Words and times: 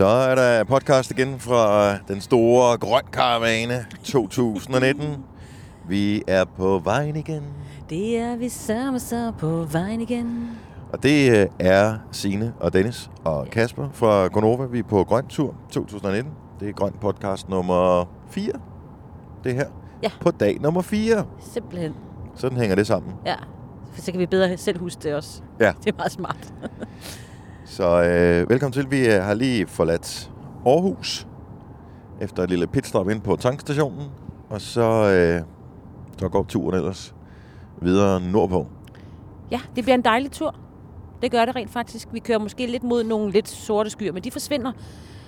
Så 0.00 0.06
er 0.06 0.34
der 0.34 0.64
podcast 0.64 1.10
igen 1.10 1.38
fra 1.38 1.96
den 1.96 2.20
store 2.20 2.78
grøn 2.78 3.02
karavane 3.12 3.86
2019. 4.04 5.24
Vi 5.88 6.22
er 6.26 6.44
på 6.44 6.80
vejen 6.84 7.16
igen. 7.16 7.42
Det 7.90 8.16
er 8.16 8.36
vi 8.36 8.48
sammen 8.48 9.00
så 9.00 9.32
på 9.38 9.66
vejen 9.72 10.00
igen. 10.00 10.50
Og 10.92 11.02
det 11.02 11.40
øh, 11.40 11.46
er 11.58 11.98
Sine 12.12 12.54
og 12.60 12.72
Dennis 12.72 13.10
og 13.24 13.46
Kasper 13.46 13.88
fra 13.92 14.26
Gonova. 14.26 14.64
Vi 14.64 14.78
er 14.78 14.82
på 14.82 15.04
Grøn 15.04 15.26
Tur 15.26 15.54
2019. 15.70 16.32
Det 16.60 16.68
er 16.68 16.72
Grøn 16.72 16.92
podcast 17.00 17.48
nummer 17.48 18.04
4. 18.30 18.52
Det 19.44 19.54
her. 19.54 19.66
Ja. 20.02 20.10
På 20.20 20.30
dag 20.30 20.60
nummer 20.60 20.82
4. 20.82 21.26
Simpelthen. 21.52 21.94
Sådan 22.34 22.58
hænger 22.58 22.76
det 22.76 22.86
sammen. 22.86 23.12
Ja. 23.26 23.36
For 23.92 24.00
så 24.00 24.12
kan 24.12 24.20
vi 24.20 24.26
bedre 24.26 24.56
selv 24.56 24.78
huske 24.80 25.02
det 25.02 25.14
også. 25.14 25.42
Ja. 25.60 25.72
Det 25.84 25.92
er 25.92 25.96
meget 25.96 26.12
smart. 26.12 26.54
Så 27.70 28.02
øh, 28.02 28.50
velkommen 28.50 28.72
til. 28.72 28.90
Vi 28.90 29.08
øh, 29.08 29.22
har 29.22 29.34
lige 29.34 29.66
forladt 29.66 30.30
Aarhus 30.66 31.26
efter 32.20 32.42
et 32.42 32.50
lille 32.50 32.66
pitstop 32.66 33.10
ind 33.10 33.20
på 33.20 33.36
tankstationen. 33.36 34.06
Og 34.48 34.60
så, 34.60 34.82
øh, 34.82 35.42
så 36.18 36.28
går 36.28 36.42
turen 36.42 36.76
ellers 36.76 37.14
videre 37.82 38.20
nordpå. 38.20 38.66
Ja, 39.50 39.60
det 39.76 39.84
bliver 39.84 39.94
en 39.94 40.04
dejlig 40.04 40.30
tur. 40.30 40.54
Det 41.22 41.30
gør 41.30 41.44
det 41.44 41.56
rent 41.56 41.70
faktisk. 41.70 42.08
Vi 42.12 42.18
kører 42.18 42.38
måske 42.38 42.66
lidt 42.66 42.82
mod 42.82 43.04
nogle 43.04 43.32
lidt 43.32 43.48
sorte 43.48 43.90
skyer, 43.90 44.12
men 44.12 44.24
de 44.24 44.30
forsvinder. 44.30 44.72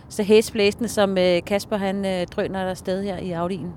Så 0.08 0.22
hæsblæsende, 0.22 0.88
som 0.88 1.18
øh, 1.18 1.42
Kasper 1.46 1.76
han 1.76 2.04
øh, 2.04 2.26
drøner 2.26 2.66
der 2.66 2.74
sted 2.74 3.02
her 3.02 3.16
i 3.18 3.32
Audi'en. 3.32 3.68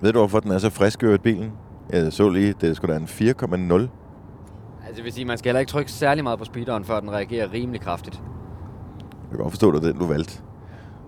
Ved 0.00 0.12
du, 0.12 0.18
hvorfor 0.18 0.40
den 0.40 0.50
er 0.50 0.58
så 0.58 0.70
frisk 0.70 1.02
i 1.02 1.18
bilen? 1.18 1.52
Jeg 1.90 2.12
så 2.12 2.28
lige, 2.28 2.54
det 2.60 2.70
er 2.70 2.74
sgu 2.74 2.86
da 2.86 2.96
en 2.96 3.04
4,0. 3.04 4.03
Altså, 4.94 5.02
det 5.02 5.04
vil 5.04 5.12
sige, 5.12 5.24
man 5.24 5.38
skal 5.38 5.48
heller 5.48 5.60
ikke 5.60 5.70
trykke 5.70 5.92
særlig 5.92 6.24
meget 6.24 6.38
på 6.38 6.44
speederen, 6.44 6.84
før 6.84 7.00
den 7.00 7.10
reagerer 7.10 7.52
rimelig 7.52 7.80
kraftigt. 7.80 8.14
Jeg 8.16 9.30
kan 9.30 9.38
godt 9.38 9.52
forstå, 9.52 9.68
at 9.68 9.82
det 9.82 9.88
er 9.88 9.92
den, 9.92 10.00
du 10.00 10.06
valgte. 10.06 10.42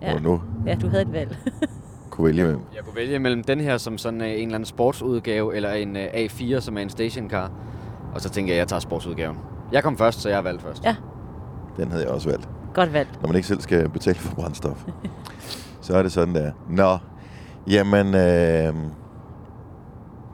Ja. 0.02 0.14
Og 0.14 0.22
nu 0.22 0.42
ja, 0.66 0.74
du 0.74 0.88
havde 0.88 1.02
et 1.02 1.12
valg. 1.12 1.38
kunne 2.10 2.26
vælge 2.26 2.42
med. 2.42 2.56
Jeg 2.74 2.84
kunne 2.84 2.96
vælge 2.96 3.18
mellem 3.18 3.44
den 3.44 3.60
her 3.60 3.78
som 3.78 3.98
sådan 3.98 4.20
øh, 4.20 4.26
en 4.26 4.34
eller 4.34 4.54
anden 4.54 4.64
sportsudgave, 4.64 5.56
eller 5.56 5.72
en 5.72 5.96
øh, 5.96 6.06
A4, 6.06 6.60
som 6.60 6.78
er 6.78 6.82
en 6.82 6.90
stationcar. 6.90 7.50
Og 8.14 8.20
så 8.20 8.28
tænker 8.28 8.52
jeg, 8.52 8.56
at 8.56 8.60
jeg 8.60 8.68
tager 8.68 8.80
sportsudgaven. 8.80 9.38
Jeg 9.72 9.82
kom 9.82 9.98
først, 9.98 10.20
så 10.20 10.28
jeg 10.28 10.38
har 10.38 10.42
valgt 10.42 10.62
først. 10.62 10.84
Ja. 10.84 10.96
Den 11.76 11.90
havde 11.90 12.04
jeg 12.04 12.12
også 12.12 12.28
valgt. 12.28 12.48
Godt 12.74 12.92
valg. 12.92 13.08
Når 13.20 13.26
man 13.28 13.36
ikke 13.36 13.48
selv 13.48 13.60
skal 13.60 13.88
betale 13.88 14.18
for 14.18 14.34
brændstof. 14.34 14.84
så 15.80 15.96
er 15.96 16.02
det 16.02 16.12
sådan 16.12 16.34
der. 16.34 16.52
Nå, 16.70 16.98
jamen... 17.66 18.14
Øh, 18.14 18.74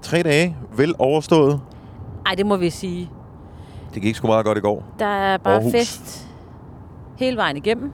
tre 0.02 0.22
dage 0.22 0.56
vel 0.76 0.94
overstået. 0.98 1.60
Ej, 2.26 2.34
det 2.34 2.46
må 2.46 2.56
vi 2.56 2.70
sige. 2.70 3.10
Det 3.94 4.02
gik 4.02 4.14
sgu 4.16 4.26
meget 4.26 4.44
godt 4.46 4.58
i 4.58 4.60
går. 4.60 4.84
Der 4.98 5.06
er 5.06 5.36
bare 5.36 5.54
Aarhus. 5.54 5.72
fest 5.72 6.28
hele 7.16 7.36
vejen 7.36 7.56
igennem. 7.56 7.92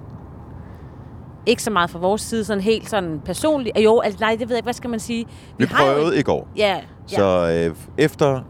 Ikke 1.47 1.63
så 1.63 1.71
meget 1.71 1.91
fra 1.91 1.99
vores 1.99 2.23
side, 2.23 2.45
sådan 2.45 2.63
helt 2.63 2.91
sådan 2.91 3.21
personligt. 3.25 3.79
Jo, 3.79 4.01
altså, 4.01 4.21
nej, 4.21 4.31
det 4.31 4.41
ved 4.41 4.49
jeg 4.49 4.57
ikke, 4.59 4.65
hvad 4.67 4.73
skal 4.73 4.91
man 4.91 5.01
sige? 5.01 5.27
Vi, 5.59 5.65
jo- 5.65 5.69
prøvede 5.77 6.19
i 6.19 6.23
går. 6.23 6.49
Ja, 6.57 6.75
ja. 7.13 7.17
Så 7.17 7.51
øh, 7.69 7.77
efter... 7.99 8.41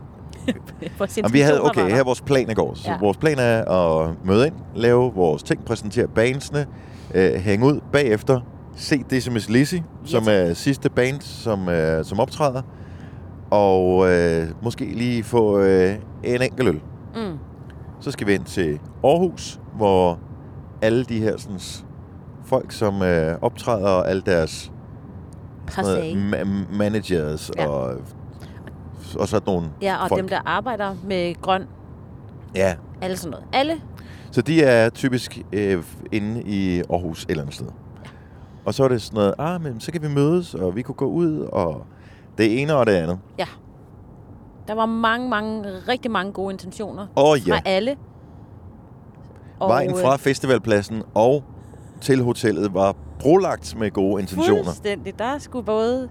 Jamen, 1.17 1.33
vi 1.33 1.41
havde, 1.41 1.63
okay, 1.65 1.91
her 1.91 1.97
er 2.01 2.05
vores 2.05 2.21
plan 2.21 2.51
i 2.51 2.55
går. 2.55 2.75
Så 2.75 2.91
Ja. 2.91 2.97
vores 3.01 3.17
plan 3.17 3.39
er 3.39 3.65
at 3.71 4.11
møde 4.25 4.47
ind, 4.47 4.55
lave 4.75 5.13
vores 5.15 5.43
ting, 5.43 5.65
præsentere 5.65 6.09
bandsene, 6.09 6.67
øh, 7.15 7.35
hænge 7.35 7.67
ud 7.67 7.81
bagefter, 7.93 8.41
se 8.77 9.05
Decimus 9.11 9.49
Lizzy, 9.49 9.75
som 10.05 10.25
er 10.29 10.55
sidste 10.55 10.91
band, 10.91 11.21
som, 11.21 11.69
øh, 11.69 12.05
som 12.05 12.21
optræder, 12.21 12.63
og 13.51 14.11
øh, 14.11 14.47
måske 14.63 14.85
lige 14.85 15.23
få 15.25 15.59
øh, 15.61 15.95
en 16.25 16.43
enkelt 16.43 16.69
øl. 16.69 16.81
Mm. 17.15 17.39
Så 18.01 18.11
skal 18.11 18.27
vi 18.27 18.35
ind 18.35 18.45
til 18.45 18.81
Aarhus, 19.05 19.61
hvor 19.77 20.19
alle 20.83 21.05
de 21.05 21.21
her 21.21 21.37
sådan, 21.37 21.61
folk, 22.45 22.73
som 22.73 23.03
øh, 23.03 23.39
optræder, 23.43 23.89
og 23.89 24.11
alle 24.11 24.23
deres 24.27 24.73
Passé. 25.71 26.13
ma- 26.35 26.77
managers 26.77 27.51
Ja. 27.57 27.67
og, 27.69 27.95
og 29.19 29.29
sådan 29.29 29.47
nogle 29.47 29.69
Ja, 29.83 30.03
og 30.03 30.09
folk. 30.09 30.21
dem, 30.21 30.29
der 30.29 30.41
arbejder 30.47 30.95
med 31.05 31.35
grøn, 31.43 31.63
Ja, 32.55 32.75
alle 33.03 33.17
sådan 33.17 33.31
noget. 33.31 33.47
Alle. 33.53 33.75
Så 34.31 34.43
de 34.43 34.63
er 34.63 34.89
typisk 34.91 35.43
øh, 35.53 35.83
inde 36.13 36.43
i 36.43 36.83
Aarhus 36.91 37.27
eller 37.29 37.43
andet 37.43 37.55
sted. 37.55 37.67
Og 38.65 38.75
så 38.75 38.85
er 38.85 38.89
det 38.89 39.03
sådan 39.03 39.17
noget, 39.17 39.35
ah, 39.39 39.63
men 39.63 39.81
så 39.81 39.93
kan 39.93 40.03
vi 40.03 40.09
mødes, 40.09 40.55
og 40.55 40.77
vi 40.77 40.83
kunne 40.83 40.95
gå 40.95 41.07
ud, 41.07 41.39
og 41.41 41.83
det 42.39 42.63
ene 42.63 42.75
og 42.75 42.87
det 42.87 42.93
andet. 42.93 43.19
Der 44.69 44.75
var 44.75 44.87
mange, 44.87 45.29
mange, 45.29 45.65
rigtig 45.89 46.11
mange 46.11 46.33
gode 46.33 46.53
intentioner 46.53 47.07
Og 47.15 47.39
fra 47.39 47.55
ja, 47.55 47.61
alle. 47.65 47.97
Og, 49.61 49.69
vejen 49.69 49.91
øh, 49.91 49.97
fra 49.97 50.17
festivalpladsen 50.17 51.03
og 51.15 51.45
til 52.01 52.23
hotellet 52.23 52.75
var 52.75 52.97
brolagt 53.21 53.77
med 53.79 53.91
gode 53.91 54.21
intentioner. 54.23 54.65
Fuldstændig. 54.65 55.19
Der 55.19 55.39
skulle 55.39 55.65
både 55.67 56.09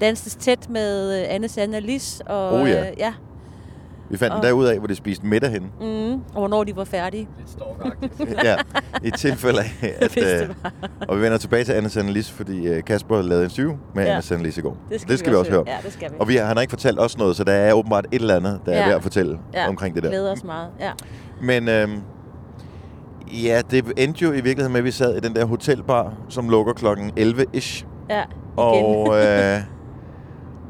danses 0.00 0.36
tæt 0.36 0.70
med 0.70 1.20
øh, 1.20 1.34
Anne 1.34 1.48
Sanne 1.48 1.76
og 1.76 1.82
Lis. 1.82 2.22
Og, 2.26 2.52
Oh 2.52 2.68
ja. 2.68 2.90
øh, 2.90 2.98
ja. 2.98 3.14
Vi 4.10 4.16
fandt 4.16 4.32
den 4.32 4.38
Og- 4.40 4.46
derud 4.46 4.66
af, 4.66 4.78
hvor 4.78 4.86
de 4.86 4.94
spiste 4.94 5.26
middag 5.26 5.50
henne. 5.50 5.66
Mm, 5.80 6.12
og 6.12 6.20
hvornår 6.38 6.64
de 6.64 6.76
var 6.76 6.84
færdige. 6.84 7.28
Lidt 7.38 7.50
stalkagtigt. 7.50 8.44
ja, 8.48 8.56
i 9.02 9.10
tilfælde 9.10 9.58
af, 9.60 9.72
at... 10.00 10.12
Hvis 10.12 10.24
det 10.24 10.42
Øh, 10.42 10.48
og 11.08 11.16
vi 11.16 11.22
vender 11.22 11.38
tilbage 11.38 11.64
til 11.64 11.72
Anne 11.72 11.88
Sandelis, 11.88 12.30
fordi 12.30 12.66
øh, 12.66 12.84
Kasper 12.84 13.22
lavede 13.22 13.44
en 13.44 13.50
syv 13.50 13.76
med 13.94 14.04
Ja. 14.04 14.10
Anne 14.10 14.22
Sandelis 14.22 14.58
i 14.58 14.60
går. 14.60 14.76
Det 14.90 15.00
skal, 15.00 15.10
det 15.10 15.18
skal 15.18 15.32
vi 15.32 15.36
også 15.36 15.50
høre. 15.50 15.64
Ja, 15.66 15.76
det 15.84 15.92
skal 15.92 16.10
vi. 16.10 16.16
Og 16.20 16.28
vi, 16.28 16.36
han 16.36 16.56
har 16.56 16.60
ikke 16.60 16.70
fortalt 16.70 17.00
os 17.00 17.18
noget, 17.18 17.36
så 17.36 17.44
der 17.44 17.52
er 17.52 17.72
åbenbart 17.72 18.06
et 18.12 18.20
eller 18.20 18.36
andet, 18.36 18.60
der 18.66 18.72
er 18.72 18.78
Ja. 18.80 18.86
værd 18.86 18.96
at 18.96 19.02
fortælle 19.02 19.38
ja. 19.54 19.68
omkring 19.68 19.94
det 19.94 20.02
der. 20.02 20.08
glæder 20.08 20.32
os 20.32 20.44
meget. 20.44 20.68
Ja. 20.80 20.90
Men 21.42 21.68
øhm, 21.68 22.00
ja, 23.44 23.62
det 23.70 23.92
endte 23.96 24.22
jo 24.24 24.30
i 24.30 24.34
virkeligheden 24.34 24.72
med, 24.72 24.80
at 24.80 24.84
vi 24.84 24.90
sad 24.90 25.16
i 25.16 25.20
den 25.20 25.34
der 25.36 25.44
hotelbar, 25.44 26.12
som 26.28 26.48
lukker 26.48 26.72
klokken 26.72 27.10
11-ish. 27.18 27.84
ja, 28.10 28.22
igen. 28.22 28.26
Og, 28.56 29.16
øh, 29.22 29.60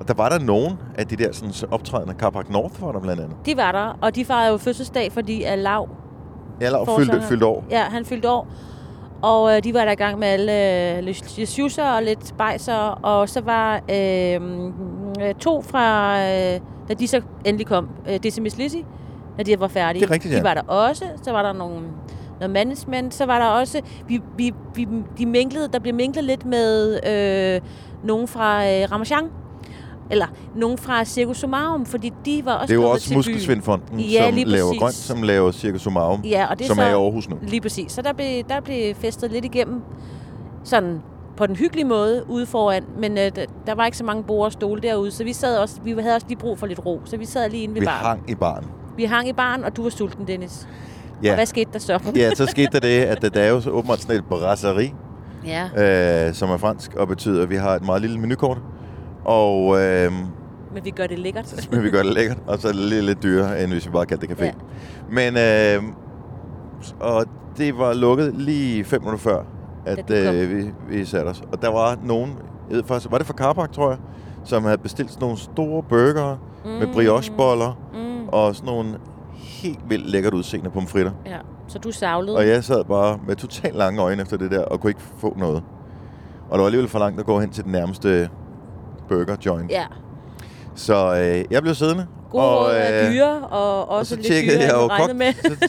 og 0.02 0.08
der 0.08 0.14
var 0.14 0.28
der 0.28 0.38
nogen 0.38 0.78
af 0.94 1.06
de 1.06 1.16
der 1.16 1.32
sådan, 1.32 1.68
optrædende, 1.70 2.14
Carpark 2.18 2.50
North 2.50 2.82
var 2.82 2.92
der 2.92 3.00
blandt 3.00 3.22
andet. 3.22 3.36
De 3.46 3.56
var 3.56 3.72
der, 3.72 3.98
og 4.00 4.14
de 4.14 4.24
fejrede 4.24 4.52
jo 4.52 4.56
fødselsdag, 4.58 5.12
fordi 5.12 5.42
at 5.42 5.58
Lav, 5.58 5.88
Jeg 6.60 6.70
lavede 6.72 6.86
fyldt, 6.86 6.98
Forsangeren. 6.98 7.22
fyldt 7.28 7.42
år. 7.42 7.64
ja, 7.70 7.82
han 7.82 8.04
fyldte 8.04 8.30
år. 8.30 8.46
Og 9.22 9.56
øh, 9.56 9.64
de 9.64 9.74
var 9.74 9.84
der 9.84 9.92
i 9.92 9.94
gang 9.94 10.18
med 10.18 10.28
alle 10.28 10.52
øh, 10.96 11.04
lidt 11.04 11.78
og 11.78 12.02
lidt 12.02 12.34
bajser. 12.38 12.74
Og 13.02 13.28
så 13.28 13.40
var 13.40 13.80
øh, 13.90 14.40
øh, 15.20 15.34
to 15.34 15.62
fra, 15.62 16.18
øh, 16.18 16.60
da 16.88 16.94
de 16.94 17.08
så 17.08 17.20
endelig 17.44 17.66
kom, 17.66 17.88
øh, 18.08 18.18
Decimus 18.22 18.56
Lizzy, 18.56 18.76
da 19.38 19.42
de 19.42 19.60
var 19.60 19.68
færdige. 19.68 20.00
Det 20.00 20.10
er 20.10 20.14
rigtigt, 20.14 20.34
ja. 20.34 20.38
De 20.38 20.44
var 20.44 20.54
der 20.54 20.62
også. 20.62 21.04
Så 21.22 21.32
var 21.32 21.42
der 21.42 21.52
nogle, 21.52 21.80
noget 22.40 22.50
management. 22.50 23.14
Så 23.14 23.26
var 23.26 23.38
der 23.38 23.46
også, 23.46 23.80
vi, 24.08 24.20
vi, 24.36 24.54
vi, 24.74 24.88
de 25.18 25.26
minglede, 25.26 25.68
der 25.72 25.78
blev 25.78 25.94
minklet 25.94 26.24
lidt 26.24 26.46
med 26.46 27.00
øh, 27.06 27.60
nogen 28.04 28.28
fra 28.28 28.64
øh, 28.66 28.92
Ramachan. 28.92 29.24
Eller 30.12 30.26
nogen 30.56 30.78
fra 30.78 31.04
Circus 31.04 31.36
Sumarum, 31.36 31.86
fordi 31.86 32.12
de 32.26 32.42
var 32.44 32.52
også 32.52 32.66
Det 32.66 32.78
er 32.78 32.82
jo 32.82 32.90
også. 32.90 33.14
Muskelsvindfonden, 33.14 34.00
Ja, 34.00 34.30
som 34.30 34.34
laver 34.46 34.66
præcis. 34.68 34.80
grønt, 34.80 34.94
som 34.94 35.22
laver 35.22 35.52
Circus 35.52 35.82
Sumarum, 35.82 36.20
Ja, 36.24 36.46
og 36.50 36.58
det 36.58 36.66
som 36.66 36.76
så, 36.76 36.82
er 36.82 36.88
i 36.88 36.92
Aarhus 36.92 37.28
nu. 37.28 37.36
Lige 37.42 37.60
præcis. 37.60 37.92
Så 37.92 38.02
der 38.02 38.12
blev, 38.12 38.42
der 38.48 38.60
blev 38.60 38.94
festet 38.94 39.32
lidt 39.32 39.44
igennem, 39.44 39.80
sådan 40.64 41.00
på 41.36 41.46
den 41.46 41.56
hyggelige 41.56 41.84
måde 41.86 42.24
ude 42.28 42.46
foran, 42.46 42.84
men 42.98 43.18
øh, 43.18 43.30
der, 43.66 43.74
var 43.74 43.84
ikke 43.86 43.98
så 43.98 44.04
mange 44.04 44.22
borde 44.22 44.46
og 44.46 44.52
stole 44.52 44.80
derude, 44.82 45.10
så 45.10 45.24
vi 45.24 45.32
sad 45.32 45.58
også, 45.58 45.76
vi 45.84 45.90
havde 46.00 46.14
også 46.14 46.26
lige 46.28 46.38
brug 46.38 46.58
for 46.58 46.66
lidt 46.66 46.86
ro, 46.86 47.00
så 47.04 47.16
vi 47.16 47.24
sad 47.26 47.50
lige 47.50 47.62
inde 47.62 47.74
ved 47.74 47.80
Vi 47.80 47.86
baren. 47.86 48.06
hang 48.06 48.30
i 48.30 48.34
baren. 48.34 48.64
Vi 48.96 49.04
hang 49.04 49.28
i 49.28 49.32
baren, 49.32 49.64
og 49.64 49.76
du 49.76 49.82
var 49.82 49.90
sulten, 49.90 50.26
Dennis. 50.26 50.68
Og 51.18 51.24
Ja. 51.24 51.34
hvad 51.34 51.46
skete 51.46 51.70
der 51.72 51.78
så? 51.78 51.98
ja, 52.16 52.34
så 52.34 52.46
skete 52.46 52.68
der 52.72 52.80
det, 52.80 53.00
at 53.02 53.34
der 53.34 53.40
er 53.40 53.48
jo 53.50 53.60
så 53.60 53.70
åbenbart 53.70 54.00
sådan 54.00 54.16
et 54.16 54.24
brasserie, 54.24 54.92
ja, 55.46 56.26
øh, 56.28 56.34
som 56.34 56.50
er 56.50 56.56
fransk, 56.56 56.94
og 56.94 57.08
betyder, 57.08 57.42
at 57.42 57.50
vi 57.50 57.56
har 57.56 57.70
et 57.74 57.84
meget 57.86 58.02
lille 58.02 58.18
menukort. 58.20 58.58
Og 59.24 59.80
øh, 59.80 60.12
men 60.74 60.84
vi 60.84 60.90
gør 60.90 61.06
det 61.06 61.18
lækkert. 61.18 61.54
men 61.72 61.82
vi 61.82 61.90
gør 61.90 62.02
det 62.02 62.14
lækkert, 62.14 62.38
og 62.46 62.58
så 62.58 62.68
er 62.68 62.72
det 62.72 62.80
lidt, 62.80 63.04
lidt 63.04 63.22
dyrere, 63.22 63.62
end 63.62 63.72
hvis 63.72 63.86
vi 63.86 63.90
bare 63.90 64.06
kaldte 64.06 64.26
det 64.26 64.38
café. 64.40 64.44
Ja. 64.44 64.52
Men, 65.10 65.36
øh, 65.36 65.82
og 67.00 67.24
det 67.56 67.78
var 67.78 67.92
lukket 67.94 68.34
lige 68.34 68.84
fem 68.84 69.00
minutter 69.00 69.18
før, 69.18 69.42
at 69.86 70.10
øh, 70.10 70.50
vi, 70.56 70.70
vi 70.88 71.04
satte 71.04 71.28
os. 71.28 71.42
Og 71.52 71.62
der 71.62 71.68
var 71.68 71.98
nogen, 72.04 72.30
jeg 72.70 72.76
ved 72.76 72.84
faktisk, 72.84 73.10
var 73.10 73.18
det 73.18 73.26
fra 73.26 73.34
Carpark, 73.34 73.72
tror 73.72 73.90
jeg, 73.90 73.98
som 74.44 74.64
havde 74.64 74.78
bestilt 74.78 75.10
sådan 75.10 75.22
nogle 75.24 75.38
store 75.38 75.82
burger 75.82 76.36
mm. 76.64 76.70
med 76.70 76.86
briocheboller 76.94 77.78
Mm, 77.94 78.28
og 78.28 78.56
sådan 78.56 78.66
nogle 78.66 78.98
helt 79.38 79.78
vildt 79.88 80.10
lækkert 80.10 80.34
udseende 80.34 80.70
pomfritter. 80.70 81.12
ja. 81.26 81.38
Så 81.68 81.78
du 81.78 81.90
savlede. 81.92 82.36
Og 82.36 82.48
jeg 82.48 82.64
sad 82.64 82.84
bare 82.84 83.18
med 83.26 83.36
totalt 83.36 83.76
lange 83.76 84.02
øjne 84.02 84.22
efter 84.22 84.36
det 84.36 84.50
der, 84.50 84.64
og 84.64 84.80
kunne 84.80 84.90
ikke 84.90 85.00
få 85.18 85.34
noget. 85.38 85.62
Og 86.50 86.52
det 86.52 86.58
var 86.58 86.64
alligevel 86.66 86.88
for 86.88 86.98
langt 86.98 87.20
at 87.20 87.26
gå 87.26 87.40
hen 87.40 87.50
til 87.50 87.64
den 87.64 87.72
nærmeste 87.72 88.28
burger 89.16 89.36
joint. 89.46 89.70
Ja, 89.70 89.84
Så 90.74 91.14
øh, 91.16 91.44
jeg 91.52 91.62
blev 91.62 91.74
siddende. 91.74 92.06
gode 92.30 92.44
og, 92.44 92.74
øh, 92.74 93.12
dyre, 93.12 93.38
og 93.48 93.88
og 93.88 93.98
også 93.98 94.10
så 94.10 94.16
lidt 94.16 94.28
dyre, 94.28 94.60
jeg 94.60 94.72
jo 94.74 94.86
regnede 94.86 95.14
med. 95.18 95.26
kok- 95.26 95.48
så, 95.48 95.68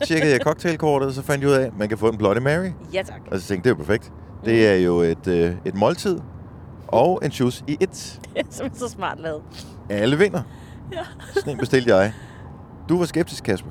så 0.00 0.06
tjekkede 0.06 0.32
jeg 0.32 0.40
cocktailkortet, 0.44 1.08
og 1.08 1.14
så 1.14 1.22
fandt 1.22 1.42
jeg 1.42 1.50
ud 1.50 1.54
af, 1.54 1.66
at 1.66 1.78
man 1.78 1.88
kan 1.88 1.98
få 1.98 2.08
en 2.08 2.18
Bloody 2.18 2.38
Mary. 2.38 2.70
ja, 2.94 3.02
tak. 3.02 3.20
Og 3.30 3.40
så 3.40 3.46
tænkte 3.48 3.68
jeg, 3.68 3.76
det 3.76 3.80
er 3.80 3.84
jo 3.84 3.86
perfekt. 3.86 4.12
Det 4.44 4.68
er 4.68 4.74
jo 4.74 4.98
et, 5.00 5.26
øh, 5.26 5.52
et 5.64 5.74
måltid 5.74 6.18
og 6.88 7.20
en 7.24 7.30
juice 7.30 7.64
i 7.66 7.76
et. 7.80 7.90
Det 8.34 8.40
er 8.40 8.42
simpelthen 8.50 8.88
så 8.88 8.94
smart 8.94 9.20
lavet. 9.20 9.42
Alle 9.90 10.18
vinder. 10.18 10.42
Ja. 10.92 10.98
Sådan 11.34 11.52
en 11.52 11.58
bestilte 11.58 11.96
jeg. 11.96 12.12
Du 12.88 12.98
var 12.98 13.04
skeptisk, 13.06 13.44
Kasper. 13.44 13.70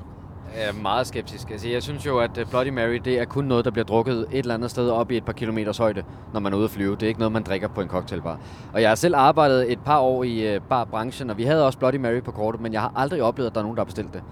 Jeg 0.56 0.68
er 0.68 0.72
meget 0.82 1.06
skeptisk. 1.06 1.50
Altså, 1.50 1.68
jeg 1.68 1.82
synes 1.82 2.06
jo, 2.06 2.18
at 2.18 2.38
øh, 2.38 2.46
Bloody 2.50 2.68
Mary, 2.68 2.94
det 3.04 3.20
er 3.20 3.24
kun 3.24 3.44
noget, 3.44 3.64
der 3.64 3.70
bliver 3.70 3.84
drukket 3.84 4.26
et 4.32 4.38
eller 4.38 4.54
andet 4.54 4.70
sted 4.70 4.90
op 4.90 5.10
i 5.10 5.16
et 5.16 5.24
par 5.24 5.32
kilometers 5.32 5.78
højde, 5.78 6.02
når 6.32 6.40
man 6.40 6.52
er 6.52 6.56
ude 6.56 6.64
at 6.64 6.70
flyve. 6.70 6.94
Det 6.94 7.02
er 7.02 7.06
ikke 7.08 7.20
noget, 7.20 7.32
man 7.32 7.42
drikker 7.42 7.68
på 7.68 7.80
en 7.80 7.88
cocktailbar. 7.88 8.38
Og 8.72 8.82
jeg 8.82 8.90
har 8.90 8.94
selv 8.94 9.14
arbejdet 9.16 9.72
et 9.72 9.78
par 9.84 9.98
år 9.98 10.24
i 10.24 10.56
uh, 10.56 10.62
barbranchen, 10.62 11.30
og 11.30 11.38
vi 11.38 11.44
havde 11.44 11.66
også 11.66 11.78
Bloody 11.78 11.94
Mary 11.96 12.20
på 12.22 12.30
kortet, 12.30 12.60
men 12.60 12.72
jeg 12.72 12.80
har 12.80 12.92
aldrig 12.96 13.22
oplevet, 13.22 13.48
at 13.50 13.54
der 13.54 13.60
er 13.60 13.64
nogen, 13.64 13.76
der 13.76 13.80
har 13.82 13.86
bestilt 13.86 14.12
det. 14.14 14.22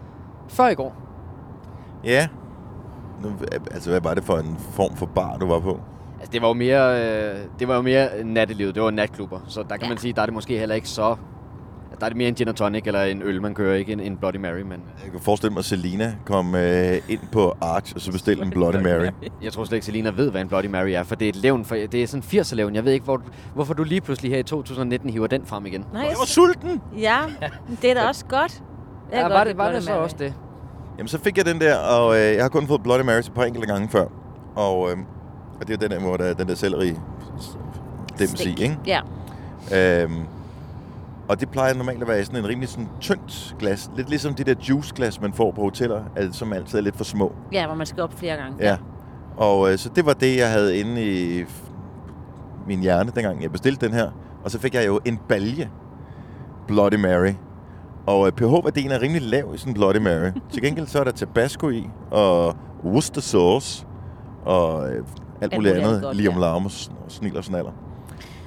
Før 0.49 0.69
i 0.69 0.75
går. 0.75 0.94
Ja. 2.05 2.29
Nu, 3.23 3.32
altså, 3.70 3.91
hvad 3.91 4.00
var 4.00 4.15
det 4.15 4.25
for 4.25 4.37
en 4.37 4.56
form 4.73 4.97
for 4.97 5.06
bar, 5.06 5.37
du 5.37 5.47
var 5.47 5.61
på? 5.61 5.81
Altså, 6.20 6.32
det 6.32 6.43
var 6.43 6.49
jo 6.49 6.55
mere, 6.55 7.03
øh, 7.32 7.38
det 7.59 7.69
var 7.69 7.75
jo 7.76 7.82
mere 7.82 8.09
nattelivet. 8.25 8.75
Det 8.75 8.82
var 8.82 8.91
natklubber. 8.91 9.41
Så 9.49 9.62
der 9.62 9.76
kan 9.76 9.82
Ja. 9.82 9.88
man 9.88 9.99
sige, 9.99 10.12
der 10.12 10.23
er 10.23 10.26
det 10.26 10.35
måske 10.35 10.59
heller 10.59 10.75
ikke 10.75 10.88
så... 10.88 11.17
Der 12.00 12.05
er 12.05 12.09
det 12.09 12.17
mere 12.17 12.29
en 12.29 12.35
gin 12.35 12.49
og 12.49 12.56
tonic 12.56 12.83
eller 12.87 13.03
en 13.03 13.23
øl, 13.23 13.43
man 13.43 13.55
kører, 13.55 13.77
ikke 13.77 13.93
en, 13.93 14.00
en 14.00 14.17
Bloody 14.17 14.37
Mary, 14.37 14.61
men... 14.61 14.83
Jeg 15.05 15.11
kan 15.12 15.21
forestille 15.21 15.53
mig, 15.53 15.59
at 15.59 15.65
Selina 15.65 16.15
kom 16.25 16.55
øh, 16.55 16.97
ind 17.09 17.21
på 17.33 17.55
Arch, 17.61 17.93
og 17.95 18.00
så 18.00 18.12
bestilte 18.12 18.43
en 18.43 18.50
Bloody 18.50 18.77
Mary. 18.83 19.06
Jeg 19.43 19.53
tror 19.53 19.65
slet 19.65 19.77
ikke, 19.77 19.87
Selina 19.87 20.11
ved, 20.11 20.31
hvad 20.31 20.41
en 20.41 20.49
Bloody 20.49 20.67
Mary 20.67 20.89
er, 20.91 21.03
for 21.03 21.15
det 21.15 21.25
er 21.25 21.29
et 21.29 21.37
levn, 21.37 21.65
for 21.65 21.75
det 21.75 21.95
er 21.95 22.06
sådan 22.06 22.23
80'er 22.41 22.55
levn. 22.55 22.75
Jeg 22.75 22.85
ved 22.85 22.93
ikke, 22.93 23.05
hvor, 23.05 23.23
hvorfor 23.55 23.75
du 23.75 23.85
lige 23.85 24.00
pludselig 24.00 24.31
her 24.33 24.39
i 24.39 24.43
2019 24.43 25.11
hiver 25.11 25.27
den 25.27 25.47
frem 25.47 25.67
igen. 25.67 25.85
Nej, 25.93 26.03
Jeg 26.03 26.17
var 26.19 26.27
sulten! 26.27 26.81
ja, 26.99 27.19
det 27.83 27.91
er 27.91 27.95
da 27.95 28.03
også 28.09 28.25
godt. 28.27 28.62
Jeg 29.12 29.17
Ja, 29.19 29.23
godt 29.23 29.33
var 29.33 29.44
det, 29.44 29.59
var 29.59 29.73
det 29.73 29.83
så 29.85 29.91
Mary. 29.91 30.01
også 30.03 30.17
det? 30.19 30.35
Jamen, 30.99 31.09
så 31.09 31.19
fik 31.19 31.37
jeg 31.37 31.47
den 31.47 31.61
der, 31.61 31.77
og 31.77 32.17
øh, 32.17 32.35
jeg 32.35 32.44
har 32.44 32.49
kun 32.49 32.67
fået 32.67 32.83
Bloody 32.83 33.03
Mary 33.05 33.19
et 33.19 33.33
par 33.35 33.44
enkelte 33.44 33.67
gange 33.67 33.89
før. 33.89 34.05
Og, 34.56 34.91
øh, 34.91 34.97
og 35.61 35.69
det 35.69 35.75
er 35.75 35.79
den 35.79 35.91
der, 35.91 36.01
hvor 36.01 36.17
der 36.17 36.25
er 36.25 36.35
den 36.35 36.49
der 36.49 36.55
selleri 36.55 36.89
i, 36.89 38.27
Stik. 38.27 38.61
ikke? 38.61 38.79
Ja. 38.87 39.01
Øhm, 40.03 40.12
og 41.29 41.41
det 41.41 41.49
plejer 41.51 41.75
normalt 41.75 42.03
at 42.03 42.09
være 42.09 42.25
sådan 42.25 42.41
en 42.41 42.49
rimelig 42.49 42.69
sådan 42.69 42.89
tyndt 43.01 43.57
glas. 43.59 43.91
Lidt 43.97 44.09
ligesom 44.09 44.35
de 44.35 44.45
der 44.45 44.55
juiceglas, 44.69 45.21
man 45.21 45.33
får 45.33 45.51
på 45.51 45.61
hoteller, 45.63 46.03
altså, 46.17 46.39
som 46.39 46.53
altid 46.53 46.79
er 46.79 46.83
lidt 46.83 46.97
for 46.97 47.05
små. 47.05 47.33
ja, 47.53 47.67
hvor 47.67 47.75
man 47.75 47.87
skal 47.87 48.03
op 48.03 48.13
flere 48.19 48.37
gange. 48.37 48.57
Ja. 48.61 48.77
Og 49.37 49.73
øh, 49.73 49.79
så 49.79 49.89
det 49.97 50.07
var 50.07 50.13
det, 50.13 50.37
jeg 50.37 50.51
havde 50.51 50.79
inde 50.79 51.03
i 51.03 51.45
min 52.67 52.81
hjerne, 52.81 53.11
dengang 53.15 53.43
jeg 53.43 53.53
bestilte 53.53 53.87
den 53.87 53.95
her. 53.95 54.11
Og 54.45 54.51
så 54.51 54.59
fik 54.59 54.75
jeg 54.75 54.87
jo 54.87 55.01
en 55.05 55.19
balje 55.29 55.71
Bloody 56.67 56.95
Mary. 56.95 57.33
Og 58.07 58.27
øh, 58.27 58.33
pH-værdien 58.33 58.91
er 58.91 59.03
rimelig 59.03 59.23
lav 59.23 59.55
i 59.55 59.59
sådan 59.59 59.71
en 59.71 59.75
Bloody 59.75 59.97
Mary. 59.97 60.31
Til 60.53 60.63
gengæld 60.63 60.87
så 60.87 61.01
er 61.01 61.05
der 61.05 61.11
tabasco 61.11 61.69
i, 61.69 61.91
og 62.11 62.57
Worcester 62.85 63.21
sauce, 63.21 63.87
og 64.45 64.91
øh, 64.93 65.05
alt 65.41 65.55
muligt 65.55 65.75
andet, 65.75 66.05
om 66.05 66.17
ja. 66.17 66.39
larm 66.39 66.65
og, 66.65 66.71
s- 66.71 66.91
og 67.05 67.11
snil 67.13 67.37
og 67.37 67.45
snaller. 67.45 67.71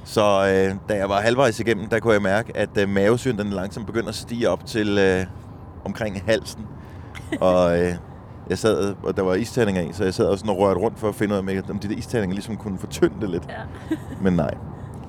Så 0.03 0.21
øh, 0.21 0.75
da 0.89 0.97
jeg 0.97 1.09
var 1.09 1.21
halvvejs 1.21 1.59
igennem, 1.59 1.89
der 1.89 1.99
kunne 1.99 2.13
jeg 2.13 2.21
mærke, 2.21 2.57
at 2.57 2.69
øh, 2.79 2.89
mavesyren 2.89 3.37
den 3.37 3.49
langsomt 3.49 3.85
begyndte 3.85 4.09
at 4.09 4.15
stige 4.15 4.49
op 4.49 4.65
til 4.65 4.97
øh, 4.97 5.25
omkring 5.85 6.21
halsen. 6.25 6.65
og 7.41 7.79
øh, 7.79 7.93
jeg 8.49 8.57
sad, 8.57 8.95
og 9.03 9.17
der 9.17 9.23
var 9.23 9.33
isterninger 9.33 9.81
i, 9.81 9.93
så 9.93 10.03
jeg 10.03 10.13
sad 10.13 10.25
også 10.25 10.39
sådan 10.41 10.55
og 10.55 10.61
rørte 10.61 10.79
rundt 10.79 10.99
for 10.99 11.09
at 11.09 11.15
finde 11.15 11.33
ud 11.33 11.49
af, 11.49 11.61
om 11.69 11.79
de 11.79 11.89
der 11.89 11.95
isterninger 11.95 12.33
ligesom 12.33 12.57
kunne 12.57 12.77
fortynde 12.77 13.15
det 13.21 13.29
lidt. 13.29 13.43
Ja. 13.49 13.95
Men 14.23 14.33
nej. 14.33 14.53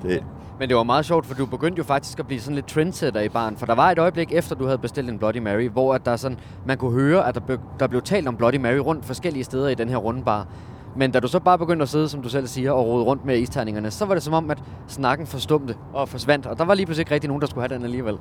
Det, 0.03 0.23
Men 0.59 0.69
det 0.69 0.77
var 0.77 0.83
meget 0.83 1.05
sjovt, 1.05 1.25
for 1.25 1.33
du 1.33 1.45
begyndte 1.45 1.77
jo 1.77 1.83
faktisk 1.83 2.19
at 2.19 2.27
blive 2.27 2.39
sådan 2.41 2.55
lidt 2.55 2.67
trendsetter 2.67 3.21
i 3.21 3.29
baren. 3.29 3.57
For 3.57 3.65
der 3.65 3.75
var 3.75 3.91
et 3.91 3.99
øjeblik 3.99 4.31
efter, 4.31 4.55
du 4.55 4.65
havde 4.65 4.77
bestilt 4.77 5.09
en 5.09 5.19
Bloody 5.19 5.37
Mary, 5.37 5.69
hvor 5.69 5.93
at 5.93 6.05
der 6.05 6.15
sådan, 6.15 6.39
man 6.65 6.77
kunne 6.77 6.91
høre, 6.91 7.27
at 7.27 7.35
der, 7.35 7.41
be, 7.41 7.59
der 7.79 7.87
blev 7.87 8.01
talt 8.01 8.27
om 8.27 8.35
Bloody 8.35 8.55
Mary 8.55 8.77
rundt 8.77 9.05
forskellige 9.05 9.43
steder 9.43 9.69
i 9.69 9.75
den 9.75 9.89
her 9.89 9.97
runde 9.97 10.23
bar. 10.23 10.47
Men 10.95 11.11
da 11.11 11.19
du 11.19 11.27
så 11.27 11.39
bare 11.39 11.57
begyndte 11.57 11.83
at 11.83 11.89
sidde, 11.89 12.09
som 12.09 12.21
du 12.21 12.29
selv 12.29 12.47
siger, 12.47 12.71
og 12.71 12.85
rode 12.85 13.03
rundt 13.03 13.25
med 13.25 13.37
isterningerne, 13.39 13.91
så 13.91 14.05
var 14.05 14.13
det 14.13 14.23
som 14.23 14.33
om, 14.33 14.51
at 14.51 14.63
snakken 14.87 15.27
forstumte 15.27 15.75
og 15.93 16.09
forsvandt. 16.09 16.45
Og 16.45 16.57
der 16.57 16.65
var 16.65 16.73
lige 16.73 16.85
pludselig 16.85 17.01
ikke 17.01 17.13
rigtig 17.13 17.27
nogen, 17.27 17.41
der 17.41 17.47
skulle 17.47 17.67
have 17.67 17.75
den 17.77 17.85
alligevel. 17.85 18.17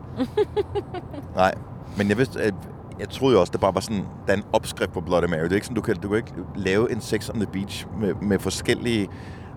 nej. 1.36 1.54
Men 1.96 2.08
jeg 2.08 2.18
vidste, 2.18 2.40
at 2.40 2.54
jeg 3.00 3.08
troede 3.08 3.34
jo 3.34 3.40
også, 3.40 3.50
det 3.50 3.60
bare 3.60 3.74
var 3.74 3.80
sådan, 3.80 4.04
der 4.26 4.32
er 4.32 4.36
en 4.36 4.44
opskrift 4.52 4.92
på 4.92 5.00
Bloody 5.00 5.28
Mary. 5.28 5.42
Det 5.42 5.50
er 5.50 5.54
ikke 5.54 5.66
sådan, 5.66 5.74
du 5.74 5.80
kan, 5.80 5.96
du 5.96 6.08
kan 6.08 6.16
ikke 6.16 6.32
lave 6.56 6.92
en 6.92 7.00
Sex 7.00 7.28
on 7.30 7.36
the 7.36 7.46
Beach 7.52 7.86
med, 8.00 8.14
med 8.14 8.38
forskellige... 8.38 9.08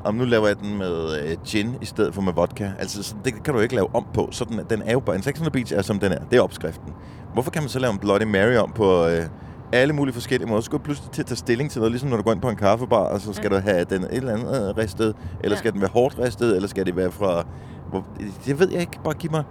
Om 0.03 0.15
nu 0.15 0.25
laver 0.25 0.47
jeg 0.47 0.59
den 0.59 0.77
med 0.77 1.21
øh, 1.21 1.37
gin 1.45 1.75
i 1.81 1.85
stedet 1.85 2.13
for 2.13 2.21
med 2.21 2.33
vodka. 2.33 2.71
Altså, 2.79 3.03
sådan, 3.03 3.21
det 3.25 3.43
kan 3.43 3.53
du 3.53 3.59
ikke 3.59 3.75
lave 3.75 3.95
om 3.95 4.05
på. 4.13 4.29
Så 4.31 4.45
den, 4.45 4.59
den 4.69 4.81
er 4.81 4.91
jo 4.91 4.99
bare... 4.99 5.15
En 5.15 5.21
Sex 5.21 5.39
on 5.39 5.41
the 5.41 5.51
Beach 5.51 5.73
er, 5.73 5.81
som 5.81 5.99
den 5.99 6.11
er. 6.11 6.19
Det 6.31 6.37
er 6.37 6.41
opskriften. 6.41 6.93
Hvorfor 7.33 7.51
kan 7.51 7.61
man 7.61 7.69
så 7.69 7.79
lave 7.79 7.93
en 7.93 7.99
Bloody 7.99 8.23
Mary 8.23 8.55
om 8.55 8.71
på 8.71 9.07
øh, 9.07 9.25
alle 9.71 9.93
mulige 9.93 10.13
forskellige 10.13 10.49
måder? 10.49 10.61
Så 10.61 10.65
skal 10.65 10.77
du 10.79 10.83
pludselig 10.83 11.11
til 11.11 11.21
at 11.21 11.25
tage 11.25 11.35
stilling 11.37 11.71
til 11.71 11.79
noget, 11.79 11.91
ligesom 11.91 12.09
når 12.09 12.17
du 12.17 12.23
går 12.23 12.31
ind 12.31 12.41
på 12.41 12.49
en 12.49 12.55
kaffebar, 12.55 12.97
og 12.97 13.21
så 13.21 13.33
skal 13.33 13.49
Ja. 13.51 13.57
du 13.57 13.61
have 13.63 13.83
den 13.83 14.03
et 14.03 14.09
eller 14.13 14.33
andet 14.33 14.69
øh, 14.69 14.77
ristet, 14.77 15.15
eller 15.39 15.55
Ja. 15.55 15.59
skal 15.59 15.73
den 15.73 15.81
være 15.81 15.89
hårdt 15.93 16.19
ristet, 16.19 16.55
eller 16.55 16.67
skal 16.69 16.85
det 16.85 16.95
være 16.95 17.11
fra... 17.11 17.45
Hvor, 17.89 18.05
det 18.45 18.59
ved 18.59 18.71
jeg 18.71 18.81
ikke. 18.81 18.99
Bare 19.03 19.13
giv 19.13 19.31
mig... 19.31 19.43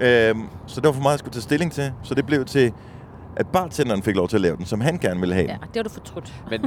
Ja. 0.00 0.28
Øhm, 0.30 0.42
så 0.66 0.80
det 0.80 0.86
var 0.86 0.92
for 0.92 1.02
meget, 1.02 1.12
jeg 1.12 1.18
skulle 1.18 1.32
tage 1.32 1.42
stilling 1.42 1.72
til. 1.72 1.92
Så 2.02 2.14
det 2.14 2.26
blev 2.26 2.44
til, 2.44 2.72
at 3.36 3.46
bartenderen 3.46 4.02
fik 4.02 4.16
lov 4.16 4.28
til 4.28 4.36
at 4.36 4.40
lave 4.40 4.56
den, 4.56 4.64
som 4.66 4.80
han 4.80 4.98
gerne 4.98 5.20
ville 5.20 5.34
have 5.34 5.46
ja, 5.46 5.52
den. 5.52 5.60
det 5.68 5.76
var 5.76 5.82
du 5.82 5.88
fortrudt. 5.90 6.34
Men 6.50 6.62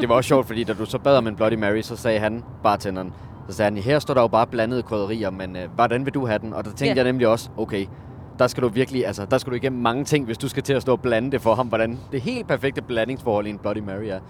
det 0.00 0.08
var 0.08 0.14
også 0.14 0.28
sjovt, 0.28 0.46
fordi 0.46 0.64
da 0.64 0.72
du 0.72 0.84
så 0.84 0.98
bad 0.98 1.16
om 1.16 1.26
en 1.26 1.36
Bloody 1.36 1.54
Mary, 1.54 1.80
så 1.80 1.96
sagde 1.96 2.18
han, 2.18 2.44
bartenderen, 2.62 3.12
så 3.48 3.56
sagde 3.56 3.70
han, 3.72 3.82
her 3.82 3.98
står 3.98 4.14
der 4.14 4.20
jo 4.20 4.26
bare 4.28 4.46
blandede 4.46 4.82
krydderier, 4.82 5.30
men 5.30 5.56
øh, 5.56 5.62
hvordan 5.74 6.04
vil 6.04 6.14
du 6.14 6.26
have 6.26 6.38
den? 6.38 6.52
Og 6.52 6.64
der 6.64 6.70
tænkte 6.70 6.84
Ja. 6.86 6.94
jeg 6.94 7.04
nemlig 7.04 7.28
også, 7.28 7.50
okay, 7.56 7.86
der 8.38 8.46
skal 8.46 8.62
du 8.62 8.68
virkelig, 8.68 9.06
altså, 9.06 9.26
der 9.30 9.38
skal 9.38 9.50
du 9.50 9.56
igennem 9.56 9.82
mange 9.82 10.04
ting, 10.04 10.24
hvis 10.24 10.38
du 10.38 10.48
skal 10.48 10.62
til 10.62 10.72
at 10.72 10.82
stå 10.82 10.92
og 10.92 11.00
blande 11.00 11.32
det 11.32 11.40
for 11.40 11.54
ham, 11.54 11.66
hvordan 11.66 11.98
det 12.12 12.20
helt 12.20 12.48
perfekte 12.48 12.82
blandingsforhold 12.82 13.46
i 13.46 13.50
en 13.50 13.58
Bloody 13.58 13.78
Mary 13.78 14.04
er. 14.04 14.20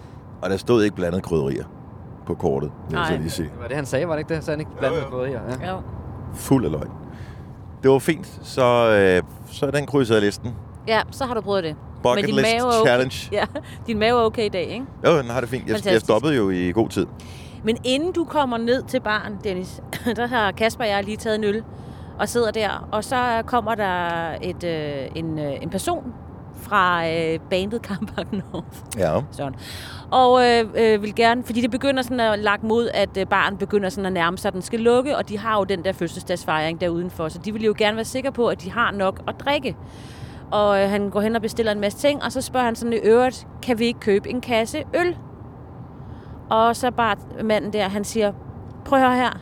Og 0.41 0.49
der 0.49 0.57
stod 0.57 0.83
ikke 0.83 0.95
blandet 0.95 1.23
krydderier 1.23 1.65
på 2.25 2.33
kortet, 2.33 2.71
vil 2.89 2.97
jeg 2.97 3.07
så 3.07 3.17
lige 3.17 3.29
sige. 3.29 3.49
Det 3.49 3.61
var 3.61 3.67
det, 3.67 3.75
han 3.75 3.85
sagde, 3.85 4.07
var 4.07 4.13
det 4.13 4.19
ikke 4.19 4.35
det? 4.35 4.43
Så 4.43 4.51
han 4.51 4.59
ikke 4.59 4.71
blandede 4.79 5.01
krydderier? 5.01 5.41
Ja. 5.61 5.71
Jo. 5.71 5.81
Fuld 6.33 6.65
af 6.65 6.71
løgn. 6.71 6.91
Det 7.83 7.91
var 7.91 7.99
fint, 7.99 8.39
så, 8.43 8.63
øh, 8.89 9.23
så 9.51 9.65
er 9.65 9.71
den 9.71 9.85
krydset 9.85 10.15
af 10.15 10.21
listen. 10.21 10.55
Ja, 10.87 11.01
så 11.11 11.25
har 11.25 11.33
du 11.33 11.41
prøvet 11.41 11.63
det. 11.63 11.75
Bucket 12.03 12.25
din 12.25 12.35
list 12.35 12.47
mave 12.55 12.67
okay. 12.67 12.87
challenge. 12.87 13.29
Ja, 13.31 13.45
din 13.87 13.99
mave 13.99 14.19
er 14.19 14.23
okay 14.23 14.45
i 14.45 14.49
dag, 14.49 14.67
ikke? 14.67 14.85
Jo, 15.05 15.17
den 15.17 15.29
har 15.29 15.39
det 15.39 15.49
fint. 15.49 15.67
Jeg, 15.67 15.85
jeg 15.85 16.01
stoppede 16.01 16.35
jo 16.35 16.49
i 16.49 16.71
god 16.71 16.89
tid. 16.89 17.05
Men 17.63 17.77
inden 17.83 18.11
du 18.11 18.23
kommer 18.23 18.57
ned 18.57 18.83
til 18.83 18.99
baren, 18.99 19.33
Dennis, 19.43 19.81
der 20.15 20.27
har 20.27 20.51
Kasper 20.51 20.83
og 20.83 20.89
jeg 20.89 21.03
lige 21.03 21.17
taget 21.17 21.35
en 21.35 21.43
øl 21.43 21.63
og 22.19 22.29
sidder 22.29 22.51
der. 22.51 22.87
Og 22.91 23.03
så 23.03 23.43
kommer 23.45 23.75
der 23.75 24.29
et, 24.41 24.63
øh, 24.63 25.07
en, 25.15 25.39
øh, 25.39 25.53
en 25.61 25.69
person 25.69 26.13
fra 26.61 27.07
øh, 27.09 27.39
bandet 27.49 27.81
Carpark 27.87 28.31
North. 28.31 28.77
Ja. 28.97 29.21
Sådan. 29.31 29.55
Og 30.11 30.45
øh, 30.45 30.65
øh, 30.75 31.01
vil 31.01 31.15
gerne, 31.15 31.43
fordi 31.43 31.61
det 31.61 31.71
begynder 31.71 32.03
sådan 32.03 32.19
at 32.19 32.39
lagt 32.39 32.63
mod, 32.63 32.89
at 32.93 33.17
øh, 33.17 33.27
baren 33.27 33.57
begynder 33.57 33.89
sådan 33.89 34.05
at 34.05 34.13
nærme 34.13 34.37
sig, 34.37 34.49
at 34.49 34.53
den 34.53 34.61
skal 34.61 34.79
lukke, 34.79 35.17
og 35.17 35.29
de 35.29 35.37
har 35.37 35.57
jo 35.57 35.63
den 35.63 35.83
der 35.83 35.91
fødselsdagsfejring 35.91 36.81
der 36.81 36.89
udenfor, 36.89 37.27
så 37.27 37.39
de 37.45 37.53
vil 37.53 37.63
jo 37.63 37.75
gerne 37.77 37.95
være 37.95 38.05
sikre 38.05 38.31
på, 38.31 38.47
at 38.47 38.61
de 38.61 38.71
har 38.71 38.91
nok 38.91 39.21
at 39.27 39.35
drikke. 39.39 39.75
Og 40.51 40.81
øh, 40.81 40.89
han 40.89 41.09
går 41.09 41.21
hen 41.21 41.35
og 41.35 41.41
bestiller 41.41 41.71
en 41.71 41.79
masse 41.79 41.97
ting, 41.99 42.23
og 42.23 42.31
så 42.31 42.41
spørger 42.41 42.65
han 42.65 42.75
sådan 42.75 42.93
i 42.93 42.95
øvrigt, 42.95 43.47
kan 43.61 43.79
vi 43.79 43.85
ikke 43.85 43.99
købe 43.99 44.29
en 44.29 44.41
kasse 44.41 44.83
øl? 44.93 45.17
Og 46.49 46.75
så 46.75 46.91
bare 46.91 47.15
manden 47.43 47.73
der, 47.73 47.87
han 47.87 48.03
siger, 48.03 48.31
prøv 48.85 48.99
at 48.99 49.05
høre 49.05 49.15
her, 49.15 49.39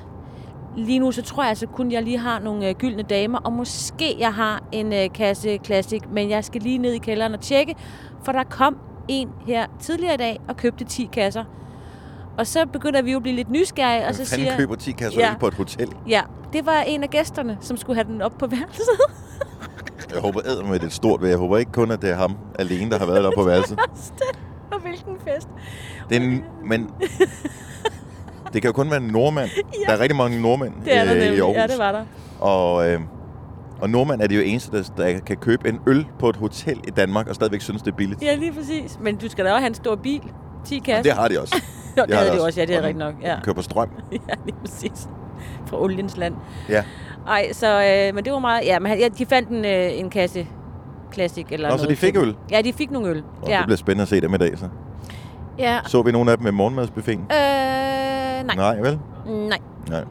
lige 0.77 0.99
nu 0.99 1.11
så 1.11 1.21
tror 1.21 1.43
jeg 1.43 1.49
altså 1.49 1.67
kun, 1.67 1.91
jeg 1.91 2.03
lige 2.03 2.17
har 2.17 2.39
nogle 2.39 2.69
øh, 2.69 2.75
gyldne 2.75 3.03
damer, 3.03 3.39
og 3.39 3.53
måske 3.53 4.15
jeg 4.19 4.33
har 4.33 4.63
en 4.71 4.93
øh, 4.93 5.09
kasse 5.13 5.59
Classic, 5.65 6.01
men 6.11 6.29
jeg 6.29 6.45
skal 6.45 6.61
lige 6.61 6.77
ned 6.77 6.91
i 6.93 6.97
kælderen 6.97 7.33
og 7.33 7.41
tjekke, 7.41 7.75
for 8.23 8.31
der 8.31 8.43
kom 8.43 8.77
en 9.07 9.29
her 9.47 9.65
tidligere 9.79 10.13
i 10.13 10.17
dag 10.17 10.39
og 10.47 10.57
købte 10.57 10.85
10 10.85 11.09
kasser. 11.13 11.43
Og 12.37 12.47
så 12.47 12.65
begynder 12.65 13.01
vi 13.01 13.11
jo 13.11 13.17
at 13.17 13.23
blive 13.23 13.35
lidt 13.35 13.49
nysgerrige, 13.49 14.07
og 14.07 14.15
så 14.15 14.25
siger 14.25 14.57
køber 14.57 14.75
10 14.75 14.91
kasser 14.91 15.19
Ja. 15.21 15.33
på 15.39 15.47
et 15.47 15.53
hotel? 15.53 15.89
ja, 16.07 16.21
det 16.53 16.65
var 16.65 16.81
en 16.81 17.03
af 17.03 17.09
gæsterne, 17.09 17.57
som 17.61 17.77
skulle 17.77 17.95
have 18.03 18.13
den 18.13 18.21
op 18.21 18.33
på 18.39 18.47
værelset. 18.47 18.99
Jeg 20.13 20.21
håber 20.21 20.41
æder 20.45 20.63
med 20.65 20.79
det 20.79 20.85
et 20.85 20.93
stort 20.93 21.21
ved. 21.21 21.29
Jeg 21.29 21.37
håber 21.37 21.57
ikke 21.57 21.71
kun, 21.71 21.91
at 21.91 22.01
det 22.01 22.09
er 22.09 22.15
ham 22.15 22.37
alene, 22.59 22.91
der 22.91 22.99
har 22.99 23.05
været 23.05 23.23
der 23.23 23.31
på 23.37 23.43
værelset. 23.43 23.79
og 24.73 24.79
hvilken 24.81 25.15
fest. 25.27 25.47
Det 26.09 26.17
er 26.17 26.21
en, 26.21 26.43
men 26.65 26.89
det 28.53 28.61
kan 28.61 28.69
jo 28.69 28.73
kun 28.73 28.89
være 28.91 28.99
en 29.01 29.07
nordmand. 29.07 29.49
Ja. 29.57 29.91
Der 29.91 29.97
er 29.97 30.01
rigtig 30.01 30.15
mange 30.17 30.41
nordmænd 30.41 30.73
Det 30.85 30.97
er 30.97 31.03
der 31.05 31.15
øh, 31.15 31.21
i. 31.21 31.39
Aarhus. 31.39 31.55
Ja, 31.55 31.67
det 31.67 31.77
var 31.77 31.91
der. 31.91 32.03
Og, 32.39 32.89
øh, 32.89 32.99
og 33.81 33.89
nordmand 33.89 34.21
er 34.21 34.27
det 34.27 34.35
jo 34.37 34.41
eneste, 34.41 34.77
der, 34.77 34.83
der 34.97 35.19
kan 35.19 35.37
købe 35.37 35.69
en 35.69 35.79
øl 35.87 36.05
på 36.19 36.29
et 36.29 36.35
hotel 36.35 36.77
i 36.87 36.91
Danmark, 36.91 37.27
og 37.27 37.35
stadigvæk 37.35 37.61
synes, 37.61 37.81
det 37.81 37.91
er 37.91 37.95
billigt. 37.95 38.21
Ja, 38.23 38.35
lige 38.35 38.53
præcis. 38.53 38.97
Men 39.01 39.15
du 39.15 39.29
skal 39.29 39.45
da 39.45 39.49
også 39.51 39.59
have 39.59 39.67
en 39.67 39.73
stor 39.75 39.95
bil. 39.95 40.21
10 40.65 40.77
Og 40.77 40.83
kasser. 40.85 41.03
det 41.03 41.11
har 41.11 41.27
de 41.27 41.41
også. 41.41 41.55
Jo, 41.97 42.03
det 42.07 42.13
har 42.15 42.23
havde 42.23 42.37
de 42.37 42.43
også. 42.43 42.59
Ja, 42.59 42.65
det 42.65 42.75
er 42.75 42.79
rigtigt 42.81 42.97
nok. 42.97 43.13
Ja. 43.23 43.53
På 43.55 43.61
strøm. 43.61 43.89
ja, 44.11 44.17
lige 44.45 44.55
præcis. 44.65 45.07
Fra 45.65 45.81
oliens 45.81 46.17
land. 46.17 46.33
Ja. 46.69 46.83
Ej, 47.27 47.53
så, 47.53 47.83
øh, 47.83 48.15
men 48.15 48.25
det 48.25 48.33
var 48.33 48.39
meget... 48.39 48.65
Ja, 48.65 48.79
men 48.79 48.89
han- 48.89 48.99
ja, 48.99 49.07
de 49.07 49.25
fandt 49.25 49.49
en, 49.49 49.65
øh, 49.65 49.99
en 49.99 50.09
kasse 50.09 50.47
Classic 51.13 51.45
eller 51.51 51.69
Nå, 51.69 51.77
så 51.77 51.83
noget 51.83 51.89
de 51.89 51.95
fik 52.05 52.17
øl? 52.17 52.35
Ja, 52.51 52.61
de 52.61 52.73
fik 52.73 52.91
nogle 52.91 53.09
øl. 53.09 53.23
Og 53.41 53.49
ja. 53.49 53.57
det 53.57 53.65
bliver 53.65 53.77
spændende 53.77 54.01
at 54.01 54.07
se 54.07 54.21
dem 54.21 54.33
i 54.33 54.37
dag, 54.37 54.57
så. 54.57 54.65
ja. 55.59 55.79
Så 55.87 56.01
vi 56.01 56.11
nogle 56.11 56.31
af 56.31 56.37
dem 56.37 56.43
med 56.43 56.51
morgenmadsbuffeten? 56.51 57.21
Øh, 57.21 58.02
nej. 58.45 58.55
Nej, 58.55 58.79
vel? 58.79 58.99
Nej. 59.27 59.59
Nej. 59.89 60.03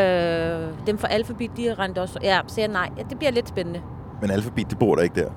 Øh, 0.00 0.68
dem 0.86 0.98
fra 0.98 1.08
Alphabet, 1.08 1.50
de 1.56 1.74
rendte 1.78 1.98
også... 2.02 2.18
Ja, 2.22 2.40
så 2.46 2.60
jeg 2.60 2.68
nej. 2.68 2.90
Ja, 2.98 3.02
det 3.10 3.18
bliver 3.18 3.30
lidt 3.30 3.48
spændende. 3.48 3.80
Men 4.20 4.30
Alphabet, 4.30 4.70
de 4.70 4.76
bor 4.76 4.94
der 4.94 5.02
ikke 5.02 5.20
der. 5.20 5.28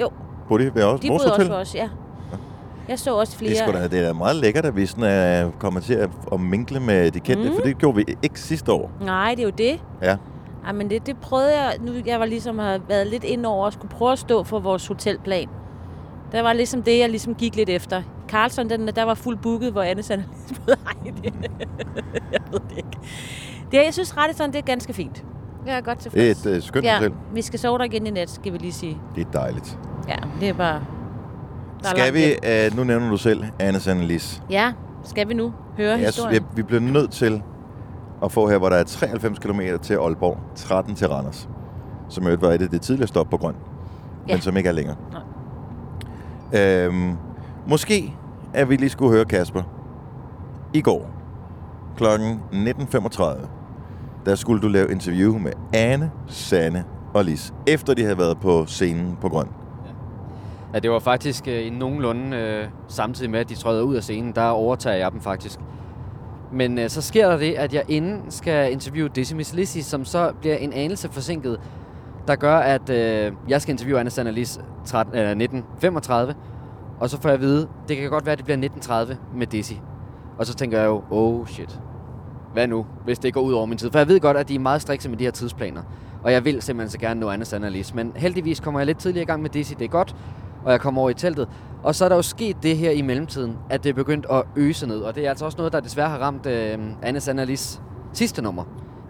Jo, 0.00 0.10
Bor 0.48 0.58
de 0.58 0.74
ved 0.74 0.82
også 0.82 1.02
de 1.02 1.08
boede 1.08 1.32
også 1.34 1.54
os, 1.54 1.74
ja. 1.74 1.88
Jeg 2.88 2.98
så 2.98 3.16
også 3.16 3.36
flere... 3.38 3.50
Det 3.52 3.60
er, 3.60 3.64
sgu 3.66 3.72
da, 3.78 3.88
det 3.88 4.08
er 4.08 4.12
meget 4.12 4.36
lækkert, 4.36 4.64
at 4.64 4.76
vi 4.76 4.86
sådan, 4.86 5.04
er, 5.04 5.50
kommer 5.58 5.80
til 5.80 5.94
at, 5.94 6.10
at 6.32 6.40
minkle 6.40 6.80
med 6.80 7.10
de 7.10 7.20
kendte, 7.20 7.48
Mm. 7.48 7.54
for 7.54 7.62
det 7.62 7.78
gjorde 7.78 7.96
vi 7.96 8.04
ikke 8.22 8.40
sidste 8.40 8.72
år. 8.72 8.90
Nej, 9.00 9.30
det 9.30 9.40
er 9.40 9.44
jo 9.44 9.52
det. 9.58 9.80
Ja. 10.02 10.16
Ej, 10.66 10.72
men 10.72 10.90
det, 10.90 11.06
det 11.06 11.16
prøvede 11.16 11.60
jeg... 11.62 11.76
Nu 11.80 11.92
jeg 12.06 12.20
var 12.20 12.26
ligesom 12.26 12.58
har 12.58 12.80
været 12.88 13.06
lidt 13.06 13.24
ind 13.24 13.46
over 13.46 13.66
og 13.66 13.72
skulle 13.72 13.90
prøve 13.90 14.12
at 14.12 14.18
stå 14.18 14.42
for 14.44 14.58
vores 14.58 14.86
hotelplan. 14.86 15.48
Der 16.32 16.42
var 16.42 16.52
ligesom 16.52 16.82
det, 16.82 16.98
jeg 16.98 17.08
ligesom 17.10 17.34
gik 17.34 17.56
lidt 17.56 17.68
efter. 17.68 18.02
Carlson, 18.28 18.70
den, 18.70 18.86
der 18.86 19.02
var 19.02 19.14
fuld 19.14 19.36
booket, 19.38 19.72
hvor 19.72 19.82
Anne 19.82 20.02
Sander 20.02 20.24
ligesom... 20.48 20.64
Nej, 20.84 21.12
det, 21.22 21.34
jeg 22.32 22.40
ved 22.52 22.60
det 22.68 22.76
ikke. 22.76 22.98
Det, 23.70 23.76
jeg 23.84 23.88
synes, 23.92 24.16
Radisson, 24.16 24.48
det 24.52 24.56
er 24.58 24.62
ganske 24.62 24.92
fint. 24.92 25.24
Jeg 25.66 25.76
er 25.76 25.80
godt 25.80 25.98
Det 25.98 26.06
er 26.06 26.34
tilfreds. 26.34 26.46
et 26.46 26.56
uh, 26.56 26.62
skønt 26.62 26.84
ja, 26.84 26.94
hotel. 26.96 27.12
vi 27.32 27.42
skal 27.42 27.58
sove 27.58 27.78
der 27.78 27.84
igen 27.84 28.06
i 28.06 28.10
nat, 28.10 28.30
skal 28.30 28.52
vi 28.52 28.58
lige 28.58 28.72
sige. 28.72 28.98
Det 29.14 29.26
er 29.26 29.30
dejligt. 29.30 29.78
Ja, 30.08 30.16
det 30.40 30.48
er 30.48 30.52
bare... 30.52 30.80
der 31.82 31.88
er 31.88 31.90
Skal 31.90 32.14
langt 32.14 32.14
vi, 32.14 32.68
uh, 32.72 32.76
nu 32.76 32.84
nævner 32.84 33.10
du 33.10 33.16
selv, 33.16 33.44
Anne 33.58 33.80
Sandelis. 33.80 34.42
Ja, 34.50 34.72
skal 35.04 35.28
vi 35.28 35.34
nu 35.34 35.52
høre 35.76 35.90
Jeg, 35.90 35.98
historien? 35.98 36.42
vi, 36.42 36.46
vi 36.56 36.62
bliver 36.62 36.80
nødt 36.80 37.10
til 37.10 37.42
at 38.24 38.32
få 38.32 38.48
her, 38.48 38.58
hvor 38.58 38.68
der 38.68 38.76
er 38.76 38.84
93 38.84 39.38
km 39.38 39.60
til 39.82 39.94
Aalborg, 39.94 40.38
13 40.54 40.94
til 40.94 41.08
Randers. 41.08 41.48
Som 42.08 42.26
jo 42.26 42.36
var 42.40 42.48
et 42.52 42.62
af 42.62 42.68
det 42.68 42.80
tidligere 42.82 43.06
stop 43.08 43.30
på 43.30 43.36
grøn, 43.36 43.54
ja. 44.28 44.34
Men 44.34 44.40
som 44.42 44.56
ikke 44.56 44.68
er 44.68 44.72
længere. 44.72 44.96
Øhm, 46.52 47.16
måske 47.66 48.14
at 48.54 48.68
vi 48.68 48.76
lige 48.76 48.90
skulle 48.90 49.12
høre 49.12 49.24
Kasper. 49.24 49.62
I 50.74 50.80
går 50.80 51.10
kl. 51.96 52.04
19.35, 52.04 53.46
der 54.26 54.34
skulle 54.34 54.62
du 54.62 54.68
lave 54.68 54.90
interview 54.90 55.38
med 55.38 55.52
Anne, 55.74 56.10
Sanne 56.26 56.84
og 57.14 57.24
Lis, 57.24 57.54
efter 57.66 57.94
de 57.94 58.02
havde 58.02 58.18
været 58.18 58.38
på 58.40 58.66
scenen 58.66 59.16
på 59.20 59.28
grøn. 59.28 59.48
Ja, 60.74 60.78
det 60.78 60.90
var 60.90 60.98
faktisk 60.98 61.48
øh, 61.48 61.66
i 61.66 61.70
nogenlunde 61.70 62.36
øh, 62.36 62.68
samtidig 62.88 63.30
med, 63.30 63.40
at 63.40 63.48
de 63.48 63.54
trådte 63.54 63.84
ud 63.84 63.96
af 63.96 64.02
scenen. 64.02 64.32
Der 64.32 64.48
overtager 64.48 64.96
jeg 64.96 65.12
dem 65.12 65.20
faktisk. 65.20 65.58
Men 66.52 66.78
øh, 66.78 66.90
så 66.90 67.02
sker 67.02 67.28
der 67.28 67.36
det, 67.36 67.54
at 67.54 67.74
jeg 67.74 67.84
inden 67.88 68.22
skal 68.30 68.72
interviewe 68.72 69.08
Decimus 69.08 69.52
Lissi, 69.52 69.82
som 69.82 70.04
så 70.04 70.32
bliver 70.40 70.56
en 70.56 70.72
anelse 70.72 71.08
forsinket, 71.08 71.60
der 72.26 72.36
gør, 72.36 72.56
at 72.56 72.90
øh, 72.90 73.32
jeg 73.48 73.62
skal 73.62 73.72
interviewe 73.72 74.00
Anna 74.00 74.10
Sandalis 74.10 74.60
13, 74.84 75.14
øh, 75.14 75.20
1935. 75.20 76.34
Og 77.00 77.10
så 77.10 77.20
får 77.20 77.28
jeg 77.28 77.34
at 77.34 77.40
vide, 77.40 77.68
det 77.88 77.96
kan 77.96 78.10
godt 78.10 78.26
være, 78.26 78.32
at 78.32 78.38
det 78.38 78.44
bliver 78.44 78.56
1930 78.56 79.18
med 79.34 79.46
Dizzy. 79.46 79.72
Og 80.38 80.46
så 80.46 80.54
tænker 80.54 80.78
jeg 80.78 80.86
jo, 80.86 81.02
oh 81.10 81.46
shit. 81.46 81.80
Hvad 82.52 82.68
nu, 82.68 82.86
hvis 83.04 83.18
det 83.18 83.34
går 83.34 83.40
ud 83.40 83.52
over 83.52 83.66
min 83.66 83.78
tid? 83.78 83.90
For 83.90 83.98
jeg 83.98 84.08
ved 84.08 84.20
godt, 84.20 84.36
at 84.36 84.48
de 84.48 84.54
er 84.54 84.58
meget 84.58 84.82
strikse 84.82 85.08
med 85.08 85.18
de 85.18 85.24
her 85.24 85.30
tidsplaner. 85.30 85.82
Og 86.22 86.32
jeg 86.32 86.44
vil 86.44 86.62
simpelthen 86.62 86.90
så 86.90 86.98
gerne 86.98 87.20
nå 87.20 87.30
Anna 87.30 87.44
Sandalis. 87.44 87.94
Men 87.94 88.12
heldigvis 88.16 88.60
kommer 88.60 88.80
jeg 88.80 88.86
lidt 88.86 88.98
tidligere 88.98 89.22
i 89.22 89.26
gang 89.26 89.42
med 89.42 89.50
Dizzy. 89.50 89.72
Det 89.78 89.84
er 89.84 89.88
godt 89.88 90.16
og 90.66 90.72
jeg 90.72 90.80
kommer 90.80 91.00
over 91.00 91.10
i 91.10 91.14
teltet. 91.14 91.48
Og 91.82 91.94
så 91.94 92.04
er 92.04 92.08
der 92.08 92.16
jo 92.16 92.22
sket 92.22 92.56
det 92.62 92.76
her 92.76 92.90
i 92.90 93.02
mellemtiden, 93.02 93.56
at 93.70 93.84
det 93.84 93.90
er 93.90 93.94
begyndt 93.94 94.26
at 94.30 94.42
øse 94.56 94.86
ned. 94.86 95.00
Og 95.00 95.14
det 95.14 95.26
er 95.26 95.28
altså 95.28 95.44
også 95.44 95.58
noget, 95.58 95.72
der 95.72 95.80
desværre 95.80 96.08
har 96.08 96.18
ramt 96.18 96.46
øh, 96.46 96.78
Anne 97.02 97.20
Sandalis 97.20 97.80
sidste 98.12 98.42
nummer. 98.42 98.64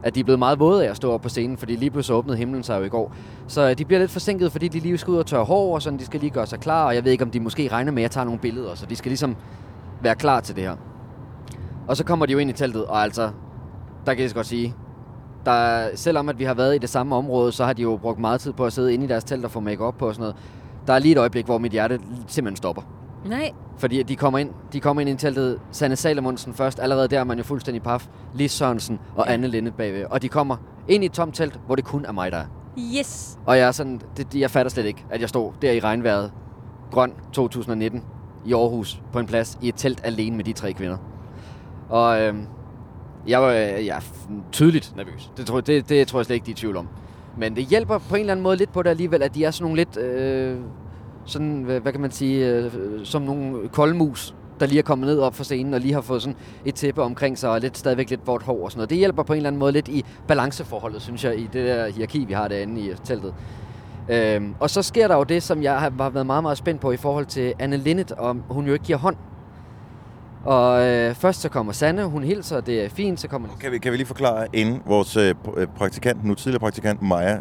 At 0.07 0.15
de 0.15 0.21
er 0.21 0.25
blevet 0.25 0.39
meget 0.39 0.59
våde 0.59 0.87
af 0.87 0.91
at 0.91 0.97
stå 0.97 1.13
op 1.13 1.21
på 1.21 1.29
scenen, 1.29 1.57
fordi 1.57 1.77
lige 1.77 1.91
pludselig 1.91 2.17
åbnede 2.17 2.39
himlen 2.39 2.63
sig 2.63 2.79
jo 2.79 2.85
i 2.85 2.89
går. 2.89 3.13
Så 3.47 3.71
øh, 3.71 3.79
de 3.79 3.85
bliver 3.85 4.01
lidt 4.01 4.11
forsinket, 4.11 4.53
fordi 4.53 4.69
de 4.69 4.81
lige 4.81 4.99
skal 4.99 5.11
ud 5.11 5.17
og 5.17 5.27
tørre 5.27 5.45
hår, 5.45 5.75
og 5.75 5.83
sådan, 5.83 5.99
de 5.99 6.05
skal 6.05 6.21
lige 6.21 6.31
gøre 6.31 6.47
sig 6.47 6.61
klar. 6.61 6.87
Og 6.87 6.95
jeg 6.95 7.05
ved 7.05 7.13
ikke, 7.13 7.25
om 7.25 7.31
de 7.31 7.41
måske 7.41 7.69
regner 7.69 7.93
med, 7.93 7.99
at 7.99 8.03
jeg 8.03 8.11
tager 8.11 8.25
nogle 8.25 8.41
billeder, 8.41 8.75
så 8.75 8.87
de 8.87 8.97
skal 8.97 9.11
ligesom 9.11 9.37
være 10.03 10.15
klar 10.15 10.41
til 10.41 10.57
det 10.57 10.65
her. 10.65 10.77
Og 11.89 11.97
så 11.97 12.05
kommer 12.05 12.27
de 12.27 12.33
jo 12.33 12.39
ind 12.39 12.51
i 12.51 12.53
teltet, 12.53 12.85
og 12.85 13.03
altså, 13.03 13.31
der 14.07 14.15
kan 14.15 14.23
jeg 14.23 14.31
så 14.31 14.35
godt 14.35 14.47
sige, 14.47 14.75
der, 15.45 15.89
selvom 15.95 16.29
at 16.29 16.39
vi 16.39 16.45
har 16.45 16.55
været 16.55 16.75
i 16.75 16.79
det 16.79 16.89
samme 16.89 17.17
område, 17.17 17.53
så 17.53 17.65
har 17.65 17.73
de 17.73 17.83
jo 17.83 17.97
brugt 17.97 18.19
meget 18.19 18.41
tid 18.41 18.53
på 18.53 18.65
at 18.65 18.73
sidde 18.73 18.95
inde 18.95 19.05
i 19.05 19.09
deres 19.09 19.25
telt 19.25 19.45
og 19.45 19.51
få 19.51 19.61
make 19.61 19.93
på 19.99 20.09
og 20.09 20.15
sådan 20.15 20.21
noget. 20.21 20.37
Der 20.87 20.93
er 20.93 20.99
lige 20.99 21.13
et 21.13 21.19
øjeblik, 21.19 21.45
hvor 21.45 21.59
mit 21.59 21.73
hjerte 21.73 22.01
simpelthen 22.27 22.57
stopper. 22.57 22.83
Nej, 23.29 23.53
Fordi 23.79 24.03
de 24.03 24.17
kommer 24.17 24.39
ind, 24.39 24.51
de 24.73 24.81
kommer 24.81 25.01
ind 25.01 25.11
i 25.11 25.15
teltet, 25.15 25.61
Sanne 25.71 25.97
Salomonsen 25.97 26.55
først, 26.55 26.81
allerede 26.81 27.09
der 27.09 27.21
er 27.21 27.25
man 27.25 27.39
jo 27.39 27.45
fuldstændig 27.45 27.83
paf, 27.83 28.07
Lis 28.35 28.53
Sørensen 28.53 28.99
og 29.17 29.25
Ja. 29.27 29.33
Anne 29.33 29.47
Linde 29.49 29.71
bagved. 29.71 30.05
Og 30.11 30.23
de 30.23 30.29
kommer 30.29 30.57
ind 30.89 31.03
i 31.03 31.07
et 31.07 31.13
tomt 31.13 31.35
telt, 31.35 31.61
hvor 31.67 31.75
det 31.77 31.85
kun 31.85 32.05
er 32.05 32.13
mig, 32.13 32.33
der 32.33 32.39
er. 32.39 32.45
yes. 32.99 33.39
Og 33.47 33.59
jeg 33.59 33.67
er 33.69 33.73
sådan, 33.73 34.01
det, 34.17 34.35
jeg 34.35 34.51
fatter 34.51 34.71
slet 34.71 34.85
ikke, 34.87 35.05
at 35.11 35.21
jeg 35.21 35.29
står 35.29 35.55
der 35.63 35.73
i 35.73 35.81
regnvejret, 35.81 36.33
grøn 36.91 37.13
2019, 37.33 38.05
i 38.45 38.53
Aarhus, 38.53 39.01
på 39.13 39.19
en 39.19 39.27
plads, 39.27 39.59
i 39.63 39.69
et 39.69 39.75
telt 39.77 40.01
alene 40.05 40.37
med 40.37 40.45
de 40.45 40.53
tre 40.53 40.73
kvinder. 40.73 40.97
Og 41.89 42.21
øhm, 42.23 42.47
jeg 43.29 43.43
var 43.43 43.49
øh, 43.49 43.87
jeg 43.87 43.97
er 43.97 44.01
tydeligt 44.53 44.93
nervøs. 44.97 45.31
Det 45.37 45.47
tror, 45.47 45.61
det, 45.61 45.89
det 45.89 46.09
tror 46.09 46.19
jeg 46.19 46.27
slet 46.27 46.35
ikke, 46.35 46.47
de 46.47 46.51
er 46.51 46.55
i 46.55 46.57
tvivl 46.57 46.77
om. 46.77 46.89
Men 47.39 47.57
det 47.57 47.65
hjælper 47.65 47.99
på 47.99 48.15
en 48.15 48.21
eller 48.21 48.33
anden 48.33 48.43
måde 48.43 48.57
lidt 48.57 48.73
på 48.73 48.83
det 48.83 48.91
alligevel, 48.91 49.23
at 49.23 49.35
de 49.35 49.45
er 49.45 49.51
sådan 49.51 49.65
nogle 49.65 49.77
lidt, 49.77 49.97
øh, 49.97 50.59
sådan, 51.27 51.63
hvad, 51.63 51.81
hvad 51.81 51.93
kan 51.93 52.01
man 52.01 52.11
sige, 52.11 52.49
øh, 52.49 52.73
som 53.05 53.23
nogle 53.23 53.69
koldmus, 53.69 54.35
der 54.61 54.67
lige 54.67 54.79
er 54.79 54.83
kommet 54.83 55.07
ned 55.07 55.19
op 55.19 55.35
for 55.35 55.45
scenen, 55.45 55.75
og 55.75 55.81
lige 55.81 55.95
har 55.95 56.01
fået 56.01 56.23
sådan 56.23 56.37
et 56.65 56.75
tæppe 56.75 57.03
omkring 57.03 57.39
sig, 57.39 57.51
og 57.51 57.61
lidt, 57.61 57.79
stadigvæk 57.79 58.11
lidt 58.11 58.27
vort 58.27 58.43
hår 58.43 58.65
og 58.65 58.71
sådan 58.71 58.79
noget. 58.79 58.91
Det 58.91 58.99
hjælper 58.99 59.23
på 59.23 59.33
en 59.33 59.37
eller 59.37 59.49
anden 59.49 59.61
måde 59.61 59.73
lidt 59.73 59.89
i 59.89 60.05
balanceforholdet, 60.29 61.03
synes 61.03 61.25
jeg, 61.25 61.39
i 61.39 61.49
det 61.53 61.67
der 61.67 61.89
hierarki, 61.89 62.25
vi 62.25 62.33
har 62.33 62.49
derinde 62.49 62.81
i 62.81 62.93
teltet. 63.05 63.35
Øhm, 64.09 64.55
og 64.61 64.71
så 64.71 64.83
sker 64.83 65.09
der 65.09 65.17
jo 65.17 65.23
det, 65.23 65.43
som 65.43 65.63
jeg 65.63 65.81
har 65.81 66.11
været 66.11 66.27
meget, 66.27 66.43
meget 66.43 66.59
spændt 66.59 66.81
på 66.81 66.93
i 66.93 66.97
forhold 66.97 67.27
til 67.27 67.55
Anne 67.59 67.77
Linnet, 67.77 68.13
om 68.13 68.43
hun 68.49 68.67
jo 68.67 68.73
ikke 68.73 68.85
giver 68.85 68.99
hånd. 68.99 69.17
Og 70.45 70.87
øh, 70.87 71.15
først 71.15 71.41
så 71.41 71.49
kommer 71.49 71.73
Sanne, 71.73 72.05
hun 72.05 72.23
hilser, 72.23 72.61
det 72.61 72.85
er 72.85 72.89
fint, 72.89 73.21
så 73.21 73.29
kommer... 73.29 73.49
Kan 73.61 73.73
vi, 73.73 73.79
kan 73.79 73.93
vi 73.93 73.97
lige 73.97 74.07
forklare, 74.07 74.47
inden 74.53 74.83
vores 74.87 75.17
øh, 75.17 75.35
øh, 75.57 75.67
praktikant, 75.67 76.25
nu 76.25 76.35
tidligere 76.35 76.61
praktikant 76.61 77.03
Maja, 77.03 77.39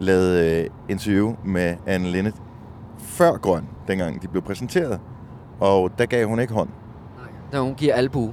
lavede 0.00 0.60
øh, 0.60 0.70
interview 0.88 1.34
med 1.44 1.76
Anne 1.86 2.08
Linnet 2.08 2.34
før 3.22 3.36
Grøn, 3.36 3.68
dengang 3.88 4.22
de 4.22 4.28
blev 4.28 4.42
præsenteret. 4.42 5.00
Og 5.60 5.90
der 5.98 6.06
gav 6.06 6.26
hun 6.26 6.40
ikke 6.40 6.54
hånd. 6.54 6.68
Nej, 7.52 7.60
hun 7.60 7.74
giver 7.74 7.94
albu. 7.94 8.32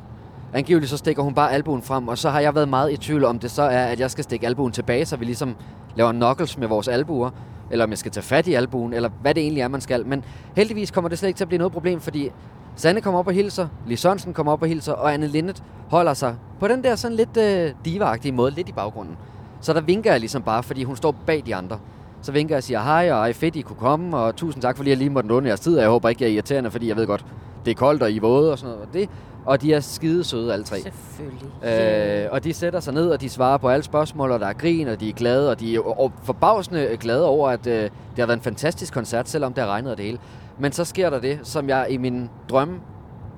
Angiveligt 0.54 0.90
så 0.90 0.98
stikker 0.98 1.24
hun 1.24 1.34
bare 1.34 1.52
albuen 1.52 1.82
frem, 1.82 2.08
og 2.08 2.18
så 2.18 2.30
har 2.30 2.40
jeg 2.40 2.56
været 2.56 2.70
meget 2.70 2.92
i 2.92 2.98
tvivl 2.98 3.26
om 3.26 3.40
det 3.40 3.52
så 3.52 3.62
er, 3.62 3.86
at 3.86 4.00
jeg 4.00 4.12
skal 4.12 4.24
stikke 4.24 4.48
albuen 4.48 4.72
tilbage, 4.72 5.06
så 5.06 5.18
vi 5.18 5.26
ligesom 5.26 5.56
laver 5.96 6.12
knuckles 6.12 6.58
med 6.58 6.68
vores 6.68 6.88
albuer, 6.88 7.30
eller 7.72 7.86
om 7.86 7.90
jeg 7.90 7.98
skal 7.98 8.12
tage 8.12 8.24
fat 8.24 8.48
i 8.48 8.54
albuen, 8.54 8.94
eller 8.94 9.10
hvad 9.22 9.34
det 9.34 9.44
egentlig 9.44 9.62
er, 9.62 9.68
man 9.68 9.82
skal. 9.82 10.06
Men 10.06 10.24
heldigvis 10.56 10.92
kommer 10.92 11.10
det 11.10 11.20
slet 11.20 11.30
ikke 11.30 11.38
til 11.38 11.44
at 11.44 11.48
blive 11.48 11.58
noget 11.58 11.74
problem, 11.74 12.00
fordi 12.00 12.32
Sanne 12.76 13.02
kommer 13.02 13.20
op 13.20 13.28
og 13.28 13.34
hilser, 13.34 13.68
Lis 13.88 14.00
Sørensen 14.00 14.34
kommer 14.34 14.54
op 14.54 14.62
og 14.62 14.68
hilser, 14.68 14.94
og 14.94 15.14
Anne 15.14 15.28
Lindet 15.28 15.64
holder 15.90 16.14
sig 16.14 16.36
på 16.60 16.68
den 16.68 16.84
der 16.84 16.96
sådan 16.96 17.18
lidt 17.18 17.38
øh, 17.38 17.72
diva 17.86 18.32
måde, 18.34 18.52
lidt 18.52 18.70
i 18.70 18.74
baggrunden. 18.74 19.18
Så 19.62 19.74
der 19.74 19.82
vinker 19.82 20.12
jeg 20.12 20.20
ligesom 20.20 20.42
bare, 20.42 20.64
fordi 20.64 20.84
hun 20.84 20.96
står 20.96 21.16
bag 21.26 21.44
de 21.46 21.56
andre. 21.56 21.80
Så 22.22 22.32
vinker 22.32 22.56
jeg 22.56 22.58
og 22.58 22.64
siger 22.64 22.82
hej, 22.82 23.12
og 23.12 23.18
ej 23.18 23.34
fedt, 23.34 23.56
I 23.56 23.62
kunne 23.62 23.78
komme, 23.80 24.18
og 24.18 24.36
tusind 24.36 24.62
tak, 24.62 24.78
fordi 24.78 24.90
jeg 24.90 24.98
lige 24.98 25.10
måtte 25.10 25.30
låne 25.30 25.48
jeres 25.48 25.60
tid, 25.60 25.76
og 25.76 25.82
jeg 25.82 25.90
håber 25.90 26.10
ikke, 26.10 26.24
jeg 26.24 26.30
er 26.30 26.34
irriterende, 26.34 26.72
fordi 26.72 26.88
jeg 26.88 26.96
ved 26.96 27.08
godt, 27.08 27.26
det 27.66 27.72
er 27.72 27.76
koldt, 27.76 28.04
og 28.04 28.12
I 28.12 28.18
er 28.18 28.22
våde 28.22 28.52
og 28.52 28.60
sådan 28.60 28.76
noget. 28.76 28.88
Og, 28.88 28.94
det, 28.94 29.10
og 29.46 29.62
de 29.62 29.74
er 29.74 29.80
skide 29.80 30.24
søde 30.24 30.54
alle 30.54 30.66
tre. 30.66 30.78
Selvfølgelig. 30.78 32.26
Øh, 32.26 32.32
og 32.32 32.44
de 32.44 32.54
sætter 32.54 32.80
sig 32.80 32.94
ned, 32.94 33.10
og 33.10 33.22
de 33.22 33.30
svarer 33.30 33.58
på 33.58 33.70
alle 33.70 33.84
spørgsmål, 33.84 34.32
og 34.32 34.40
der 34.40 34.48
er 34.48 34.54
grin, 34.54 34.88
og 34.88 35.00
de 35.00 35.10
er 35.10 35.14
glade, 35.14 35.52
og 35.52 35.60
de 35.60 35.76
er 35.76 35.80
og 36.00 36.12
forbavsende 36.24 36.98
glade 37.00 37.26
over, 37.26 37.50
at 37.50 37.68
øh, 37.68 37.74
det 37.84 37.92
har 38.18 38.26
været 38.26 38.38
en 38.38 38.44
fantastisk 38.44 38.94
koncert, 38.94 39.30
selvom 39.30 39.54
det 39.54 39.64
har 39.64 39.70
regnet 39.70 39.98
det 39.98 40.06
hele. 40.06 40.20
Men 40.60 40.72
så 40.72 40.86
sker 40.86 41.10
der 41.10 41.20
det, 41.20 41.40
som 41.44 41.70
jeg 41.70 41.88
i 41.90 41.98
min 41.98 42.30
drømme 42.50 42.80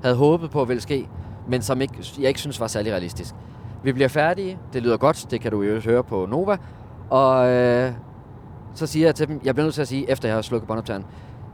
havde 0.04 0.16
håbet 0.16 0.52
på 0.52 0.66
ville 0.66 0.82
ske, 0.82 1.08
men 1.48 1.62
som 1.62 1.82
ikke, 1.82 1.94
jeg 2.20 2.28
ikke 2.28 2.40
synes 2.40 2.60
var 2.60 2.68
særlig 2.68 2.92
realistisk. 2.92 3.36
Vi 3.84 3.92
bliver 3.92 4.08
færdige, 4.08 4.58
det 4.74 4.84
lyder 4.84 4.98
godt, 4.98 5.28
det 5.32 5.42
kan 5.42 5.52
du 5.52 5.62
jo 5.62 5.80
høre 5.80 6.04
på 6.04 6.26
Nova, 6.26 6.58
og 7.10 7.50
øh, 7.50 7.92
så 8.76 8.88
siger 8.88 9.08
jeg 9.08 9.16
til 9.16 9.28
dem, 9.28 9.42
jeg 9.44 9.56
bliver 9.56 9.66
nødt 9.66 9.76
til 9.76 9.82
at 9.82 9.88
sige, 9.88 10.10
efter 10.12 10.28
jeg 10.28 10.36
har 10.38 10.42
slukket 10.42 10.68
båndoptageren, 10.68 11.06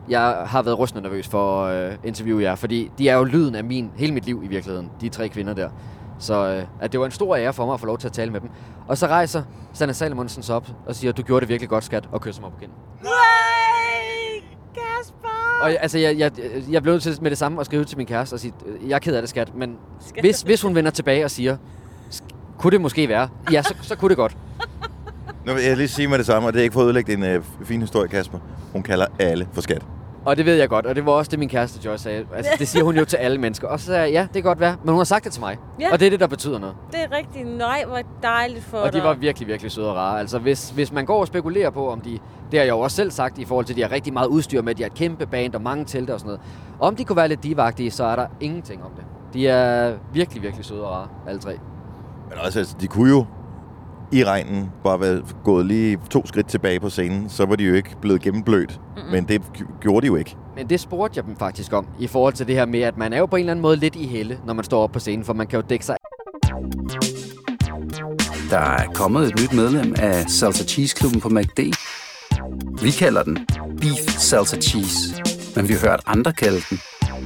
jeg 0.10 0.44
har 0.46 0.62
været 0.62 0.80
rystende 0.80 1.04
nervøs 1.04 1.28
for 1.28 1.66
at 1.66 1.92
øh, 1.92 1.98
interviewe 2.04 2.42
jer, 2.44 2.56
fordi 2.56 2.92
de 2.98 3.10
er 3.10 3.18
jo 3.18 3.24
lyden 3.24 3.56
af 3.56 3.64
min, 3.64 3.92
hele 3.96 4.14
mit 4.14 4.26
liv 4.26 4.42
i 4.44 4.48
virkeligheden, 4.48 4.92
de 5.02 5.10
tre 5.10 5.30
kvinder 5.30 5.54
der. 5.54 5.70
Så 6.20 6.48
øh, 6.48 6.64
at 6.82 6.92
det 6.92 7.00
var 7.00 7.06
en 7.06 7.12
stor 7.12 7.36
ære 7.36 7.54
for 7.54 7.66
mig 7.66 7.74
at 7.74 7.80
få 7.80 7.86
lov 7.86 7.98
til 7.98 8.08
at 8.08 8.14
tale 8.14 8.32
med 8.32 8.42
dem. 8.42 8.50
Og 8.88 8.98
så 8.98 9.08
rejser 9.08 9.44
Sanna 9.74 9.94
Salomonsen 9.94 10.44
sig 10.44 10.56
op 10.56 10.68
og 10.86 10.96
siger, 10.96 11.12
du 11.14 11.22
gjorde 11.22 11.42
det 11.42 11.50
virkelig 11.50 11.70
godt, 11.70 11.84
skat, 11.84 12.10
og 12.12 12.22
kysser 12.22 12.42
mig 12.42 12.52
på 12.52 12.58
kinden. 12.60 12.78
Nej, 13.04 13.12
Kasper! 14.74 15.60
Og 15.64 15.70
jeg- 15.72 15.78
altså, 15.82 15.98
jeg, 15.98 16.18
jeg, 16.18 16.32
jeg 16.72 16.82
blev 16.82 16.94
nødt 16.94 17.04
til 17.04 17.18
med 17.22 17.30
det 17.30 17.38
samme 17.38 17.60
at 17.60 17.66
skrive 17.66 17.84
til 17.86 17.98
min 17.98 18.08
kæreste 18.08 18.34
og 18.34 18.40
sige, 18.40 18.54
jeg 18.88 18.96
er 18.96 19.00
ked 19.00 19.16
af 19.16 19.22
det, 19.22 19.30
skat, 19.30 19.56
men 19.56 19.76
hvis, 20.22 20.42
hvis 20.42 20.62
hun 20.62 20.76
vender 20.76 20.92
tilbage 20.92 21.26
og 21.26 21.32
siger, 21.32 21.58
"Sk- 22.12 22.58
kunne 22.58 22.72
det 22.72 22.82
måske 22.82 23.10
være? 23.10 23.30
Ja, 23.52 23.62
så, 23.62 23.74
så 23.82 23.96
kunne 23.96 24.10
det 24.10 24.18
godt. 24.18 24.38
Nu 25.48 25.54
vil 25.54 25.64
jeg 25.64 25.78
lige 25.78 25.88
sige 25.88 26.08
med 26.08 26.18
det 26.18 26.26
samme, 26.26 26.48
og 26.48 26.54
det 26.54 26.60
er 26.60 26.64
ikke 26.64 26.74
for 26.74 26.82
at 26.82 26.86
ødelægge 26.86 27.12
din 27.12 27.24
øh, 27.24 27.44
fin 27.64 27.82
historie, 27.82 28.08
Kasper. 28.08 28.40
Hun 28.74 28.84
kalder 28.84 29.06
alle 29.20 29.48
for 29.54 29.62
skat. 29.62 29.86
Og 30.26 30.38
det 30.38 30.46
ved 30.46 30.56
jeg 30.56 30.70
godt, 30.70 30.86
og 30.86 30.96
det 30.96 31.06
var 31.06 31.12
også 31.12 31.32
det, 31.32 31.40
min 31.40 31.50
kæreste 31.50 31.80
Joyce 31.86 32.04
sagde. 32.04 32.26
Altså, 32.36 32.52
det 32.60 32.68
siger 32.68 32.84
hun 32.84 32.98
jo 32.98 33.06
til 33.06 33.18
alle 33.18 33.38
mennesker. 33.38 33.68
Og 33.68 33.80
så 33.80 33.86
sagde 33.86 34.02
jeg, 34.02 34.12
ja, 34.12 34.22
det 34.22 34.34
kan 34.34 34.44
godt 34.44 34.60
være, 34.60 34.76
men 34.84 34.90
hun 34.90 34.98
har 35.00 35.04
sagt 35.04 35.24
det 35.24 35.32
til 35.34 35.42
mig. 35.42 35.58
Ja. 35.80 35.92
Og 35.92 36.00
det 36.00 36.06
er 36.06 36.10
det, 36.10 36.20
der 36.20 36.28
betyder 36.28 36.60
noget. 36.60 36.76
Det 36.92 37.00
er 37.00 37.18
rigtigt. 37.18 37.58
Nej, 37.58 37.84
hvor 37.88 38.00
dejligt 38.24 38.64
for 38.64 38.78
Og 38.78 38.94
de 38.94 38.98
dig. 38.98 39.04
var 39.06 39.14
virkelig, 39.14 39.48
virkelig 39.48 39.72
søde 39.72 39.90
og 39.90 39.96
rare. 39.96 40.20
Altså, 40.20 40.40
hvis, 40.40 40.70
hvis 40.70 40.92
man 40.92 41.06
går 41.06 41.20
og 41.20 41.28
spekulerer 41.28 41.70
på, 41.70 41.90
om 41.92 42.02
de... 42.02 42.12
Det 42.52 42.60
har 42.60 42.66
jeg 42.66 42.70
jo 42.70 42.80
også 42.80 42.96
selv 42.96 43.12
sagt 43.12 43.38
i 43.38 43.46
forhold 43.46 43.66
til, 43.66 43.74
at 43.74 43.78
de 43.78 43.82
har 43.82 43.92
rigtig 43.92 44.14
meget 44.14 44.28
udstyr 44.28 44.62
med, 44.62 44.72
at 44.72 44.78
de 44.78 44.84
har 44.84 44.90
et 44.90 44.96
kæmpe 44.96 45.26
band 45.26 45.56
og 45.56 45.62
mange 45.62 45.86
telte 45.86 46.14
og 46.14 46.20
sådan 46.20 46.28
noget. 46.28 46.42
Om 46.80 46.96
de 46.96 47.06
kunne 47.06 47.18
være 47.18 47.28
lidt 47.28 47.44
divagtige, 47.44 47.92
så 47.92 48.04
er 48.04 48.16
der 48.16 48.28
ingenting 48.40 48.84
om 48.84 48.92
det. 48.98 49.04
De 49.34 49.48
er 49.48 49.94
virkelig, 50.14 50.44
virkelig 50.44 50.66
søde 50.66 50.84
og 50.84 50.92
rare, 50.92 51.08
alle 51.28 51.40
tre. 51.42 51.52
Men 52.30 52.38
også, 52.46 52.60
altså, 52.60 52.76
de 52.82 52.88
kunne 52.88 53.10
jo 53.10 53.26
i 54.12 54.24
regnen 54.24 54.72
bare 54.84 55.00
være 55.00 55.22
gået 55.44 55.66
lige 55.66 56.00
to 56.10 56.28
skridt 56.28 56.48
tilbage 56.48 56.80
på 56.80 56.90
scenen, 56.90 57.30
så 57.30 57.46
var 57.46 57.56
de 57.56 57.64
jo 57.64 57.74
ikke 57.74 57.96
blevet 58.02 58.22
gennemblødt. 58.22 58.80
Mm-hmm. 58.96 59.12
Men 59.12 59.28
det 59.28 59.42
gjorde 59.82 60.02
de 60.02 60.08
jo 60.08 60.16
ikke. 60.16 60.36
Men 60.56 60.70
det 60.70 60.80
spurgte 60.80 61.18
jeg 61.18 61.26
dem 61.26 61.36
faktisk 61.36 61.74
om, 61.74 61.88
i 62.00 62.08
forhold 62.08 62.34
til 62.34 62.48
det 62.48 62.56
her 62.56 62.66
med, 62.66 62.80
at 62.80 62.98
man 62.98 63.14
er 63.14 63.18
jo 63.18 63.26
på 63.26 63.36
en 63.36 63.40
eller 63.40 63.52
anden 63.52 63.62
måde 63.62 63.76
lidt 63.78 63.96
i 63.96 64.08
helle, 64.08 64.40
når 64.46 64.54
man 64.54 64.64
står 64.64 64.84
op 64.84 64.92
på 64.92 65.00
scenen, 65.00 65.26
for 65.26 65.34
man 65.34 65.48
kan 65.48 65.60
jo 65.60 65.66
dække 65.70 65.86
sig 65.86 65.96
Der 68.50 68.58
er 68.58 68.88
kommet 68.94 69.28
et 69.28 69.42
nyt 69.42 69.54
medlem 69.54 69.96
af 69.98 70.30
Salsa 70.30 70.64
Cheese 70.64 70.96
Klubben 70.96 71.22
på 71.22 71.30
MACD. 71.30 71.60
Vi 72.82 72.92
kalder 72.92 73.24
den 73.24 73.48
Beef 73.82 74.10
Salsa 74.10 74.58
Cheese, 74.58 75.24
Men 75.56 75.68
vi 75.68 75.74
har 75.74 75.90
hørt 75.90 76.02
andre 76.06 76.34
kalde 76.34 76.62
den 76.70 76.80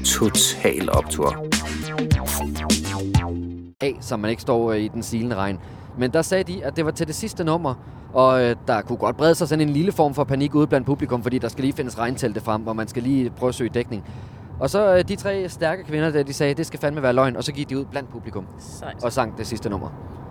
total 0.04 0.90
optur. 0.92 1.48
Af, 3.82 3.98
så 4.02 4.18
man 4.18 4.30
ikke 4.30 4.42
står 4.42 4.72
øh, 4.72 4.80
i 4.80 4.88
den 4.88 5.04
silende 5.04 5.36
regn. 5.36 5.60
Men 5.98 6.12
der 6.12 6.22
sagde 6.22 6.44
de, 6.54 6.66
at 6.66 6.76
det 6.76 6.86
var 6.86 6.92
til 6.92 7.08
det 7.08 7.16
sidste 7.16 7.44
nummer, 7.44 7.74
og 8.14 8.44
øh, 8.44 8.56
der 8.68 8.82
kunne 8.82 8.98
godt 8.98 9.18
brede 9.18 9.36
sig 9.36 9.48
sådan 9.48 9.68
en 9.68 9.74
lille 9.74 9.92
form 9.92 10.14
for 10.14 10.24
panik 10.24 10.56
ude 10.56 10.68
blandt 10.68 10.86
publikum, 10.88 11.24
fordi 11.24 11.38
der 11.38 11.48
skal 11.48 11.62
lige 11.64 11.74
findes 11.74 12.00
regntelte 12.00 12.42
frem, 12.42 12.68
og 12.68 12.76
man 12.76 12.88
skal 12.88 13.04
lige 13.04 13.30
prøve 13.30 13.48
at 13.48 13.56
søge 13.56 13.70
dækning. 13.74 14.04
Og 14.60 14.70
så 14.70 14.96
øh, 14.96 15.04
de 15.08 15.16
tre 15.16 15.50
stærke 15.50 15.84
kvinder 15.84 16.10
der, 16.10 16.24
de 16.24 16.34
sagde, 16.34 16.54
det 16.54 16.66
skal 16.66 16.80
fandme 16.80 17.02
være 17.02 17.14
løgn, 17.14 17.36
og 17.36 17.44
så 17.44 17.52
gik 17.52 17.70
de 17.70 17.80
ud 17.80 17.86
blandt 17.86 18.10
publikum 18.12 18.46
Sejt. 18.60 19.04
og 19.04 19.12
sang 19.14 19.38
det 19.38 19.48
sidste 19.48 19.70
nummer. 19.70 19.88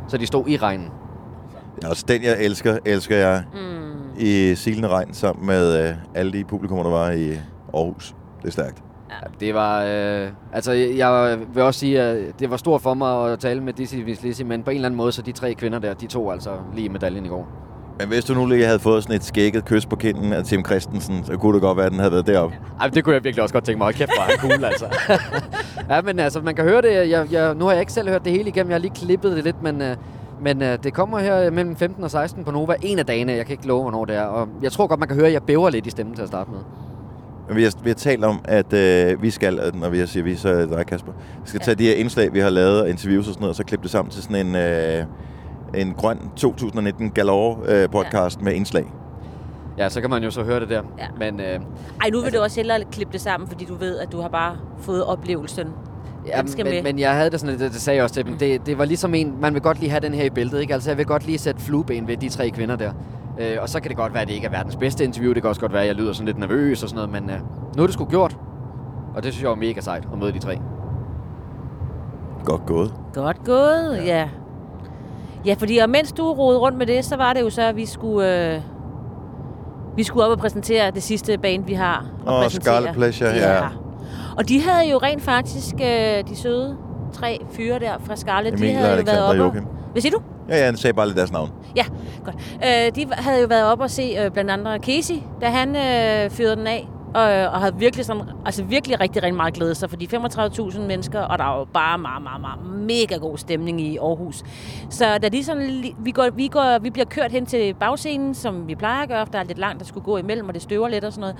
Så 0.08 0.16
de 0.16 0.26
stod 0.26 0.48
i 0.48 0.56
regnen. 0.56 0.88
Også 1.86 2.04
den, 2.08 2.22
jeg 2.22 2.36
elsker, 2.40 2.78
elsker 2.84 3.16
jeg 3.16 3.44
Mm. 3.54 4.18
i 4.18 4.54
Silende 4.54 4.88
Regn 4.88 5.14
sammen 5.14 5.46
med 5.46 5.88
øh, 5.88 5.94
alle 6.14 6.32
de 6.32 6.44
publikummer, 6.44 6.84
der 6.84 6.90
var 6.90 7.10
i 7.10 7.30
Aarhus. 7.74 8.14
Det 8.42 8.48
er 8.48 8.52
stærkt. 8.52 8.82
Ja, 9.10 9.46
det 9.46 9.54
var... 9.54 9.84
Øh, 9.84 10.28
altså, 10.52 10.72
jeg 10.72 11.38
vil 11.54 11.62
også 11.62 11.80
sige, 11.80 12.00
at 12.00 12.40
det 12.40 12.50
var 12.50 12.56
stort 12.56 12.82
for 12.82 12.94
mig 12.94 13.32
at 13.32 13.38
tale 13.38 13.60
med 13.60 13.72
Dizzy 13.72 13.96
Vislisi, 13.96 14.44
men 14.44 14.62
på 14.62 14.70
en 14.70 14.76
eller 14.76 14.88
anden 14.88 14.96
måde, 14.96 15.12
så 15.12 15.22
de 15.22 15.32
tre 15.32 15.54
kvinder 15.54 15.78
der, 15.78 15.94
de 15.94 16.06
tog 16.06 16.32
altså 16.32 16.50
lige 16.74 16.88
medaljen 16.88 17.26
i 17.26 17.28
går. 17.28 17.48
Men 17.98 18.08
hvis 18.08 18.24
du 18.24 18.34
nu 18.34 18.46
lige 18.46 18.64
havde 18.64 18.78
fået 18.78 19.02
sådan 19.02 19.16
et 19.16 19.24
skægget 19.24 19.64
kys 19.64 19.86
på 19.86 19.96
kinden 19.96 20.32
af 20.32 20.44
Tim 20.44 20.64
Christensen, 20.64 21.24
så 21.24 21.36
kunne 21.36 21.54
det 21.54 21.62
godt 21.62 21.76
være, 21.76 21.86
at 21.86 21.92
den 21.92 21.98
havde 21.98 22.12
været 22.12 22.26
deroppe. 22.26 22.56
Ej, 22.80 22.88
det 22.88 23.04
kunne 23.04 23.14
jeg 23.14 23.24
virkelig 23.24 23.42
også 23.42 23.52
godt 23.52 23.64
tænke 23.64 23.78
mig. 23.78 23.84
Hold 23.84 23.94
kæft, 23.94 24.10
hvor 24.16 24.22
er 24.22 24.38
han 24.38 24.50
cool, 24.50 24.64
altså. 24.64 24.86
ja, 25.94 26.02
men 26.02 26.18
altså, 26.18 26.40
man 26.40 26.54
kan 26.54 26.64
høre 26.64 26.82
det. 26.82 27.10
Jeg, 27.10 27.32
jeg, 27.32 27.54
nu 27.54 27.64
har 27.64 27.72
jeg 27.72 27.80
ikke 27.80 27.92
selv 27.92 28.08
hørt 28.08 28.24
det 28.24 28.32
hele 28.32 28.48
igennem. 28.48 28.70
Jeg 28.70 28.74
har 28.74 28.80
lige 28.80 28.94
klippet 28.94 29.36
det 29.36 29.44
lidt, 29.44 29.62
men, 29.62 29.82
øh, 29.82 29.96
men 30.42 30.62
øh, 30.62 30.78
det 30.82 30.94
kommer 30.94 31.18
her 31.18 31.50
mellem 31.50 31.76
15 31.76 32.04
og 32.04 32.10
16 32.10 32.44
på 32.44 32.50
Nova. 32.50 32.74
En 32.82 32.98
af 32.98 33.06
dagene. 33.06 33.32
Jeg 33.32 33.46
kan 33.46 33.52
ikke 33.52 33.66
love, 33.66 33.82
hvornår 33.82 34.04
det 34.04 34.16
er. 34.16 34.22
Og 34.22 34.48
jeg 34.62 34.72
tror 34.72 34.86
godt, 34.86 35.00
man 35.00 35.08
kan 35.08 35.16
høre, 35.16 35.26
at 35.26 35.32
jeg 35.32 35.42
bæver 35.42 35.70
lidt 35.70 35.86
i 35.86 35.90
stemmen 35.90 36.14
til 36.14 36.22
at 36.22 36.28
starte 36.28 36.50
med. 36.50 36.60
Men 37.50 37.56
vi 37.56 37.62
har, 37.62 37.72
vi 37.82 37.90
har 37.90 37.94
talt 37.94 38.24
om, 38.24 38.40
at 38.44 38.72
øh, 38.72 39.22
vi 39.22 39.30
skal, 39.30 39.72
når 39.74 39.88
vi 39.88 40.06
siger 40.06 40.24
vi, 40.24 40.36
så 40.36 40.48
er 40.48 40.54
det 40.54 40.70
dig, 40.70 40.86
Kasper. 40.86 41.12
Vi 41.12 41.48
skal 41.48 41.60
tage 41.60 41.74
de 41.74 41.84
her 41.84 41.94
indslag, 41.94 42.32
vi 42.34 42.38
har 42.38 42.50
lavet, 42.50 42.80
og 42.80 42.90
interviews 42.90 43.28
og 43.28 43.34
sådan 43.34 43.40
noget, 43.40 43.50
og 43.50 43.56
så 43.56 43.64
klippe 43.64 43.82
det 43.82 43.90
sammen 43.90 44.10
til 44.10 44.22
sådan 44.22 44.46
en, 44.46 44.54
øh, 44.54 45.04
en 45.74 45.94
grøn 45.94 46.18
2019 46.36 47.10
Galore 47.10 47.56
øh, 47.68 47.88
podcast 47.88 48.38
ja. 48.38 48.44
med 48.44 48.52
indslag. 48.52 48.92
Ja, 49.78 49.88
så 49.88 50.00
kan 50.00 50.10
man 50.10 50.22
jo 50.22 50.30
så 50.30 50.42
høre 50.42 50.60
det 50.60 50.68
der. 50.68 50.82
Ja. 50.98 51.06
Men 51.18 51.40
øh, 51.40 51.60
Ej, 52.00 52.10
nu 52.12 52.20
vil 52.20 52.32
du 52.32 52.38
også 52.38 52.56
hellere 52.56 52.84
klippe 52.92 53.12
det 53.12 53.20
sammen, 53.20 53.48
fordi 53.48 53.64
du 53.64 53.74
ved, 53.74 53.98
at 53.98 54.12
du 54.12 54.20
har 54.20 54.28
bare 54.28 54.56
fået 54.78 55.04
oplevelsen. 55.04 55.68
Ja, 56.26 56.42
men, 56.42 56.64
med. 56.64 56.82
men 56.82 56.98
jeg 56.98 57.14
havde 57.14 57.30
det 57.30 57.40
sådan, 57.40 57.58
det, 57.58 57.72
det 57.72 57.80
sagde 57.80 57.96
jeg 57.96 58.04
også 58.04 58.14
til 58.14 58.26
dem, 58.26 58.38
det, 58.38 58.66
det 58.66 58.78
var 58.78 58.84
ligesom 58.84 59.14
en, 59.14 59.34
man 59.40 59.54
vil 59.54 59.62
godt 59.62 59.80
lige 59.80 59.90
have 59.90 60.00
den 60.00 60.14
her 60.14 60.24
i 60.24 60.30
bæltet, 60.30 60.60
ikke? 60.60 60.74
Altså 60.74 60.90
jeg 60.90 60.98
vil 60.98 61.06
godt 61.06 61.26
lige 61.26 61.38
sætte 61.38 61.60
flueben 61.60 62.08
ved 62.08 62.16
de 62.16 62.28
tre 62.28 62.50
kvinder 62.50 62.76
der. 62.76 62.92
Øh, 63.38 63.56
og 63.60 63.68
så 63.68 63.80
kan 63.80 63.88
det 63.88 63.96
godt 63.96 64.12
være, 64.12 64.22
at 64.22 64.28
det 64.28 64.34
ikke 64.34 64.46
er 64.46 64.50
verdens 64.50 64.76
bedste 64.76 65.04
interview, 65.04 65.32
det 65.32 65.42
kan 65.42 65.48
også 65.48 65.60
godt 65.60 65.72
være, 65.72 65.82
at 65.82 65.88
jeg 65.88 65.94
lyder 65.94 66.12
sådan 66.12 66.26
lidt 66.26 66.38
nervøs 66.38 66.82
og 66.82 66.88
sådan 66.88 67.08
noget, 67.08 67.22
men 67.22 67.30
øh, 67.30 67.40
nu 67.76 67.82
er 67.82 67.86
det 67.86 67.94
sgu 67.94 68.04
gjort. 68.04 68.36
Og 69.14 69.22
det 69.22 69.32
synes 69.32 69.42
jeg 69.42 69.50
var 69.50 69.56
mega 69.56 69.80
sejt 69.80 70.08
at 70.12 70.18
møde 70.18 70.32
de 70.32 70.38
tre. 70.38 70.58
Godt 72.44 72.66
gået. 72.66 72.94
Godt 73.14 73.44
gået, 73.44 73.96
ja. 73.96 74.04
ja. 74.20 74.28
Ja, 75.46 75.54
fordi 75.58 75.78
og 75.78 75.90
mens 75.90 76.12
du 76.12 76.32
rodede 76.32 76.60
rundt 76.60 76.78
med 76.78 76.86
det, 76.86 77.04
så 77.04 77.16
var 77.16 77.32
det 77.32 77.40
jo 77.40 77.50
så, 77.50 77.62
at 77.62 77.76
vi 77.76 77.86
skulle, 77.86 78.54
øh, 78.54 78.60
vi 79.96 80.02
skulle 80.02 80.24
op 80.26 80.30
og 80.30 80.38
præsentere 80.38 80.90
det 80.90 81.02
sidste 81.02 81.38
band, 81.38 81.64
vi 81.64 81.72
har. 81.72 82.06
at 82.26 82.32
Åh, 82.32 82.42
præsentere. 82.42 82.74
Scarlet 82.74 82.94
Pleasure, 82.94 83.30
ja. 83.30 83.68
Og 84.38 84.48
de 84.48 84.62
havde 84.62 84.90
jo 84.90 84.98
rent 84.98 85.22
faktisk, 85.22 85.74
øh, 85.74 86.28
de 86.28 86.36
søde 86.36 86.76
tre 87.12 87.40
fyre 87.52 87.78
der 87.78 87.92
fra 88.04 88.16
Scarlet, 88.16 88.54
Emil, 88.54 88.68
de 88.68 88.74
havde 88.74 88.88
jo 88.88 88.92
Alexander 88.96 89.12
været 89.12 89.40
og 89.40 89.46
oppe. 89.46 89.58
Joachim. 89.58 89.64
Hvad 89.92 90.02
siger 90.02 90.12
du? 90.12 90.22
Ja, 90.48 90.58
ja, 90.58 90.64
han 90.64 90.76
sagde 90.76 90.94
bare 90.94 91.06
lidt 91.06 91.16
deres 91.16 91.32
navn. 91.32 91.50
Ja, 91.76 91.84
godt. 92.24 92.36
Øh, 92.64 92.94
de 92.94 93.06
havde 93.12 93.40
jo 93.40 93.46
været 93.46 93.64
op 93.64 93.80
og 93.80 93.90
se 93.90 94.16
øh, 94.24 94.30
blandt 94.30 94.50
andre 94.50 94.78
Casey, 94.78 95.14
da 95.40 95.46
han 95.46 95.68
øh, 95.76 96.30
fyrede 96.30 96.56
den 96.56 96.66
af. 96.66 96.88
Og, 97.14 97.22
og 97.22 97.60
havde 97.60 97.74
virkelig, 97.78 98.04
sådan, 98.04 98.22
altså 98.46 98.64
virkelig 98.64 99.00
rigtig, 99.00 99.22
rigtig 99.22 99.36
meget 99.36 99.54
glædet 99.54 99.76
sig, 99.76 99.90
fordi 99.90 100.08
35.000 100.16 100.80
mennesker, 100.80 101.20
og 101.20 101.38
der 101.38 101.44
er 101.44 101.58
jo 101.58 101.64
bare 101.64 101.98
meget, 101.98 102.22
meget, 102.22 102.40
meget 102.40 102.60
mega 102.86 103.16
god 103.16 103.38
stemning 103.38 103.80
i 103.80 103.96
Aarhus. 103.96 104.42
Så 104.90 105.18
da 105.18 105.28
de 105.28 105.44
sådan, 105.44 105.84
vi, 105.98 106.10
går, 106.10 106.30
vi, 106.34 106.48
går, 106.48 106.78
vi 106.78 106.90
bliver 106.90 107.04
kørt 107.06 107.30
hen 107.32 107.46
til 107.46 107.74
bagscenen, 107.74 108.34
som 108.34 108.68
vi 108.68 108.74
plejer 108.74 109.02
at 109.02 109.08
gøre, 109.08 109.26
for 109.26 109.32
der 109.32 109.38
er 109.38 109.42
lidt 109.44 109.58
langt, 109.58 109.80
der 109.80 109.86
skulle 109.86 110.04
gå 110.04 110.16
imellem, 110.16 110.48
og 110.48 110.54
det 110.54 110.62
støver 110.62 110.88
lidt 110.88 111.04
og 111.04 111.12
sådan 111.12 111.20
noget. 111.20 111.36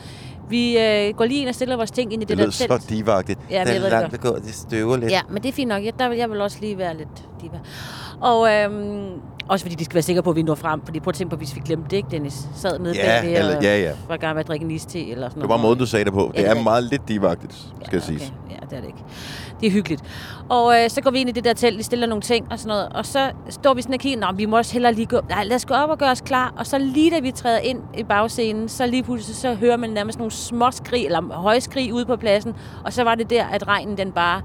Vi 0.48 0.78
øh, 0.78 1.14
går 1.16 1.24
lige 1.24 1.40
ind 1.40 1.48
og 1.48 1.54
stiller 1.54 1.76
vores 1.76 1.90
ting 1.90 2.12
ind 2.12 2.22
i 2.22 2.24
Det, 2.24 2.38
det, 2.38 2.46
det 2.46 2.58
der 2.58 2.66
telt. 2.68 2.82
så 2.82 2.88
divagtigt. 2.88 3.38
Ja, 3.50 3.64
det 3.64 3.76
er 3.76 3.80
det 3.80 3.90
langt 3.90 4.14
at 4.14 4.20
gå, 4.20 4.34
det 4.36 4.54
støver 4.54 4.96
lidt. 4.96 5.10
Ja, 5.12 5.20
men 5.28 5.42
det 5.42 5.48
er 5.48 5.52
fint 5.52 5.68
nok. 5.68 5.84
Jeg, 5.84 5.98
der 5.98 6.08
vil 6.08 6.18
jeg 6.18 6.30
vil 6.30 6.40
også 6.40 6.58
lige 6.60 6.78
være 6.78 6.96
lidt 6.96 7.28
diva. 7.40 7.60
Og 8.20 8.52
øhm, 8.54 9.08
også 9.50 9.64
fordi 9.64 9.74
de 9.74 9.84
skal 9.84 9.94
være 9.94 10.02
sikre 10.02 10.22
på, 10.22 10.30
at 10.30 10.36
vi 10.36 10.42
når 10.42 10.54
frem. 10.54 10.80
Fordi 10.84 11.00
prøv 11.00 11.10
at 11.10 11.14
tænke 11.14 11.30
på, 11.30 11.36
hvis 11.36 11.54
vi 11.56 11.60
glemte 11.64 11.90
det, 11.90 11.96
ikke, 11.96 12.08
Dennis? 12.10 12.34
Sad 12.56 12.78
nede 12.78 12.94
Ja, 12.94 13.20
bagved 13.20 13.38
eller- 13.38 13.56
og 13.56 13.62
ja, 13.62 13.78
ja. 13.80 13.90
var 14.08 14.14
i 14.14 14.18
gang 14.18 14.34
med 14.34 14.40
at 14.40 14.48
drikke 14.48 14.64
en 14.64 14.70
iste 14.70 15.10
eller 15.10 15.28
sådan 15.28 15.42
Det 15.42 15.48
var 15.48 15.56
måden, 15.56 15.78
du 15.78 15.86
sagde 15.86 16.04
det 16.04 16.12
på. 16.12 16.32
Det 16.36 16.46
er 16.48 16.62
meget 16.62 16.84
lidt 16.84 17.08
divagtigt, 17.08 17.52
skal 17.54 17.70
jeg 17.92 17.92
ja, 17.92 18.00
sige. 18.00 18.32
Ja, 18.50 18.56
det 18.70 18.76
er 18.76 18.80
det 18.80 18.86
ikke. 18.86 18.98
Det 19.60 19.66
er 19.66 19.70
hyggeligt. 19.70 20.02
Og 20.48 20.74
øh, 20.84 20.90
så 20.90 21.00
går 21.00 21.10
vi 21.10 21.18
ind 21.20 21.28
i 21.28 21.32
det 21.32 21.44
der 21.44 21.52
telt, 21.52 21.78
vi 21.78 21.82
stiller 21.82 22.06
nogle 22.06 22.22
ting 22.22 22.46
og 22.52 22.58
sådan 22.58 22.68
noget. 22.68 22.88
Og 22.88 23.06
så 23.06 23.30
står 23.48 23.74
vi 23.74 23.82
sådan 23.82 23.94
og 23.94 24.00
kigger, 24.00 24.20
Nå, 24.20 24.36
vi 24.36 24.46
må 24.46 24.56
også 24.56 24.72
hellere 24.72 24.92
lige 24.94 25.06
gå... 25.06 25.20
Nej, 25.28 25.44
lad 25.44 25.56
os 25.56 25.64
gå 25.66 25.74
op 25.74 25.90
og 25.90 25.98
gøre 25.98 26.10
os 26.10 26.20
klar. 26.20 26.54
Og 26.58 26.66
så 26.66 26.78
lige 26.78 27.10
da 27.10 27.20
vi 27.20 27.30
træder 27.30 27.58
ind 27.58 27.78
i 27.98 28.02
bagscenen, 28.04 28.68
så 28.68 28.86
lige 28.86 29.02
pludselig 29.02 29.36
så 29.36 29.54
hører 29.54 29.76
man 29.76 29.90
nærmest 29.90 30.18
nogle 30.18 30.30
små 30.30 30.70
skrig, 30.70 31.04
eller 31.06 31.32
højskrig 31.32 31.94
ude 31.94 32.04
på 32.06 32.16
pladsen. 32.16 32.54
Og 32.84 32.92
så 32.92 33.04
var 33.04 33.14
det 33.14 33.30
der, 33.30 33.44
at 33.44 33.68
regnen 33.68 33.96
den 33.96 34.12
bare 34.12 34.42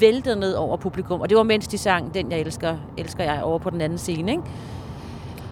væltede 0.00 0.40
ned 0.40 0.54
over 0.54 0.76
publikum. 0.76 1.20
Og 1.20 1.28
det 1.28 1.36
var 1.36 1.42
mens 1.42 1.68
de 1.68 1.78
sang 1.78 2.14
Den, 2.14 2.30
jeg 2.30 2.40
elsker, 2.40 2.76
elsker 2.98 3.24
jeg, 3.24 3.42
over 3.42 3.58
på 3.58 3.70
den 3.70 3.80
anden 3.80 3.98
scene, 3.98 4.30
ikke? 4.30 4.42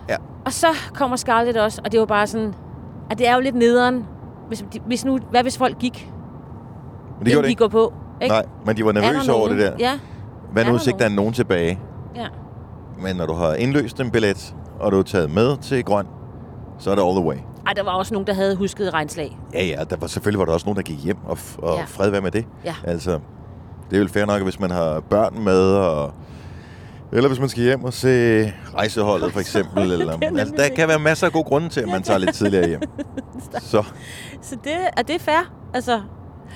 Ja. 0.09 0.17
Og 0.45 0.53
så 0.53 0.67
kommer 0.95 1.17
Scarlett 1.17 1.57
også, 1.59 1.81
og 1.85 1.93
det 1.93 2.01
var 2.01 2.07
bare 2.07 2.27
sådan... 2.27 2.55
At 3.11 3.19
det 3.19 3.29
er 3.29 3.35
jo 3.35 3.41
lidt 3.41 3.55
nederen. 3.55 4.07
Hvis, 4.49 4.65
hvis 4.87 5.05
nu, 5.05 5.19
hvad 5.31 5.43
hvis 5.43 5.59
folk 5.59 5.79
gik, 5.79 6.13
Men 7.19 7.25
det 7.27 7.33
gjorde 7.33 7.45
de 7.47 7.51
ikke. 7.51 7.61
går 7.61 7.69
på? 7.69 7.93
Ikke? 8.23 8.33
Nej, 8.35 8.45
men 8.67 8.77
de 8.77 8.85
var 8.85 8.91
Er 8.91 8.93
nervøse 8.95 9.33
over 9.33 9.47
nogen? 9.49 9.59
det 9.63 9.73
der. 9.73 9.77
Ja, 9.79 9.99
Hvad 10.53 10.65
nu, 10.65 10.71
hvis 10.71 10.87
ikke 10.87 10.99
der 10.99 11.05
er 11.05 11.09
nogen? 11.09 11.33
tilbage? 11.33 11.81
ja. 12.17 12.27
Men 13.03 13.17
når 13.17 13.27
du 13.27 13.33
har 13.33 13.55
indløst 13.55 14.01
en 14.01 14.11
billet, 14.11 14.55
og 14.81 14.93
du 14.93 14.99
er 14.99 15.03
taget 15.03 15.31
med 15.31 15.57
til 15.57 15.85
grøn, 15.85 16.07
så 16.79 16.91
er 16.91 16.95
det 16.95 17.03
all 17.03 17.17
the 17.17 17.25
way. 17.25 17.37
Ej, 17.67 17.73
der 17.73 17.83
var 17.83 17.91
også 17.91 18.15
nogen, 18.15 18.27
der 18.27 18.35
havde 18.35 18.57
husket 18.57 18.95
regnslag. 18.95 19.39
Ja, 19.55 19.65
ja, 19.65 19.85
der 19.91 19.97
var, 19.97 20.07
selvfølgelig 20.07 20.39
var 20.39 20.45
der 20.45 20.53
også 20.53 20.67
nogen, 20.67 20.77
der 20.77 20.83
gik 20.83 21.05
hjem, 21.05 21.17
og, 21.25 21.39
og 21.59 21.77
ja. 21.79 21.85
fred 21.85 22.11
være 22.11 22.21
med 22.21 22.31
det. 22.31 22.47
Ja. 22.65 22.75
Altså, 22.85 23.19
det 23.91 23.97
er 23.97 24.01
vel 24.01 24.09
fair 24.09 24.25
nok, 24.25 24.43
hvis 24.43 24.61
man 24.61 24.71
har 24.71 25.01
børn 25.01 25.45
med, 25.45 25.73
og, 25.73 26.13
eller 27.13 27.29
hvis 27.29 27.41
man 27.41 27.49
skal 27.49 27.63
hjem 27.63 27.85
og 27.85 27.93
se 27.93 28.45
rejseholdet, 28.75 29.33
for 29.33 29.41
eksempel. 29.41 29.93
eller, 29.93 30.19
er 30.23 30.39
altså, 30.39 30.55
der 30.57 30.69
kan 30.69 30.89
være 30.89 30.99
masser 30.99 31.27
af 31.27 31.33
gode 31.33 31.45
grunde 31.45 31.69
til, 31.69 31.81
at 31.81 31.89
man 31.89 32.03
tager 32.03 32.19
lidt 32.19 32.35
tidligere 32.35 32.69
hjem. 32.69 32.81
Så 33.61 33.83
Så 34.43 34.57
det, 34.65 34.73
er 34.97 35.03
det 35.03 35.21
fair? 35.21 35.53
Altså, 35.75 36.01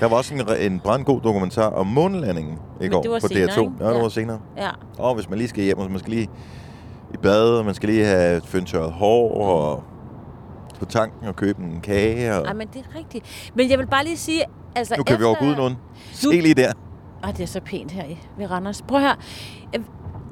der 0.01 0.07
var 0.09 0.17
også 0.17 0.35
en, 0.35 0.73
en 0.73 0.81
brandgod 0.81 1.21
dokumentar 1.21 1.71
om 1.71 1.87
månelandingen 1.87 2.59
i 2.81 2.89
går 2.89 3.19
på 3.21 3.29
senere, 3.29 3.45
DR2. 3.49 3.61
ikke? 3.61 3.73
Ja, 3.81 3.95
det 3.95 4.03
var 4.03 4.09
senere. 4.09 4.41
ja. 4.57 4.71
Og 4.99 5.15
hvis 5.15 5.29
man 5.29 5.39
lige 5.39 5.49
skal 5.49 5.65
hjem, 5.65 5.79
og 5.79 5.91
man 5.91 5.99
skal 5.99 6.11
lige 6.11 6.29
i 7.15 7.17
bad, 7.17 7.59
og 7.59 7.65
man 7.65 7.75
skal 7.75 7.89
lige 7.89 8.05
have 8.05 8.41
føntørret 8.45 8.93
hår, 8.93 9.35
og 9.35 9.83
på 10.79 10.85
tanken 10.85 11.29
og 11.29 11.37
købe 11.37 11.63
en 11.63 11.81
kage. 11.81 12.35
Og... 12.35 12.47
Ej, 12.47 12.53
men 12.53 12.69
det 12.69 12.85
er 12.91 12.99
rigtigt. 12.99 13.53
Men 13.55 13.71
jeg 13.71 13.79
vil 13.79 13.87
bare 13.87 14.05
lige 14.05 14.17
sige... 14.17 14.43
Altså, 14.77 14.95
nu 14.97 15.03
kan 15.03 15.19
vi 15.19 15.25
overhovedet 15.25 15.59
nogen. 15.59 15.77
Se 16.13 16.41
lige 16.41 16.55
der. 16.55 16.73
Ej, 17.23 17.31
det 17.31 17.41
er 17.43 17.47
så 17.47 17.61
pænt 17.61 17.91
her 17.93 18.05
i 18.05 18.19
ved 18.39 18.51
Randers. 18.51 18.83
Prøv 18.83 19.01
her. 19.01 19.15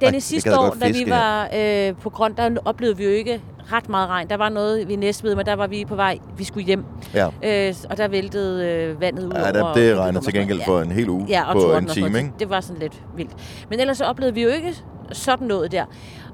Denne 0.00 0.12
jeg 0.14 0.22
sidste 0.22 0.59
år, 0.59 0.76
da 0.81 0.88
vi 0.88 1.05
var 1.09 1.48
øh, 1.57 1.94
på 1.96 2.11
grund, 2.11 2.35
der 2.37 2.50
oplevede 2.64 2.96
vi 2.96 3.05
jo 3.05 3.11
ikke 3.11 3.42
ret 3.72 3.88
meget 3.88 4.09
regn. 4.09 4.29
Der 4.31 4.37
var 4.37 4.48
noget 4.48 4.88
ved 4.88 4.96
Næstved, 4.96 5.35
men 5.37 5.46
der 5.46 5.53
var 5.57 5.66
vi 5.66 5.85
på 5.85 5.94
vej. 5.94 6.18
Vi 6.37 6.44
skulle 6.44 6.66
hjem. 6.66 6.85
Ja. 7.14 7.26
Øh, 7.68 7.74
og 7.90 7.96
der 7.96 8.09
væltede 8.09 8.66
øh, 8.68 9.00
vandet 9.00 9.24
ud 9.24 9.33
Ja, 9.33 9.40
over. 9.42 9.53
der, 9.53 9.64
og 9.64 9.74
det 9.76 10.16
og 10.16 10.22
til 10.24 10.35
gengæld 10.35 10.62
for 10.66 10.81
en 10.81 10.92
hel 10.92 11.09
uge 11.09 11.26
Ja, 11.29 11.42
og 11.48 11.55
på 11.55 11.72
en 11.76 11.88
og 11.88 11.94
time, 11.94 12.18
ikke? 12.18 12.33
Det 12.38 12.50
var 12.50 12.61
sådan 12.61 12.81
lidt 12.81 13.03
vildt. 13.16 13.64
Men 13.70 13.81
ellers 13.81 13.98
så 13.98 14.05
oplevede 14.05 14.35
vi 14.35 14.42
jo 14.42 14.48
ikke 14.48 14.74
sådan 15.12 15.46
noget 15.46 15.72
der. 15.72 15.85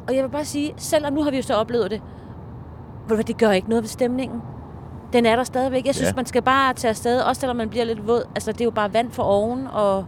Og 0.09 0.15
jeg 0.17 0.25
vil 0.25 0.31
bare 0.31 0.45
sige, 0.45 0.75
selvom 0.77 1.13
nu 1.13 1.23
har 1.23 1.31
vi 1.31 1.37
jo 1.37 1.43
så 1.43 1.55
oplevet 1.55 1.91
det, 1.91 2.03
ved 3.09 3.25
det 3.25 3.39
gør 3.39 3.51
ikke 3.51 3.69
noget 3.69 3.83
ved 3.83 3.89
stemningen. 3.89 4.41
Den 5.13 5.27
er 5.27 5.37
der 5.37 5.45
stadigvæk. 5.45 5.87
Jeg 5.87 5.95
synes, 5.95 6.09
Ja. 6.11 6.17
man 6.17 6.27
skal 6.27 6.43
bare 6.43 6.75
tage 6.75 6.91
afsted, 6.91 7.21
også 7.21 7.41
selvom 7.41 7.57
man 7.57 7.69
bliver 7.69 7.85
lidt 7.85 8.07
våd. 8.07 8.23
Altså, 8.35 8.53
det 8.53 8.61
er 8.61 8.65
jo 8.65 8.71
bare 8.71 8.95
vand 8.95 9.11
for 9.11 9.23
oven 9.23 9.67
og 9.73 10.05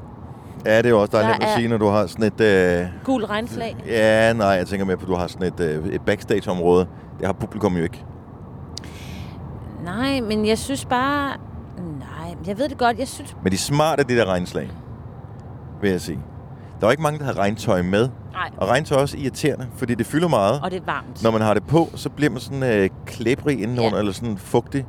Ja, 0.69 0.79
det 0.79 0.87
er 0.87 0.91
jo 0.91 1.01
også 1.01 1.17
dejligt 1.17 1.43
at 1.45 1.49
sige, 1.57 1.69
når 1.69 1.77
du 1.79 1.87
har 1.89 2.07
sådan 2.07 2.25
et... 2.25 2.41
Øh, 2.41 2.87
gul 3.05 3.25
regnflag. 3.25 3.77
ja, 3.87 4.33
nej, 4.33 4.47
jeg 4.49 4.67
tænker 4.67 4.87
mere 4.87 4.97
på, 4.97 5.03
at 5.03 5.09
du 5.09 5.15
har 5.15 5.27
sådan 5.27 5.47
et, 5.47 5.61
øh, 5.61 5.87
et 5.87 6.01
backstage-område. 6.03 6.87
Det 7.19 7.27
har 7.27 7.33
publikum 7.33 7.77
jo 7.77 7.83
ikke. 7.83 8.05
Nej, 9.85 10.21
men 10.21 10.47
jeg 10.47 10.59
synes 10.59 10.85
bare... 10.85 11.33
Nej, 11.99 12.35
jeg 12.47 12.59
ved 12.59 12.69
det 12.69 12.79
godt. 12.79 12.99
Jeg 12.99 13.09
synes... 13.09 13.37
Men 13.43 13.53
de 13.53 13.55
er 13.55 13.59
smarte, 13.59 14.03
de 14.03 14.17
der 14.17 14.25
regnslag, 14.25 14.71
vil 15.81 15.91
jeg 15.91 16.01
sige. 16.01 16.19
Der 16.81 16.87
er 16.87 16.89
jo 16.89 16.91
ikke 16.91 17.03
mange, 17.03 17.19
der 17.19 17.25
har 17.25 17.39
regntøj 17.39 17.83
med. 17.83 18.09
Nej, 18.33 18.51
Og 18.57 18.69
regntøj 18.69 18.97
er 18.99 19.03
også 19.03 19.17
irriterende, 19.17 19.67
fordi 19.77 19.95
det 19.95 20.07
fylder 20.07 20.29
meget. 20.29 20.61
og 20.63 20.71
det 20.71 20.77
er 20.81 20.85
varmt. 20.87 21.23
Når 21.23 21.31
man 21.31 21.41
har 21.41 21.55
det 21.55 21.67
på, 21.67 21.89
så 21.95 22.09
bliver 22.11 22.31
man 22.31 22.41
sådan 22.41 22.63
øh, 22.63 22.89
klæbrig 23.07 23.63
indenunder, 23.63 23.91
Ja. 23.95 23.99
eller 23.99 24.13
sådan 24.13 24.39
fugtig. 24.39 24.87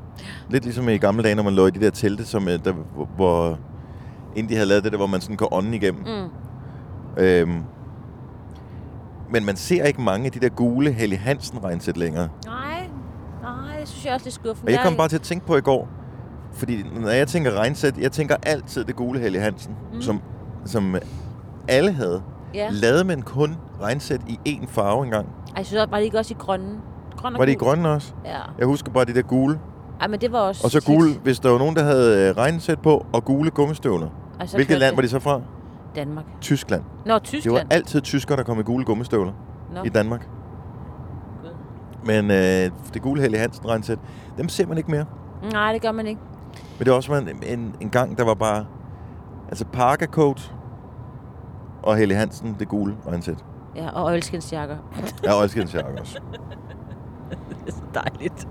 Lidt 0.50 0.64
ligesom 0.64 0.90
i 0.90 0.98
gamle 0.98 1.24
dage, 1.24 1.36
når 1.36 1.44
man 1.44 1.54
lå 1.54 1.68
i 1.68 1.70
de 1.72 1.80
der 1.80 1.90
telte, 1.90 2.26
som, 2.26 2.48
øh, 2.48 2.60
der, 2.66 2.74
hvor 3.16 3.58
inden 4.36 4.50
de 4.50 4.56
havde 4.56 4.68
lavet 4.70 4.84
det 4.84 4.92
der, 4.92 4.98
hvor 4.98 5.08
man 5.08 5.22
sådan 5.22 5.36
går 5.36 5.54
ånden 5.54 5.74
igennem. 5.74 6.02
Mm. 6.06 6.30
Øhm, 7.24 7.64
men 9.32 9.46
man 9.46 9.56
ser 9.56 9.84
ikke 9.84 10.02
mange 10.02 10.26
af 10.26 10.32
de 10.32 10.40
der 10.40 10.50
gule 10.50 10.92
Helly 10.92 11.16
Hansen 11.18 11.64
regnsæt 11.64 11.98
længere. 11.98 12.30
Nej, 12.46 12.88
nej, 13.42 13.80
det 13.80 13.88
synes 13.88 14.06
jeg 14.06 14.14
også, 14.14 14.30
er 14.30 14.32
skuffende. 14.32 14.70
Og 14.70 14.72
jeg 14.74 14.80
kom 14.84 14.96
bare 14.96 15.08
til 15.08 15.16
at 15.16 15.22
tænke 15.22 15.46
på 15.46 15.56
i 15.56 15.62
går, 15.62 15.88
fordi 16.54 16.86
når 17.02 17.10
jeg 17.10 17.28
tænker 17.28 17.52
regnsæt, 17.60 17.98
jeg 17.98 18.12
tænker 18.12 18.36
altid 18.44 18.84
det 18.84 18.96
gule 18.96 19.20
Helge 19.20 19.40
Hansen, 19.40 19.76
Mm. 19.94 20.02
som, 20.02 20.22
som 20.66 20.96
alle 21.68 21.92
havde. 21.92 22.22
Ja. 22.54 22.68
Lavede 22.72 23.04
man 23.04 23.22
kun 23.22 23.56
regnsæt 23.82 24.22
i 24.28 24.40
én 24.48 24.68
farve 24.68 25.06
engang? 25.06 25.26
Ej, 25.28 25.54
jeg 25.58 25.66
synes, 25.66 25.82
også- 25.82 25.92
var 25.92 25.98
det 25.98 26.06
ikke 26.06 26.18
også 26.20 26.34
i 26.34 26.38
grønne? 26.40 26.78
Grøn 27.18 27.34
Var 27.38 27.46
det 27.46 27.52
i 27.52 27.56
grønne 27.56 27.90
også? 27.90 28.14
Ja. 28.26 28.38
Jeg 28.60 28.68
husker 28.68 28.92
bare 28.92 29.06
de 29.06 29.14
der 29.14 29.22
gule. 29.22 29.60
Ej, 30.02 30.08
men 30.08 30.22
det 30.22 30.32
var 30.32 30.40
også 30.40 30.62
Og 30.64 30.72
så 30.72 30.80
tit. 30.80 30.88
gule, 30.88 31.10
hvis 31.24 31.40
der 31.40 31.50
var 31.50 31.58
nogen, 31.58 31.76
der 31.76 31.84
havde 31.84 32.30
øh, 32.30 32.38
regnsæt 32.38 32.80
på, 32.80 33.06
og 33.14 33.26
gule 33.26 33.52
gummistøvler. 33.52 34.08
Og 34.40 34.50
så 34.50 34.58
Hvilket 34.58 34.68
kørte 34.74 34.80
land 34.80 34.90
det 34.92 34.98
var 34.98 35.02
de 35.02 35.10
så 35.10 35.20
fra? 35.20 35.42
Danmark. 35.96 36.26
Tyskland. 36.42 36.84
Nå, 37.06 37.14
Det 37.14 37.24
Tyskland. 37.24 37.56
var 37.56 37.76
altid 37.76 38.02
tyskere, 38.02 38.38
der 38.38 38.44
kom 38.44 38.60
i 38.60 38.64
gule 38.64 38.86
gummistøvler 38.86 39.34
Nå. 39.74 39.84
i 39.84 39.90
Danmark. 39.90 40.28
Men 42.04 42.32
øh, 42.32 42.72
det 42.94 43.02
gule 43.02 43.22
Helge 43.22 43.38
Hansen 43.38 43.70
regnsæt, 43.70 44.00
dem 44.38 44.50
ser 44.50 44.68
man 44.68 44.78
ikke 44.78 44.92
mere. 44.92 45.06
Nej, 45.52 45.74
det 45.74 45.82
gør 45.82 45.92
man 45.92 46.08
ikke. 46.08 46.22
Men 46.78 46.86
det 46.86 46.92
var 46.92 46.96
også 46.98 47.14
en, 47.14 47.44
en, 47.60 47.76
en 47.82 47.90
gang, 47.90 48.18
der 48.18 48.24
var 48.24 48.34
bare... 48.34 48.66
Altså 49.50 49.66
Parker 49.66 50.06
Coat 50.06 50.54
og 51.84 51.98
Helge 51.98 52.16
Hansen, 52.16 52.56
det 52.60 52.68
gule 52.68 52.96
regnsæt. 53.08 53.46
Ja, 53.76 53.90
og 53.90 54.04
oilskinsjakker. 54.06 54.78
Ja, 55.24 55.34
og 55.34 55.44
Elskensjakke 55.44 56.02
også. 56.02 56.20
det 57.30 57.68
er 57.68 57.72
så 57.72 57.82
dejligt. 57.94 58.48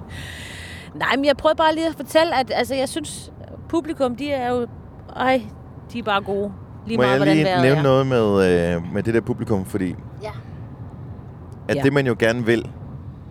Nej, 0.94 1.16
men 1.16 1.24
jeg 1.24 1.37
prøvede 1.37 1.57
bare 1.57 1.74
lige 1.74 1.87
at 1.87 1.94
fortælle, 1.94 2.35
at 2.40 2.53
altså, 2.55 2.74
jeg 2.74 2.88
synes, 2.88 3.33
publikum, 3.68 4.16
de 4.16 4.33
er 4.33 4.51
jo... 4.55 4.66
Ej, 5.16 5.42
de 5.92 5.98
er 5.98 6.03
bare 6.03 6.22
gode. 6.22 6.53
Lige 6.87 6.96
Må 6.96 7.03
meget, 7.03 7.11
jeg 7.11 7.18
hvordan 7.18 7.35
lige 7.37 7.44
vejret 7.46 7.62
nævne 7.62 7.79
er. 7.79 7.83
noget 7.83 8.07
med, 8.07 8.74
øh, 8.77 8.94
med 8.94 9.03
det 9.03 9.14
der 9.14 9.20
publikum, 9.20 9.64
fordi 9.64 9.94
Ja. 10.22 10.31
at 11.68 11.77
Ja. 11.77 11.83
det 11.83 11.92
man 11.92 12.07
jo 12.07 12.16
gerne 12.18 12.46
vil, 12.46 12.70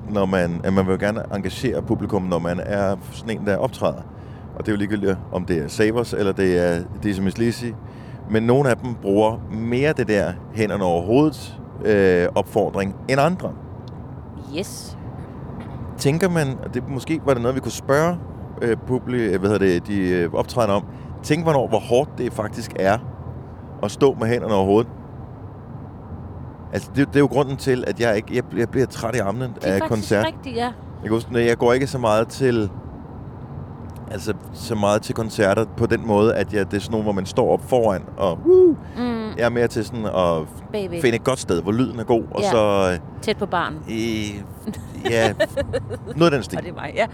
når 0.09 0.25
man, 0.25 0.61
at 0.63 0.73
man 0.73 0.85
vil 0.87 0.91
jo 0.93 0.97
gerne 0.99 1.23
engagere 1.35 1.81
publikum, 1.81 2.21
når 2.21 2.39
man 2.39 2.59
er 2.63 2.95
sådan 3.11 3.39
en, 3.39 3.45
der 3.47 3.57
optræder. 3.57 4.01
Og 4.55 4.65
det 4.65 4.67
er 4.67 4.71
jo 4.71 4.77
ligegyldigt, 4.77 5.17
om 5.31 5.45
det 5.45 5.57
er 5.63 5.67
Savers, 5.67 6.13
eller 6.13 6.31
det 6.31 6.57
er 6.67 6.83
Decimus 7.03 7.37
Lisi. 7.37 7.73
Men 8.31 8.43
nogle 8.43 8.69
af 8.69 8.77
dem 8.77 8.93
bruger 9.01 9.37
mere 9.51 9.93
det 9.93 10.07
der 10.07 10.31
hænderne 10.53 10.83
over 10.83 11.01
hovedet 11.05 11.59
øh, 11.85 12.27
opfordring 12.35 12.95
end 13.09 13.21
andre. 13.21 13.51
Yes. 14.57 14.97
Tænker 15.97 16.29
man, 16.29 16.47
og 16.65 16.73
det 16.73 16.89
måske 16.89 17.21
var 17.25 17.33
det 17.33 17.41
noget, 17.41 17.55
vi 17.55 17.59
kunne 17.59 17.71
spørge 17.71 18.17
øh, 18.61 18.77
publi, 18.87 19.17
øh, 19.17 19.39
hvad 19.39 19.49
hedder 19.49 19.65
det, 19.65 19.87
de 19.87 19.99
øh, 20.09 20.33
optrædende 20.33 20.75
om. 20.75 20.83
Tænk 21.27 21.47
over, 21.47 21.67
hvor 21.67 21.79
hårdt 21.79 22.09
det 22.17 22.33
faktisk 22.33 22.71
er 22.79 22.97
at 23.83 23.91
stå 23.91 24.13
med 24.19 24.27
hænderne 24.27 24.53
over 24.53 24.65
hovedet. 24.65 24.91
Altså, 26.73 26.89
det, 26.95 27.07
det 27.07 27.15
er 27.15 27.19
jo 27.19 27.25
grunden 27.27 27.57
til, 27.57 27.83
at 27.87 27.99
jeg 27.99 28.15
ikke 28.15 28.35
jeg, 28.35 28.43
jeg 28.57 28.69
bliver 28.69 28.85
træt 28.85 29.15
i 29.15 29.19
armene 29.19 29.43
Det 29.45 29.51
er 29.63 29.73
af 29.73 29.79
faktisk 29.79 29.89
koncert. 29.89 30.25
rigtigt, 30.25 30.55
ja. 30.55 30.71
Jeg, 31.03 31.11
huske, 31.11 31.45
jeg 31.45 31.57
går 31.57 31.73
ikke 31.73 31.87
så 31.87 31.97
meget 31.97 32.27
til 32.27 32.69
altså 34.11 34.33
så 34.53 34.75
meget 34.75 35.01
til 35.01 35.15
koncerter 35.15 35.65
på 35.77 35.85
den 35.85 36.07
måde, 36.07 36.35
at 36.35 36.53
jeg, 36.53 36.71
det 36.71 36.77
er 36.77 36.81
sådan 36.81 36.91
nogle, 36.91 37.03
hvor 37.03 37.11
man 37.13 37.25
står 37.25 37.53
op 37.53 37.69
foran, 37.69 38.01
og 38.17 38.39
uh, 38.45 38.75
Mm, 38.97 39.27
jeg 39.37 39.45
er 39.45 39.49
mere 39.49 39.67
til 39.67 39.85
sådan 39.85 40.05
at 40.05 40.47
baby. 40.71 41.01
finde 41.01 41.15
et 41.15 41.23
godt 41.23 41.39
sted, 41.39 41.61
hvor 41.61 41.71
lyden 41.71 41.99
er 41.99 42.03
god, 42.03 42.23
og 42.31 42.41
Ja. 42.41 42.49
så, 42.51 42.89
øh, 42.93 42.99
Tæt 43.21 43.37
på 43.37 43.45
barn. 43.45 43.73
ja, 45.11 45.33
noget 46.15 46.25
af 46.25 46.31
den 46.31 46.37
Og 46.39 46.43
stil. 46.43 46.59
det 46.59 46.69
er 46.69 46.73
mig, 46.73 46.91
ja. 46.95 47.05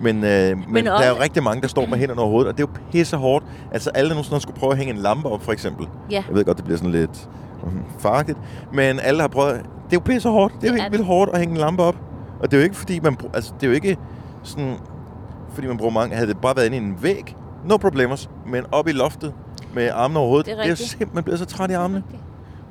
Men, 0.00 0.24
øh, 0.24 0.56
men, 0.58 0.64
men 0.68 0.84
der 0.86 0.92
også- 0.92 1.04
er 1.04 1.08
jo 1.08 1.16
rigtig 1.20 1.42
mange, 1.42 1.62
der 1.62 1.68
står 1.68 1.86
med 1.86 1.98
hænderne 1.98 2.20
over 2.20 2.30
hovedet, 2.30 2.48
og 2.52 2.58
det 2.58 2.64
er 2.64 2.68
jo 2.74 2.80
pisse 2.92 3.16
hårdt. 3.16 3.44
Altså 3.72 3.90
alle, 3.90 4.08
der 4.08 4.14
nogensinde 4.14 4.40
skulle 4.40 4.58
prøve 4.60 4.72
at 4.72 4.78
hænge 4.78 4.92
en 4.94 4.98
lampe 4.98 5.28
op, 5.28 5.42
for 5.42 5.52
eksempel. 5.52 5.86
Ja. 6.10 6.24
Jeg 6.28 6.36
ved 6.36 6.44
godt, 6.44 6.56
det 6.56 6.64
bliver 6.64 6.78
sådan 6.78 6.92
lidt 6.92 7.28
mm, 7.64 7.70
farligt, 7.98 8.38
men 8.72 9.00
alle 9.00 9.20
har 9.20 9.28
prøvet... 9.28 9.54
Det 9.54 9.62
er 9.62 9.96
jo 9.96 10.00
pisse 10.00 10.28
hårdt. 10.28 10.54
Det 10.60 10.68
er 10.68 10.72
jo 10.72 10.80
helt 10.82 10.92
vildt 10.92 11.06
hårdt 11.06 11.30
at 11.34 11.38
hænge 11.38 11.52
en 11.54 11.60
lampe 11.60 11.82
op. 11.82 11.96
Og 12.40 12.50
det 12.50 12.56
er 12.56 12.60
jo 12.60 12.64
ikke, 12.64 12.76
fordi 12.76 13.00
man... 13.00 13.16
Altså, 13.34 13.52
det 13.60 13.62
er 13.62 13.68
jo 13.68 13.74
ikke 13.74 13.96
sådan... 14.42 14.74
Fordi 15.52 15.66
man 15.66 15.76
bruger 15.76 15.92
mange... 15.92 16.14
Havde 16.16 16.28
det 16.28 16.38
bare 16.38 16.56
været 16.56 16.66
inde 16.66 16.76
i 16.76 16.80
en 16.80 16.96
væg, 17.02 17.36
no 17.64 17.76
problemers. 17.76 18.30
Men 18.46 18.64
op 18.72 18.88
i 18.88 18.92
loftet 18.92 19.32
med 19.74 19.90
armene 19.94 20.18
over 20.20 20.28
hovedet, 20.28 20.46
Det 20.46 20.58
er 20.58 20.62
det 20.62 20.70
er, 20.70 20.74
simpelthen 20.74 21.22
blevet 21.24 21.38
så 21.38 21.44
træt 21.44 21.70
i 21.70 21.74
armene. 21.74 22.02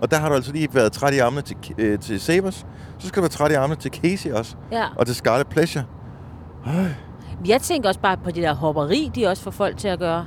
Og 0.01 0.11
der 0.11 0.17
har 0.17 0.29
du 0.29 0.35
altså 0.35 0.51
lige 0.51 0.67
været 0.73 0.91
træt 0.91 1.13
i 1.13 1.17
armene 1.19 1.41
til, 1.41 1.57
øh, 1.77 1.99
til 1.99 2.19
Sabers. 2.19 2.65
Så 2.97 3.07
skal 3.07 3.15
du 3.15 3.21
være 3.21 3.29
træt 3.29 3.51
i 3.51 3.53
armene 3.53 3.79
til 3.79 3.91
Casey 3.91 4.31
også. 4.31 4.55
Ja. 4.71 4.83
Og 4.95 5.05
til 5.05 5.15
Scarlet 5.15 5.47
Pleasure. 5.47 5.83
Jeg 7.45 7.62
tænker 7.62 7.89
også 7.89 8.00
bare 8.00 8.17
på 8.17 8.32
det 8.32 8.43
der 8.43 8.54
hopperi, 8.54 9.12
de 9.15 9.28
også 9.28 9.43
får 9.43 9.52
folk 9.52 9.78
til 9.78 9.88
at 9.88 10.00
gøre. 10.00 10.26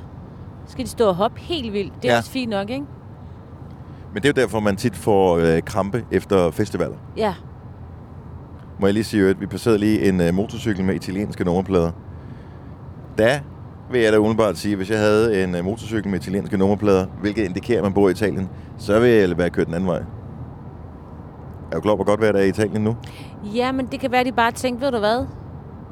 Så 0.65 0.71
skal 0.71 0.85
de 0.85 0.89
stå 0.89 1.07
og 1.07 1.15
hoppe 1.15 1.39
helt 1.39 1.73
vildt. 1.73 1.93
Det 2.01 2.05
er 2.09 2.13
Ja. 2.13 2.17
også 2.17 2.31
fint 2.31 2.49
nok, 2.49 2.69
ikke? 2.69 2.85
Men 4.13 4.23
det 4.23 4.25
er 4.29 4.33
jo 4.37 4.41
derfor, 4.41 4.59
man 4.59 4.75
tit 4.75 4.95
får 4.95 5.37
øh, 5.37 5.61
krampe 5.61 6.05
efter 6.11 6.51
festivaler. 6.51 6.95
Ja. 7.17 7.33
Må 8.79 8.87
jeg 8.87 8.93
lige 8.93 9.03
sige, 9.03 9.29
at 9.29 9.41
vi 9.41 9.45
passerede 9.45 9.77
lige 9.79 10.09
en 10.09 10.21
øh, 10.21 10.33
motorcykel 10.33 10.85
med 10.85 10.95
italienske 10.95 11.43
nummerplader. 11.43 11.91
Da 13.17 13.39
vil 13.91 14.01
jeg 14.01 14.13
da 14.13 14.17
umiddelbart 14.17 14.57
sige, 14.57 14.71
at 14.71 14.77
hvis 14.77 14.89
jeg 14.91 14.99
havde 14.99 15.43
en 15.43 15.55
øh, 15.55 15.63
motorcykel 15.65 16.11
med 16.11 16.19
italienske 16.19 16.57
nummerplader, 16.57 17.05
hvilket 17.21 17.43
indikerer, 17.45 17.77
at 17.79 17.83
man 17.83 17.93
bor 17.93 18.07
i 18.07 18.11
Italien, 18.11 18.49
så 18.77 18.99
vil 18.99 19.09
jeg 19.09 19.37
være 19.37 19.49
kørt 19.49 19.65
den 19.67 19.73
anden 19.75 19.89
vej. 19.89 20.03
Er 21.71 21.75
du 21.75 21.81
klar 21.81 21.95
på 21.95 22.03
godt 22.03 22.21
være 22.21 22.33
der 22.33 22.39
er 22.39 22.43
i 22.43 22.49
Italien 22.49 22.81
nu? 22.83 22.95
Ja, 23.55 23.71
men 23.71 23.85
det 23.85 23.99
kan 23.99 24.11
være, 24.11 24.19
at 24.19 24.25
de 24.25 24.31
bare 24.31 24.51
tænker, 24.51 24.79
ved 24.79 24.91
du 24.91 24.99
hvad? 24.99 25.25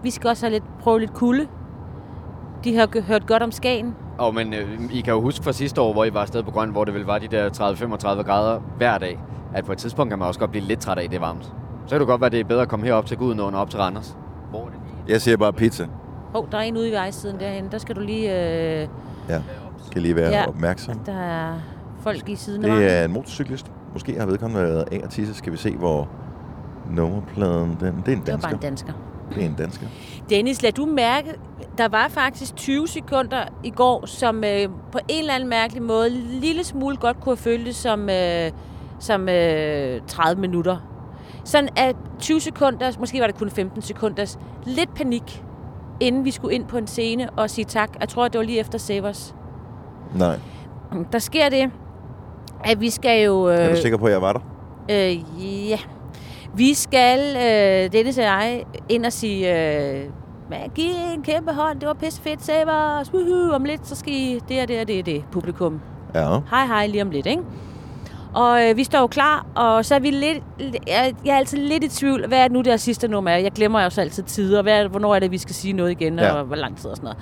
Vi 0.03 0.09
skal 0.09 0.27
også 0.27 0.45
have 0.45 0.51
lidt, 0.51 0.63
prøve 0.79 0.99
lidt 0.99 1.13
kulde. 1.13 1.47
De 2.63 2.75
har 2.75 2.87
g- 2.95 3.01
hørt 3.01 3.27
godt 3.27 3.43
om 3.43 3.51
Skagen. 3.51 3.95
Og 4.17 4.35
men 4.35 4.53
øh, 4.53 4.79
I 4.91 5.01
kan 5.01 5.13
jo 5.13 5.21
huske 5.21 5.43
fra 5.45 5.51
sidste 5.51 5.81
år, 5.81 5.93
hvor 5.93 6.05
I 6.05 6.13
var 6.13 6.21
afsted 6.21 6.43
på 6.43 6.51
Grøn, 6.51 6.69
hvor 6.69 6.85
det 6.85 6.93
vel 6.93 7.03
var 7.05 7.17
de 7.19 7.27
der 7.27 7.49
30-35 8.19 8.23
grader 8.23 8.59
hver 8.77 8.97
dag, 8.97 9.19
at 9.53 9.65
på 9.65 9.71
et 9.71 9.77
tidspunkt 9.77 10.11
kan 10.11 10.19
man 10.19 10.27
også 10.27 10.39
godt 10.39 10.51
blive 10.51 10.63
lidt 10.65 10.79
træt 10.79 10.97
af, 10.97 11.09
det 11.09 11.21
varmt. 11.21 11.43
Så 11.85 11.89
kan 11.95 11.99
det 11.99 12.07
godt 12.07 12.21
være, 12.21 12.25
at 12.25 12.31
det 12.31 12.39
er 12.39 12.43
bedre 12.43 12.61
at 12.61 12.69
komme 12.69 12.85
herop 12.85 13.05
til 13.05 13.17
Guden 13.17 13.39
og 13.39 13.53
op 13.53 13.69
til 13.69 13.79
Randers. 13.79 14.17
Hvor 14.49 14.59
er 14.59 14.63
det 14.65 14.73
lige? 14.85 15.13
Jeg 15.13 15.21
siger 15.21 15.37
bare 15.37 15.53
pizza. 15.53 15.87
Hov, 16.33 16.47
der 16.51 16.57
er 16.57 16.61
en 16.61 16.77
ude 16.77 16.89
i 16.89 16.91
vejsiden 16.91 17.39
derhen. 17.39 17.67
Der 17.71 17.77
skal 17.77 17.95
du 17.95 18.01
lige... 18.01 18.31
Øh, 18.81 18.87
Ja, 19.29 19.41
skal 19.85 20.01
lige 20.01 20.15
være 20.15 20.29
Ja. 20.31 20.47
opmærksom. 20.47 20.99
der 20.99 21.13
er 21.19 21.53
folk 22.01 22.29
i 22.29 22.35
siden 22.35 22.65
af. 22.65 22.75
Det 22.77 22.97
er 22.99 23.05
en 23.05 23.13
motorcyklist. 23.13 23.71
Måske 23.93 24.19
har 24.19 24.25
vedkommende 24.25 24.63
været 24.63 24.85
af 24.91 25.01
og 25.03 25.09
tisse. 25.09 25.33
Skal 25.33 25.51
vi 25.53 25.57
se, 25.57 25.75
hvor 25.75 26.07
nummerpladen... 26.91 27.77
Den, 27.79 27.79
det 27.79 27.87
er 27.87 27.91
en 27.91 28.03
Det 28.05 28.07
var 28.07 28.23
dansker. 28.25 28.37
bare 28.41 28.53
en 28.53 28.59
dansker. 28.59 28.93
En 29.37 29.55
dansker. 29.57 29.87
Dennis, 30.29 30.61
lad 30.61 30.71
du 30.71 30.85
mærke, 30.85 31.33
der 31.77 31.87
var 31.87 32.07
faktisk 32.07 32.55
20 32.55 32.87
sekunder 32.87 33.43
i 33.63 33.69
går, 33.69 34.05
som 34.05 34.43
øh, 34.43 34.69
på 34.91 34.99
en 35.07 35.19
eller 35.19 35.33
anden 35.33 35.49
mærkelig 35.49 35.83
måde, 35.83 36.07
en 36.07 36.13
lille 36.41 36.63
smule 36.63 36.97
godt 36.97 37.19
kunne 37.21 37.31
have 37.31 37.37
føltes 37.37 37.75
som, 37.75 38.09
øh, 38.09 38.51
som 38.99 39.29
øh, 39.29 40.01
30 40.07 40.41
minutter. 40.41 40.77
Sådan 41.43 41.69
at 41.75 41.95
20 42.19 42.39
sekunder, 42.41 42.91
måske 42.99 43.19
var 43.19 43.27
det 43.27 43.35
kun 43.37 43.49
15 43.49 43.81
sekunder, 43.81 44.35
lidt 44.65 44.95
panik, 44.95 45.43
inden 45.99 46.25
vi 46.25 46.31
skulle 46.31 46.55
ind 46.55 46.65
på 46.65 46.77
en 46.77 46.87
scene 46.87 47.29
og 47.29 47.49
sige 47.49 47.65
tak. 47.65 47.89
Jeg 47.99 48.09
tror, 48.09 48.27
det 48.27 48.37
var 48.39 48.45
lige 48.45 48.59
efter 48.59 48.77
Savers. 48.77 49.35
Nej. 50.15 50.39
Der 51.11 51.19
sker 51.19 51.49
det, 51.49 51.71
at 52.65 52.81
vi 52.81 52.89
skal 52.89 53.23
jo... 53.23 53.49
Øh, 53.49 53.57
Er 53.59 53.69
du 53.75 53.81
sikker 53.81 53.97
på, 53.97 54.05
at 54.05 54.11
jeg 54.11 54.21
var 54.21 54.33
der? 54.33 54.39
Øh, 54.91 55.69
ja. 55.69 55.77
Vi 56.55 56.73
skal, 56.73 57.19
øh, 57.35 57.91
Dennis 57.91 58.17
og 58.17 58.23
jeg, 58.23 58.63
ind 58.89 59.05
og 59.05 59.13
sige, 59.13 59.55
øh, 60.01 60.03
man, 60.49 60.59
giv 60.75 60.91
en 61.15 61.23
kæmpe 61.23 61.51
hånd, 61.51 61.79
det 61.79 61.87
var 61.87 61.93
pisse 61.93 62.21
fedt, 62.21 62.43
Sabers, 62.43 63.13
woohoo, 63.13 63.55
om 63.55 63.63
lidt, 63.63 63.87
så 63.87 63.95
skal 63.95 64.13
I 64.13 64.39
det 64.49 64.61
og 64.61 64.67
det 64.67 64.81
og 64.81 64.87
det 64.87 65.05
det, 65.05 65.23
publikum. 65.31 65.81
Ja. 66.15 66.39
Hej 66.49 66.65
hej, 66.65 66.87
lige 66.87 67.01
om 67.01 67.11
lidt, 67.11 67.25
ikke? 67.25 67.41
Og 68.33 68.69
øh, 68.69 68.77
vi 68.77 68.83
står 68.83 68.99
jo 68.99 69.07
klar, 69.07 69.45
og 69.55 69.85
så 69.85 69.95
er 69.95 69.99
vi 69.99 70.11
lidt, 70.11 70.43
jeg, 70.87 71.13
jeg 71.25 71.33
er 71.33 71.37
altid 71.37 71.57
lidt 71.57 71.83
i 71.83 71.87
tvivl, 71.87 72.27
hvad 72.27 72.37
er 72.39 72.43
det 72.43 72.51
nu, 72.51 72.61
det 72.61 72.73
er 72.73 72.77
sidste 72.77 73.07
nummer 73.07 73.31
er? 73.31 73.37
Jeg 73.37 73.51
glemmer 73.51 73.83
jo 73.83 73.89
så 73.89 74.01
altid 74.01 74.23
tider, 74.23 74.61
hvad 74.61 74.85
hvornår 74.87 75.15
er 75.15 75.19
det, 75.19 75.31
vi 75.31 75.37
skal 75.37 75.55
sige 75.55 75.73
noget 75.73 75.91
igen, 75.91 76.19
Ja. 76.19 76.31
og 76.31 76.45
hvor 76.45 76.55
lang 76.55 76.77
tid 76.77 76.89
og 76.89 76.95
sådan 76.97 77.05
noget. 77.05 77.17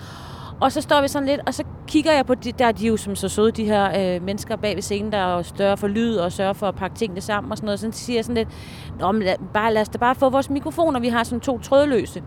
Og 0.62 0.72
så 0.72 0.82
står 0.82 1.02
vi 1.02 1.08
sådan 1.08 1.28
lidt, 1.28 1.42
og 1.46 1.54
så 1.54 1.64
kigger 1.88 2.14
jeg 2.14 2.26
på, 2.26 2.36
de, 2.36 2.52
der 2.52 2.66
er 2.66 2.72
de 2.72 2.88
jo 2.88 2.98
som 2.98 3.16
så 3.16 3.30
søde, 3.30 3.52
de 3.52 3.66
her 3.66 4.16
øh, 4.16 4.24
mennesker 4.24 4.56
bag 4.56 4.76
ved 4.76 4.82
scenen, 4.82 5.12
der 5.12 5.18
er 5.18 5.42
større 5.42 5.78
for 5.78 5.88
lyd 5.88 6.16
og 6.16 6.32
sørger 6.32 6.54
for 6.54 6.68
at 6.68 6.76
pakke 6.76 6.96
tingene 6.96 7.22
sammen 7.22 7.52
og 7.52 7.58
sådan 7.58 7.66
noget. 7.66 7.80
Så 7.80 7.88
siger 7.92 8.18
jeg 8.18 8.26
sådan 8.26 8.36
lidt, 8.36 8.50
Nå, 9.00 9.12
men 9.12 9.24
lad, 9.24 9.36
bare, 9.54 9.74
lad 9.74 9.82
os 9.82 9.90
da 9.90 9.98
bare 9.98 10.16
få 10.16 10.30
vores 10.30 10.50
mikrofoner, 10.50 11.00
vi 11.00 11.08
har 11.08 11.24
sådan 11.24 11.40
to 11.40 11.60
trådløse. 11.60 12.24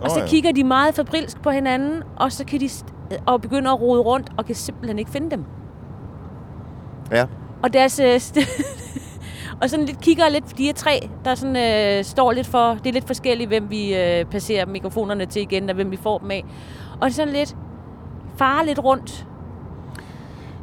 Og 0.00 0.10
så 0.10 0.20
ja. 0.20 0.26
kigger 0.26 0.52
de 0.52 0.64
meget 0.64 0.94
fabrilsk 0.94 1.42
på 1.42 1.50
hinanden, 1.50 2.02
og 2.16 2.32
så 2.32 2.44
kan 2.44 2.60
de 2.60 2.66
st- 2.66 3.22
og 3.26 3.40
begynder 3.40 3.72
at 3.72 3.80
rode 3.80 4.00
rundt, 4.00 4.32
og 4.36 4.46
kan 4.46 4.54
simpelthen 4.54 4.98
ikke 4.98 5.10
finde 5.10 5.30
dem. 5.30 5.44
Ja. 7.12 7.24
Og 7.62 7.72
deres... 7.72 8.00
Øh, 8.00 8.20
og 9.62 9.70
sådan 9.70 9.86
lidt 9.86 10.00
kigger 10.00 10.28
lidt, 10.28 10.58
de 10.58 10.68
er 10.68 10.72
tre, 10.72 11.08
der 11.24 11.34
sådan, 11.34 11.56
øh, 11.56 12.04
står 12.04 12.32
lidt 12.32 12.46
for... 12.46 12.74
Det 12.74 12.86
er 12.86 12.92
lidt 12.92 13.06
forskelligt, 13.06 13.48
hvem 13.48 13.70
vi 13.70 13.96
øh, 13.96 14.24
passerer 14.24 14.66
mikrofonerne 14.66 15.26
til 15.26 15.42
igen, 15.42 15.68
og 15.68 15.74
hvem 15.74 15.90
vi 15.90 15.96
får 15.96 16.18
dem 16.18 16.30
af. 16.30 16.44
Og 17.00 17.12
sådan 17.12 17.32
lidt 17.32 17.56
fare 18.36 18.66
lidt 18.66 18.78
rundt. 18.84 19.26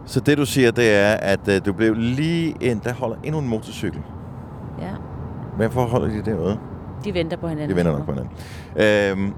Så 0.05 0.19
det, 0.19 0.37
du 0.37 0.45
siger, 0.45 0.71
det 0.71 0.93
er, 0.95 1.13
at 1.13 1.47
øh, 1.47 1.61
du 1.65 1.73
blev 1.73 1.93
lige 1.95 2.55
ind... 2.61 2.81
Der 2.81 2.93
holder 2.93 3.15
endnu 3.23 3.39
en 3.41 3.47
motorcykel. 3.47 4.01
Ja, 4.81 4.89
Hvorfor 5.55 5.85
holder 5.85 6.07
de 6.07 6.31
derude? 6.31 6.59
de 7.05 7.13
venter 7.13 7.37
på 7.37 7.47
hinanden. 7.47 7.69
De 7.69 7.75
vender 7.75 7.91
nok 7.91 8.05
på 8.05 8.11
hinanden. 8.11 8.33
Øhm, 9.21 9.33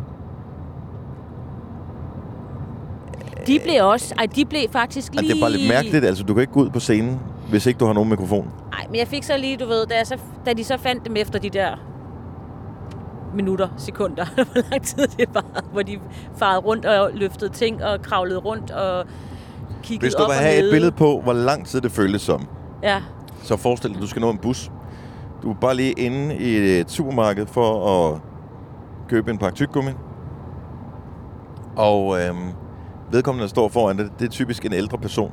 De 3.47 3.59
blev 3.63 3.85
også... 3.85 4.13
Ej, 4.17 4.25
de 4.35 4.45
blev 4.45 4.61
faktisk 4.71 5.11
lige... 5.11 5.21
lige... 5.21 5.33
Det 5.33 5.37
er 5.39 5.43
bare 5.43 5.51
lidt 5.51 5.69
mærkeligt. 5.69 6.05
Altså, 6.05 6.23
du 6.23 6.33
kan 6.33 6.41
ikke 6.41 6.53
gå 6.53 6.59
ud 6.61 6.69
på 6.69 6.79
scenen, 6.79 7.19
hvis 7.49 7.65
ikke 7.65 7.77
du 7.77 7.85
har 7.85 7.93
nogen 7.93 8.09
mikrofon. 8.09 8.47
Nej, 8.71 8.85
men 8.89 8.95
jeg 8.99 9.07
fik 9.07 9.23
så 9.23 9.37
lige, 9.37 9.57
du 9.57 9.65
ved, 9.65 9.85
da, 9.85 9.95
jeg 9.97 10.07
så, 10.07 10.17
da 10.45 10.53
de 10.53 10.63
så 10.63 10.77
fandt 10.77 11.05
dem 11.07 11.15
efter 11.15 11.39
de 11.39 11.49
der 11.49 11.69
minutter, 13.33 13.67
sekunder, 13.77 14.25
hvor 14.51 14.69
lang 14.71 14.83
tid 14.83 15.07
det 15.07 15.29
var, 15.33 15.63
hvor 15.71 15.81
de 15.81 15.99
farede 16.35 16.59
rundt 16.59 16.85
og 16.85 17.11
løftede 17.13 17.53
ting 17.53 17.83
og 17.83 18.01
kravlede 18.01 18.39
rundt 18.39 18.71
og 18.71 19.05
kiggede 19.83 20.05
Hvis 20.05 20.13
du 20.13 20.23
op 20.23 20.29
vil 20.29 20.35
have 20.35 20.65
et 20.65 20.71
billede 20.71 20.91
på, 20.91 21.21
hvor 21.23 21.33
lang 21.33 21.65
tid 21.65 21.81
det 21.81 21.91
føles 21.91 22.21
som, 22.21 22.47
Ja, 22.83 23.01
så 23.43 23.57
forestil 23.57 23.89
dig, 23.89 23.97
at 23.97 24.01
du 24.01 24.07
skal 24.07 24.19
nå 24.21 24.29
en 24.29 24.37
bus. 24.37 24.71
Du 25.43 25.49
er 25.49 25.55
bare 25.55 25.75
lige 25.75 25.91
inde 25.91 26.35
i 26.35 26.79
et 26.79 26.91
supermarked 26.91 27.45
for 27.45 27.87
at 27.87 28.19
købe 29.09 29.31
en 29.31 29.37
pakke 29.37 29.55
tyggegummi. 29.55 29.91
Og 31.75 32.21
øhm, 32.21 32.49
vedkommende, 33.11 33.41
der 33.41 33.49
står 33.49 33.67
foran 33.67 33.97
det, 33.97 34.11
det 34.19 34.25
er 34.25 34.29
typisk 34.29 34.65
en 34.65 34.73
ældre 34.73 34.97
person. 34.97 35.31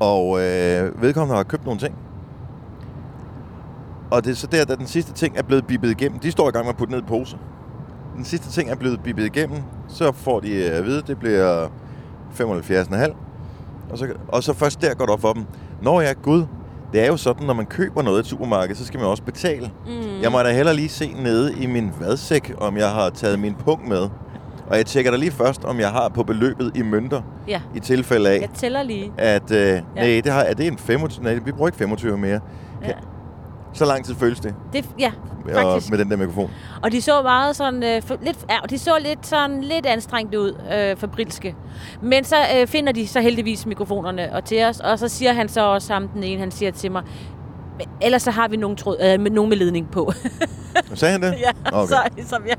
Og 0.00 0.40
øh, 0.40 1.02
vedkommende 1.02 1.36
har 1.36 1.42
købt 1.42 1.64
nogle 1.64 1.80
ting. 1.80 1.94
Og 4.10 4.24
det 4.24 4.30
er 4.30 4.34
så 4.34 4.46
der, 4.46 4.64
da 4.64 4.74
den 4.74 4.86
sidste 4.86 5.12
ting 5.12 5.38
er 5.38 5.42
blevet 5.42 5.66
bippet 5.66 5.90
igennem. 5.90 6.18
De 6.18 6.30
står 6.30 6.48
i 6.48 6.52
gang 6.52 6.64
med 6.64 6.72
at 6.72 6.76
putte 6.78 6.92
ned 6.92 7.00
i 7.02 7.04
pose. 7.06 7.36
Den 8.16 8.24
sidste 8.24 8.50
ting 8.50 8.70
er 8.70 8.74
blevet 8.76 9.00
bippet 9.00 9.24
igennem. 9.24 9.58
Så 9.88 10.12
får 10.12 10.40
de 10.40 10.52
øh, 10.54 10.78
at 10.78 10.84
vide, 10.84 10.98
at 10.98 11.06
det 11.06 11.18
bliver 11.18 11.66
75,5. 12.40 13.14
Og 13.90 13.98
så, 13.98 14.06
og 14.28 14.42
så 14.42 14.52
først 14.52 14.82
der 14.82 14.94
går 14.94 15.04
det 15.04 15.12
op 15.12 15.20
for 15.20 15.32
dem. 15.32 15.44
Når 15.82 16.00
jeg 16.00 16.10
er 16.10 16.14
Gud, 16.14 16.44
det 16.92 17.00
er 17.02 17.06
jo 17.06 17.16
sådan, 17.16 17.46
når 17.46 17.54
man 17.54 17.66
køber 17.66 18.02
noget 18.02 18.16
i 18.18 18.20
et 18.20 18.26
supermarked, 18.26 18.74
så 18.74 18.84
skal 18.84 19.00
man 19.00 19.08
også 19.08 19.22
betale. 19.22 19.70
mm. 19.86 19.92
Jeg 20.22 20.32
må 20.32 20.38
da 20.38 20.52
hellere 20.52 20.74
lige 20.76 20.88
se 20.88 21.12
nede 21.22 21.54
i 21.58 21.66
min 21.66 21.90
vadsæk, 22.00 22.54
om 22.58 22.76
jeg 22.76 22.90
har 22.90 23.10
taget 23.10 23.38
min 23.38 23.54
punkt 23.54 23.88
med. 23.88 24.08
Og 24.70 24.76
jeg 24.76 24.86
tjekker 24.86 25.10
da 25.10 25.16
lige 25.16 25.30
først, 25.30 25.64
om 25.64 25.78
jeg 25.80 25.90
har 25.90 26.08
på 26.08 26.22
beløbet 26.22 26.72
i 26.76 26.82
mønter, 26.82 27.22
ja. 27.48 27.60
i 27.74 27.80
tilfælde 27.80 28.30
af, 28.30 28.40
Jeg 28.40 28.50
tæller 28.54 28.82
lige. 28.82 29.12
at 29.18 29.50
øh, 29.50 29.58
ja. 29.58 29.80
nej, 29.96 30.20
det 30.24 30.32
har, 30.32 30.40
er 30.42 30.54
det 30.54 30.66
en 30.66 30.78
25? 30.78 31.24
Nej, 31.24 31.34
vi 31.34 31.52
bruger 31.52 31.68
ikke 31.68 31.78
25 31.78 32.18
mere. 32.18 32.40
Ja. 32.82 32.92
Så 33.76 33.84
lang 33.84 34.04
tid 34.04 34.14
føles 34.14 34.40
det 34.40 34.54
Det, 34.72 34.84
ja, 34.98 35.12
og, 35.46 35.52
faktisk. 35.54 35.90
med 35.90 35.98
den 35.98 36.10
der 36.10 36.16
mikrofon. 36.16 36.50
Og 36.82 36.92
de 36.92 37.02
så 37.02 37.22
meget 37.22 37.56
sådan, 37.56 37.82
øh, 37.82 38.02
for, 38.02 38.16
lidt, 38.22 38.38
ja, 38.50 38.56
de 38.70 38.78
så 38.78 38.90
lidt 39.00 39.26
sådan 39.26 39.62
lidt 39.62 39.86
anstrengt 39.86 40.34
ud, 40.34 40.54
øh, 40.74 40.96
fabrilske. 40.96 41.54
Men 42.02 42.24
så 42.24 42.36
øh, 42.56 42.66
finder 42.66 42.92
de 42.92 43.06
så 43.06 43.20
heldigvis 43.20 43.66
mikrofonerne 43.66 44.32
og 44.34 44.44
til 44.44 44.64
os, 44.64 44.80
og 44.80 44.98
så 44.98 45.08
siger 45.08 45.32
han 45.32 45.48
så 45.48 45.60
også 45.66 45.92
ham 45.92 46.08
den 46.08 46.22
ene, 46.22 46.40
han 46.40 46.50
siger 46.50 46.70
til 46.70 46.92
mig, 46.92 47.02
"Men 47.78 47.86
ellers 48.00 48.22
så 48.22 48.30
har 48.30 48.48
vi 48.48 48.56
nogen, 48.56 48.76
tråd, 48.76 48.96
øh, 49.02 49.20
med, 49.20 49.30
nogen 49.30 49.48
med 49.48 49.56
ledning 49.56 49.90
på. 49.90 50.12
Sagde 50.94 51.12
han 51.12 51.22
det? 51.22 51.34
ja, 51.46 51.50
Okay. 51.72 51.88
så, 51.94 52.28
som 52.28 52.42
jeg, 52.46 52.56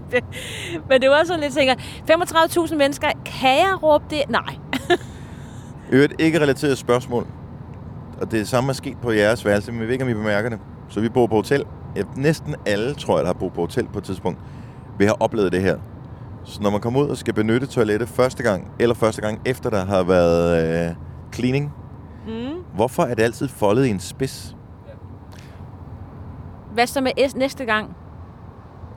men 0.89 1.01
det 1.01 1.09
var 1.09 1.23
sådan 1.25 1.39
lidt, 1.39 1.53
tænker, 1.53 1.75
35.000 2.11 2.75
mennesker, 2.75 3.07
kan 3.25 3.49
jeg 3.57 3.83
råbe 3.83 4.03
det? 4.09 4.21
Nej. 4.29 4.55
Øvrigt 5.91 6.13
ikke 6.21 6.39
relateret 6.39 6.77
spørgsmål. 6.77 7.27
Og 8.21 8.31
det 8.31 8.47
samme 8.47 8.69
er 8.69 8.73
sket 8.73 8.97
på 9.01 9.11
jeres 9.11 9.45
værelse, 9.45 9.71
men 9.71 9.81
vi 9.81 9.85
ved 9.85 9.93
ikke, 9.93 10.03
om 10.05 10.09
I 10.09 10.13
bemærker 10.13 10.49
det. 10.49 10.59
Så 10.89 10.99
vi 10.99 11.09
bor 11.09 11.27
på 11.27 11.35
hotel. 11.35 11.63
Næsten 12.15 12.55
alle, 12.65 12.93
tror 12.93 13.17
jeg, 13.17 13.21
der 13.25 13.27
har 13.33 13.39
boet 13.39 13.53
på 13.53 13.61
hotel 13.61 13.87
på 13.93 13.97
et 13.97 14.03
tidspunkt, 14.03 14.39
vi 14.97 15.05
har 15.05 15.17
oplevet 15.19 15.51
det 15.51 15.61
her. 15.61 15.77
Så 16.43 16.61
når 16.61 16.69
man 16.69 16.81
kommer 16.81 16.99
ud 17.03 17.07
og 17.09 17.17
skal 17.17 17.33
benytte 17.33 17.67
toilettet 17.67 18.09
første 18.09 18.43
gang, 18.43 18.71
eller 18.79 18.95
første 18.95 19.21
gang 19.21 19.39
efter 19.45 19.69
der 19.69 19.85
har 19.85 20.03
været 20.03 20.87
øh, 20.89 20.95
cleaning, 21.33 21.73
Mm. 22.27 22.33
hvorfor 22.75 23.03
er 23.03 23.13
det 23.15 23.23
altid 23.23 23.47
foldet 23.47 23.85
i 23.85 23.89
en 23.89 23.99
spids? 23.99 24.55
Hvad 26.73 26.87
så 26.87 27.01
med 27.01 27.11
næste 27.35 27.65
gang? 27.65 27.95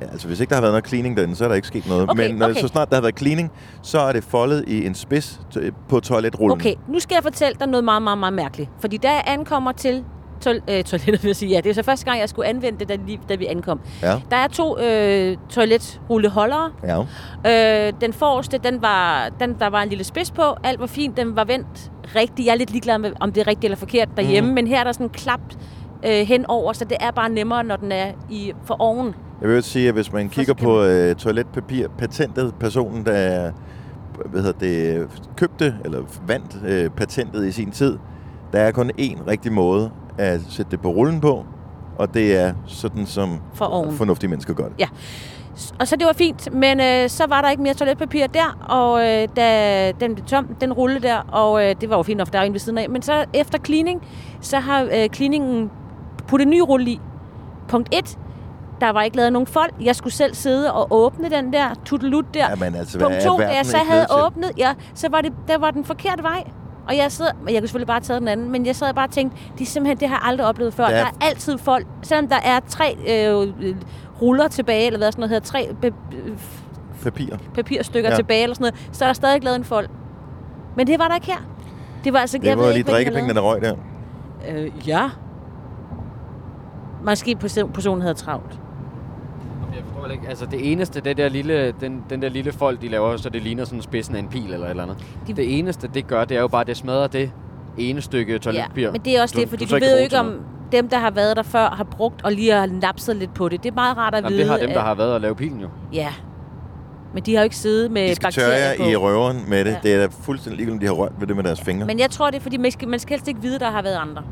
Ja, 0.01 0.07
altså 0.07 0.27
hvis 0.27 0.41
ikke 0.41 0.49
der 0.51 0.57
har 0.57 0.61
været 0.61 0.73
noget 0.73 0.87
cleaning 0.89 1.17
derinde, 1.17 1.37
så 1.37 1.45
er 1.45 1.49
der 1.49 1.55
ikke 1.55 1.69
sket 1.69 1.89
noget. 1.89 2.11
Okay, 2.11 2.29
Men 2.29 2.37
når, 2.39 2.49
okay. 2.51 2.61
så 2.61 2.69
snart 2.69 2.89
der 2.91 2.97
har 2.97 3.01
været 3.03 3.19
cleaning, 3.19 3.51
så 3.83 4.01
er 4.01 4.13
det 4.13 4.25
foldet 4.25 4.65
i 4.67 4.87
en 4.87 4.95
spids 4.95 5.41
på 5.89 6.01
toiletrullen. 6.01 6.61
Okay, 6.61 6.75
nu 6.89 6.99
skal 6.99 7.15
jeg 7.15 7.23
fortælle 7.23 7.57
dig 7.61 7.69
noget 7.69 7.85
meget, 7.85 8.03
meget, 8.03 8.19
meget 8.19 8.33
mærkeligt. 8.33 8.71
Fordi 8.81 8.97
da 8.97 9.09
jeg 9.09 9.25
ankommer 9.27 9.73
til 9.73 10.05
toil- 10.47 10.63
øh, 10.71 10.85
toilettet, 10.85 11.23
vil 11.23 11.29
jeg 11.29 11.37
sige, 11.37 11.51
ja, 11.51 11.61
det 11.61 11.71
er 11.71 11.75
så 11.75 11.83
første 11.83 12.05
gang, 12.05 12.21
jeg 12.21 12.29
skulle 12.29 12.49
anvende 12.49 12.79
det, 12.79 12.89
da, 12.89 12.97
lige, 13.07 13.21
da 13.29 13.35
vi 13.35 13.47
ankom. 13.47 13.81
Ja, 14.03 14.21
Der 14.31 14.37
er 14.37 14.47
to 14.49 14.79
øh, 14.79 15.37
toiletrulleholdere. 15.49 16.71
ja. 16.85 16.99
Øh, 17.87 17.93
den 18.01 18.13
forreste, 18.13 18.59
den 18.59 18.83
var, 18.83 19.29
den, 19.41 19.57
der 19.59 19.71
var 19.71 19.83
en 19.83 19.89
lille 19.89 20.05
spids 20.05 20.31
på. 20.31 20.43
Alt 20.65 20.81
var 20.81 20.87
fint, 20.87 21.17
den 21.17 21.37
var 21.37 21.45
vendt 21.45 21.91
rigtigt. 22.17 22.47
Jeg 22.47 22.53
er 22.53 22.57
lidt 22.59 22.71
ligeglad 22.71 22.99
med, 22.99 23.13
om 23.21 23.33
det 23.33 23.41
er 23.41 23.47
rigtigt 23.47 23.65
eller 23.65 23.77
forkert 23.77 24.09
derhjemme. 24.17 24.49
Mm. 24.51 24.55
Men 24.55 24.67
her 24.67 24.81
er 24.81 24.85
der 24.85 24.93
sådan 24.93 25.07
en 25.07 25.11
klap 25.11 25.41
øh, 26.07 26.11
henover, 26.27 26.73
så 26.73 26.85
det 26.85 26.97
er 27.01 27.11
bare 27.11 27.29
nemmere, 27.29 27.65
når 27.65 27.77
den 27.77 27.93
er 27.93 28.07
i 28.31 28.53
for 28.65 28.77
oven. 28.79 29.15
Jeg 29.41 29.49
vil 29.49 29.63
sige, 29.63 29.89
at 29.89 29.95
hvis 29.95 30.13
man 30.13 30.29
kigger 30.29 30.55
på 30.55 30.83
øh, 30.83 31.15
toiletpapir, 31.15 31.89
patentet, 31.99 32.55
personen, 32.61 33.07
der 33.07 33.53
hvad 34.27 34.43
hedder 34.43 34.59
det, 34.59 35.09
købte 35.37 35.75
eller 35.85 36.03
vandt 36.27 36.59
øh, 36.67 36.91
patentet 36.91 37.47
i 37.47 37.53
sin 37.53 37.71
tid, 37.71 37.99
der 38.53 38.59
er 38.61 38.71
kun 38.71 38.91
én 39.01 39.27
rigtig 39.31 39.53
måde 39.53 39.91
at 40.19 40.41
sætte 40.49 40.71
det 40.71 40.81
på 40.81 40.89
rullen 40.89 41.21
på, 41.21 41.45
og 41.99 42.15
det 42.15 42.37
er 42.39 42.53
sådan, 42.67 43.07
som 43.07 43.41
For 43.55 43.65
oven. 43.65 43.97
fornuftige 43.97 44.31
mennesker 44.31 44.55
gør 44.55 44.65
det. 44.65 44.73
Ja. 44.79 44.87
Og 45.81 45.89
så 45.89 45.97
det 45.97 46.07
var 46.07 46.13
fint, 46.13 46.55
men 46.55 46.81
øh, 46.81 47.09
så 47.09 47.27
var 47.29 47.43
der 47.43 47.51
ikke 47.51 47.63
mere 47.63 47.75
toiletpapir 47.75 48.27
der, 48.27 48.67
og 48.69 49.01
øh, 49.07 49.29
da 49.37 49.93
den 49.93 50.15
blev 50.15 50.27
tom, 50.27 50.47
den 50.61 50.73
rulle 50.73 51.01
der, 51.01 51.17
og 51.33 51.65
øh, 51.69 51.75
det 51.81 51.91
var 51.91 51.97
jo 51.97 52.03
fint 52.03 52.19
nok, 52.19 52.33
der 52.33 52.39
var 52.39 52.45
en 52.47 52.53
ved 52.53 52.61
siden 52.61 52.79
af. 52.79 52.91
Men 52.91 53.03
så 53.03 53.25
efter 53.35 53.59
cleaning, 53.59 54.03
så 54.41 54.59
har 54.59 54.83
øh, 54.83 55.09
cleaningen 55.09 55.71
puttet 56.29 56.47
en 56.47 56.51
ny 56.51 56.61
rulle 56.61 56.91
i. 56.91 57.01
Punkt 57.69 57.89
1. 57.93 58.19
Der 58.81 58.91
var 58.93 59.03
ikke 59.03 59.17
lavet 59.17 59.33
nogen 59.33 59.47
fold. 59.47 59.71
Jeg 59.81 59.97
skulle 59.97 60.15
selv 60.15 60.35
sidde 60.35 60.73
og 60.73 60.87
åbne 60.91 61.31
den 61.31 61.53
der 61.53 61.75
tuttelut 61.85 62.35
der. 62.35 62.51
Jamen 62.51 62.75
altså, 62.75 62.99
Punkt 62.99 63.17
er 63.17 63.29
2, 63.29 63.39
da 63.39 63.49
jeg 63.57 63.67
så 63.67 63.77
havde 63.77 64.07
åbnet, 64.25 64.51
ja, 64.59 64.75
så 64.95 65.09
var 65.11 65.21
det, 65.21 65.33
der 65.49 65.59
var 65.59 65.71
den 65.71 65.85
forkerte 65.85 66.23
vej. 66.23 66.51
Og 66.91 66.97
jeg 66.97 67.13
sidder, 67.13 67.31
jeg 67.49 67.55
kunne 67.61 67.69
selvfølgelig 67.69 67.87
bare 67.87 68.01
tage 68.01 68.21
den 68.21 68.29
anden, 68.29 68.51
men 68.53 68.67
jeg 68.67 68.77
sad 68.77 68.95
bare 68.95 69.07
og 69.07 69.13
tænkte, 69.13 69.39
det 69.59 69.61
er 69.61 69.67
simpelthen, 69.67 70.01
det 70.01 70.09
har 70.09 70.17
jeg 70.17 70.23
aldrig 70.29 70.47
oplevet 70.47 70.75
før. 70.75 70.85
Der 70.85 70.91
Der 70.91 70.99
er- 70.99 71.05
er, 71.07 71.11
altid 71.27 71.59
folk, 71.59 71.87
selvom 72.03 72.29
der 72.29 72.37
er 72.45 72.61
tre 72.69 72.97
øh, 73.09 73.49
ruller 74.23 74.49
tilbage, 74.49 74.87
eller 74.87 74.99
hvad 74.99 75.13
sådan 75.13 75.21
noget 75.21 75.31
hedder, 75.31 75.47
tre 75.47 75.69
be- 75.83 75.93
Papir. 77.03 77.37
papirstykker 77.55 78.11
Ja. 78.11 78.17
tilbage, 78.17 78.43
eller 78.43 78.55
sådan 78.55 78.73
noget, 78.73 78.89
så 78.97 79.05
er 79.05 79.09
der 79.09 79.13
stadig 79.15 79.35
ikke 79.35 79.45
lavet 79.45 79.59
en 79.59 79.65
fold. 79.65 79.89
Men 80.77 80.87
det 80.87 80.99
var 80.99 81.09
der 81.09 81.15
ikke 81.15 81.27
her. 81.27 81.39
Det 82.05 82.13
var 82.13 82.19
altså, 82.19 82.39
Det 82.39 82.45
jeg 82.45 82.59
var 82.59 82.65
ved 82.65 82.73
lige 82.73 82.85
de 82.85 82.91
drikkepengene, 82.91 83.35
der 83.35 83.41
røg 83.41 83.63
der. 83.63 83.75
Øh, 84.49 84.89
ja. 84.89 85.09
Måske 87.07 87.37
person- 87.37 87.73
personen 87.73 88.03
havde 88.03 88.15
travlt. 88.15 88.61
Jeg 89.75 89.83
forstår 89.95 90.11
ikke. 90.13 90.29
Altså 90.29 90.47
det 90.47 90.73
eneste, 90.73 91.01
det 91.01 91.17
der 91.17 91.29
lille, 91.29 91.75
den, 91.81 92.05
den 92.11 92.23
der 92.23 92.29
lille 92.29 92.53
fold, 92.53 92.79
de 92.79 92.89
laver, 92.89 93.17
så 93.17 93.31
det 93.31 93.43
ligner 93.43 93.65
sådan 93.65 93.83
spidsen 93.83 94.15
af 94.15 94.19
en 94.19 94.29
pil 94.29 94.53
eller 94.53 94.67
et 94.67 94.71
eller 94.71 94.83
andet. 94.83 94.97
De- 95.27 95.33
Det 95.33 95.59
eneste, 95.59 95.89
det 95.95 96.07
gør, 96.07 96.25
det 96.25 96.37
er 96.37 96.41
jo 96.41 96.49
bare, 96.49 96.61
at 96.61 96.67
det 96.67 96.77
smadrer 96.77 97.07
det 97.07 97.31
ene 97.79 98.01
stykke 98.01 98.39
toiletpapir. 98.39 98.83
Ja, 98.83 98.91
men 98.93 99.01
det 99.01 99.17
er 99.19 99.23
også 99.23 99.35
Du- 99.35 99.41
det, 99.41 99.49
fordi 99.49 99.65
du 99.65 99.75
du, 99.75 99.81
ved 99.81 99.97
jo 99.99 100.03
ikke, 100.05 100.19
om 100.19 100.41
dem, 100.73 100.89
der 100.89 100.99
har 100.99 101.11
været 101.11 101.37
der 101.37 101.43
før, 101.43 101.69
har 101.71 101.85
brugt 101.85 102.25
og 102.25 102.33
lige 102.33 102.53
har 102.53 102.67
napset 102.67 103.17
lidt 103.17 103.35
på 103.35 103.49
det. 103.49 103.63
Det 103.63 103.71
er 103.71 103.75
meget 103.75 103.97
rart 103.97 104.15
at 104.15 104.19
Jamen, 104.19 104.31
vide. 104.31 104.41
det 104.41 104.49
har 104.51 104.59
dem, 104.59 104.71
der 104.71 104.81
har 104.81 104.95
været 104.95 105.15
og 105.15 105.21
lave 105.21 105.35
pilen 105.35 105.61
jo. 105.61 105.69
Ja. 105.93 106.09
Men 107.15 107.23
de 107.23 107.35
har 107.35 107.41
jo 107.41 107.45
ikke 107.45 107.57
siddet 107.57 107.91
med 107.91 108.09
De 108.09 108.15
skal 108.15 108.33
tørre 108.33 108.47
bakterier 108.47 108.71
jer 108.71 108.77
på. 108.77 108.83
i 108.91 108.97
røveren 108.97 109.45
med 109.49 109.65
det. 109.65 109.71
Ja. 109.71 109.77
Det 109.83 109.95
er 109.95 109.99
da 110.01 110.07
fuldstændig 110.23 110.57
ligegyldigt, 110.57 110.81
de 110.83 110.87
har 110.87 110.93
rørt 110.95 111.13
ved 111.21 111.27
det 111.27 111.37
med 111.37 111.45
deres 111.45 111.61
fingre. 111.61 111.87
Men 111.87 111.99
jeg 111.99 112.11
tror, 112.11 112.27
det 112.31 112.37
er, 112.37 112.41
fordi 112.41 112.57
man 112.57 112.71
skal, 112.71 112.89
man 112.89 112.99
skal 112.99 113.11
helst 113.11 113.29
ikke 113.29 113.43
vide, 113.43 113.59
der 113.59 113.71
har 113.71 113.83
været 113.83 113.97
andre. 113.97 114.23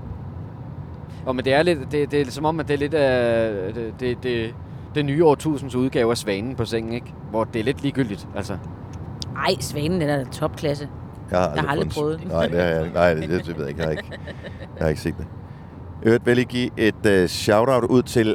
Og 1.26 1.36
men 1.36 1.44
det 1.44 1.52
er 1.54 1.62
lidt, 1.62 1.78
det, 1.92 2.10
det 2.10 2.20
er 2.20 2.30
som 2.30 2.44
om, 2.44 2.60
at 2.60 2.68
det 2.68 2.74
er 2.74 2.78
lidt 2.78 2.94
af 2.94 3.50
det, 3.74 3.92
det, 4.00 4.22
det, 4.22 4.54
det 4.94 5.04
nye 5.04 5.24
årtusinds 5.24 5.74
udgave 5.74 6.10
af 6.10 6.18
Svanen 6.18 6.54
på 6.54 6.64
sengen, 6.64 6.92
ikke? 6.92 7.14
Hvor 7.30 7.44
det 7.44 7.60
er 7.60 7.64
lidt 7.64 7.82
ligegyldigt, 7.82 8.28
altså. 8.36 8.56
Ej, 9.36 9.54
Svanen 9.60 10.00
den 10.00 10.08
er 10.08 10.24
topklasse. 10.24 10.88
Jeg 11.30 11.38
har 11.38 11.52
Jeg 11.54 11.62
har 11.62 11.68
aldrig 11.68 11.88
prøvet 11.90 12.18
det. 12.18 12.28
Nej, 12.28 12.46
det, 12.46 12.60
har 12.60 12.68
jeg, 12.68 12.90
nej 12.94 13.14
det, 13.14 13.28
det, 13.28 13.46
det 13.46 13.58
ved 13.58 13.64
jeg 13.64 13.68
ikke. 13.70 13.80
Jeg 13.80 13.86
har 13.86 13.90
ikke, 13.90 14.10
jeg 14.76 14.84
har 14.84 14.88
ikke 14.88 15.00
set 15.00 15.14
det. 15.18 15.26
Jeg 16.04 16.20
vil 16.24 16.36
lige 16.36 16.46
give 16.46 16.70
et 16.76 17.22
uh, 17.22 17.28
shout-out 17.28 17.84
ud 17.84 18.02
til 18.02 18.34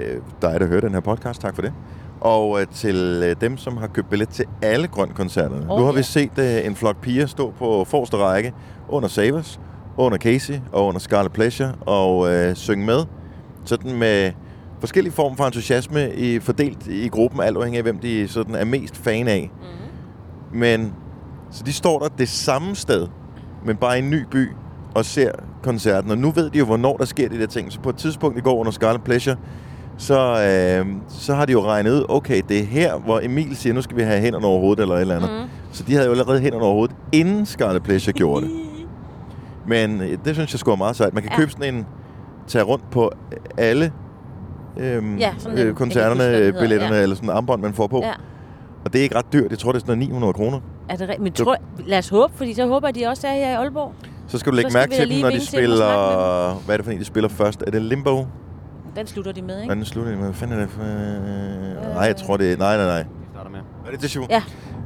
uh, 0.00 0.06
dig, 0.42 0.60
der 0.60 0.66
hører 0.66 0.80
den 0.80 0.92
her 0.92 1.00
podcast. 1.00 1.40
Tak 1.40 1.54
for 1.54 1.62
det. 1.62 1.72
Og 2.20 2.50
uh, 2.50 2.60
til 2.72 3.22
uh, 3.22 3.40
dem, 3.40 3.56
som 3.56 3.76
har 3.76 3.86
købt 3.86 4.10
billet 4.10 4.28
til 4.28 4.44
alle 4.62 4.86
grønkoncerterne. 4.88 5.70
Oh, 5.70 5.78
nu 5.78 5.84
har 5.84 5.92
vi 5.92 5.98
ja. 5.98 6.02
set 6.02 6.38
uh, 6.38 6.66
en 6.66 6.76
flok 6.76 7.00
piger 7.00 7.26
stå 7.26 7.50
på 7.58 7.84
forreste 7.84 8.16
række 8.16 8.52
under 8.88 9.08
Savers, 9.08 9.60
under 9.96 10.18
Casey 10.18 10.54
og 10.72 10.86
under 10.86 11.00
Scarlet 11.00 11.32
Pleasure 11.32 11.74
og 11.80 12.18
uh, 12.18 12.54
synge 12.54 12.86
med. 12.86 13.04
Sådan 13.64 13.98
med 13.98 14.32
forskellige 14.82 15.12
former 15.12 15.36
for 15.36 15.44
entusiasme 15.44 16.14
i, 16.14 16.40
fordelt 16.40 16.86
i 16.86 17.08
gruppen, 17.08 17.40
alt 17.40 17.56
afhængig 17.56 17.78
af, 17.78 17.82
hvem 17.82 17.98
de 17.98 18.28
sådan 18.28 18.54
er 18.54 18.64
mest 18.64 18.96
fan 18.96 19.28
af. 19.28 19.50
Mm. 19.60 20.58
Men 20.58 20.92
så 21.50 21.62
de 21.66 21.72
står 21.72 21.98
der 21.98 22.08
det 22.08 22.28
samme 22.28 22.74
sted, 22.74 23.08
men 23.64 23.76
bare 23.76 23.98
i 23.98 24.02
en 24.02 24.10
ny 24.10 24.24
by 24.30 24.48
og 24.94 25.04
ser 25.04 25.32
koncerten. 25.62 26.10
Og 26.10 26.18
nu 26.18 26.30
ved 26.30 26.50
de 26.50 26.58
jo, 26.58 26.64
hvornår 26.64 26.96
der 26.96 27.04
sker 27.04 27.28
de 27.28 27.38
der 27.38 27.46
ting. 27.46 27.72
Så 27.72 27.80
på 27.80 27.90
et 27.90 27.96
tidspunkt 27.96 28.38
i 28.38 28.40
går 28.40 28.54
under 28.54 28.72
Scarlet 28.72 29.02
Pleasure, 29.02 29.36
så, 29.96 30.18
øh, 30.18 30.86
så 31.08 31.34
har 31.34 31.46
de 31.46 31.52
jo 31.52 31.62
regnet 31.66 31.90
ud, 31.90 32.04
okay, 32.08 32.42
det 32.48 32.58
er 32.58 32.64
her, 32.64 32.98
hvor 32.98 33.20
Emil 33.20 33.56
siger, 33.56 33.74
nu 33.74 33.82
skal 33.82 33.96
vi 33.96 34.02
have 34.02 34.20
hænderne 34.20 34.46
over 34.46 34.60
hovedet 34.60 34.82
eller 34.82 34.94
et 34.94 35.00
eller 35.00 35.16
andet. 35.16 35.30
Mm. 35.30 35.48
Så 35.72 35.84
de 35.84 35.92
havde 35.92 36.06
jo 36.06 36.12
allerede 36.12 36.40
hænderne 36.40 36.64
over 36.64 36.74
hovedet, 36.74 36.96
inden 37.12 37.46
Scarlet 37.46 37.82
Pleasure 37.82 38.12
gjorde 38.12 38.46
det. 38.46 38.52
Men 39.66 40.00
øh, 40.00 40.18
det 40.24 40.34
synes 40.34 40.52
jeg 40.52 40.60
sgu 40.60 40.70
er 40.70 40.76
meget 40.76 40.96
sejt. 40.96 41.14
Man 41.14 41.22
kan. 41.22 41.32
Ja. 41.32 41.38
købe 41.38 41.50
sådan 41.50 41.74
en, 41.74 41.86
tage 42.46 42.64
rundt 42.64 42.90
på 42.90 43.10
alle 43.56 43.92
øhm, 44.76 45.16
Ja, 45.18 45.34
sådan 45.38 45.58
øh, 45.58 45.74
koncerterne, 45.74 46.24
huske, 46.24 46.46
den 46.46 46.54
billetterne, 46.60 46.94
ja. 46.94 47.02
eller 47.02 47.16
sådan 47.16 47.30
en 47.30 47.36
armbånd, 47.36 47.62
man 47.62 47.74
får 47.74 47.86
på. 47.86 48.00
Ja. 48.04 48.12
Og 48.84 48.92
det 48.92 48.98
er 48.98 49.02
ikke 49.02 49.16
ret 49.16 49.32
dyrt. 49.32 49.50
Jeg 49.50 49.58
tror, 49.58 49.72
det 49.72 49.76
er 49.76 49.80
sådan 49.80 49.98
noget 49.98 50.08
900 50.08 50.32
kroner. 50.32 50.60
Er 50.88 50.96
det? 50.96 51.16
Men 51.20 51.32
tror, 51.32 51.56
lad 51.86 51.98
os 51.98 52.08
håbe, 52.08 52.32
fordi 52.36 52.54
så 52.54 52.66
håber 52.66 52.88
jeg, 52.88 52.96
at 52.96 53.02
de 53.02 53.06
også 53.06 53.26
er 53.26 53.32
her 53.32 53.50
i 53.50 53.54
Aalborg. 53.54 53.94
Så 54.28 54.38
skal 54.38 54.52
du 54.52 54.56
lægge 54.56 54.70
mærke 54.74 54.94
til 54.94 55.10
dem, 55.10 55.20
når 55.22 55.30
de 55.30 55.46
spiller... 55.46 56.54
Hvad 56.64 56.74
er 56.74 56.76
det 56.76 56.84
for 56.84 56.92
en, 56.92 56.98
de 56.98 57.04
spiller 57.04 57.28
først? 57.28 57.62
Er 57.66 57.70
det 57.70 57.82
Limbo? 57.82 58.26
Den 58.96 59.06
slutter 59.06 59.32
de 59.32 59.42
med, 59.42 59.56
ikke? 59.56 59.66
Hvordan 59.66 59.84
slutter 59.84 60.10
det 60.10 60.18
med? 60.18 60.26
Hvad 60.26 60.34
fanden 60.34 60.56
er 60.56 60.60
det 60.60 60.70
for... 60.70 60.82
Øh... 60.82 61.94
Nej, 61.94 62.04
jeg 62.04 62.16
tror 62.16 62.36
det 62.36 62.52
er... 62.52 62.56
Nej, 62.56 62.76
nej, 62.76 62.86
nej. 62.86 63.02
Vi 63.02 63.26
starter 63.32 63.50
med. 63.50 63.58
Er 63.86 63.90
det 63.90 64.02
det 64.02 64.10
show? 64.10 64.24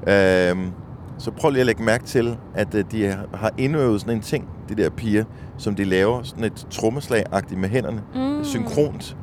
Ja. 0.06 0.50
Øhm, 0.50 0.72
så 1.18 1.30
prøv 1.30 1.50
lige 1.50 1.60
at 1.60 1.66
lægge 1.66 1.82
mærke 1.82 2.04
til, 2.04 2.36
at 2.54 2.74
øh, 2.74 2.84
de 2.92 3.16
har 3.34 3.50
indøvet 3.58 4.00
sådan 4.00 4.14
en 4.14 4.20
ting, 4.22 4.48
de 4.68 4.74
der 4.74 4.90
piger, 4.90 5.24
som 5.58 5.74
de 5.74 5.84
laver 5.84 6.22
sådan 6.22 6.44
et 6.44 6.66
trommeslag-agtigt 6.70 7.60
med 7.60 7.68
hænderne. 7.68 8.02
Mm. 8.14 8.44
Synkront. 8.44 9.16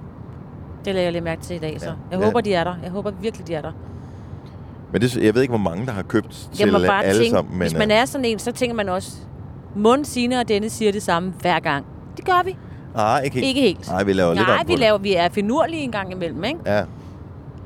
Det 0.86 0.94
lægger 0.94 1.02
jeg 1.02 1.12
lige 1.12 1.22
mærke 1.24 1.42
til 1.42 1.56
i 1.56 1.60
dag, 1.60 1.80
så. 1.80 1.86
Ja. 1.86 1.92
Jeg 2.12 2.20
Ja. 2.20 2.26
håber, 2.26 2.42
de 2.42 2.54
er 2.54 2.64
der. 2.64 2.76
Jeg 2.84 2.92
håber 2.92 3.12
virkelig, 3.22 3.48
de 3.48 3.54
er 3.56 3.62
der. 3.62 3.72
Men 4.92 5.02
det, 5.02 5.16
jeg 5.18 5.36
ved 5.36 5.42
ikke, 5.42 5.52
hvor 5.52 5.70
mange, 5.70 5.86
der 5.86 5.92
har 5.92 6.04
købt 6.04 6.32
til 6.32 6.48
Jeg 6.60 6.68
må 6.74 6.80
bare 6.88 7.04
alle 7.06 7.22
tænke, 7.22 7.32
sammen. 7.32 7.52
Men, 7.54 7.62
hvis 7.62 7.74
man 7.78 7.92
øh, 7.92 7.98
er 7.98 8.06
sådan 8.06 8.26
en, 8.26 8.40
så 8.40 8.52
tænker 8.52 8.76
man 8.76 8.90
også, 8.90 9.12
Mund, 9.76 10.06
Signe 10.06 10.40
og 10.40 10.48
Dennis 10.48 10.72
siger 10.72 10.92
det 10.92 11.04
samme 11.04 11.34
hver 11.42 11.60
gang. 11.60 11.86
Det 12.18 12.26
gør 12.26 12.42
vi. 12.46 12.58
Nej, 12.96 13.22
ikke 13.22 13.36
helt. 13.36 13.48
Ikke 13.48 13.62
helt. 13.62 13.88
Nej, 13.88 14.04
vi 14.04 14.14
laver 14.14 14.34
lidt 14.34 14.48
Nej, 14.48 14.64
vi, 14.68 14.76
laver, 14.76 14.98
vi 14.98 15.14
er 15.16 15.30
finurlige 15.30 15.82
en 15.82 15.92
gang 15.92 16.12
imellem, 16.12 16.44
ikke? 16.44 16.60
det. 16.60 16.72
Ja. 16.72 16.84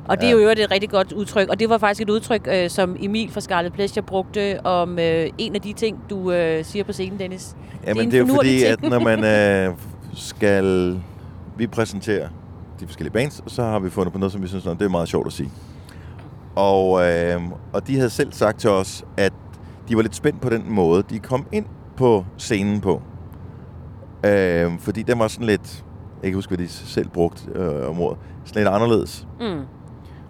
Og 0.07 0.17
det 0.17 0.23
er 0.23 0.27
Ja. 0.27 0.33
jo 0.33 0.39
i 0.39 0.41
øvrigt 0.41 0.59
et 0.59 0.71
rigtig 0.71 0.89
godt 0.89 1.11
udtryk. 1.11 1.49
Og 1.49 1.59
det 1.59 1.69
var 1.69 1.77
faktisk 1.77 2.01
et 2.01 2.09
udtryk, 2.09 2.47
øh, 2.51 2.69
som 2.69 2.95
Emil 2.99 3.31
fra 3.31 3.41
Scarlet 3.41 3.73
Pleasure 3.73 4.01
brugte 4.03 4.65
om 4.65 4.99
øh, 4.99 5.29
en 5.37 5.55
af 5.55 5.61
de 5.61 5.73
ting, 5.73 5.99
du 6.09 6.31
øh, 6.31 6.65
siger 6.65 6.83
på 6.83 6.91
scenen, 6.93 7.19
Dennis. 7.19 7.55
Jamen, 7.87 8.03
en 8.03 8.11
det 8.11 8.17
er 8.17 8.27
jo 8.27 8.35
fordi, 8.35 8.59
ting. 8.59 8.65
at 8.71 8.81
når 8.81 8.99
man 8.99 9.23
øh, 9.69 9.73
skal... 10.13 10.95
Vi 11.57 11.67
præsenterer 11.67 12.27
de 12.79 12.85
forskellige 12.87 13.13
bands, 13.13 13.39
og 13.39 13.51
så 13.51 13.63
har 13.63 13.79
vi 13.79 13.89
fundet 13.89 14.13
på 14.13 14.19
noget, 14.19 14.31
som 14.31 14.41
vi 14.41 14.47
synes, 14.47 14.65
"Nå, 14.65 14.73
det 14.73 14.81
er 14.81 14.89
meget 14.89 15.07
sjovt 15.09 15.27
at 15.27 15.33
sige. 15.33 15.51
Og, 16.55 17.07
øh, 17.07 17.41
og 17.73 17.87
de 17.87 17.95
havde 17.95 18.09
selv 18.09 18.33
sagt 18.33 18.59
til 18.59 18.69
os, 18.69 19.05
at 19.17 19.33
de 19.89 19.95
var 19.95 20.01
lidt 20.01 20.15
spændt 20.15 20.41
på 20.41 20.49
den 20.49 20.63
måde, 20.71 21.03
de 21.09 21.19
kom 21.19 21.45
ind 21.51 21.65
på 21.97 22.25
scenen 22.37 22.81
på. 22.81 23.01
Øh, 24.25 24.79
fordi 24.79 25.01
den 25.03 25.19
var 25.19 25.27
sådan 25.27 25.47
lidt... 25.47 25.85
Jeg 26.23 26.31
kan 26.31 26.35
huske, 26.35 26.49
hvad 26.55 26.65
de 26.65 26.67
selv 26.71 27.09
brugte 27.09 27.43
øh, 27.55 27.89
om 27.89 27.99
ordet. 28.01 28.17
Sådan 28.45 28.59
lidt 28.63 28.73
anderledes. 28.75 29.27
Mm. 29.39 29.61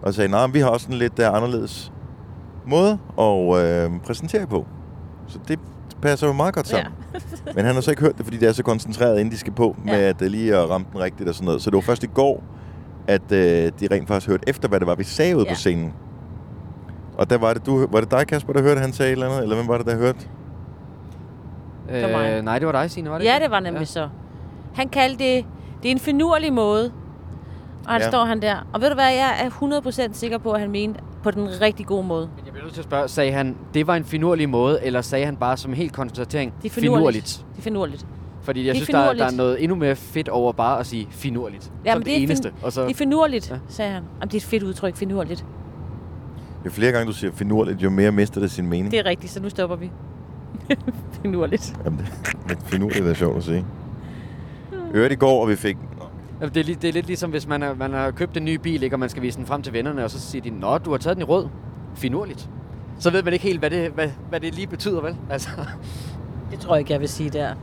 Og 0.02 0.14
sagde, 0.14 0.30
nej, 0.30 0.46
vi 0.46 0.60
har 0.60 0.68
også 0.68 0.88
en 0.88 0.94
lidt 0.94 1.18
uh, 1.18 1.26
anderledes 1.26 1.92
måde 2.66 2.98
at 3.18 3.56
øh, 3.56 4.00
præsentere 4.00 4.46
på. 4.46 4.66
Så 5.26 5.38
det 5.48 5.58
passer 6.02 6.26
jo 6.26 6.32
meget 6.32 6.54
godt 6.54 6.68
sammen. 6.68 6.92
Ja. 7.14 7.18
Men 7.54 7.64
han 7.64 7.74
har 7.74 7.80
så 7.82 7.90
ikke 7.90 8.02
hørt 8.02 8.16
det, 8.18 8.24
fordi 8.26 8.36
det 8.38 8.48
er 8.48 8.52
så 8.52 8.62
koncentreret, 8.62 9.18
inden 9.18 9.32
de 9.32 9.38
skal 9.38 9.52
på, 9.52 9.76
med 9.84 9.92
Ja. 9.94 10.08
at 10.08 10.22
uh, 10.22 10.26
lige 10.28 10.56
at 10.56 10.70
ramme 10.70 10.86
den 10.92 11.00
rigtigt 11.00 11.28
og 11.28 11.34
sådan 11.34 11.44
noget. 11.46 11.62
Så 11.62 11.70
det 11.70 11.74
var 11.74 11.80
først 11.80 12.02
i 12.04 12.06
går, 12.06 12.42
at 13.06 13.22
uh, 13.22 13.36
de 13.38 13.88
rent 13.90 14.08
faktisk 14.08 14.28
hørte 14.28 14.48
efter, 14.48 14.68
hvad 14.68 14.80
det 14.80 14.86
var, 14.86 14.94
vi 14.94 15.04
sagde 15.04 15.36
ude 15.36 15.44
Ja. 15.44 15.52
på 15.52 15.56
scenen. 15.56 15.92
Og 17.18 17.30
der 17.30 17.38
var 17.38 17.54
det, 17.54 17.66
du, 17.66 17.86
var 17.90 18.00
det 18.00 18.10
dig, 18.10 18.26
Kasper, 18.26 18.52
der 18.52 18.62
hørte, 18.62 18.80
han 18.80 18.92
sagde 18.92 19.08
et 19.08 19.12
eller 19.12 19.26
andet? 19.26 19.42
Eller 19.42 19.56
hvem 19.56 19.68
var 19.68 19.76
det, 19.78 19.86
der 19.86 19.96
hørte? 19.96 20.18
Øh, 21.90 22.44
nej, 22.44 22.58
det 22.58 22.66
var 22.66 22.72
dig, 22.72 22.90
Signe, 22.90 23.10
var 23.10 23.18
det 23.18 23.24
Ja, 23.24 23.34
ikke? 23.34 23.44
det 23.44 23.50
var 23.50 23.60
nemlig 23.60 23.80
ja. 23.80 23.84
så. 23.84 24.08
Han 24.74 24.88
kaldte 24.88 25.24
det, 25.24 25.44
det 25.82 25.88
er 25.88 25.92
en 25.92 25.98
finurlig 25.98 26.52
måde. 26.52 26.92
Og 27.86 27.92
han 27.92 28.00
ja. 28.02 28.08
står 28.08 28.24
han 28.24 28.42
der. 28.42 28.66
Og 28.72 28.80
ved 28.80 28.88
du 28.88 28.94
hvad, 28.94 29.04
jeg 29.04 29.34
er 29.44 29.50
100% 30.10 30.12
sikker 30.12 30.38
på, 30.38 30.52
at 30.52 30.60
han 30.60 30.70
mente 30.70 31.00
på 31.22 31.30
den 31.30 31.60
rigtig 31.60 31.86
gode 31.86 32.02
måde. 32.06 32.28
Men 32.36 32.44
jeg 32.44 32.52
bliver 32.52 32.64
nødt 32.64 32.74
til 32.74 32.80
at 32.80 32.84
spørge, 32.84 33.08
sagde 33.08 33.32
han, 33.32 33.56
det 33.74 33.86
var 33.86 33.96
en 33.96 34.04
finurlig 34.04 34.48
måde, 34.48 34.78
eller 34.84 35.00
sagde 35.02 35.24
han 35.24 35.36
bare 35.36 35.56
som 35.56 35.72
helt 35.72 35.92
konstatering, 35.92 36.52
Det 36.62 36.68
er 36.70 36.74
finurligt. 36.74 36.98
finurligt? 36.98 37.46
Det 37.52 37.58
er 37.58 37.62
finurligt. 37.62 38.06
Fordi 38.42 38.60
jeg 38.66 38.74
Det 38.74 38.76
synes, 38.76 38.88
der, 38.88 38.98
er- 38.98 39.14
der 39.14 39.24
er 39.26 39.30
noget 39.30 39.62
endnu 39.62 39.76
mere 39.76 39.96
fedt 39.96 40.28
over 40.28 40.52
bare 40.52 40.80
at 40.80 40.86
sige 40.86 41.06
finurligt. 41.10 41.72
Ja, 41.84 41.92
som 41.92 41.98
men 41.98 42.04
det, 42.04 42.06
det 42.06 42.18
er 42.18 42.22
eneste. 42.22 42.48
fin- 42.48 42.58
og 42.64 42.72
så, 42.72 42.82
Det 42.82 42.90
er 42.90 42.94
finurligt, 42.94 43.50
Ja. 43.50 43.56
sagde 43.68 43.90
han. 43.92 44.02
Jamen, 44.20 44.28
det 44.28 44.34
er 44.34 44.38
et 44.38 44.42
fedt 44.44 44.62
udtryk, 44.62 44.96
finurligt. 44.96 45.44
Jo 46.66 46.70
flere 46.70 46.92
gange 46.92 47.06
du 47.06 47.12
siger 47.12 47.32
finurligt, 47.32 47.82
jo 47.82 47.90
mere 47.90 48.12
mister 48.12 48.40
det 48.40 48.50
sin 48.50 48.66
mening. 48.68 48.90
Det 48.90 48.98
er 48.98 49.04
rigtigt, 49.06 49.32
så 49.32 49.42
nu 49.42 49.48
stopper 49.48 49.76
vi. 49.76 49.90
finurligt. 51.22 51.74
Jamen, 51.84 51.98
det, 51.98 52.12
men 52.48 52.56
finurligt 52.64 53.06
er 53.06 53.14
sjovt 53.14 53.36
at 53.36 53.44
sige. 53.44 53.64
Hørte 54.94 55.12
i 55.14 55.16
går, 55.16 55.42
og 55.42 55.48
vi 55.48 55.56
fik... 55.56 55.76
Det, 56.40 56.56
er, 56.56 56.74
det 56.74 56.84
er 56.84 56.92
lidt 56.92 57.06
ligesom, 57.06 57.30
hvis 57.30 57.46
man, 57.46 57.62
er, 57.62 57.74
man 57.74 57.92
har 57.92 58.10
købt 58.10 58.36
en 58.36 58.44
ny 58.44 58.54
bil, 58.54 58.82
ikke, 58.82 58.96
og 58.96 59.00
man 59.00 59.08
skal 59.08 59.22
vise 59.22 59.38
den 59.38 59.46
frem 59.46 59.62
til 59.62 59.72
vennerne, 59.72 60.04
og 60.04 60.10
så 60.10 60.20
siger 60.20 60.42
de, 60.42 60.50
Nå, 60.50 60.78
du 60.78 60.90
har 60.90 60.98
taget 60.98 61.16
den 61.16 61.22
i 61.22 61.24
rød. 61.24 61.48
Finurligt. 61.94 62.50
Så 62.98 63.10
ved 63.10 63.22
man 63.22 63.32
ikke 63.32 63.42
helt, 63.42 63.58
hvad 63.58 63.70
det, 63.70 63.90
hvad, 63.90 64.08
hvad 64.28 64.40
det 64.40 64.54
lige 64.54 64.66
betyder, 64.66 65.00
vel? 65.00 65.16
Altså, 65.30 65.48
Det 66.50 66.58
tror 66.60 66.74
jeg 66.74 66.80
ikke, 66.80 66.92
jeg 66.92 67.00
vil 67.00 67.08
sige 67.08 67.30
der. 67.30 67.54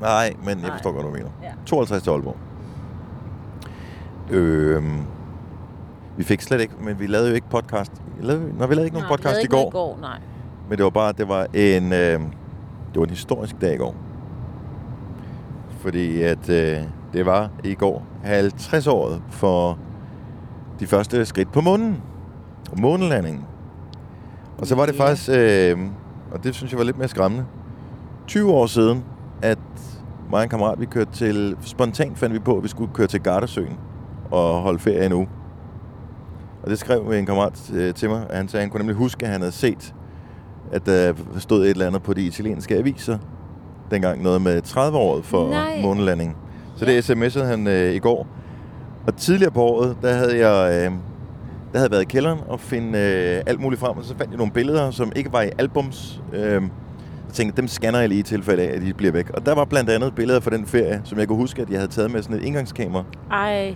Nej, 0.00 0.34
men 0.38 0.48
jeg 0.48 0.56
Nej. 0.56 0.70
forstår 0.70 0.92
godt, 0.92 1.02
hvad 1.04 1.12
du 1.12 1.16
mener. 1.18 1.30
Ja. 1.42 1.52
52 1.66 2.02
til 2.02 2.10
Aalborg. 2.10 2.36
Øhm, 4.30 5.00
vi 6.16 6.24
fik 6.24 6.40
slet 6.40 6.60
ikke, 6.60 6.74
men 6.80 7.00
vi 7.00 7.06
lavede 7.06 7.28
jo 7.28 7.34
ikke 7.34 7.48
podcast. 7.48 7.92
Lavede, 8.20 8.58
når 8.58 8.66
vi 8.66 8.74
lavede 8.74 8.86
ikke 8.86 8.96
nogen 8.96 9.08
Nej, 9.08 9.16
vi 9.16 9.22
podcast 9.22 9.34
lavede 9.34 9.44
i 9.44 9.48
går, 9.48 9.68
i 9.68 9.70
går, 9.70 9.98
nej. 10.00 10.18
men 10.68 10.78
det 10.78 10.84
var 10.84 10.90
bare, 10.90 11.12
det 11.12 11.28
var 11.28 11.46
en, 11.54 11.92
øh, 11.92 12.20
det 12.92 12.96
var 12.96 13.02
en 13.04 13.10
historisk 13.10 13.60
dag 13.60 13.74
i 13.74 13.76
går. 13.76 13.94
Fordi 15.80 16.22
at 16.22 16.48
øh, 16.48 16.76
det 17.16 17.26
var 17.26 17.50
i 17.64 17.74
går 17.74 18.02
50 18.24 18.86
året 18.86 19.22
for 19.30 19.78
de 20.80 20.86
første 20.86 21.24
skridt 21.26 21.52
på 21.52 21.60
månen. 21.60 22.02
Månelandingen. 22.78 23.44
Og 24.58 24.66
så 24.66 24.74
var 24.74 24.86
det 24.86 24.92
Ja. 24.94 25.04
faktisk, 25.08 25.30
øh, 25.32 25.78
og 26.32 26.44
det 26.44 26.54
synes 26.54 26.72
jeg 26.72 26.78
var 26.78 26.84
lidt 26.84 26.98
mere 26.98 27.08
skræmmende, 27.08 27.44
20 28.26 28.52
år 28.52 28.66
siden, 28.66 29.04
at 29.42 29.58
mig 30.30 30.36
og 30.38 30.42
en 30.42 30.48
kammerat, 30.48 30.80
vi 30.80 30.86
kørte 30.86 31.10
til, 31.12 31.56
spontant 31.60 32.18
fandt 32.18 32.34
vi 32.34 32.38
på, 32.38 32.56
at 32.56 32.62
vi 32.62 32.68
skulle 32.68 32.92
køre 32.94 33.06
til 33.06 33.20
Gardasøen 33.20 33.76
og 34.30 34.54
holde 34.60 34.78
ferie 34.78 35.06
en 35.06 35.12
uge. 35.12 35.28
Og 36.62 36.70
det 36.70 36.78
skrev 36.78 37.10
en 37.10 37.26
kammerat 37.26 37.70
øh, 37.74 37.94
til 37.94 38.08
mig, 38.10 38.26
at 38.30 38.36
han 38.36 38.48
sagde, 38.48 38.60
at 38.60 38.64
han 38.64 38.70
kunne 38.70 38.78
nemlig 38.80 38.96
huske, 38.96 39.26
at 39.26 39.32
han 39.32 39.40
havde 39.40 39.52
set, 39.52 39.94
at 40.72 40.86
der 40.86 41.12
stod 41.38 41.62
et 41.64 41.70
eller 41.70 41.86
andet 41.86 42.02
på 42.02 42.14
de 42.14 42.22
italienske 42.22 42.76
aviser, 42.76 43.18
dengang 43.90 44.22
noget 44.22 44.42
med 44.42 44.62
30-året 44.66 45.24
for 45.24 45.50
Nej. 45.50 45.80
månelandingen. 45.82 46.36
Så 46.76 46.84
det 46.84 47.10
sms'ede 47.10 47.44
han 47.44 47.66
øh, 47.66 47.94
i 47.94 47.98
går. 47.98 48.26
Og 49.06 49.16
tidligere 49.16 49.50
på 49.52 49.62
året, 49.62 49.96
der 50.02 50.12
havde 50.14 50.48
jeg 50.48 50.84
øh, 50.86 50.92
der 51.72 51.78
havde 51.78 51.90
været 51.90 52.02
i 52.02 52.04
kælderen 52.04 52.38
og 52.48 52.60
finde 52.60 52.98
øh, 52.98 53.42
alt 53.46 53.60
muligt 53.60 53.80
frem, 53.80 53.96
og 53.98 54.04
så 54.04 54.14
fandt 54.18 54.30
jeg 54.30 54.38
nogle 54.38 54.52
billeder, 54.52 54.90
som 54.90 55.12
ikke 55.16 55.32
var 55.32 55.42
i 55.42 55.50
albums. 55.58 56.22
Øh, 56.32 56.40
jeg 56.42 57.32
tænkte, 57.32 57.56
dem 57.60 57.68
scanner 57.68 57.98
jeg 58.00 58.08
lige 58.08 58.18
i 58.18 58.22
tilfælde 58.22 58.62
af, 58.62 58.76
at 58.76 58.82
de 58.82 58.94
bliver 58.94 59.12
væk. 59.12 59.30
Og 59.30 59.46
der 59.46 59.54
var 59.54 59.64
blandt 59.64 59.90
andet 59.90 60.14
billeder 60.14 60.40
fra 60.40 60.50
den 60.50 60.66
ferie, 60.66 61.00
som 61.04 61.18
jeg 61.18 61.28
kunne 61.28 61.38
huske, 61.38 61.62
at 61.62 61.70
jeg 61.70 61.78
havde 61.78 61.90
taget 61.92 62.10
med 62.10 62.22
sådan 62.22 62.36
et 62.36 62.42
indgangskamera. 62.44 63.04
Ej, 63.30 63.74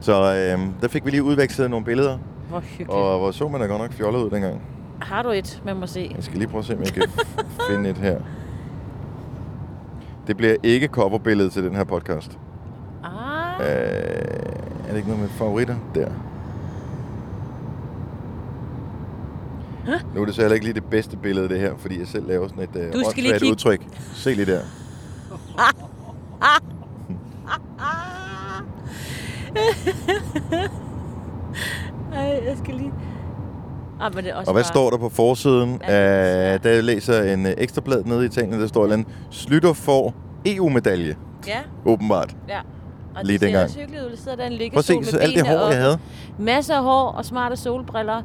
Så 0.00 0.12
øh, 0.12 0.60
der 0.82 0.88
fik 0.88 1.04
vi 1.04 1.10
lige 1.10 1.22
udvekslet 1.22 1.70
nogle 1.70 1.84
billeder, 1.86 2.18
hvor 2.48 2.60
hyggeligt. 2.60 2.90
og 2.90 3.18
hvor 3.18 3.30
så 3.30 3.48
man 3.48 3.60
da 3.60 3.66
godt 3.66 3.82
nok 3.82 3.92
fjollet 3.92 4.20
ud 4.24 4.30
dengang. 4.30 4.60
Har 5.02 5.22
du 5.22 5.30
et 5.30 5.62
med 5.64 5.74
mig 5.74 5.88
se? 5.88 6.12
Jeg 6.16 6.24
skal 6.24 6.38
lige 6.38 6.48
prøve 6.48 6.58
at 6.58 6.64
se, 6.64 6.74
om 6.74 6.80
jeg 6.82 6.92
kan 6.92 7.02
finde 7.70 7.90
et 7.90 7.98
her. 7.98 8.18
Det 10.26 10.36
bliver 10.36 10.56
ikke 10.62 10.86
coverbilledet 10.86 11.52
til 11.52 11.64
den 11.64 11.74
her 11.74 11.84
podcast. 11.84 12.38
Ah, 13.04 13.60
Øh, 13.60 13.66
er 13.66 14.88
det 14.88 14.96
ikke 14.96 15.08
noget 15.08 15.22
med 15.22 15.28
favoritter? 15.28 15.76
Der. 15.94 16.08
Nu 20.14 20.22
er 20.22 20.26
det 20.26 20.34
så 20.34 20.40
heller 20.40 20.54
ikke 20.54 20.66
lige 20.66 20.74
det 20.74 20.84
bedste 20.84 21.16
billede, 21.16 21.48
det 21.48 21.60
her, 21.60 21.72
fordi 21.78 21.98
jeg 21.98 22.06
selv 22.06 22.28
laver 22.28 22.48
sådan 22.48 22.62
et 22.64 22.76
øh, 22.76 22.92
skal 23.10 23.22
lige 23.22 23.50
udtryk. 23.50 23.80
Se 24.14 24.34
lige 24.34 24.46
der. 24.52 24.60
Ej, 32.12 32.42
jeg 32.46 32.56
skal 32.64 32.74
lige... 32.74 32.92
Ah, 34.00 34.14
men 34.14 34.24
det 34.24 34.30
er 34.32 34.36
også 34.36 34.50
Og 34.50 34.52
hvad 34.54 34.62
bare... 34.62 34.68
står 34.72 34.90
der 34.90 34.96
på 34.98 35.08
forsiden? 35.08 35.80
Ja, 35.88 36.56
der 36.58 36.82
læser 36.82 37.32
en 37.32 37.46
øh, 37.46 37.52
ekstra 37.58 37.80
blad 37.80 38.04
nede 38.04 38.22
i 38.22 38.26
Italien, 38.26 38.60
der 38.60 38.66
står 38.66 38.84
andet. 38.92 39.06
Slytter 39.30 39.72
får 39.72 40.14
EU-medalje, 40.46 41.16
Ja, 41.46 41.58
åbenbart. 41.84 42.36
ja. 42.48 42.58
Og 43.16 43.24
Lige 43.24 43.32
det 43.32 43.40
ser 43.40 43.46
dengang. 43.46 43.64
også 43.64 43.78
hyggeligt 43.78 44.04
ud. 44.04 44.10
Der 44.10 44.16
sidder 44.16 44.36
der 44.36 44.44
en 44.46 44.52
liggestol 44.52 45.04
se, 45.04 45.10
så 45.10 45.16
med 45.16 45.22
alt 45.22 45.34
det 45.36 45.46
hår, 45.46 45.68
jeg 45.70 45.78
havde. 45.80 45.98
Masser 46.38 46.74
af 46.76 46.82
hår 46.82 47.08
og 47.18 47.24
smarte 47.24 47.56
solbriller. 47.56 48.22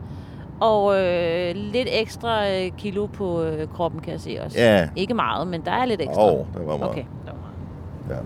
Og 0.59 0.99
øh, 0.99 1.55
lidt 1.55 1.87
ekstra 1.91 2.49
øh, 2.51 2.71
kilo 2.77 3.05
på 3.05 3.43
øh, 3.43 3.67
kroppen, 3.67 4.01
kan 4.01 4.11
jeg 4.13 4.21
se 4.21 4.37
også. 4.45 4.57
Ja. 4.59 4.89
Ikke 4.95 5.13
meget, 5.13 5.47
men 5.47 5.61
der 5.65 5.71
er 5.71 5.85
lidt 5.85 6.01
ekstra. 6.01 6.25
Åh, 6.25 6.39
oh, 6.39 6.45
der 6.53 6.59
var 6.65 6.77
meget. 6.77 6.91
Okay, 6.91 7.03
der 7.25 7.31
var 7.31 7.37
meget. 8.09 8.21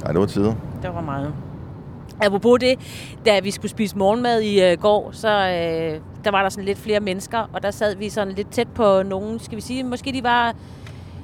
Ja. 0.00 0.06
Ej, 0.06 0.12
det 0.12 0.20
var 0.20 0.26
tider. 0.26 0.54
Der 0.82 0.88
var 0.90 1.00
meget. 1.00 1.32
Apropos 2.20 2.58
det, 2.60 2.78
da 3.26 3.40
vi 3.40 3.50
skulle 3.50 3.70
spise 3.70 3.98
morgenmad 3.98 4.40
i 4.40 4.62
øh, 4.62 4.78
går, 4.78 5.10
så 5.12 5.28
øh, 5.28 6.00
der 6.24 6.30
var 6.30 6.42
der 6.42 6.48
sådan 6.48 6.64
lidt 6.64 6.78
flere 6.78 7.00
mennesker, 7.00 7.50
og 7.52 7.62
der 7.62 7.70
sad 7.70 7.96
vi 7.96 8.08
sådan 8.08 8.34
lidt 8.34 8.50
tæt 8.50 8.68
på 8.74 9.02
nogen, 9.02 9.38
skal 9.38 9.56
vi 9.56 9.62
sige, 9.62 9.84
måske 9.84 10.12
de 10.12 10.22
var 10.22 10.54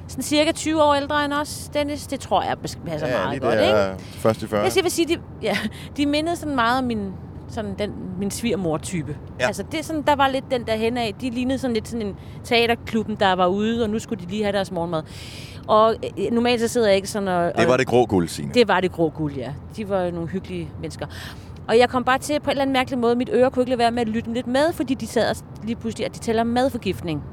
sådan 0.07 0.23
cirka 0.23 0.51
20 0.51 0.83
år 0.83 0.93
ældre 0.93 1.25
end 1.25 1.33
os, 1.33 1.69
Dennis. 1.73 2.07
Det 2.07 2.19
tror 2.19 2.43
jeg 2.43 2.57
passer 2.85 3.07
ja, 3.07 3.23
meget 3.23 3.41
godt, 3.41 3.53
ikke? 3.53 3.65
der 3.65 3.95
først 3.97 4.43
i 4.43 4.47
40. 4.47 4.63
Jeg 4.63 4.83
vil 4.83 4.91
sige, 4.91 5.07
de, 5.07 5.21
ja, 5.41 5.57
de 5.97 6.05
mindede 6.05 6.35
sådan 6.35 6.55
meget 6.55 6.77
om 6.77 6.83
min, 6.83 7.13
sådan 7.47 7.75
den, 7.79 7.91
min 8.19 8.31
svigermor-type. 8.31 9.17
Ja. 9.39 9.47
Altså, 9.47 9.63
det 9.71 9.79
er 9.79 9.83
sådan, 9.83 10.01
der 10.01 10.15
var 10.15 10.27
lidt 10.27 10.45
den 10.51 10.67
der 10.67 10.75
hen 10.75 10.97
af. 10.97 11.15
De 11.21 11.29
lignede 11.29 11.57
sådan 11.57 11.73
lidt 11.73 11.87
sådan 11.87 12.07
en 12.07 12.15
teaterklubben, 12.43 13.15
der 13.19 13.33
var 13.33 13.47
ude, 13.47 13.83
og 13.83 13.89
nu 13.89 13.99
skulle 13.99 14.25
de 14.25 14.29
lige 14.29 14.43
have 14.43 14.53
deres 14.53 14.71
morgenmad. 14.71 15.03
Og 15.67 15.95
øh, 16.19 16.31
normalt 16.31 16.61
så 16.61 16.67
sidder 16.67 16.87
jeg 16.87 16.95
ikke 16.95 17.07
sådan 17.07 17.27
og... 17.27 17.51
Det 17.57 17.67
var 17.67 17.73
og, 17.73 17.79
det 17.79 17.87
grå 17.87 18.05
guld, 18.05 18.27
Signe. 18.27 18.53
det 18.53 18.67
var 18.67 18.79
det 18.79 18.91
grå 18.91 19.09
guld, 19.09 19.33
ja. 19.33 19.53
De 19.77 19.89
var 19.89 20.11
nogle 20.11 20.27
hyggelige 20.27 20.69
mennesker. 20.81 21.05
Og 21.67 21.77
jeg 21.77 21.89
kom 21.89 22.03
bare 22.03 22.17
til 22.17 22.39
på 22.39 22.43
en 22.43 22.49
eller 22.49 22.61
anden 22.61 22.73
mærkelig 22.73 22.99
måde, 22.99 23.15
mit 23.15 23.29
øre 23.33 23.51
kunne 23.51 23.61
ikke 23.63 23.69
lade 23.69 23.79
være 23.79 23.91
med 23.91 24.01
at 24.01 24.07
lytte 24.07 24.33
lidt 24.33 24.47
med, 24.47 24.73
fordi 24.73 24.93
de 24.93 25.07
sad 25.07 25.35
lige 25.63 25.75
pludselig, 25.75 26.05
at 26.05 26.13
de 26.15 26.19
taler 26.19 26.41
om 26.41 26.47
madforgiftning. 26.47 27.23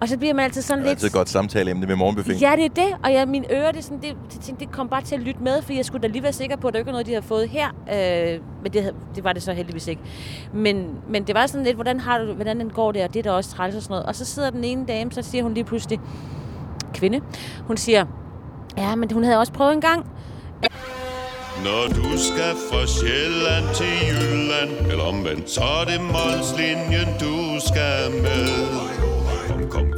Og 0.00 0.08
så 0.08 0.18
bliver 0.18 0.34
man 0.34 0.44
altid 0.44 0.62
sådan 0.62 0.78
Det 0.78 0.86
er 0.86 0.90
lidt... 0.90 0.96
altid 0.96 1.06
et 1.06 1.12
godt 1.12 1.28
samtaleemne 1.28 1.86
med 1.86 1.96
morgenbuffet. 1.96 2.42
Ja, 2.42 2.52
det 2.56 2.64
er 2.64 2.68
det. 2.68 2.96
Og 3.04 3.12
jeg, 3.12 3.28
mine 3.28 3.52
ører, 3.52 3.70
det, 3.72 3.78
er 3.78 3.82
sådan, 3.82 4.00
det, 4.02 4.16
det, 4.32 4.40
tænkte, 4.40 4.64
det 4.64 4.72
kom 4.74 4.88
bare 4.88 5.02
til 5.02 5.14
at 5.14 5.20
lytte 5.20 5.42
med, 5.42 5.62
for 5.62 5.72
jeg 5.72 5.84
skulle 5.84 6.02
da 6.02 6.06
lige 6.08 6.22
være 6.22 6.32
sikker 6.32 6.56
på, 6.56 6.68
at 6.68 6.74
der 6.74 6.78
ikke 6.78 6.86
var 6.86 6.92
noget, 6.92 7.06
de 7.06 7.10
havde 7.12 7.26
fået 7.26 7.48
her. 7.48 7.68
Øh, 7.68 8.40
men 8.62 8.72
det, 8.72 8.94
det 9.14 9.24
var 9.24 9.32
det 9.32 9.42
så 9.42 9.52
heldigvis 9.52 9.86
ikke. 9.88 10.02
Men, 10.52 10.86
men 11.08 11.24
det 11.24 11.34
var 11.34 11.46
sådan 11.46 11.64
lidt, 11.64 11.74
hvordan, 11.74 12.00
har 12.00 12.18
du, 12.18 12.32
hvordan 12.32 12.60
den 12.60 12.70
går 12.70 12.92
der, 12.92 13.04
og 13.04 13.14
det 13.14 13.18
er 13.18 13.22
da 13.22 13.30
også 13.30 13.50
træls 13.50 13.74
og 13.76 13.82
sådan 13.82 13.92
noget. 13.92 14.06
Og 14.06 14.14
så 14.14 14.24
sidder 14.24 14.50
den 14.50 14.64
ene 14.64 14.86
dame, 14.86 15.12
så 15.12 15.22
siger 15.22 15.42
hun 15.42 15.54
lige 15.54 15.64
pludselig, 15.64 16.00
kvinde, 16.94 17.20
hun 17.66 17.76
siger, 17.76 18.06
ja, 18.76 18.94
men 18.94 19.10
hun 19.10 19.24
havde 19.24 19.38
også 19.38 19.52
prøvet 19.52 19.72
en 19.72 19.80
gang. 19.80 20.06
Når 21.64 21.86
du 21.88 22.18
skal 22.18 22.54
fra 22.70 22.86
Sjælland 22.86 23.74
til 23.74 23.86
Jylland 24.08 24.90
Eller 24.90 25.04
omvendt, 25.04 25.50
så 25.50 25.60
er 25.60 25.84
det 25.84 26.00
Molslinjen, 26.00 27.08
du 27.20 27.36
skal 27.68 28.22
med 28.22 28.48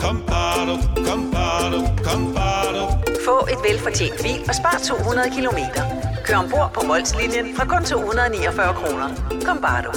Kom, 0.07 0.23
bado, 0.27 0.79
kom, 1.07 1.31
bado, 1.33 1.79
kom, 2.05 2.35
bado. 2.35 2.83
Få 3.25 3.47
et 3.51 3.59
velfortjent 3.71 4.23
bil 4.23 4.41
og 4.49 4.55
spar 4.55 4.79
200 4.89 5.31
kilometer. 5.35 5.83
Kør 6.25 6.37
ombord 6.37 6.71
på 6.75 6.87
Molslinjen 6.87 7.57
fra 7.57 7.65
kun 7.65 7.85
249 7.85 8.75
kroner. 8.75 9.09
Kom 9.45 9.59
bare 9.63 9.83
du. 9.83 9.91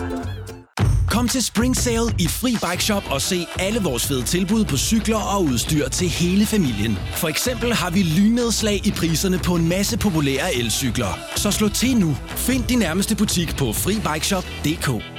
Kom 1.10 1.28
til 1.28 1.44
Spring 1.44 1.78
Sale 1.78 2.10
i 2.20 2.28
Fri 2.28 2.52
Bike 2.52 2.84
Shop 2.84 3.04
og 3.12 3.22
se 3.22 3.48
alle 3.60 3.80
vores 3.82 4.08
fede 4.08 4.24
tilbud 4.24 4.66
på 4.66 4.78
cykler 4.78 5.22
og 5.36 5.44
udstyr 5.44 5.90
til 5.90 6.10
hele 6.10 6.46
familien. 6.46 6.98
For 7.16 7.28
eksempel 7.28 7.74
har 7.74 7.90
vi 7.90 8.02
lynedslag 8.04 8.88
i 8.88 8.92
priserne 8.92 9.40
på 9.40 9.56
en 9.56 9.70
masse 9.70 9.98
populære 9.98 10.56
elcykler. 10.56 11.20
Så 11.36 11.52
slå 11.52 11.70
til 11.70 11.98
nu. 11.98 12.18
Find 12.28 12.64
din 12.64 12.80
nærmeste 12.80 13.16
butik 13.16 13.58
på 13.58 13.74
FriBikeShop.dk 13.74 15.19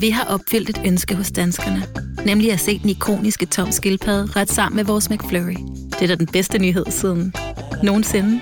Vi 0.00 0.10
har 0.10 0.24
opfyldt 0.34 0.68
et 0.70 0.80
ønske 0.86 1.14
hos 1.14 1.32
danskerne. 1.32 1.82
Nemlig 2.26 2.52
at 2.52 2.60
se 2.60 2.78
den 2.78 2.90
ikoniske 2.90 3.46
tom 3.46 3.72
skildpadde 3.72 4.40
ret 4.40 4.50
sammen 4.50 4.76
med 4.76 4.84
vores 4.84 5.10
McFlurry. 5.10 5.56
Det 5.90 6.02
er 6.02 6.06
da 6.06 6.14
den 6.14 6.26
bedste 6.26 6.58
nyhed 6.58 6.84
siden 6.88 7.34
nogensinde. 7.82 8.40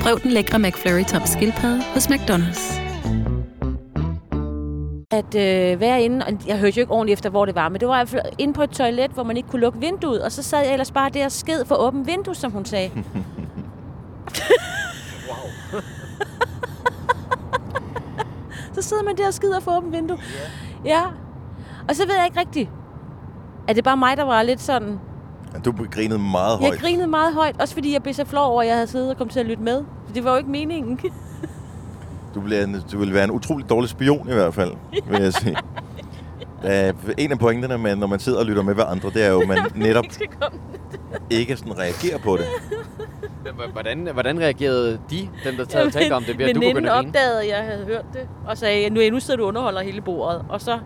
Prøv 0.00 0.20
den 0.22 0.30
lækre 0.30 0.58
McFlurry 0.58 1.04
tom 1.04 1.22
skildpadde 1.26 1.82
hos 1.82 2.06
McDonald's. 2.06 2.80
at 5.12 5.34
øh, 5.34 5.80
være 5.80 6.02
inde, 6.02 6.26
og 6.26 6.32
jeg 6.46 6.58
hørte 6.58 6.76
jo 6.76 6.80
ikke 6.80 6.92
ordentligt 6.92 7.16
efter, 7.16 7.30
hvor 7.30 7.44
det 7.44 7.54
var, 7.54 7.68
men 7.68 7.80
det 7.80 7.88
var 7.88 7.94
i 7.94 7.98
hvert 7.98 8.08
fald 8.08 8.22
inde 8.38 8.54
på 8.54 8.62
et 8.62 8.70
toilet, 8.70 9.10
hvor 9.10 9.22
man 9.22 9.36
ikke 9.36 9.48
kunne 9.48 9.60
lukke 9.60 9.80
vinduet, 9.80 10.22
og 10.22 10.32
så 10.32 10.42
sad 10.42 10.62
jeg 10.62 10.72
ellers 10.72 10.90
bare 10.90 11.10
der 11.10 11.24
og 11.24 11.32
sked 11.32 11.64
for 11.64 11.74
åbent 11.74 12.06
vindue, 12.06 12.34
som 12.34 12.52
hun 12.52 12.64
sagde. 12.64 12.90
så 18.82 18.88
sidder 18.88 19.02
man 19.02 19.16
der 19.16 19.26
og 19.26 19.34
skider 19.34 19.60
for 19.60 19.76
åbent 19.76 19.92
vindue. 19.92 20.18
Ja. 20.84 21.02
Og 21.88 21.96
så 21.96 22.06
ved 22.06 22.14
jeg 22.14 22.24
ikke 22.26 22.40
rigtigt, 22.40 22.70
er 23.68 23.72
det 23.72 23.84
bare 23.84 23.96
mig, 23.96 24.16
der 24.16 24.24
var 24.24 24.42
lidt 24.42 24.60
sådan... 24.60 25.00
Du 25.64 25.74
grinede 25.90 26.18
meget 26.18 26.58
højt. 26.58 26.72
Jeg 26.72 26.80
grinede 26.80 27.06
meget 27.06 27.34
højt, 27.34 27.60
også 27.60 27.74
fordi 27.74 27.92
jeg 27.92 28.02
blev 28.02 28.14
så 28.14 28.24
flov 28.24 28.52
over, 28.52 28.62
at 28.62 28.68
jeg 28.68 28.74
havde 28.74 28.86
siddet 28.86 29.10
og 29.10 29.16
kommet 29.16 29.32
til 29.32 29.40
at 29.40 29.46
lytte 29.46 29.62
med. 29.62 29.84
Det 30.14 30.24
var 30.24 30.30
jo 30.30 30.36
ikke 30.36 30.50
meningen. 30.50 31.00
Du, 32.34 32.40
en, 32.40 32.76
du 32.92 32.98
vil 32.98 33.14
være 33.14 33.24
en 33.24 33.30
utrolig 33.30 33.70
dårlig 33.70 33.90
spion 33.90 34.28
i 34.28 34.32
hvert 34.32 34.54
fald, 34.54 34.72
vil 35.10 35.22
jeg 35.22 35.32
sige. 35.32 35.56
Da, 36.62 36.92
en 37.18 37.32
af 37.32 37.38
pointerne 37.38 37.78
med, 37.78 37.96
når 37.96 38.06
man 38.06 38.20
sidder 38.20 38.38
og 38.38 38.46
lytter 38.46 38.62
med 38.62 38.74
hver 38.74 38.84
andre, 38.84 39.10
det 39.10 39.24
er 39.24 39.30
jo, 39.30 39.40
at 39.40 39.48
man 39.48 39.58
netop 39.86 40.04
ikke 41.30 41.56
sådan 41.56 41.78
reagerer 41.78 42.18
på 42.18 42.36
det. 42.36 42.44
Hvordan, 43.72 44.08
hvordan 44.12 44.40
reagerede 44.40 45.00
de, 45.10 45.28
dem 45.44 45.56
der 45.56 45.64
talte 45.64 45.98
talte 45.98 46.12
om 46.12 46.24
det, 46.24 46.38
ved 46.38 46.44
at 46.48 46.54
du 46.54 46.60
begyndte 46.60 46.90
at 46.90 47.06
opdagede, 47.06 47.42
at 47.42 47.48
jeg 47.48 47.64
havde 47.64 47.84
hørt 47.84 48.04
det, 48.12 48.28
og 48.46 48.58
sagde, 48.58 48.90
nu, 48.90 49.00
nu 49.12 49.20
sidder 49.20 49.36
du 49.36 49.42
og 49.42 49.48
underholder 49.48 49.82
hele 49.82 50.00
bordet. 50.00 50.44
Og 50.48 50.60
så 50.60 50.78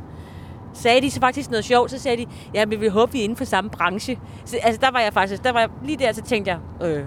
sagde 0.72 1.00
de 1.00 1.10
så 1.10 1.20
faktisk 1.20 1.50
noget 1.50 1.64
sjovt, 1.64 1.90
så 1.90 1.98
sagde 1.98 2.16
de, 2.16 2.26
ja, 2.54 2.66
men 2.66 2.80
vi 2.80 2.88
håber, 2.88 3.12
vi 3.12 3.20
er 3.20 3.24
inden 3.24 3.36
for 3.36 3.44
samme 3.44 3.70
branche. 3.70 4.18
Så, 4.44 4.56
altså, 4.62 4.80
der 4.80 4.90
var 4.90 5.00
jeg 5.00 5.12
faktisk, 5.12 5.44
der 5.44 5.52
var 5.52 5.60
jeg, 5.60 5.68
lige 5.84 5.98
der, 5.98 6.12
så 6.12 6.22
tænkte 6.22 6.50
jeg, 6.50 6.88
øh, 6.88 7.02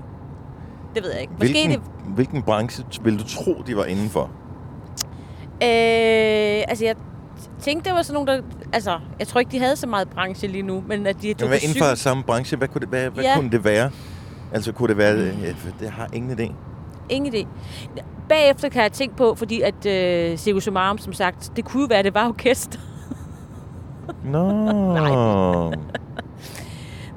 det 0.96 1.04
ved 1.04 1.12
jeg 1.12 1.22
ikke. 1.22 1.34
Måske 1.34 1.52
Hvilken, 1.54 1.72
det, 1.72 1.82
hvilken 2.16 2.44
branche 2.44 2.84
vil 3.02 3.20
du 3.20 3.24
tro, 3.28 3.64
de 3.68 3.78
var 3.78 3.86
indenfor? 3.86 4.30
øh, 5.64 6.64
altså 6.68 6.86
jeg 6.86 6.96
tænkte, 7.62 7.90
det 7.90 7.96
var 7.96 8.02
sådan 8.02 8.14
nogle, 8.26 8.32
der, 8.32 8.42
altså, 8.74 9.00
jeg 9.20 9.28
tror 9.28 9.40
ikke, 9.40 9.52
de 9.52 9.60
havde 9.60 9.76
så 9.76 9.88
meget 9.88 10.10
branche 10.10 10.48
lige 10.48 10.62
nu, 10.62 10.84
men 10.88 11.08
at 11.08 11.22
de 11.22 11.28
Men 11.28 11.36
tog 11.36 11.48
hvad 11.48 11.60
på 11.60 11.64
inden 11.64 11.84
for 11.84 11.96
samme 11.96 12.24
branche, 12.24 12.58
hvad 12.58 12.68
kunne 12.68 12.82
det, 12.82 12.90
hvad, 12.90 13.10
hvad 13.10 13.24
Ja. 13.24 13.36
kunne 13.36 13.52
det 13.52 13.64
være? 13.64 13.92
Altså 14.52 14.72
kunne 14.72 14.88
det 14.88 14.98
være, 14.98 15.16
ja, 15.18 15.54
det 15.80 15.90
har 15.90 16.08
ingen 16.14 16.40
idé. 16.40 16.52
ingen 17.10 17.34
idé. 17.34 17.48
Bagefter 18.30 18.70
kan 18.70 18.82
jeg 18.84 18.92
tænke 18.92 19.16
på, 19.16 19.36
fordi 19.36 19.62
at 19.62 19.86
øh, 19.86 20.38
Circus 20.38 20.64
Sumarum, 20.64 20.98
som 20.98 21.14
sagt, 21.14 21.52
det 21.56 21.66
kunne 21.66 21.82
jo 21.82 21.88
være, 21.90 22.00
at 22.00 22.06
det 22.06 22.14
var 22.14 22.28
orkester. 22.28 22.80
Nå. 24.24 24.52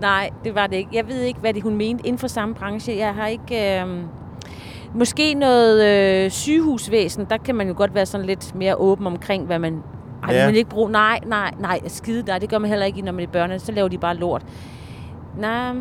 Nej, 0.00 0.30
det 0.44 0.54
var 0.54 0.66
det 0.66 0.76
ikke. 0.76 0.90
Jeg 0.92 1.08
ved 1.08 1.20
ikke, 1.20 1.40
hvad 1.40 1.54
det 1.54 1.62
hun 1.62 1.74
mente 1.76 2.06
inden 2.06 2.18
for 2.18 2.26
samme 2.26 2.54
branche. 2.54 2.96
Jeg 2.96 3.14
har 3.14 3.26
ikke... 3.26 3.80
Øh, 3.80 3.86
måske 4.94 5.34
noget 5.34 5.84
øh, 6.24 6.30
sygehusvæsen. 6.30 7.26
Der 7.30 7.36
kan 7.36 7.54
man 7.54 7.68
jo 7.68 7.74
godt 7.76 7.94
være 7.94 8.06
sådan 8.06 8.26
lidt 8.26 8.54
mere 8.54 8.76
åben 8.76 9.06
omkring, 9.06 9.46
hvad 9.46 9.58
man... 9.58 9.82
Ej, 10.22 10.34
Ja. 10.34 10.46
man 10.46 10.54
ikke 10.54 10.70
bruge... 10.70 10.90
Nej, 10.90 11.20
nej, 11.26 11.54
nej. 11.58 11.80
Skide 11.86 12.22
nej. 12.26 12.38
Det 12.38 12.48
gør 12.48 12.58
man 12.58 12.70
heller 12.70 12.86
ikke, 12.86 13.02
når 13.02 13.12
man 13.12 13.24
er 13.24 13.28
børn. 13.30 13.58
Så 13.58 13.72
laver 13.72 13.88
de 13.88 13.98
bare 13.98 14.14
lort. 14.16 14.42
Nej, 15.38 15.72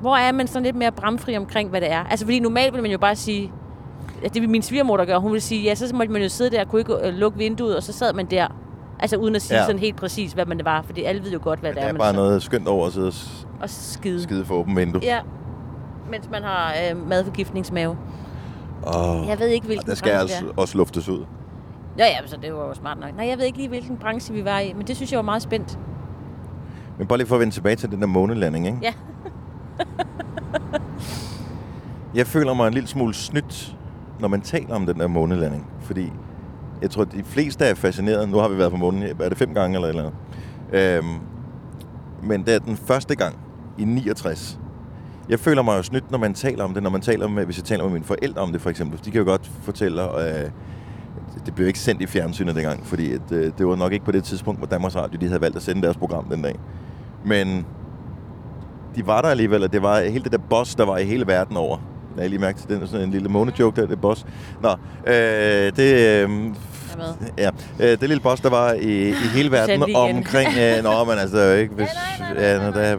hvor 0.00 0.16
er 0.16 0.32
man 0.32 0.46
sådan 0.46 0.62
lidt 0.62 0.76
mere 0.76 0.92
bramfri 0.92 1.36
omkring, 1.36 1.70
hvad 1.70 1.80
det 1.80 1.92
er? 1.92 2.04
Altså, 2.04 2.26
fordi 2.26 2.40
normalt 2.40 2.74
vil 2.74 2.82
man 2.82 2.90
jo 2.90 2.98
bare 2.98 3.16
sige... 3.16 3.52
at 4.24 4.34
Det 4.34 4.42
vil 4.42 4.50
min 4.50 4.62
svigermor, 4.62 4.96
der 4.96 5.04
gør. 5.04 5.18
Hun 5.18 5.32
vil 5.32 5.42
sige, 5.42 5.62
ja, 5.62 5.74
så 5.74 5.94
måtte 5.94 6.12
man 6.12 6.22
jo 6.22 6.28
sidde 6.28 6.50
der 6.50 6.60
og 6.64 6.68
kunne 6.70 6.80
ikke 6.80 6.94
øh, 7.08 7.14
lukke 7.14 7.38
vinduet, 7.38 7.76
og 7.76 7.82
så 7.82 7.92
sad 7.92 8.12
man 8.12 8.26
der. 8.26 8.46
Altså 9.00 9.16
uden 9.16 9.34
at 9.36 9.42
sige 9.42 9.54
Ja. 9.56 9.60
ja. 9.60 9.66
sådan 9.66 9.78
helt 9.80 9.96
præcis, 9.96 10.32
hvad 10.32 10.46
man 10.46 10.56
det 10.56 10.64
var. 10.64 10.82
Fordi 10.82 11.02
alle 11.04 11.22
ved 11.24 11.32
jo 11.32 11.38
godt, 11.42 11.60
hvad 11.60 11.70
det 11.70 11.76
Der 11.76 11.82
er, 11.82 11.88
er 11.88 11.92
man 11.92 11.98
bare 11.98 12.12
noget 12.12 12.42
skønt 12.42 12.68
over 12.68 12.86
at 12.86 12.92
sidde 12.92 13.12
og 13.60 13.70
skide. 13.70 14.22
skide 14.22 14.44
for 14.44 14.54
åben 14.54 14.76
vindue. 14.76 15.02
Ja, 15.04 15.18
mens 16.10 16.28
man 16.30 16.42
har 16.42 16.72
øh, 16.90 17.08
madforgiftningsmave. 17.08 17.96
Oh, 18.82 19.28
Jeg 19.28 19.38
ved 19.38 19.46
ikke, 19.48 19.66
hvilken 19.66 19.86
der 19.88 19.94
skal 19.94 20.12
branche 20.12 20.36
altså 20.36 20.46
det 20.52 20.58
også 20.58 20.78
luftes 20.78 21.08
ud. 21.08 21.20
er. 21.20 21.24
Ja, 21.98 22.04
ja, 22.06 22.26
så 22.26 22.36
det 22.42 22.54
var 22.54 22.66
jo 22.66 22.74
smart 22.74 23.00
nok. 23.00 23.16
Nej, 23.16 23.26
jeg 23.28 23.38
ved 23.38 23.44
ikke 23.44 23.58
lige, 23.58 23.68
hvilken 23.68 23.96
branche 23.96 24.34
vi 24.34 24.44
var 24.44 24.58
i, 24.58 24.72
men 24.76 24.86
det 24.86 24.96
synes 24.96 25.12
jeg 25.12 25.16
var 25.18 25.22
meget 25.24 25.42
spændt. 25.42 25.78
Men 26.98 27.06
bare 27.06 27.18
lige 27.18 27.26
for 27.28 27.34
at 27.34 27.40
vende 27.40 27.54
tilbage 27.54 27.76
til 27.76 27.90
den 27.90 28.00
der 28.00 28.06
månelanding, 28.06 28.66
ikke? 28.66 28.78
Ja. 28.82 28.92
Jeg 32.14 32.26
føler 32.26 32.54
mig 32.54 32.66
en 32.66 32.74
lille 32.74 32.88
smule 32.88 33.14
snydt, 33.14 33.76
når 34.20 34.28
man 34.28 34.40
taler 34.40 34.74
om 34.74 34.86
den 34.86 34.98
der 34.98 35.06
månelanding. 35.06 35.66
Fordi 35.80 36.12
jeg 36.82 36.90
tror, 36.90 37.02
at 37.02 37.12
de 37.12 37.24
fleste 37.24 37.64
er 37.64 37.74
fascineret. 37.74 38.28
Nu 38.28 38.38
har 38.38 38.48
vi 38.48 38.58
været 38.58 38.70
på 38.70 38.76
månen, 38.76 39.02
er 39.02 39.28
det 39.28 39.38
fem 39.38 39.54
gange 39.54 39.76
eller 39.76 39.88
eller 39.88 40.02
andet? 40.02 40.14
Øhm, 40.72 41.18
men 42.22 42.44
det 42.44 42.54
er 42.54 42.58
den 42.58 42.76
første 42.76 43.14
gang 43.14 43.38
i 43.78 43.84
69. 43.84 44.58
Jeg 45.28 45.40
føler 45.40 45.62
mig 45.62 45.76
jo 45.76 45.82
snydt, 45.82 46.10
når 46.10 46.18
man 46.18 46.34
taler 46.34 46.64
om 46.64 46.74
det. 46.74 46.82
Når 46.82 46.90
man 46.90 47.00
taler 47.00 47.28
med, 47.28 47.44
hvis 47.44 47.56
jeg 47.56 47.64
taler 47.64 47.84
med 47.84 47.92
mine 47.92 48.04
forældre 48.04 48.42
om 48.42 48.52
det, 48.52 48.60
for 48.60 48.70
eksempel. 48.70 49.00
De 49.04 49.10
kan 49.10 49.18
jo 49.18 49.24
godt 49.24 49.50
fortælle, 49.62 50.20
øh, 50.20 50.50
det 51.46 51.54
blev 51.54 51.66
ikke 51.66 51.78
sendt 51.78 52.02
i 52.02 52.06
fjernsynet 52.06 52.54
dengang, 52.54 52.86
fordi 52.86 53.12
at, 53.12 53.32
øh, 53.32 53.52
det 53.58 53.66
var 53.66 53.76
nok 53.76 53.92
ikke 53.92 54.04
på 54.04 54.12
det 54.12 54.24
tidspunkt, 54.24 54.60
hvor 54.60 54.66
Danmarks 54.66 54.96
Radio 54.96 55.18
de 55.20 55.26
havde 55.26 55.40
valgt 55.40 55.56
at 55.56 55.62
sende 55.62 55.82
deres 55.82 55.96
program 55.96 56.24
den 56.24 56.42
dag. 56.42 56.58
Men 57.24 57.66
de 58.96 59.06
var 59.06 59.22
der 59.22 59.28
alligevel, 59.28 59.62
og 59.62 59.72
det 59.72 59.82
var 59.82 60.00
hele 60.00 60.24
det 60.24 60.32
der 60.32 60.38
boss, 60.50 60.74
der 60.74 60.84
var 60.84 60.98
i 60.98 61.04
hele 61.04 61.26
verden 61.26 61.56
over. 61.56 61.78
Jeg 62.16 62.24
har 62.24 62.28
lige 62.28 62.38
mærket 62.40 62.62
til 62.68 62.80
den 62.80 62.86
sådan 62.88 63.06
en 63.06 63.10
lille 63.12 63.28
månejoke 63.28 63.80
der, 63.80 63.86
det 63.86 64.00
boss. 64.00 64.26
Nå, 64.62 64.68
øh, 65.06 65.14
det, 65.76 65.78
øh, 65.78 66.22
er 66.22 66.26
med. 66.96 67.06
ja, 67.38 67.50
øh, 67.80 68.00
det 68.00 68.08
lille 68.08 68.20
boss, 68.20 68.40
der 68.42 68.50
var 68.50 68.72
i, 68.72 69.08
i 69.08 69.12
hele 69.34 69.50
verden 69.58 69.82
omkring... 69.96 70.48
Øh, 70.58 70.82
nå, 70.84 71.04
men 71.04 71.18
altså 71.18 71.52
ikke... 71.52 71.74
Hvis, 71.74 71.88
nej, 72.20 72.34
nej, 72.34 72.42
ja, 72.44 72.58
når 72.62 72.70
der, 72.70 72.80
er- 72.80 72.98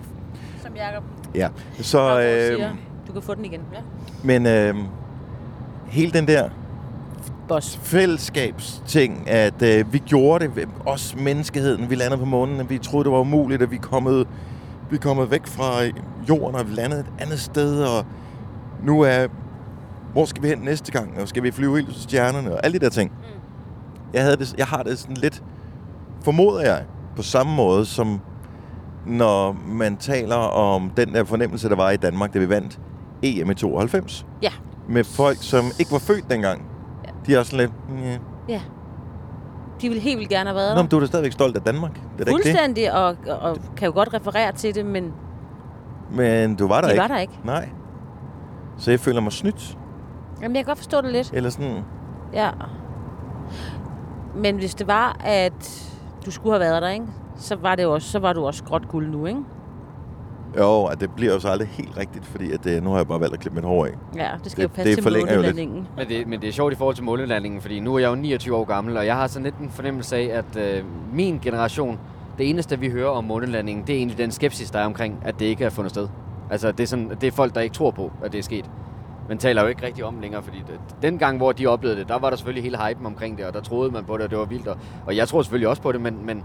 Som 0.63 0.71
Jacob 0.75 1.03
ja. 1.35 1.47
Så, 1.81 2.19
øh, 2.21 2.55
siger. 2.55 2.69
Du 3.07 3.13
kan 3.13 3.21
få 3.21 3.35
den 3.35 3.45
igen. 3.45 3.59
Ja. 3.73 3.79
men 4.23 4.45
øh, 4.45 4.75
hele 5.87 6.11
den 6.11 6.27
der 6.27 6.49
Boss. 7.47 7.79
fællesskabsting, 7.83 9.29
at 9.29 9.61
øh, 9.61 9.93
vi 9.93 9.97
gjorde 9.97 10.45
det, 10.55 10.67
os 10.85 11.15
menneskeheden, 11.17 11.89
vi 11.89 11.95
landede 11.95 12.19
på 12.19 12.25
månen, 12.25 12.69
vi 12.69 12.77
troede, 12.77 13.03
det 13.03 13.11
var 13.11 13.19
umuligt, 13.19 13.61
at 13.61 13.71
vi 13.71 13.75
er 13.75 13.79
kommet, 13.81 14.27
vi 14.89 14.95
er 14.95 14.99
kommet 14.99 15.31
væk 15.31 15.47
fra 15.47 15.71
jorden, 16.29 16.55
og 16.55 16.69
vi 16.69 16.73
landede 16.73 16.99
et 17.01 17.11
andet 17.19 17.39
sted, 17.39 17.83
og 17.83 18.05
nu 18.83 19.01
er, 19.01 19.27
hvor 20.13 20.25
skal 20.25 20.43
vi 20.43 20.47
hen 20.47 20.57
næste 20.57 20.91
gang, 20.91 21.21
og 21.21 21.27
skal 21.27 21.43
vi 21.43 21.51
flyve 21.51 21.75
helt 21.75 21.93
til 21.93 22.01
stjernerne, 22.03 22.53
og 22.53 22.65
alle 22.65 22.79
de 22.79 22.85
der 22.85 22.89
ting. 22.91 23.11
Mm. 23.11 23.39
Jeg, 24.13 24.23
havde 24.23 24.37
det, 24.37 24.55
jeg 24.57 24.65
har 24.65 24.83
det 24.83 24.99
sådan 24.99 25.17
lidt, 25.17 25.43
formoder 26.21 26.61
jeg, 26.61 26.83
på 27.15 27.21
samme 27.21 27.55
måde, 27.55 27.85
som 27.85 28.19
når 29.05 29.57
man 29.67 29.97
taler 29.97 30.35
om 30.35 30.89
den 30.97 31.13
der 31.13 31.23
fornemmelse, 31.23 31.69
der 31.69 31.75
var 31.75 31.89
i 31.91 31.97
Danmark, 31.97 32.33
da 32.33 32.39
vi 32.39 32.49
vandt 32.49 32.79
EM 33.23 33.51
i 33.51 33.53
92 33.53 34.25
Ja. 34.41 34.51
med 34.89 35.03
folk, 35.03 35.37
som 35.41 35.65
ikke 35.79 35.91
var 35.91 35.99
født 35.99 36.29
dengang. 36.31 36.61
Ja. 37.05 37.11
De 37.25 37.35
er 37.35 37.39
også 37.39 37.51
sådan 37.51 37.69
lidt... 37.69 38.03
Yeah. 38.05 38.19
Ja. 38.49 38.61
De 39.81 39.89
ville 39.89 40.01
helt 40.01 40.17
vildt 40.19 40.29
gerne 40.31 40.49
have 40.49 40.55
været 40.55 40.75
Nå, 40.75 40.81
men 40.81 40.89
du 40.89 40.95
er 40.95 40.99
da 40.99 41.05
stadigvæk 41.05 41.31
stolt 41.31 41.55
af 41.55 41.61
Danmark. 41.61 41.93
Det 41.93 42.01
er 42.01 42.07
da 42.07 42.13
ikke 42.19 42.25
det. 42.25 42.31
Fuldstændig, 42.31 42.93
og, 42.93 43.15
og 43.41 43.57
kan 43.77 43.85
jo 43.85 43.93
godt 43.93 44.13
referere 44.13 44.51
til 44.51 44.75
det, 44.75 44.85
men 44.85 45.13
Men 46.11 46.55
du 46.55 46.67
var 46.67 46.81
der 46.81 46.87
de 46.87 46.93
ikke. 46.93 47.01
var 47.01 47.07
der 47.07 47.17
ikke. 47.17 47.39
Nej. 47.43 47.69
Så 48.77 48.91
jeg 48.91 48.99
føler 48.99 49.21
mig 49.21 49.31
snydt. 49.31 49.77
Jamen, 50.41 50.55
jeg 50.55 50.65
kan 50.65 50.69
godt 50.71 50.77
forstå 50.77 51.01
det 51.01 51.11
lidt. 51.11 51.29
Eller 51.33 51.49
sådan... 51.49 51.83
Ja. 52.33 52.49
Men 54.35 54.55
hvis 54.57 54.75
det 54.75 54.87
var, 54.87 55.17
at 55.23 55.89
du 56.25 56.31
skulle 56.31 56.53
have 56.53 56.59
været 56.59 56.81
der, 56.81 56.89
ikke? 56.89 57.05
Så 57.35 57.55
var, 57.55 57.75
det 57.75 57.83
jo 57.83 57.93
også, 57.93 58.09
så 58.09 58.19
var 58.19 58.33
du 58.33 58.45
også 58.45 58.63
gråt 58.63 58.87
guld 58.87 59.09
nu, 59.11 59.25
ikke? 59.25 59.39
Jo, 60.57 60.85
at 60.85 60.99
det 60.99 61.11
bliver 61.15 61.33
jo 61.33 61.39
så 61.39 61.47
aldrig 61.47 61.67
helt 61.67 61.97
rigtigt, 61.97 62.25
fordi 62.25 62.51
at, 62.51 62.65
øh, 62.65 62.83
nu 62.83 62.89
har 62.89 62.97
jeg 62.97 63.07
bare 63.07 63.19
valgt 63.19 63.33
at 63.33 63.39
klippe 63.39 63.55
mit 63.55 63.65
hår 63.65 63.85
af. 63.85 63.91
Ja, 64.15 64.29
det 64.43 64.51
skal 64.51 64.63
Det- 64.63 64.69
jo 64.69 64.73
passe 64.75 64.95
det 64.95 65.03
til 65.03 65.13
månelandingen. 65.27 65.87
Men 65.97 66.07
det, 66.07 66.27
men 66.27 66.41
det 66.41 66.49
er 66.49 66.53
sjovt 66.53 66.73
i 66.73 66.75
forhold 66.75 66.95
til 66.95 67.03
månelandingen, 67.03 67.61
fordi 67.61 67.79
nu 67.79 67.95
er 67.95 67.99
jeg 67.99 68.09
jo 68.09 68.15
29 68.15 68.55
år 68.55 68.63
gammel, 68.65 68.97
og 68.97 69.05
jeg 69.05 69.15
har 69.15 69.27
sådan 69.27 69.43
lidt 69.43 69.57
en 69.57 69.69
fornemmelse 69.69 70.15
af, 70.17 70.23
at 70.37 70.55
øh, 70.77 70.83
min 71.13 71.39
generation, 71.43 71.99
det 72.37 72.49
eneste 72.49 72.79
vi 72.79 72.89
hører 72.89 73.09
om 73.09 73.23
månelandingen, 73.23 73.83
det 73.87 73.93
er 73.93 73.97
egentlig 73.97 74.17
den 74.17 74.31
skepsis, 74.31 74.71
der 74.71 74.79
er 74.79 74.85
omkring, 74.85 75.19
at 75.25 75.39
det 75.39 75.45
ikke 75.45 75.65
er 75.65 75.69
fundet 75.69 75.91
sted. 75.91 76.07
Altså 76.51 76.71
det 76.71 76.79
er, 76.83 76.87
sådan, 76.87 77.09
det 77.21 77.23
er 77.27 77.31
folk, 77.31 77.55
der 77.55 77.61
ikke 77.61 77.73
tror 77.75 77.91
på, 77.91 78.11
at 78.23 78.31
det 78.31 78.37
er 78.37 78.43
sket. 78.43 78.65
Man 79.29 79.37
taler 79.37 79.61
jo 79.61 79.67
ikke 79.67 79.85
rigtig 79.85 80.03
om 80.05 80.19
længere, 80.21 80.43
fordi 80.43 80.57
det, 80.57 80.79
den 81.01 81.17
gang, 81.17 81.37
hvor 81.37 81.51
de 81.51 81.67
oplevede 81.67 81.99
det, 81.99 82.07
der 82.09 82.19
var 82.19 82.29
der 82.29 82.37
selvfølgelig 82.37 82.63
hele 82.63 82.77
hypen 82.87 83.05
omkring 83.05 83.37
det, 83.37 83.45
og 83.45 83.53
der 83.53 83.61
troede 83.61 83.91
man 83.91 84.03
på 84.05 84.17
det, 84.17 84.23
og 84.23 84.29
det 84.29 84.37
var 84.39 84.45
vildt. 84.45 84.67
Og, 84.67 84.77
og 85.05 85.15
jeg 85.15 85.27
tror 85.27 85.41
selvfølgelig 85.41 85.67
også 85.67 85.81
på 85.81 85.91
det, 85.91 86.01
men, 86.01 86.25
men, 86.25 86.43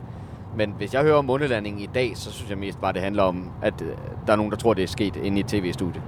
men 0.56 0.74
hvis 0.76 0.94
jeg 0.94 1.02
hører 1.02 1.16
om 1.16 1.24
månelandingen 1.24 1.82
i 1.82 1.88
dag, 1.94 2.12
så 2.16 2.32
synes 2.32 2.50
jeg 2.50 2.58
mest 2.58 2.80
bare, 2.80 2.92
det 2.92 3.02
handler 3.02 3.22
om, 3.22 3.50
at 3.62 3.82
øh, 3.82 3.88
der 4.26 4.32
er 4.32 4.36
nogen, 4.36 4.50
der 4.50 4.56
tror, 4.58 4.74
det 4.74 4.82
er 4.84 4.88
sket 4.88 5.16
inde 5.16 5.36
i 5.36 5.40
et 5.40 5.46
tv-studie. 5.46 6.02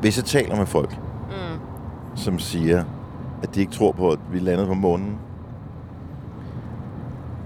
Hvis 0.00 0.16
jeg 0.16 0.24
taler 0.24 0.56
med 0.56 0.66
folk, 0.66 0.96
Mm. 1.30 1.60
som 2.16 2.38
siger, 2.38 2.84
at 3.42 3.54
de 3.54 3.60
ikke 3.60 3.72
tror 3.72 3.92
på, 3.92 4.10
at 4.10 4.18
vi 4.32 4.38
landede 4.38 4.66
på 4.68 4.74
månen, 4.74 5.18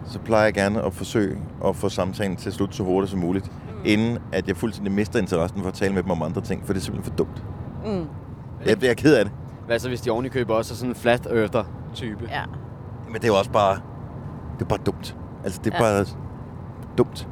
så 0.05 0.19
plejer 0.19 0.45
jeg 0.45 0.55
gerne 0.55 0.83
at 0.83 0.95
forsøge 0.95 1.39
at 1.67 1.77
få 1.77 1.89
samtalen 1.89 2.37
til 2.37 2.49
at 2.49 2.55
slutte 2.55 2.77
så 2.77 2.83
hurtigt 2.83 3.11
som 3.11 3.21
muligt, 3.21 3.47
mm. 3.47 3.81
inden 3.85 4.19
at 4.33 4.49
jeg 4.49 4.57
fuldstændig 4.57 4.93
mister 4.93 5.19
interessen 5.19 5.61
for 5.61 5.69
at 5.69 5.75
tale 5.75 5.95
med 5.95 6.03
dem 6.03 6.11
om 6.11 6.23
andre 6.23 6.41
ting, 6.41 6.63
for 6.67 6.73
det 6.73 6.81
er 6.81 6.85
simpelthen 6.85 7.13
for 7.13 7.17
dumt. 7.25 7.43
Mm. 7.85 8.07
Jeg, 8.67 8.83
jeg 8.83 8.91
er 8.91 8.95
ked 8.95 9.15
af 9.15 9.25
det. 9.25 9.33
Hvad 9.67 9.79
så, 9.79 9.89
hvis 9.89 10.01
de 10.01 10.11
oven 10.11 10.25
i 10.25 10.29
køber 10.29 10.55
også 10.55 10.75
er 10.75 10.77
sådan 10.77 10.91
en 10.91 10.95
flat 10.95 11.27
earther-type? 11.27 12.29
Ja. 12.31 12.43
Men 13.07 13.15
det 13.15 13.25
er 13.25 13.29
jo 13.29 13.39
også 13.39 13.51
bare, 13.51 13.75
det 14.59 14.63
er 14.65 14.69
bare 14.69 14.79
dumt. 14.87 15.17
Altså, 15.45 15.61
det 15.65 15.75
er 15.75 15.77
Ja. 15.77 15.83
bare 15.83 16.07
dumt. 16.99 17.29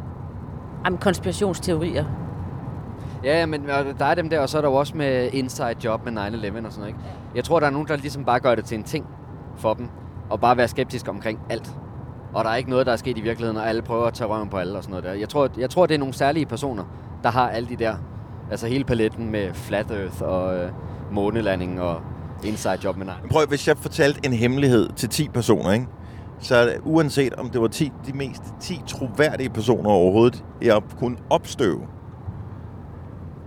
Jamen, 0.85 0.99
konspirationsteorier. 0.99 2.05
Ja, 3.25 3.47
men 3.47 3.71
og 3.71 3.85
der 3.99 4.05
er 4.05 4.15
dem 4.15 4.29
der, 4.29 4.41
og 4.41 4.49
så 4.49 4.59
er 4.59 4.63
der 4.63 4.69
jo 4.69 4.75
også 4.75 4.97
med 4.97 5.29
inside 5.33 5.75
job 5.85 6.05
med 6.05 6.13
9-11 6.13 6.17
og 6.67 6.73
sådan 6.73 6.73
noget, 6.77 6.87
ikke? 6.89 6.99
Jeg 7.35 7.45
tror, 7.45 7.61
der 7.61 7.67
er 7.67 7.71
nogen, 7.71 7.89
der 7.89 7.97
ligesom 7.97 8.25
bare 8.25 8.41
gør 8.41 8.55
det 8.55 8.65
til 8.65 8.79
en 8.79 8.85
ting 8.85 9.07
for 9.57 9.75
dem, 9.75 9.89
og 10.31 10.41
bare 10.41 10.57
være 10.57 10.69
skeptisk 10.69 11.09
omkring 11.09 11.41
alt. 11.51 11.73
Og 12.35 12.45
der 12.45 12.51
er 12.51 12.57
ikke 12.57 12.71
noget, 12.71 12.87
der 12.87 12.93
er 12.93 12.97
sket 12.97 13.19
i 13.19 13.21
virkeligheden, 13.21 13.57
og 13.57 13.69
alle 13.69 13.83
prøver 13.83 14.05
at 14.07 14.15
tage 14.15 14.29
røven 14.29 14.49
på 14.49 14.57
alle 14.57 14.77
og 14.77 14.83
sådan 14.83 14.91
noget 14.91 15.05
der. 15.05 15.13
Jeg 15.13 15.29
tror, 15.29 15.49
jeg 15.59 15.71
tror 15.71 15.87
det 15.87 15.95
er 15.95 15.99
nogle 15.99 16.15
særlige 16.15 16.47
personer, 16.47 16.85
der 17.23 17.31
har 17.31 17.49
alle 17.49 17.69
de 17.69 17.77
der, 17.77 17.95
altså 18.51 18.67
hele 18.67 18.85
paletten 18.85 19.31
med 19.31 19.55
flat 19.55 19.91
earth 19.91 20.23
og 20.23 20.57
øh, 20.57 20.71
månelanding 21.13 21.81
og 21.81 22.01
inside 22.45 22.79
job 22.85 22.97
med 22.97 23.07
9 23.07 23.13
Men 23.23 23.31
Prøv, 23.31 23.47
hvis 23.47 23.69
jeg 23.69 23.77
fortalte 23.79 24.21
en 24.27 24.33
hemmelighed 24.33 24.89
til 24.97 25.09
10 25.09 25.29
personer, 25.29 25.73
ikke? 25.73 25.87
Så 26.41 26.73
uanset 26.85 27.35
om 27.35 27.51
det 27.51 27.61
var 27.61 27.69
10, 27.69 27.93
de 28.07 28.13
mest 28.13 28.43
10 28.61 28.83
troværdige 28.87 29.51
personer 29.51 29.91
overhovedet, 29.91 30.45
jeg 30.63 30.81
kunne 30.99 31.17
opstøve, 31.31 31.81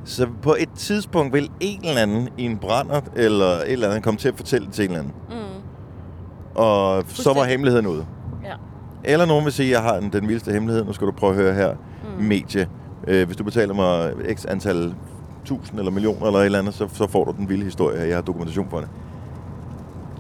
så 0.04 0.28
på 0.42 0.56
et 0.60 0.70
tidspunkt 0.76 1.34
vil 1.34 1.50
en 1.60 1.80
eller 1.86 2.02
anden 2.02 2.30
i 2.38 2.46
en 2.46 2.58
brænder 2.58 3.02
eller 3.16 3.46
et 3.46 3.72
eller 3.72 3.88
andet 3.88 4.04
komme 4.04 4.18
til 4.18 4.28
at 4.28 4.36
fortælle 4.36 4.68
det 4.68 4.74
til 4.74 4.86
en 4.86 4.92
eller 4.92 5.00
anden. 5.00 5.14
Mm. 5.30 5.36
Og 6.56 7.04
så 7.08 7.34
var 7.34 7.44
hemmeligheden 7.44 7.88
ude. 7.88 8.06
Ja. 8.44 8.54
Eller 9.04 9.26
nogen 9.26 9.46
vil 9.46 9.54
sige, 9.54 9.68
at 9.68 9.72
jeg 9.72 9.82
har 9.82 10.00
den, 10.00 10.14
den 10.14 10.28
vildeste 10.28 10.52
hemmelighed. 10.52 10.86
Nu 10.86 10.94
skal 10.94 11.08
du 11.08 11.12
prøve 11.12 11.32
at 11.32 11.38
høre 11.38 11.54
her. 11.54 11.74
Mm. 12.18 12.24
Medie. 12.24 12.70
Øh, 13.08 13.26
hvis 13.26 13.38
du 13.38 13.44
betaler 13.44 13.74
mig 13.74 14.14
x 14.34 14.46
antal 14.46 14.94
tusind 15.46 15.80
eller 15.80 15.92
millioner 15.92 16.26
eller 16.26 16.40
et 16.40 16.46
eller 16.46 16.60
andet, 16.60 16.74
så, 16.74 16.88
så 16.94 17.08
får 17.08 17.24
du 17.24 17.34
den 17.38 17.50
vilde 17.50 17.64
historie 17.64 17.98
her. 17.98 18.06
Jeg 18.06 18.18
har 18.18 18.22
dokumentation 18.22 18.70
for 18.70 18.80
det. 18.80 18.90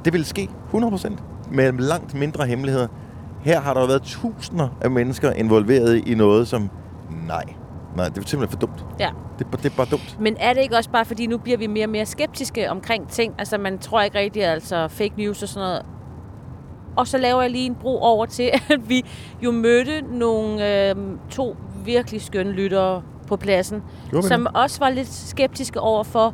Det 0.05 0.13
vil 0.13 0.25
ske 0.25 0.49
100% 0.73 1.21
med 1.51 1.71
langt 1.71 2.13
mindre 2.13 2.45
hemmeligheder. 2.45 2.87
Her 3.41 3.61
har 3.61 3.73
der 3.73 3.87
været 3.87 4.01
tusinder 4.01 4.67
af 4.81 4.91
mennesker 4.91 5.31
involveret 5.31 6.07
i 6.07 6.15
noget, 6.15 6.47
som 6.47 6.69
nej. 7.27 7.43
Nej, 7.95 8.07
det 8.07 8.17
er 8.23 8.27
simpelthen 8.27 8.59
for 8.59 8.67
dumt. 8.67 8.85
Ja. 8.99 9.09
Det, 9.39 9.45
er 9.45 9.49
bare- 9.49 9.61
det 9.63 9.71
er 9.71 9.75
bare 9.77 9.87
dumt. 9.91 10.17
Men 10.19 10.35
er 10.39 10.53
det 10.53 10.61
ikke 10.61 10.75
også 10.77 10.89
bare, 10.89 11.05
fordi 11.05 11.27
nu 11.27 11.37
bliver 11.37 11.57
vi 11.57 11.67
mere 11.67 11.85
og 11.85 11.89
mere 11.89 12.05
skeptiske 12.05 12.71
omkring 12.71 13.07
ting? 13.07 13.33
Altså, 13.37 13.57
man 13.57 13.77
tror 13.79 14.01
ikke 14.01 14.19
rigtigt, 14.19 14.45
altså 14.45 14.87
fake 14.87 15.13
news 15.17 15.43
og 15.43 15.49
sådan 15.49 15.67
noget. 15.67 15.85
Og 16.95 17.07
så 17.07 17.17
laver 17.17 17.41
jeg 17.41 17.51
lige 17.51 17.65
en 17.65 17.75
bro 17.75 17.99
over 18.01 18.25
til, 18.25 18.43
at 18.71 18.89
vi 18.89 19.05
jo 19.43 19.51
mødte 19.51 20.01
nogle 20.11 20.89
øh, 20.89 20.95
to 21.29 21.55
virkelig 21.85 22.21
skønne 22.21 22.51
lyttere 22.51 23.01
på 23.27 23.35
pladsen, 23.35 23.83
vi 24.13 24.21
som 24.21 24.47
også 24.53 24.79
var 24.79 24.89
lidt 24.89 25.07
skeptiske 25.13 25.79
over 25.79 26.03
for 26.03 26.25
øh, 26.27 26.33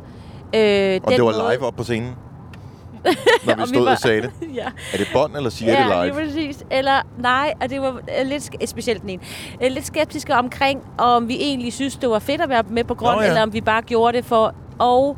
den 0.54 1.02
det 1.16 1.24
var 1.24 1.42
måde- 1.42 1.52
live 1.54 1.66
op 1.66 1.76
på 1.76 1.82
scenen, 1.84 2.14
når 3.04 3.54
vi 3.54 3.62
Og 3.62 3.68
vi 3.68 3.74
stod 3.74 3.84
var- 3.84 3.90
og 3.90 3.98
sagde 3.98 4.22
det. 4.22 4.30
ja. 4.54 4.66
Er 4.92 4.98
det 4.98 5.06
bånd, 5.12 5.36
eller 5.36 5.50
siger 5.50 5.72
ja, 5.72 5.78
det 6.04 6.12
live? 6.14 6.26
præcis. 6.26 6.64
Eller 6.70 6.92
nej, 7.18 7.52
og 7.62 7.70
det 7.70 7.80
var 7.80 7.88
øh, 8.20 8.26
lidt 8.26 8.42
sk- 8.42 8.66
specielt 8.66 9.02
den 9.02 9.10
ene. 9.10 9.22
Øh, 9.62 9.70
Lidt 9.72 9.86
skeptiske 9.86 10.34
omkring, 10.34 10.80
om 10.98 11.28
vi 11.28 11.36
egentlig 11.40 11.72
synes, 11.72 11.96
det 11.96 12.10
var 12.10 12.18
fedt 12.18 12.40
at 12.40 12.48
være 12.48 12.62
med 12.70 12.84
på 12.84 12.94
grund, 12.94 13.14
Nå, 13.14 13.20
ja. 13.20 13.24
ja. 13.24 13.28
eller 13.30 13.42
om 13.42 13.52
vi 13.52 13.60
bare 13.60 13.82
gjorde 13.82 14.16
det 14.16 14.24
for... 14.24 14.54
Og 14.78 15.16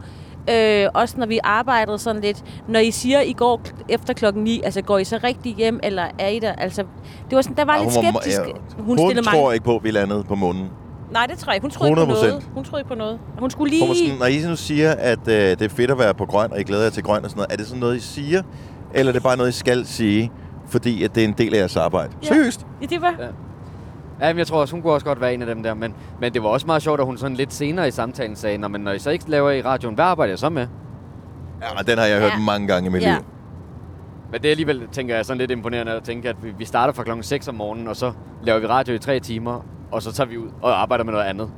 øh, 0.51 0.87
også 0.95 1.15
når 1.19 1.27
vi 1.27 1.41
arbejdede 1.45 1.99
sådan 1.99 2.23
lidt, 2.23 2.45
når 2.69 2.81
I 2.81 2.91
siger, 2.91 3.21
I 3.21 3.33
går 3.33 3.61
efter 3.89 4.15
klokken 4.15 4.45
9, 4.45 4.61
altså 4.65 4.83
går 4.83 4.99
I 4.99 5.05
så 5.05 5.19
rigtig 5.25 5.55
hjem, 5.55 5.81
eller 5.83 6.05
er 6.19 6.29
I 6.29 6.39
der? 6.39 6.53
Altså, 6.53 6.83
det 7.31 7.37
var 7.37 7.43
sådan, 7.43 7.57
der 7.57 7.65
var 7.65 7.73
Ej, 7.73 7.83
lidt 7.85 7.95
hun 7.97 8.05
var- 8.05 8.11
skeptisk. 8.21 8.39
ja, 8.39 8.45
hun, 8.77 8.85
Hun 8.87 8.97
tror 8.97 9.33
mange... 9.37 9.55
ikke 9.55 9.65
på, 9.65 9.77
at 9.77 9.85
vi 9.85 9.91
landede 9.91 10.25
på 10.25 10.35
månen. 10.35 10.71
Nej, 11.13 11.27
det 11.27 11.39
tror 11.39 11.51
jeg 11.53 11.57
ikke. 11.57 11.65
Hun 11.65 11.71
troede 11.71 11.91
ikke 11.91 12.07
på 12.07 12.13
100%. 12.13 12.27
noget. 12.27 12.49
Hun 12.55 12.65
troede 12.65 12.81
ikke 12.81 12.89
på 12.89 12.95
noget. 12.95 13.19
Hun 13.39 13.51
skulle 13.51 13.71
lige... 13.71 13.87
Hvor 13.87 13.95
sådan, 13.95 14.19
når 14.19 14.27
I 14.27 14.49
nu 14.51 14.57
siger, 14.57 14.91
at 14.99 15.19
øh, 15.29 15.35
det 15.35 15.63
er 15.63 15.69
fedt 15.69 15.91
at 15.91 15.99
være 15.99 16.15
på 16.15 16.27
grøn, 16.27 16.53
og 16.53 16.61
I 16.61 16.63
glæder 16.63 16.83
jer 16.83 16.91
til 16.91 17.03
grøn 17.03 17.25
og 17.25 17.31
sådan 17.31 17.39
noget, 17.39 17.53
er 17.53 17.57
det 17.57 17.67
sådan 17.67 17.81
noget, 17.81 17.97
I 17.97 18.01
siger? 18.01 18.43
Eller 18.95 19.11
er 19.11 19.13
det 19.13 19.23
bare 19.23 19.37
noget, 19.37 19.49
I 19.51 19.53
skal 19.53 19.87
sige, 19.87 20.33
fordi 20.67 21.05
at 21.05 21.15
det 21.15 21.25
er 21.25 21.29
en 21.29 21.35
del 21.39 21.55
af 21.55 21.59
jeres 21.59 21.77
arbejde? 21.77 22.13
Ja. 22.23 22.29
Seriøst? 22.29 22.67
Ja, 22.83 22.87
det 22.87 23.03
var... 23.03 23.15
Ja. 23.19 23.27
Ja, 24.27 24.33
men 24.33 24.39
jeg 24.39 24.47
tror 24.47 24.61
også, 24.61 24.75
hun 24.75 24.83
kunne 24.83 24.93
også 24.93 25.07
godt 25.07 25.21
være 25.21 25.35
en 25.35 25.41
af 25.43 25.47
dem 25.47 25.63
der. 25.63 25.75
Men, 25.75 25.95
men 26.21 26.35
det 26.35 26.43
var 26.43 26.49
også 26.49 26.67
meget 26.67 26.83
sjovt, 26.83 27.01
at 27.01 27.07
hun 27.07 27.19
sådan 27.19 27.37
lidt 27.37 27.53
senere 27.53 27.89
i 27.89 27.91
samtalen 27.91 28.37
sagde, 28.37 28.59
Nå, 28.59 28.69
men 28.69 28.81
når 28.81 28.93
I 28.93 28.99
så 28.99 29.11
ikke 29.11 29.31
laver 29.31 29.51
i 29.51 29.63
radioen, 29.63 29.95
hvad 29.95 30.05
arbejder 30.05 30.31
jeg 30.33 30.39
så 30.39 30.49
med? 30.49 30.67
Ja, 31.63 31.79
og 31.79 31.87
den 31.87 31.99
har 31.99 32.05
jeg 32.07 32.21
hørt 32.21 32.33
Ja. 32.33 32.39
mange 32.39 32.67
gange 32.67 32.87
i 32.89 32.93
mit 32.93 33.03
Ja. 33.03 33.13
liv. 33.15 33.25
Men 34.33 34.41
det 34.41 34.47
er 34.49 34.51
alligevel, 34.51 34.89
tænker 34.93 35.15
jeg, 35.17 35.27
sådan 35.27 35.39
lidt 35.39 35.51
imponerende 35.51 35.93
at 35.93 36.03
tænke, 36.03 36.29
at 36.29 36.37
vi- 36.43 36.53
vi 36.59 36.65
starter 36.65 36.93
fra 36.93 37.03
klokken 37.03 37.23
6 37.23 37.49
om 37.49 37.55
morgenen, 37.55 37.89
og 37.89 37.97
så 37.97 38.13
laver 38.43 38.59
vi 38.59 38.67
radio 38.67 38.95
i 38.95 38.99
tre 38.99 39.21
timer, 39.21 39.65
og 39.93 40.03
så 40.03 40.13
tager 40.13 40.29
vi 40.29 40.39
ud 40.39 40.49
og 40.63 40.83
arbejder 40.83 41.05
med 41.05 41.13
noget 41.13 41.27
andet. 41.27 41.51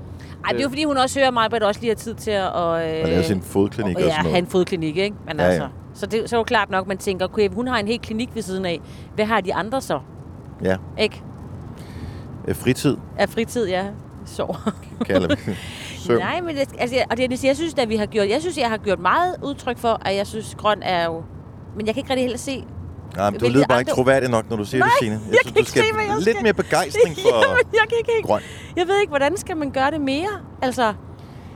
Ej, 0.44 0.50
det 0.52 0.58
er 0.58 0.62
jo 0.62 0.68
fordi, 0.68 0.84
hun 0.84 0.96
også 0.96 1.20
hører 1.20 1.30
mig, 1.30 1.54
at 1.54 1.62
også 1.62 1.80
lige 1.80 1.90
har 1.90 1.94
tid 1.96 2.14
til 2.14 2.30
at... 2.30 2.52
Og, 2.52 2.88
øh, 2.90 3.02
Og 3.02 3.08
lave 3.08 3.22
sin 3.22 3.42
fodklinik 3.42 3.96
og 3.96 4.02
ja, 4.02 4.08
sådan 4.08 4.22
have 4.22 4.30
noget. 4.32 4.38
en 4.42 4.46
fodklinik, 4.46 4.96
ikke? 4.96 5.16
Men 5.26 5.36
Ja, 5.36 5.44
ja. 5.44 5.50
altså, 5.50 5.68
så, 5.94 6.06
det, 6.06 6.30
så 6.30 6.36
er 6.36 6.40
jo 6.40 6.44
klart 6.44 6.70
nok, 6.70 6.86
man 6.86 6.98
tænker, 6.98 7.24
okay, 7.26 7.48
hun 7.48 7.66
har 7.68 7.78
en 7.78 7.86
hel 7.86 7.98
klinik 7.98 8.30
ved 8.34 8.42
siden 8.42 8.64
af. 8.66 8.80
Hvad 9.14 9.24
har 9.24 9.40
de 9.40 9.54
andre 9.54 9.80
så? 9.80 10.00
Ja. 10.64 10.76
Ikke? 10.98 11.22
Øh, 12.48 12.54
Fritid, 12.54 12.96
Af 13.18 13.28
fritid, 13.28 13.68
ja. 13.68 13.86
Så. 14.26 14.56
kalder 15.06 15.28
vi 15.28 15.54
Søvn. 16.06 16.18
Nej, 16.18 16.40
men 16.40 16.56
det, 16.56 16.68
altså, 16.78 16.96
og 17.10 17.16
det, 17.16 17.24
er 17.24 17.28
det, 17.28 17.44
jeg 17.44 17.56
synes, 17.56 17.74
at 17.78 17.88
vi 17.88 17.96
har 17.96 18.06
gjort, 18.06 18.28
jeg 18.28 18.40
synes, 18.40 18.58
jeg 18.58 18.68
har 18.68 18.76
gjort 18.76 18.98
meget 19.00 19.34
udtryk 19.42 19.78
for, 19.78 20.00
at 20.04 20.16
jeg 20.16 20.26
synes, 20.26 20.54
grøn 20.54 20.82
er 20.82 21.04
jo... 21.04 21.22
Men 21.76 21.86
jeg 21.86 21.94
kan 21.94 22.00
ikke 22.00 22.10
rigtig 22.10 22.24
heller 22.24 22.38
se... 22.38 22.64
Nej, 23.16 23.30
men 23.30 23.40
du 23.40 23.46
lyder 23.48 23.66
bare 23.66 23.78
ikke 23.80 23.90
troværdig 23.92 24.30
nok, 24.30 24.50
når 24.50 24.56
du 24.56 24.64
siger 24.64 24.80
Nej, 24.80 24.88
det, 24.88 24.98
Signe. 24.98 25.14
jeg 25.14 25.22
synes, 25.22 25.42
kan 25.42 25.52
du 25.52 25.58
ikke 25.58 25.70
se, 25.70 25.80
hvad 25.94 26.04
jeg 26.04 26.14
lidt 26.16 26.28
skal. 26.36 26.42
mere 26.42 26.52
begejstring 26.54 27.16
for 27.16 27.28
Jamen, 27.48 27.66
jeg 27.72 27.80
kan 27.88 27.98
ikke, 28.16 28.26
grøn. 28.28 28.42
Jeg 28.76 28.86
ved 28.86 29.00
ikke, 29.00 29.10
hvordan 29.10 29.36
skal 29.36 29.56
man 29.56 29.70
gøre 29.70 29.90
det 29.90 30.00
mere? 30.00 30.28
Altså, 30.62 30.94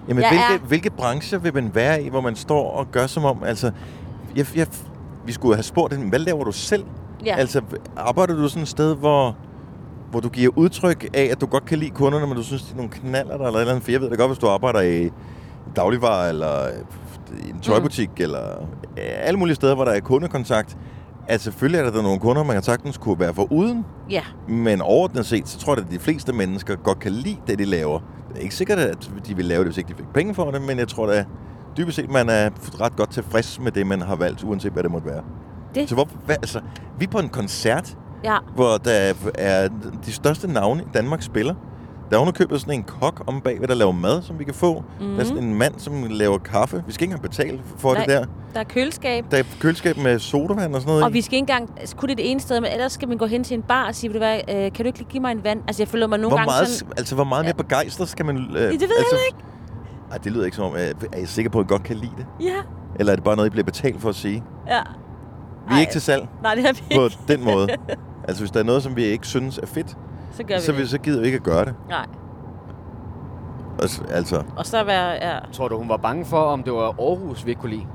Jamen, 0.09 0.23
Jeg 0.23 0.31
hvilke, 0.31 0.45
er- 0.65 0.67
hvilke 0.69 0.91
brancher 0.91 1.39
vil 1.39 1.55
man 1.55 1.71
være 1.75 2.03
i, 2.03 2.09
hvor 2.09 2.21
man 2.21 2.37
står 2.37 2.71
og 2.71 2.91
gør 2.93 3.07
som 3.07 3.25
om... 3.25 3.45
Altså, 3.45 3.71
jeg, 4.37 4.47
jeg, 4.57 4.67
vi 5.27 5.33
skulle 5.33 5.55
have 5.55 5.63
spurgt 5.63 5.93
hende, 5.95 6.09
hvad 6.09 6.19
laver 6.19 6.45
du 6.45 6.53
selv? 6.53 6.85
ja. 7.25 7.37
Altså, 7.37 7.61
arbejder 7.97 8.35
du 8.37 8.49
sådan 8.49 8.63
et 8.63 8.69
sted, 8.69 8.97
hvor, 8.97 9.37
hvor 10.11 10.21
du 10.21 10.29
giver 10.29 10.53
udtryk 10.57 11.07
af, 11.15 11.29
at 11.33 11.41
du 11.41 11.47
godt 11.47 11.65
kan 11.65 11.79
lide 11.79 11.91
kunderne, 11.91 12.27
men 12.27 12.37
du 12.37 12.43
synes, 12.43 12.63
de 12.63 12.73
er 12.73 12.77
nogle 12.77 12.91
knaller 12.91 13.37
der 13.37 13.47
eller 13.47 13.59
et 13.59 13.61
eller 13.61 13.73
andet? 13.73 13.85
For 13.85 13.91
jeg 13.91 14.01
ved 14.01 14.11
da 14.11 14.17
godt, 14.17 14.29
hvis 14.31 14.39
du 14.39 14.49
arbejder 14.49 14.81
i 14.81 15.11
dagligvarer, 15.77 16.29
eller 16.29 16.69
i 17.47 17.51
en 17.51 17.61
tøjbutik, 17.61 18.09
mm. 18.09 18.23
eller 18.23 18.41
alle 18.97 19.39
mulige 19.39 19.55
steder, 19.55 19.75
hvor 19.75 19.85
der 19.85 19.93
er 19.93 20.01
kundekontakt, 20.01 20.77
at 21.29 21.41
selvfølgelig 21.41 21.87
er 21.87 21.91
der 21.91 22.03
nogle 22.03 22.20
kunder, 22.20 22.43
man 22.43 22.57
kan 22.57 22.62
sagtens 22.62 22.99
kunne 22.99 23.20
være 23.20 23.35
for 23.35 23.53
uden, 23.53 23.85
ja. 24.11 24.22
men 24.49 24.81
overordnet 24.81 25.27
set, 25.27 25.49
så 25.49 25.59
tror 25.59 25.74
jeg, 25.74 25.85
at 25.85 25.91
de 25.91 25.99
fleste 25.99 26.33
mennesker 26.33 26.77
godt 26.77 26.99
kan 26.99 27.12
lide 27.12 27.37
det, 27.47 27.59
de 27.59 27.64
laver. 27.64 27.99
Det 28.29 28.37
er 28.37 28.41
ikke 28.41 28.55
sikkert, 28.55 28.79
at 28.79 29.11
de 29.27 29.37
vil 29.37 29.45
lave 29.45 29.59
det, 29.59 29.66
hvis 29.66 29.79
ikke 29.79 29.89
de 29.89 29.95
fik 29.95 30.09
penge 30.14 30.35
for 30.35 30.51
det, 30.51 30.62
men 30.62 30.79
jeg 30.79 30.89
tror 30.89 31.07
da 31.07 31.24
dybest 31.77 31.97
set, 31.97 32.11
man 32.11 32.29
er 32.29 32.51
ret 32.81 32.97
godt 32.97 33.11
tilfreds 33.11 33.61
med 33.61 33.72
det, 33.72 33.87
man 33.87 34.01
har 34.01 34.16
valgt, 34.16 34.45
uanset 34.45 34.72
hvad 34.72 34.83
det 34.83 34.91
måtte 34.91 35.07
være. 35.07 35.22
Det- 35.74 35.89
Så 35.89 35.95
hvor, 35.95 36.09
hvad, 36.27 36.37
altså, 36.37 36.61
vi 36.99 37.05
er 37.05 37.11
på 37.11 37.18
en 37.18 37.29
koncert, 37.29 37.97
Ja. 38.24 38.37
hvor 38.55 38.77
der 38.77 39.12
er 39.35 39.68
de 40.07 40.12
største 40.12 40.53
navne 40.53 40.83
i 40.83 40.87
Danmark 40.95 41.22
spiller. 41.22 41.55
Der 42.11 42.17
er 42.17 42.21
underkøbet 42.21 42.61
sådan 42.61 42.75
en 42.75 42.83
kok 42.83 43.23
om 43.27 43.41
bagved, 43.41 43.69
der 43.69 43.75
laver 43.75 43.93
mad, 43.93 44.23
som 44.23 44.39
vi 44.39 44.45
kan 44.45 44.55
få. 44.55 44.85
Mm. 45.01 45.07
Der 45.15 45.21
er 45.21 45.25
sådan 45.25 45.43
en 45.43 45.55
mand, 45.55 45.75
som 45.79 46.05
laver 46.11 46.39
kaffe. 46.39 46.83
Vi 46.87 46.93
skal 46.93 47.05
ikke 47.05 47.13
engang 47.15 47.31
betale 47.31 47.61
for 47.79 47.95
Nej. 47.95 48.05
det 48.05 48.15
der. 48.15 48.25
Der 48.55 48.61
er 48.61 48.65
køleskab. 48.65 49.25
Der 49.31 49.37
er 49.39 49.43
køleskab 49.61 49.97
med 49.97 50.19
sodavand 50.19 50.75
og 50.75 50.81
sådan 50.81 50.91
noget 50.91 51.05
Og 51.05 51.11
i. 51.11 51.13
vi 51.13 51.21
skal 51.21 51.35
ikke 51.35 51.43
engang... 51.43 51.71
Altså, 51.81 51.97
kun 51.97 52.09
det 52.09 52.19
det 52.19 52.31
ene 52.31 52.41
sted, 52.41 52.61
men 52.61 52.71
ellers 52.73 52.93
skal 52.93 53.09
man 53.09 53.19
gå 53.19 53.27
hen 53.27 53.45
til 53.45 53.55
en 53.55 53.63
bar 53.63 53.87
og 53.87 53.95
sige, 53.95 54.13
ved 54.13 54.21
du 54.21 54.27
hvad, 54.27 54.41
øh, 54.49 54.73
kan 54.73 54.85
du 54.85 54.87
ikke 54.87 54.99
lige 54.99 55.09
give 55.11 55.21
mig 55.21 55.33
en 55.33 55.45
vand? 55.45 55.61
Altså, 55.67 55.83
jeg 55.83 55.89
føler 55.89 56.07
mig 56.07 56.19
nogle 56.19 56.31
hvor 56.31 56.37
gange 56.37 56.51
meget, 56.51 56.69
sådan... 56.69 56.93
altså, 56.97 57.15
hvor 57.15 57.25
meget 57.25 57.45
mere 57.45 57.55
begejstret 57.55 58.09
skal 58.09 58.25
man... 58.25 58.37
Øh, 58.37 58.53
ved 58.55 58.61
jeg 58.61 58.73
altså, 58.73 59.17
ikke. 59.27 59.39
Ej, 60.11 60.19
det 60.19 60.33
lyder 60.33 60.45
ikke 60.45 60.57
som 60.57 60.65
om... 60.65 60.73
Øh, 60.75 60.81
er 61.13 61.19
I 61.19 61.27
sikker 61.27 61.51
på, 61.51 61.59
at 61.61 61.65
I 61.65 61.69
godt 61.69 61.83
kan 61.83 61.97
lide 61.97 62.13
det? 62.17 62.27
Ja, 62.41 62.57
Eller 62.99 63.13
er 63.13 63.17
det 63.17 63.25
bare 63.25 63.37
noget, 63.37 63.49
I 63.49 63.51
bliver 63.51 63.65
betalt 63.65 64.01
for 64.01 64.09
at 64.09 64.15
sige? 64.17 64.45
ja. 64.69 64.81
Vi 65.69 65.75
er 65.75 65.79
ikke 65.81 65.93
til 65.93 66.01
salg 66.01 66.29
Nej, 66.43 66.55
det 66.55 66.67
er 66.69 66.73
vi 66.73 66.83
på 66.97 67.05
ikke. 67.05 67.19
den 67.29 67.45
måde. 67.45 67.69
Altså, 68.29 68.43
hvis 68.43 68.51
der 68.51 68.61
er 68.61 68.65
noget, 68.65 68.83
som 68.83 68.97
vi 68.97 69.05
ikke 69.05 69.27
synes 69.27 69.59
er 69.59 69.67
fedt, 69.67 69.97
Så 70.37 70.43
gør 70.43 70.55
vi 70.55 70.61
så, 70.61 70.72
det. 70.72 70.89
så 70.91 70.99
gider 70.99 71.20
vi 71.20 71.26
ikke 71.26 71.37
at 71.37 71.43
gøre 71.43 71.64
det. 71.64 71.74
Nej. 71.89 72.07
Altså, 73.82 74.03
altså, 74.11 74.43
Og 74.57 74.66
så 74.66 74.84
være... 74.84 75.11
Ja. 75.11 75.39
Tror 75.53 75.68
du, 75.68 75.78
hun 75.78 75.89
var 75.89 75.97
bange 75.97 76.24
for, 76.24 76.41
om 76.41 76.62
det 76.62 76.72
var 76.72 76.95
Aarhus, 77.01 77.45
vi 77.45 77.51
ikke 77.51 77.61
kunne 77.61 77.70
lide? 77.70 77.87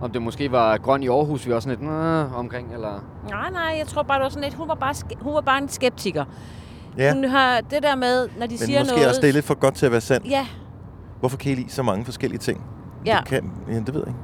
Om 0.00 0.10
det 0.10 0.22
måske 0.22 0.52
var 0.52 0.78
grøn 0.78 1.02
i 1.02 1.08
Aarhus, 1.08 1.46
vi 1.46 1.52
var 1.52 1.60
sådan 1.60 1.78
lidt 1.78 1.90
"Nå," 1.90 2.38
omkring, 2.38 2.72
eller... 2.74 3.04
Nej, 3.30 3.50
nej, 3.50 3.74
jeg 3.78 3.86
tror 3.86 4.02
bare, 4.02 4.18
det 4.18 4.22
var 4.22 4.28
sådan 4.28 4.42
lidt... 4.44 4.54
Hun 4.54 4.68
var 4.68 4.74
bare, 4.74 4.94
hun 5.20 5.34
var 5.34 5.40
bare 5.40 5.62
en 5.62 5.68
skeptiker. 5.68 6.24
ja. 6.98 7.14
Hun 7.14 7.24
har 7.24 7.60
det 7.60 7.82
der 7.82 7.96
med, 7.96 8.28
når 8.38 8.46
de 8.46 8.52
Men 8.52 8.58
siger 8.58 8.80
måske 8.80 8.94
noget... 8.94 9.08
også 9.08 9.20
det 9.20 9.28
er 9.28 9.32
lidt 9.32 9.44
for 9.44 9.54
godt 9.54 9.74
til 9.74 9.86
at 9.86 9.92
være 9.92 10.00
sandt. 10.00 10.26
Ja, 10.30 10.46
Hvorfor 11.20 11.36
kan 11.36 11.52
I 11.52 11.54
lide 11.54 11.70
så 11.70 11.82
mange 11.82 12.04
forskellige 12.04 12.38
ting? 12.38 12.64
ja. 13.06 13.16
Det, 13.20 13.28
kan, 13.28 13.52
ja, 13.68 13.74
det 13.74 13.94
ved 13.94 14.00
jeg 14.00 14.08
ikke. 14.08 14.20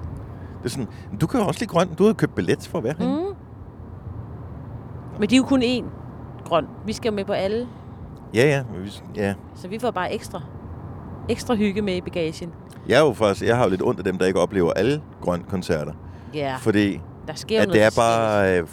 Det 0.58 0.64
er 0.64 0.68
sådan, 0.70 0.88
du 1.20 1.26
kan 1.26 1.40
jo 1.40 1.46
også 1.46 1.60
lide 1.60 1.70
grøn. 1.70 1.94
Du 1.94 2.06
har 2.06 2.12
købt 2.12 2.34
billet 2.34 2.68
for 2.70 2.78
at 2.78 2.84
være. 2.84 2.94
Mm. 2.98 3.34
Men 5.20 5.30
de 5.30 5.34
er 5.34 5.38
jo 5.38 5.44
kun 5.44 5.62
én 5.62 5.84
grøn. 6.44 6.66
Vi 6.86 6.92
skal 6.92 7.08
jo 7.08 7.14
med 7.14 7.24
på 7.24 7.32
alle, 7.32 7.66
Ja, 8.34 8.46
ja. 8.46 8.62
vi- 8.82 9.02
ja. 9.16 9.34
så 9.54 9.68
vi 9.68 9.78
får 9.78 9.90
bare 9.90 10.12
ekstra, 10.14 10.42
ekstra 11.28 11.54
hygge 11.54 11.82
med 11.82 11.94
i 11.96 12.00
bagagen. 12.00 12.52
Jeg 12.88 12.96
er 13.00 13.04
jo 13.04 13.12
faktisk, 13.12 13.46
jeg 13.46 13.56
har 13.56 13.64
jo 13.64 13.70
lidt 13.70 13.82
ondt 13.82 13.98
af 13.98 14.04
dem, 14.04 14.18
der 14.18 14.26
ikke 14.26 14.40
oplever 14.40 14.72
alle 14.72 15.02
grøn 15.20 15.44
koncerter. 15.48 15.92
Ja, 16.34 16.56
Fordi 16.60 17.00
der 17.26 17.34
sker 17.34 17.60
at 17.62 17.68
noget 17.68 17.80
det 17.80 17.86
er 17.86 17.90
bare... 17.96 18.58
Øh, 18.58 18.66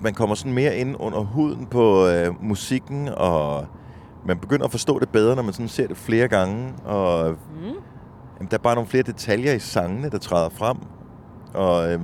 man 0.00 0.14
kommer 0.14 0.34
sådan 0.34 0.52
mere 0.52 0.76
ind 0.76 0.96
under 1.00 1.18
huden 1.20 1.66
på 1.66 2.06
øh, 2.06 2.42
musikken, 2.44 3.08
og 3.08 3.66
man 4.26 4.38
begynder 4.38 4.64
at 4.64 4.70
forstå 4.70 4.98
det 4.98 5.08
bedre, 5.08 5.36
når 5.36 5.42
man 5.42 5.52
sådan 5.52 5.68
ser 5.68 5.86
det 5.86 5.96
flere 5.96 6.28
gange. 6.28 6.72
Og 6.84 7.30
Mm. 7.30 7.62
jamen, 8.38 8.48
der 8.50 8.56
er 8.56 8.58
bare 8.62 8.74
nogle 8.74 8.88
flere 8.88 9.02
detaljer 9.02 9.52
i 9.52 9.58
sangene, 9.58 10.10
der 10.10 10.18
træder 10.18 10.48
frem. 10.48 10.76
Og, 11.54 11.92
øh, 11.92 12.00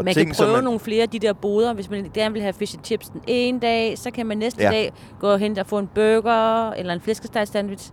og 0.00 0.04
Man 0.04 0.14
ting, 0.14 0.26
kan 0.26 0.36
prøve 0.44 0.54
man... 0.54 0.64
nogle 0.64 0.80
flere 0.80 1.02
af 1.02 1.08
de 1.08 1.18
der 1.18 1.32
boder. 1.32 1.72
Hvis 1.72 1.90
man 1.90 2.10
gerne 2.14 2.32
vil 2.32 2.42
have 2.42 2.52
fish 2.52 2.76
and 2.76 2.84
chips 2.84 3.08
den 3.08 3.20
ene 3.26 3.60
dag, 3.60 3.98
så 3.98 4.10
kan 4.10 4.26
man 4.26 4.38
næste 4.38 4.62
Ja. 4.62 4.70
dag 4.70 4.92
gå 5.20 5.36
hen 5.36 5.58
og 5.58 5.66
få 5.66 5.78
en 5.78 5.86
burger 5.94 6.70
eller 6.70 6.94
en 6.94 7.00
flæskesteg 7.00 7.48
sandwich. 7.48 7.92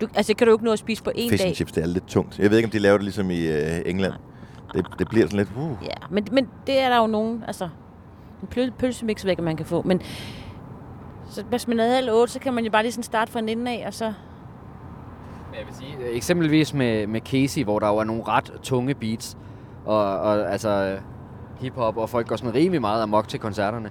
Du, 0.00 0.06
altså, 0.14 0.34
kan 0.34 0.46
du 0.46 0.52
ikke 0.52 0.64
nå 0.64 0.72
at 0.72 0.78
spise 0.78 1.02
på 1.02 1.10
Fish 1.16 1.38
dag. 1.38 1.46
and 1.46 1.54
chips, 1.54 1.72
det 1.72 1.82
er 1.82 1.86
lidt 1.86 2.06
tungt. 2.06 2.38
Jeg 2.38 2.50
ved 2.50 2.58
ikke, 2.58 2.66
om 2.66 2.70
de 2.70 2.78
laver 2.78 2.96
det 2.96 3.04
ligesom 3.04 3.30
i 3.30 3.46
øh, 3.46 3.80
England. 3.86 4.12
Det, 4.74 4.86
det 4.98 5.08
bliver 5.08 5.26
sådan 5.26 5.38
lidt... 5.38 5.48
Uh. 5.56 5.70
Ja, 5.82 6.06
men, 6.10 6.26
men 6.32 6.48
det 6.66 6.80
er 6.80 6.88
der 6.88 6.96
jo 6.96 7.06
nogen, 7.06 7.44
altså 7.46 7.64
en 8.42 8.48
pøl, 8.50 8.72
pølsemix 8.78 9.24
væk, 9.26 9.40
man 9.40 9.56
kan 9.56 9.66
få. 9.66 9.82
Men 9.82 10.00
så 11.30 11.42
hvis 11.42 11.68
man 11.68 11.80
er 11.80 11.94
halv 11.94 12.10
otte, 12.12 12.32
så 12.32 12.40
kan 12.40 12.54
man 12.54 12.64
jo 12.64 12.70
bare 12.70 12.82
lige 12.82 12.92
sådan 12.92 13.02
starte 13.02 13.32
fra 13.32 13.38
en 13.38 13.48
ende 13.48 13.70
af, 13.70 13.84
og 13.86 13.94
så... 13.94 14.04
Men 14.04 15.58
jeg 15.58 15.66
vil 15.66 15.74
sige, 15.74 16.08
øh, 16.08 16.16
eksempelvis 16.16 16.74
med, 16.74 17.06
med 17.06 17.20
Casey, 17.20 17.64
hvor 17.64 17.78
der 17.78 17.88
jo 17.88 17.96
er 17.96 18.04
nogle 18.04 18.22
ret 18.28 18.52
tunge 18.62 18.94
beats, 18.94 19.36
og, 19.84 20.20
og 20.20 20.52
altså 20.52 20.96
hiphop, 21.60 21.96
og 21.96 22.10
folk 22.10 22.28
går 22.28 22.36
sådan 22.36 22.54
rimelig 22.54 22.80
meget 22.80 23.02
amok 23.02 23.28
til 23.28 23.40
koncerterne. 23.40 23.90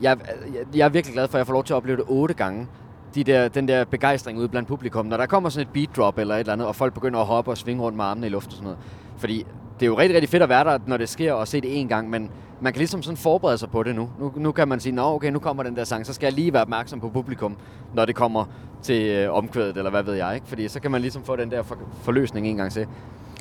Jeg, 0.00 0.18
jeg, 0.54 0.76
jeg 0.76 0.84
er 0.84 0.88
virkelig 0.88 1.14
glad 1.14 1.28
for, 1.28 1.34
at 1.34 1.38
jeg 1.38 1.46
får 1.46 1.52
lov 1.52 1.64
til 1.64 1.72
at 1.72 1.76
opleve 1.76 1.96
det 1.96 2.04
otte 2.08 2.34
gange. 2.34 2.66
De 3.14 3.24
der, 3.24 3.48
den 3.48 3.68
der 3.68 3.84
begejstring 3.84 4.38
ude 4.38 4.48
blandt 4.48 4.68
publikum, 4.68 5.06
når 5.06 5.16
der 5.16 5.26
kommer 5.26 5.48
sådan 5.48 5.66
et 5.66 5.72
beat 5.72 5.96
drop 5.96 6.18
eller 6.18 6.34
et 6.34 6.40
eller 6.40 6.52
andet, 6.52 6.68
og 6.68 6.76
folk 6.76 6.94
begynder 6.94 7.20
at 7.20 7.26
hoppe 7.26 7.50
og 7.50 7.58
svinge 7.58 7.82
rundt 7.82 7.96
med 7.96 8.04
armene 8.04 8.26
i 8.26 8.30
luften 8.30 8.50
og 8.50 8.56
sådan 8.56 8.64
noget. 8.64 8.78
Fordi 9.16 9.46
det 9.80 9.86
er 9.86 9.90
jo 9.90 9.98
rigtig, 9.98 10.14
rigtig 10.14 10.28
fedt 10.28 10.42
at 10.42 10.48
være 10.48 10.64
der, 10.64 10.78
når 10.86 10.96
det 10.96 11.08
sker, 11.08 11.32
og 11.32 11.48
se 11.48 11.60
det 11.60 11.80
en 11.80 11.88
gang, 11.88 12.10
men 12.10 12.30
man 12.60 12.72
kan 12.72 12.78
ligesom 12.78 13.02
sådan 13.02 13.16
forberede 13.16 13.58
sig 13.58 13.70
på 13.70 13.82
det 13.82 13.94
nu. 13.94 14.10
Nu, 14.18 14.32
nu 14.36 14.52
kan 14.52 14.68
man 14.68 14.80
sige, 14.80 14.94
nå 14.94 15.14
okay, 15.14 15.30
nu 15.30 15.38
kommer 15.38 15.62
den 15.62 15.76
der 15.76 15.84
sang, 15.84 16.06
så 16.06 16.12
skal 16.12 16.26
jeg 16.26 16.32
lige 16.32 16.52
være 16.52 16.62
opmærksom 16.62 17.00
på 17.00 17.08
publikum, 17.08 17.56
når 17.94 18.04
det 18.04 18.14
kommer 18.14 18.44
til 18.82 19.06
øh, 19.06 19.32
omkvædet, 19.32 19.76
eller 19.76 19.90
hvad 19.90 20.02
ved 20.02 20.14
jeg, 20.14 20.34
ikke? 20.34 20.48
Fordi 20.48 20.68
så 20.68 20.80
kan 20.80 20.90
man 20.90 21.00
ligesom 21.00 21.24
få 21.24 21.36
den 21.36 21.50
der 21.50 21.62
for, 21.62 21.78
forløsning 22.02 22.46
en 22.46 22.56
gang 22.56 22.72
til. 22.72 22.86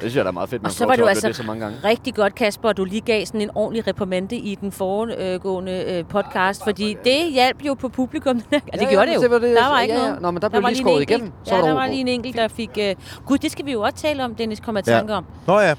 Det 0.02 0.12
synes 0.12 0.16
jeg, 0.16 0.24
der 0.26 0.32
er 0.32 0.34
meget 0.34 0.50
fedt, 0.50 0.62
man 0.62 0.70
Og 0.70 0.74
så 0.74 0.86
var 0.86 0.96
det 0.96 1.08
altså 1.08 1.28
det 1.28 1.36
så 1.36 1.44
mange 1.44 1.62
gange. 1.66 1.78
rigtig 1.84 2.16
godt, 2.16 2.36
Kasper, 2.36 2.70
at 2.70 2.78
du 2.78 2.86
lige 2.86 3.02
gav 3.02 3.26
sådan 3.26 3.42
en 3.42 3.50
ordentlig 3.56 3.88
reprimande 3.88 4.36
i 4.36 4.56
den 4.56 4.72
foregående 4.72 5.84
øh, 5.88 6.06
podcast, 6.06 6.64
fordi 6.64 6.98
det 7.04 7.32
hjalp 7.34 7.58
jo 7.66 7.74
på 7.74 7.90
publikum. 7.90 8.38
ja, 8.52 8.58
det 8.58 8.82
Ja, 8.82 8.90
gjorde 8.90 8.96
ja, 9.00 9.06
det 9.10 9.16
jo. 9.16 9.22
det 9.22 9.32
var 9.32 9.40
det, 9.40 9.56
der 9.56 9.68
var 9.70 9.76
ja, 9.78 9.82
ikke 9.82 9.94
ja. 9.96 10.00
noget. 10.08 10.22
Nå, 10.22 10.32
men 10.32 10.42
der 10.42 10.50
blev 10.50 10.64
var 10.64 10.70
lige 10.70 10.80
skåret 10.80 11.02
enkelt- 11.02 11.10
igennem. 11.10 11.32
Så 11.44 11.56
Ja, 11.56 11.62
var 11.62 11.68
der 11.68 11.74
der 11.74 11.80
var 11.82 11.88
lige 11.88 12.00
en 12.02 12.08
enkelt, 12.08 12.36
der 12.36 12.48
fik... 12.48 12.70
Øh, 12.80 12.96
Gud, 13.26 13.38
det 13.38 13.52
skal 13.52 13.66
vi 13.66 13.72
jo 13.72 13.82
også 13.82 13.96
tale 13.96 14.26
om, 14.26 14.36
Dennis, 14.36 14.60
kommer 14.60 14.82
jeg 14.86 14.88
Ja. 14.94 14.98
tanke 14.98 15.14
om. 15.14 15.26
Nå 15.48 15.60
ja, 15.60 15.74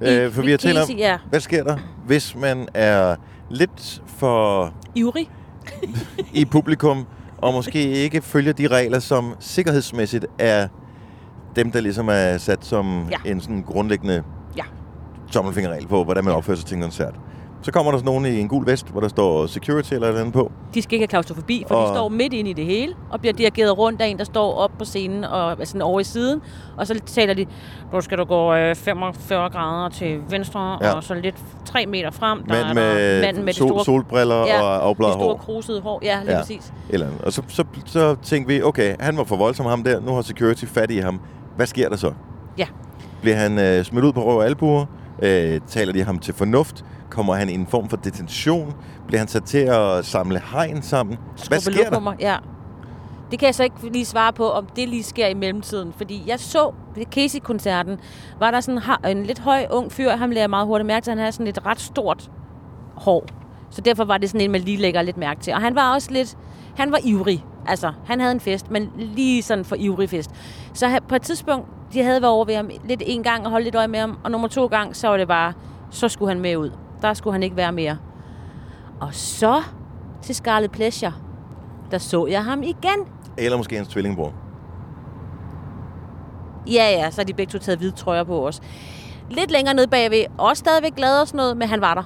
øh, 0.00 0.32
for 0.32 0.42
vi 0.42 0.50
har 0.50 0.58
talt 0.58 0.78
om, 0.78 0.90
ja. 0.96 1.18
hvad 1.30 1.40
sker 1.40 1.64
der, 1.64 1.76
hvis 2.06 2.36
man 2.36 2.68
er 2.74 3.16
lidt 3.50 4.02
for 4.06 4.72
Ivrig. 4.94 5.30
i 6.32 6.44
publikum, 6.44 7.06
og 7.38 7.52
måske 7.52 7.88
ikke 7.90 8.22
følger 8.22 8.52
de 8.52 8.66
regler, 8.66 8.98
som 8.98 9.34
sikkerhedsmæssigt 9.40 10.26
er 10.38 10.68
dem, 11.58 11.72
der 11.72 11.80
ligesom 11.80 12.08
er 12.08 12.38
sat 12.38 12.64
som 12.64 13.06
Ja. 13.10 13.30
en 13.30 13.40
sådan 13.40 13.64
grundlæggende 13.66 14.22
Ja. 14.56 14.62
tommelfingerregel 15.32 15.86
på, 15.86 16.04
hvordan 16.04 16.24
man 16.24 16.34
opfører 16.34 16.56
sig 16.56 16.66
til 16.66 16.76
en 16.76 16.82
koncert. 16.82 17.14
Så 17.62 17.72
kommer 17.72 17.92
der 17.92 17.98
sådan 17.98 18.06
nogen 18.06 18.26
i 18.26 18.40
en 18.40 18.48
gul 18.48 18.66
vest, 18.66 18.88
hvor 18.88 19.00
der 19.00 19.08
står 19.08 19.46
security 19.46 19.92
eller 19.94 20.06
et 20.06 20.08
eller 20.08 20.20
andet 20.20 20.34
på. 20.34 20.52
De 20.74 20.82
skal 20.82 20.94
ikke 20.94 21.02
have 21.02 21.08
klaustrofobi, 21.08 21.64
for 21.68 21.74
Og- 21.74 21.88
de 21.88 21.94
står 21.96 22.08
midt 22.08 22.32
inde 22.32 22.50
i 22.50 22.52
det 22.52 22.64
hele, 22.64 22.94
og 23.10 23.20
bliver 23.20 23.32
dirigeret 23.32 23.78
rundt 23.78 24.00
af 24.02 24.06
en, 24.06 24.18
der 24.18 24.24
står 24.24 24.54
op 24.54 24.70
på 24.78 24.84
scenen 24.84 25.24
og 25.24 25.56
er 25.60 25.64
sådan 25.64 25.82
over 25.82 26.00
i 26.00 26.04
siden. 26.04 26.40
Og 26.76 26.86
så 26.86 27.00
taler 27.06 27.34
de, 27.34 27.46
nu 27.92 28.00
skal 28.00 28.18
du 28.18 28.24
gå 28.24 28.54
øh, 28.54 28.74
45 28.76 29.50
grader 29.50 29.88
til 29.88 30.18
venstre, 30.30 30.78
Ja. 30.80 30.92
og 30.92 31.04
så 31.04 31.14
lidt 31.14 31.36
3 31.64 31.86
meter 31.86 32.10
frem. 32.10 32.42
Der 32.42 32.54
Mand 32.54 32.68
er 32.68 32.74
med, 32.74 33.16
der 33.20 33.26
manden 33.26 33.44
med 33.44 33.52
sol, 33.52 33.68
det 33.68 33.74
store, 33.74 33.84
solbriller 33.84 34.36
Ja, 34.46 34.62
og 34.62 34.74
det 34.80 34.82
afbladet 34.86 35.14
store 35.14 35.26
hår. 35.28 35.36
krusede 35.36 35.80
hår. 35.80 36.00
Ja, 36.02 36.18
lige 36.22 36.32
Ja. 36.32 36.38
præcis. 36.40 36.72
Eller. 36.90 37.06
Og 37.26 37.32
så, 37.32 37.42
så, 37.48 37.64
så 37.86 38.16
tænkte 38.22 38.54
vi, 38.54 38.62
okay, 38.62 38.96
han 39.00 39.16
var 39.16 39.24
for 39.24 39.36
voldsom 39.36 39.66
ham 39.66 39.84
der, 39.84 40.00
nu 40.00 40.14
har 40.14 40.22
security 40.22 40.64
fat 40.64 40.90
i 40.90 40.98
ham. 40.98 41.20
Hvad 41.58 41.66
sker 41.66 41.88
der 41.88 41.96
så? 41.96 42.12
Ja. 42.58 42.66
Bliver 43.20 43.36
han 43.36 43.58
øh, 43.58 43.84
smidt 43.84 44.04
ud 44.04 44.12
på 44.12 44.24
røv 44.24 44.36
og 44.36 44.44
albuer? 44.44 44.86
Øh, 45.22 45.60
taler 45.66 45.92
de 45.92 46.04
ham 46.04 46.18
til 46.18 46.34
fornuft? 46.34 46.84
Kommer 47.10 47.34
han 47.34 47.48
i 47.48 47.54
en 47.54 47.66
form 47.66 47.88
for 47.88 47.96
detention? 47.96 48.74
Bliver 49.06 49.18
han 49.18 49.28
sat 49.28 49.44
til 49.44 49.58
at 49.58 50.04
samle 50.04 50.42
hegn 50.52 50.82
sammen? 50.82 51.18
Hvad 51.48 51.60
sker 51.60 51.90
der? 51.90 52.14
Ja. 52.20 52.36
Det 53.30 53.38
kan 53.38 53.46
jeg 53.46 53.54
så 53.54 53.62
ikke 53.64 53.76
lige 53.92 54.04
svare 54.04 54.32
på, 54.32 54.50
om 54.50 54.66
det 54.76 54.88
lige 54.88 55.02
sker 55.02 55.26
i 55.26 55.34
mellemtiden. 55.34 55.92
Fordi 55.96 56.22
jeg 56.26 56.40
så 56.40 56.72
ved 56.94 57.04
Casey-koncerten, 57.04 58.00
var 58.38 58.50
der 58.50 58.60
sådan 58.60 58.82
en 59.18 59.26
lidt 59.26 59.38
høj, 59.38 59.66
ung 59.70 59.92
fyr, 59.92 60.10
ham 60.10 60.32
jeg 60.32 60.50
meget 60.50 60.66
hurtigt 60.66 60.86
mærke 60.86 61.04
til, 61.04 61.10
han 61.10 61.18
havde 61.18 61.32
sådan 61.32 61.46
et 61.46 61.66
ret 61.66 61.80
stort 61.80 62.30
hår. 62.94 63.26
Så 63.70 63.80
derfor 63.80 64.04
var 64.04 64.18
det 64.18 64.30
sådan 64.30 64.40
en, 64.40 64.50
man 64.50 64.60
lige 64.60 64.76
lægger 64.76 65.02
lidt 65.02 65.16
mærke 65.16 65.40
til. 65.40 65.52
Og 65.52 65.60
han 65.60 65.74
var 65.74 65.94
også 65.94 66.10
lidt, 66.10 66.36
han 66.76 66.92
var 66.92 66.98
ivrig. 67.04 67.44
Altså, 67.68 67.92
han 68.06 68.20
havde 68.20 68.32
en 68.32 68.40
fest, 68.40 68.70
men 68.70 68.90
lige 68.98 69.42
sådan 69.42 69.64
for 69.64 69.76
ivrig 69.78 70.10
fest. 70.10 70.30
Så 70.74 70.86
han- 70.88 71.02
på 71.08 71.14
et 71.14 71.22
tidspunkt, 71.22 71.66
de 71.92 72.02
havde 72.02 72.22
været 72.22 72.32
over 72.34 72.44
ved 72.44 72.56
ham 72.56 72.70
lidt 72.84 73.02
en 73.06 73.22
gang 73.22 73.44
og 73.44 73.50
holdt 73.50 73.64
lidt 73.64 73.74
øje 73.74 73.88
med 73.88 73.98
ham, 73.98 74.18
og 74.24 74.30
nummer 74.30 74.48
to 74.48 74.66
gang, 74.66 74.96
så 74.96 75.08
var 75.08 75.16
det 75.16 75.28
bare, 75.28 75.52
så 75.90 76.08
skulle 76.08 76.28
han 76.32 76.40
med 76.40 76.56
ud. 76.56 76.70
Der 77.02 77.14
skulle 77.14 77.34
han 77.34 77.42
ikke 77.42 77.56
være 77.56 77.72
mere. 77.72 77.98
Og 79.00 79.08
så 79.14 79.62
til 80.22 80.34
Scarlet 80.34 80.70
Pleasure, 80.70 81.12
der 81.90 81.98
så 81.98 82.26
jeg 82.26 82.44
ham 82.44 82.62
igen. 82.62 83.06
Eller 83.38 83.56
måske 83.58 83.76
hans 83.76 83.88
tvillingbror. 83.88 84.32
Ja, 86.66 86.90
ja, 86.90 87.10
så 87.10 87.20
har 87.20 87.24
de 87.26 87.32
begge 87.34 87.50
to 87.50 87.58
taget 87.58 87.78
hvide 87.78 87.92
trøjer 87.92 88.24
på 88.24 88.46
os. 88.46 88.60
Lidt 89.30 89.50
længere 89.50 89.74
nede 89.74 89.86
bagved, 89.88 90.24
også 90.38 90.60
stadigvæk 90.60 90.94
glad 90.96 91.20
og 91.20 91.28
sådan 91.28 91.36
noget, 91.38 91.56
men 91.56 91.68
han 91.68 91.80
var 91.80 91.94
der. 91.94 92.02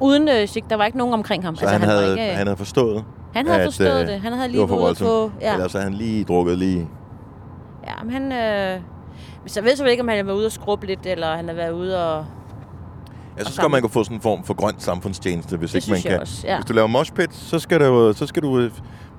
Uden 0.00 0.28
øh, 0.28 0.48
der 0.70 0.76
var 0.76 0.84
ikke 0.84 0.98
nogen 0.98 1.14
omkring 1.14 1.44
ham. 1.44 1.56
Så 1.56 1.60
altså, 1.64 1.78
han, 1.78 1.88
var 1.88 1.94
havde, 1.94 2.10
ikke, 2.12 2.36
han 2.36 2.46
havde 2.46 2.56
forstået, 2.56 3.04
han 3.34 3.46
havde 3.46 3.60
at, 3.60 3.66
forstået 3.66 4.00
øh, 4.02 4.06
det. 4.06 4.20
Han 4.20 4.32
havde 4.32 4.42
det 4.42 4.50
lige 4.50 4.60
var 4.60 4.66
for 4.66 4.76
været 4.82 4.98
på... 4.98 5.30
Ja, 5.40 5.52
Eller 5.52 5.68
så 5.68 5.78
havde 5.78 5.90
han 5.90 5.98
lige 5.98 6.24
drukket 6.24 6.58
lige... 6.58 6.88
ja 7.86 8.02
men 8.04 8.12
han... 8.12 8.32
Øh, 8.32 8.80
så 9.46 9.60
jeg 9.60 9.64
ved 9.64 9.76
så 9.76 9.84
ikke, 9.84 10.02
om 10.02 10.08
han 10.08 10.16
har 10.16 10.24
været 10.24 10.36
ude 10.36 10.46
og 10.46 10.52
skrubbe 10.52 10.86
lidt, 10.86 11.00
eller 11.06 11.36
han 11.36 11.48
har 11.48 11.54
været 11.54 11.72
ude 11.72 12.06
og... 12.06 12.26
Jeg 13.36 13.46
synes 13.46 13.58
godt, 13.58 13.72
man 13.72 13.80
kan 13.80 13.90
få 13.90 14.04
sådan 14.04 14.16
en 14.16 14.20
form 14.20 14.44
for 14.44 14.54
grønt 14.54 14.82
samfundstjeneste, 14.82 15.56
hvis 15.56 15.70
Det 15.70 15.76
ikke 15.76 15.90
man 15.90 16.02
kan. 16.02 16.20
også, 16.20 16.46
ja. 16.46 16.56
Hvis 16.56 16.64
du 16.66 16.72
laver 16.72 16.86
moshpit, 16.88 17.34
så 17.34 17.58
skal 17.58 17.80
du, 17.80 18.12
så 18.16 18.26
skal 18.26 18.42
du 18.42 18.58
øh, 18.58 18.70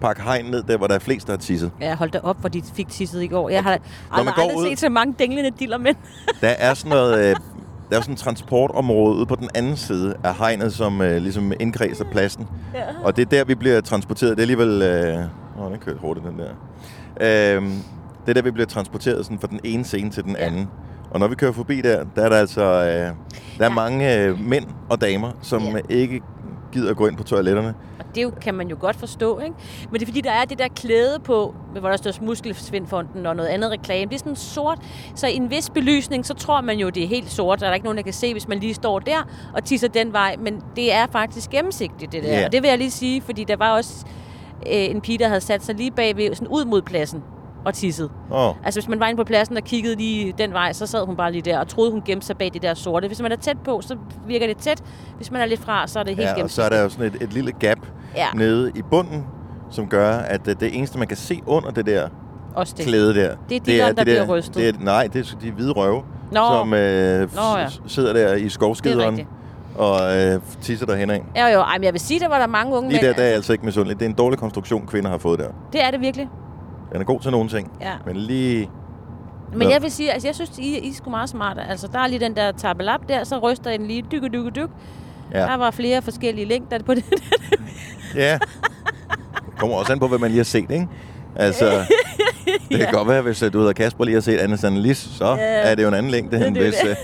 pakke 0.01 0.21
hegn 0.21 0.45
ned 0.45 0.63
der, 0.63 0.77
hvor 0.77 0.87
der 0.87 0.95
er 0.95 0.99
flest, 0.99 1.27
der 1.27 1.33
har 1.33 1.37
tisset. 1.37 1.71
Ja, 1.81 1.95
hold 1.95 2.11
da 2.11 2.19
op, 2.23 2.39
hvor 2.39 2.49
de 2.49 2.61
fik 2.75 2.89
tisset 2.89 3.23
i 3.23 3.27
går. 3.27 3.49
Jeg 3.49 3.63
har 3.63 3.79
aldrig, 4.11 4.37
aldrig 4.37 4.69
set 4.69 4.79
så 4.79 4.89
mange 4.89 5.15
dinglende 5.19 5.51
dillermænd. 5.59 5.95
Der 6.41 6.47
er 6.47 6.73
sådan 6.73 6.89
noget... 6.89 7.29
Øh, 7.29 7.35
der 7.93 7.99
er 7.99 8.01
sådan 8.01 8.13
et 8.13 8.19
transportområde 8.19 9.15
ude 9.17 9.25
på 9.25 9.35
den 9.35 9.49
anden 9.55 9.75
side 9.77 10.13
af 10.23 10.35
hegnet, 10.35 10.73
som 10.73 11.01
øh, 11.01 11.21
ligesom 11.21 11.53
indkredser 11.59 12.05
pladsen. 12.11 12.47
Ja. 12.73 12.79
Og 13.03 13.15
det 13.15 13.21
er 13.21 13.29
der, 13.29 13.43
vi 13.43 13.55
bliver 13.55 13.81
transporteret. 13.81 14.31
Det 14.31 14.37
er 14.37 14.41
alligevel... 14.41 14.81
Øh, 14.81 15.65
åh, 15.65 15.71
den 15.71 15.79
kørte 15.79 15.99
hurtigt, 15.99 16.25
den 16.27 16.39
der. 16.39 16.49
Øh, 17.57 17.63
det 18.25 18.29
er 18.29 18.33
der, 18.33 18.41
vi 18.41 18.51
bliver 18.51 18.67
transporteret 18.67 19.25
sådan, 19.25 19.39
fra 19.39 19.47
den 19.47 19.59
ene 19.63 19.83
scene 19.83 20.09
til 20.09 20.23
den 20.23 20.35
anden. 20.35 20.67
Og 21.11 21.19
når 21.19 21.27
vi 21.27 21.35
kører 21.35 21.51
forbi 21.51 21.81
der, 21.81 22.03
der 22.15 22.21
er 22.25 22.29
der 22.29 22.35
altså... 22.37 22.61
Øh, 22.63 22.85
der 22.87 23.05
er 23.05 23.13
Ja. 23.59 23.69
mange 23.69 24.17
øh, 24.19 24.39
mænd 24.39 24.65
og 24.89 25.01
damer, 25.01 25.31
som 25.41 25.63
Ja. 25.63 25.79
ikke 25.89 26.21
gider 26.73 26.93
gå 26.93 27.07
ind 27.07 27.17
på 27.17 27.23
toiletterne. 27.23 27.73
Og 27.99 28.05
det 28.15 28.39
kan 28.41 28.53
man 28.53 28.67
jo 28.67 28.77
godt 28.79 28.95
forstå, 28.95 29.39
ikke? 29.39 29.55
Men 29.91 29.93
det 29.93 30.01
er 30.01 30.05
fordi, 30.05 30.21
der 30.21 30.31
er 30.31 30.45
det 30.45 30.59
der 30.59 30.67
klæde 30.67 31.19
på, 31.19 31.55
hvor 31.79 31.89
der 31.89 31.97
står 31.97 32.11
Muskelsvindfonden 32.21 33.25
og 33.25 33.35
noget 33.35 33.49
andet 33.49 33.71
reklame. 33.71 34.09
Det 34.09 34.15
er 34.15 34.19
sådan 34.19 34.35
sort, 34.35 34.79
så 35.15 35.27
i 35.27 35.35
en 35.35 35.49
vis 35.49 35.69
belysning, 35.69 36.25
så 36.25 36.33
tror 36.33 36.61
man 36.61 36.77
jo, 36.77 36.89
det 36.89 37.03
er 37.03 37.07
helt 37.07 37.31
sort, 37.31 37.57
og 37.57 37.59
der 37.59 37.67
er 37.67 37.73
ikke 37.73 37.85
nogen, 37.85 37.97
der 37.97 38.03
kan 38.03 38.13
se, 38.13 38.31
hvis 38.31 38.47
man 38.47 38.59
lige 38.59 38.73
står 38.73 38.99
der 38.99 39.27
og 39.53 39.63
tisser 39.63 39.87
den 39.87 40.13
vej. 40.13 40.35
Men 40.39 40.61
det 40.75 40.93
er 40.93 41.07
faktisk 41.11 41.49
gennemsigtigt, 41.49 42.11
det 42.11 42.23
der. 42.23 42.39
Ja. 42.39 42.45
Og 42.45 42.51
det 42.51 42.61
vil 42.61 42.69
jeg 42.69 42.77
lige 42.77 42.91
sige, 42.91 43.21
fordi 43.21 43.43
der 43.43 43.55
var 43.55 43.75
også 43.75 44.05
øh, 44.67 44.71
en 44.73 45.01
pige, 45.01 45.17
der 45.17 45.27
havde 45.27 45.41
sat 45.41 45.63
sig 45.63 45.75
lige 45.75 45.91
bagved, 45.91 46.35
sådan 46.35 46.47
ud 46.47 46.65
mod 46.65 46.81
pladsen 46.81 47.23
og 47.65 47.73
tisset. 47.73 48.11
Åh, 48.31 48.53
Altså, 48.65 48.79
hvis 48.79 48.87
man 48.89 48.99
var 48.99 49.07
inde 49.07 49.17
på 49.17 49.23
pladsen 49.23 49.57
og 49.57 49.63
kiggede 49.63 49.95
lige 49.95 50.33
den 50.37 50.53
vej, 50.53 50.73
så 50.73 50.85
sad 50.87 51.05
hun 51.05 51.15
bare 51.15 51.31
lige 51.31 51.41
der 51.41 51.59
og 51.59 51.67
troede, 51.67 51.91
hun 51.91 52.01
gemte 52.05 52.25
sig 52.25 52.37
bag 52.37 52.49
det 52.53 52.61
der 52.61 52.73
sorte. 52.73 53.07
Hvis 53.07 53.21
man 53.21 53.31
er 53.31 53.35
tæt 53.35 53.57
på, 53.65 53.81
så 53.81 53.97
virker 54.27 54.47
det 54.47 54.57
tæt. 54.57 54.83
Hvis 55.17 55.31
man 55.31 55.41
er 55.41 55.45
lidt 55.45 55.59
fra, 55.59 55.87
så 55.87 55.99
er 55.99 56.03
det 56.03 56.15
helt 56.15 56.29
ja, 56.37 56.43
og 56.43 56.49
så 56.49 56.61
er 56.63 56.69
der 56.69 56.81
jo 56.81 56.89
sådan 56.89 57.05
et, 57.05 57.21
et 57.21 57.33
lille 57.33 57.51
gap 57.51 57.77
Ja. 58.15 58.25
nede 58.35 58.71
i 58.75 58.81
bunden, 58.81 59.25
som 59.69 59.87
gør, 59.87 60.11
at 60.15 60.47
øh, 60.47 60.55
det 60.59 60.77
eneste, 60.77 60.99
man 60.99 61.07
kan 61.07 61.17
se 61.17 61.41
under 61.45 61.71
det 61.71 61.85
der 61.85 62.07
Også 62.55 62.73
det. 62.77 62.85
klæde 62.85 63.15
der. 63.15 63.35
Det 63.49 63.55
er 63.55 63.59
dilleren, 63.59 63.95
der 63.95 64.03
det 64.03 64.05
bliver 64.05 64.27
rystet. 64.37 64.55
Det 64.55 64.67
er, 64.67 64.73
nej, 64.79 65.07
det 65.13 65.31
er 65.33 65.39
de 65.41 65.51
hvide 65.51 65.71
røve, 65.71 66.03
Nå. 66.31 66.39
som 66.51 66.73
øh, 66.73 67.35
Nå, 67.35 67.57
ja. 67.57 67.67
sidder 67.87 68.13
der 68.13 68.33
i 68.33 68.49
skovskideren 68.49 69.09
rigtigt. 69.09 69.27
og 69.75 70.17
øh, 70.17 70.39
tisser 70.61 70.85
derhen 70.85 71.09
af. 71.09 71.23
Ja, 71.35 71.47
jo, 71.47 71.59
ej, 71.59 71.77
men 71.77 71.83
jeg 71.83 71.93
vil 71.93 72.01
sige, 72.01 72.19
der 72.19 72.27
var 72.27 72.39
der 72.39 72.47
mange 72.47 72.75
unge 72.77 72.95
der, 72.95 73.01
mænd. 73.01 73.15
der 73.15 73.21
er 73.21 73.25
jeg 73.25 73.35
altså 73.35 73.53
ikke 73.53 73.65
misundelig. 73.65 73.99
Det 73.99 74.05
er 74.05 74.09
en 74.09 74.15
dårlig 74.15 74.39
konstruktion, 74.39 74.87
kvinder 74.87 75.09
har 75.09 75.17
fået 75.17 75.39
der. 75.39 75.47
Det 75.73 75.83
er 75.83 75.91
det 75.91 76.01
virkelig. 76.01 76.29
Den 76.91 77.01
er 77.01 77.05
god 77.05 77.19
til 77.19 77.31
nogle 77.31 77.49
ting, 77.49 77.71
Ja. 77.81 77.93
men 78.05 78.15
lige... 78.17 78.69
Men 79.55 79.69
jeg 79.71 79.81
vil 79.81 79.91
sige, 79.91 80.11
altså 80.11 80.27
jeg 80.27 80.35
synes, 80.35 80.57
I, 80.57 80.79
I 80.79 80.89
er 80.89 80.93
sgu 80.93 81.09
meget 81.09 81.29
smarte. 81.29 81.61
Altså, 81.61 81.87
der 81.93 81.99
er 81.99 82.07
lige 82.07 82.19
den 82.19 82.35
der 82.35 82.51
tabelap 82.51 82.99
der, 83.09 83.23
så 83.23 83.37
ryster 83.39 83.71
den 83.71 83.87
lige 83.87 84.05
dyk, 84.11 84.21
dyk, 84.33 84.55
dyk. 84.55 84.69
Ja. 85.31 85.39
Der 85.39 85.57
var 85.57 85.71
flere 85.71 86.01
forskellige 86.01 86.45
længder 86.45 86.79
på 86.83 86.93
det. 86.93 87.05
Ja. 88.15 88.33
Det 89.45 89.57
kommer 89.59 89.75
også 89.77 89.93
an 89.93 89.99
på, 89.99 90.07
hvad 90.07 90.19
man 90.19 90.29
lige 90.29 90.39
har 90.39 90.43
set, 90.43 90.71
ikke? 90.71 90.87
Altså, 91.35 91.85
det 92.69 92.79
kan 92.79 92.87
godt 92.91 93.07
være, 93.07 93.21
hvis 93.21 93.43
øh, 93.43 93.53
du 93.53 93.57
hedder 93.59 93.73
Kasper 93.73 94.03
lige 94.03 94.13
har 94.13 94.21
set 94.21 94.37
Anne 94.37 94.81
Lis, 94.81 94.97
så 94.97 95.25
Ja. 95.25 95.35
er 95.41 95.75
det 95.75 95.83
jo 95.83 95.87
en 95.87 95.93
anden 95.93 96.11
længde, 96.11 96.39
Det 96.39 96.47
end 96.47 96.55
det. 96.55 96.63
hvis... 96.63 96.75
Øh, 96.83 96.95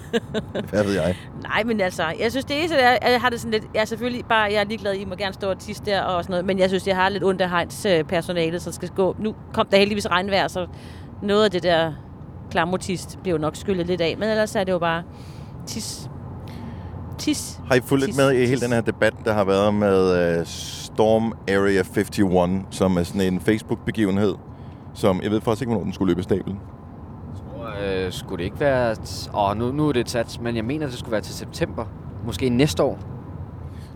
hvad 0.70 0.84
ved 0.84 0.92
jeg? 0.94 1.16
Nej, 1.42 1.62
men 1.64 1.80
altså, 1.80 2.02
jeg 2.20 2.30
synes 2.30 2.44
det 2.44 2.58
eneste, 2.58 2.76
er, 2.76 3.10
jeg 3.10 3.20
har 3.20 3.30
det 3.30 3.40
sådan 3.40 3.50
lidt, 3.50 3.64
jeg 3.74 3.80
er 3.80 3.84
selvfølgelig 3.84 4.24
bare, 4.28 4.42
jeg 4.42 4.54
er 4.60 4.64
ligeglad, 4.64 4.94
I 4.94 5.04
må 5.04 5.14
gerne 5.14 5.34
stå 5.34 5.50
og 5.50 5.58
tisse 5.58 5.82
der 5.86 6.00
og 6.02 6.22
sådan 6.24 6.32
noget, 6.32 6.44
men 6.46 6.58
jeg 6.58 6.68
synes, 6.68 6.86
jeg 6.86 6.96
har 6.96 7.08
lidt 7.08 7.24
ondt 7.24 7.40
af 7.40 7.50
Heinz 7.50 7.86
øh, 7.86 8.04
personale, 8.04 8.60
så 8.60 8.72
skal 8.72 8.88
gå. 8.88 9.16
Nu 9.18 9.34
kom 9.52 9.66
der 9.70 9.76
heldigvis 9.76 10.10
regnvejr, 10.10 10.48
så 10.48 10.66
noget 11.22 11.44
af 11.44 11.50
det 11.50 11.62
der 11.62 11.92
klamotist 12.50 13.18
jo 13.26 13.38
nok 13.38 13.56
skyllet 13.56 13.86
lidt 13.86 14.00
af, 14.00 14.16
men 14.18 14.28
ellers 14.28 14.54
er 14.56 14.64
det 14.64 14.72
jo 14.72 14.78
bare 14.78 15.02
tis. 15.66 16.08
Tis. 17.18 17.60
Har 17.68 17.74
I 17.74 17.80
fulgt 17.80 18.04
lidt 18.06 18.16
med 18.16 18.32
i 18.32 18.46
hele 18.46 18.60
den 18.60 18.72
her 18.72 18.80
debat, 18.80 19.14
der 19.24 19.32
har 19.32 19.44
været 19.44 19.74
med 19.74 20.38
uh, 20.40 20.46
Storm 20.46 21.32
Area 21.48 21.82
51, 21.96 22.66
som 22.70 22.96
er 22.96 23.02
sådan 23.02 23.20
en 23.20 23.40
Facebook-begivenhed, 23.40 24.34
som 24.94 25.22
jeg 25.22 25.30
ved 25.30 25.40
faktisk 25.40 25.62
ikke, 25.62 25.70
hvornår 25.70 25.84
den 25.84 25.92
skulle 25.92 26.10
løbe 26.10 26.20
i 26.20 26.22
stablen. 26.22 26.58
Øh, 27.84 28.12
skulle 28.12 28.38
det 28.38 28.44
ikke 28.44 28.60
være... 28.60 28.96
Åh, 29.34 29.50
oh, 29.50 29.56
nu, 29.56 29.72
nu 29.72 29.88
er 29.88 29.92
det 29.92 30.10
sat, 30.10 30.38
men 30.42 30.56
jeg 30.56 30.64
mener, 30.64 30.86
det 30.86 30.98
skulle 30.98 31.12
være 31.12 31.20
til 31.20 31.34
september. 31.34 31.84
Måske 32.26 32.48
næste 32.48 32.82
år. 32.82 32.98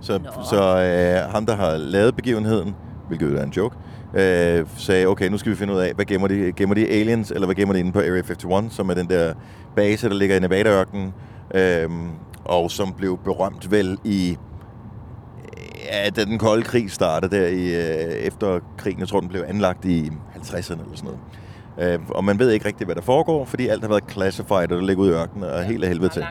Så, 0.01 0.21
så 0.51 0.57
øh, 0.57 1.33
ham, 1.33 1.47
der 1.47 1.57
har 1.57 1.77
lavet 1.77 2.17
begivenheden, 2.17 2.75
hvilket 3.09 3.39
er 3.39 3.45
en 3.45 3.51
joke, 3.51 3.77
øh, 4.15 4.67
sagde, 4.77 5.07
okay, 5.07 5.29
nu 5.29 5.39
skal 5.39 5.53
vi 5.53 5.57
finde 5.57 5.75
ud 5.75 5.79
af, 5.79 5.93
hvad 5.95 6.05
gemmer 6.05 6.29
de? 6.29 6.53
Gemmer 6.57 6.75
de 6.75 6.89
aliens, 6.89 7.31
eller 7.31 7.47
hvad 7.47 7.55
gemmer 7.55 7.73
de 7.73 7.81
inde 7.81 7.93
på 7.93 7.99
Area 7.99 8.19
51, 8.19 8.75
som 8.75 8.91
er 8.91 8.95
den 8.95 9.09
der 9.09 9.35
base, 9.77 10.09
der 10.09 10.15
ligger 10.15 10.37
i 10.37 10.41
Nevada-ørkenen, 10.41 11.15
øh, 11.55 11.91
og 12.45 12.71
som 12.71 12.93
blev 12.93 13.19
berømt 13.25 13.71
vel 13.71 13.99
i 14.05 14.39
ja, 15.93 16.11
da 16.11 16.25
den 16.25 16.39
kolde 16.39 16.63
krig 16.63 16.91
startede 16.91 17.37
der 17.37 17.47
i, 17.47 17.67
øh, 17.67 18.13
efter 18.13 18.61
krigen. 18.79 19.01
Jeg 19.01 19.09
tror, 19.09 19.21
den 19.21 19.29
blev 19.29 19.45
anlagt 19.49 19.85
i 19.85 20.11
50'erne 20.37 20.83
eller 20.83 20.97
sådan 20.97 21.11
noget. 21.79 21.95
Øh, 21.95 21.99
og 22.09 22.25
man 22.25 22.39
ved 22.39 22.51
ikke 22.51 22.67
rigtigt, 22.67 22.89
hvad 22.89 22.95
der 22.95 23.03
foregår, 23.03 23.45
fordi 23.45 23.69
alt 23.69 23.83
har 23.83 23.89
været 23.89 24.05
classified, 24.11 24.73
og 24.73 24.79
det 24.79 24.85
ligger 24.85 25.03
ude 25.03 25.11
i 25.11 25.15
ørkenen, 25.15 25.45
og 25.45 25.65
helt 25.65 25.85
af 25.85 25.89
helvede 25.91 26.09
til. 26.09 26.25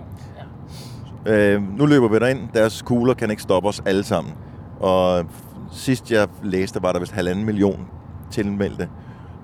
Øh, 1.26 1.78
nu 1.78 1.86
løber 1.86 2.08
vi 2.08 2.20
derind. 2.20 2.40
Deres 2.54 2.82
kugler 2.82 3.14
kan 3.14 3.30
ikke 3.30 3.42
stoppe 3.42 3.70
os 3.70 3.82
alle 3.86 4.04
sammen. 4.04 4.34
Og 4.80 5.26
sidst 5.72 6.12
jeg 6.12 6.28
læste, 6.44 6.84
var 6.84 6.92
der 6.92 7.00
vist 7.00 7.12
halvanden 7.12 7.46
million 7.46 7.88
tilmeldte. 8.32 8.90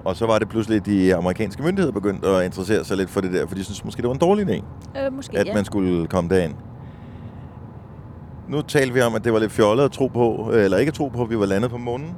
Og 0.06 0.16
så 0.16 0.26
var 0.26 0.40
det 0.40 0.50
pludselig, 0.50 0.78
at 0.78 0.86
de 0.86 1.16
amerikanske 1.16 1.64
myndigheder 1.64 1.92
begyndte 1.94 2.28
at 2.28 2.46
interessere 2.46 2.84
sig 2.84 2.98
lidt 2.98 3.10
for 3.10 3.22
det 3.22 3.34
der, 3.34 3.48
for 3.48 3.56
de 3.56 3.64
synes 3.64 3.86
måske, 3.86 4.02
det 4.02 4.08
var 4.08 4.14
en 4.14 4.20
dårlig 4.20 4.48
idé, 4.50 4.64
Øh, 5.06 5.14
måske, 5.14 5.38
at 5.38 5.48
ja. 5.48 5.54
man 5.54 5.66
skulle 5.66 6.08
komme 6.08 6.30
derind. 6.30 6.54
Nu 8.48 8.62
talte 8.62 8.94
vi 8.94 9.02
om, 9.02 9.16
at 9.16 9.24
det 9.24 9.34
var 9.34 9.40
lidt 9.40 9.52
fjollet 9.52 9.84
at 9.84 9.92
tro 9.92 10.08
på, 10.08 10.50
øh, 10.54 10.64
eller 10.64 10.78
ikke 10.78 10.90
at 10.90 10.94
tro 10.94 11.08
på, 11.08 11.22
at 11.22 11.30
vi 11.30 11.40
var 11.40 11.46
landet 11.46 11.72
på 11.72 11.78
månen. 11.78 12.16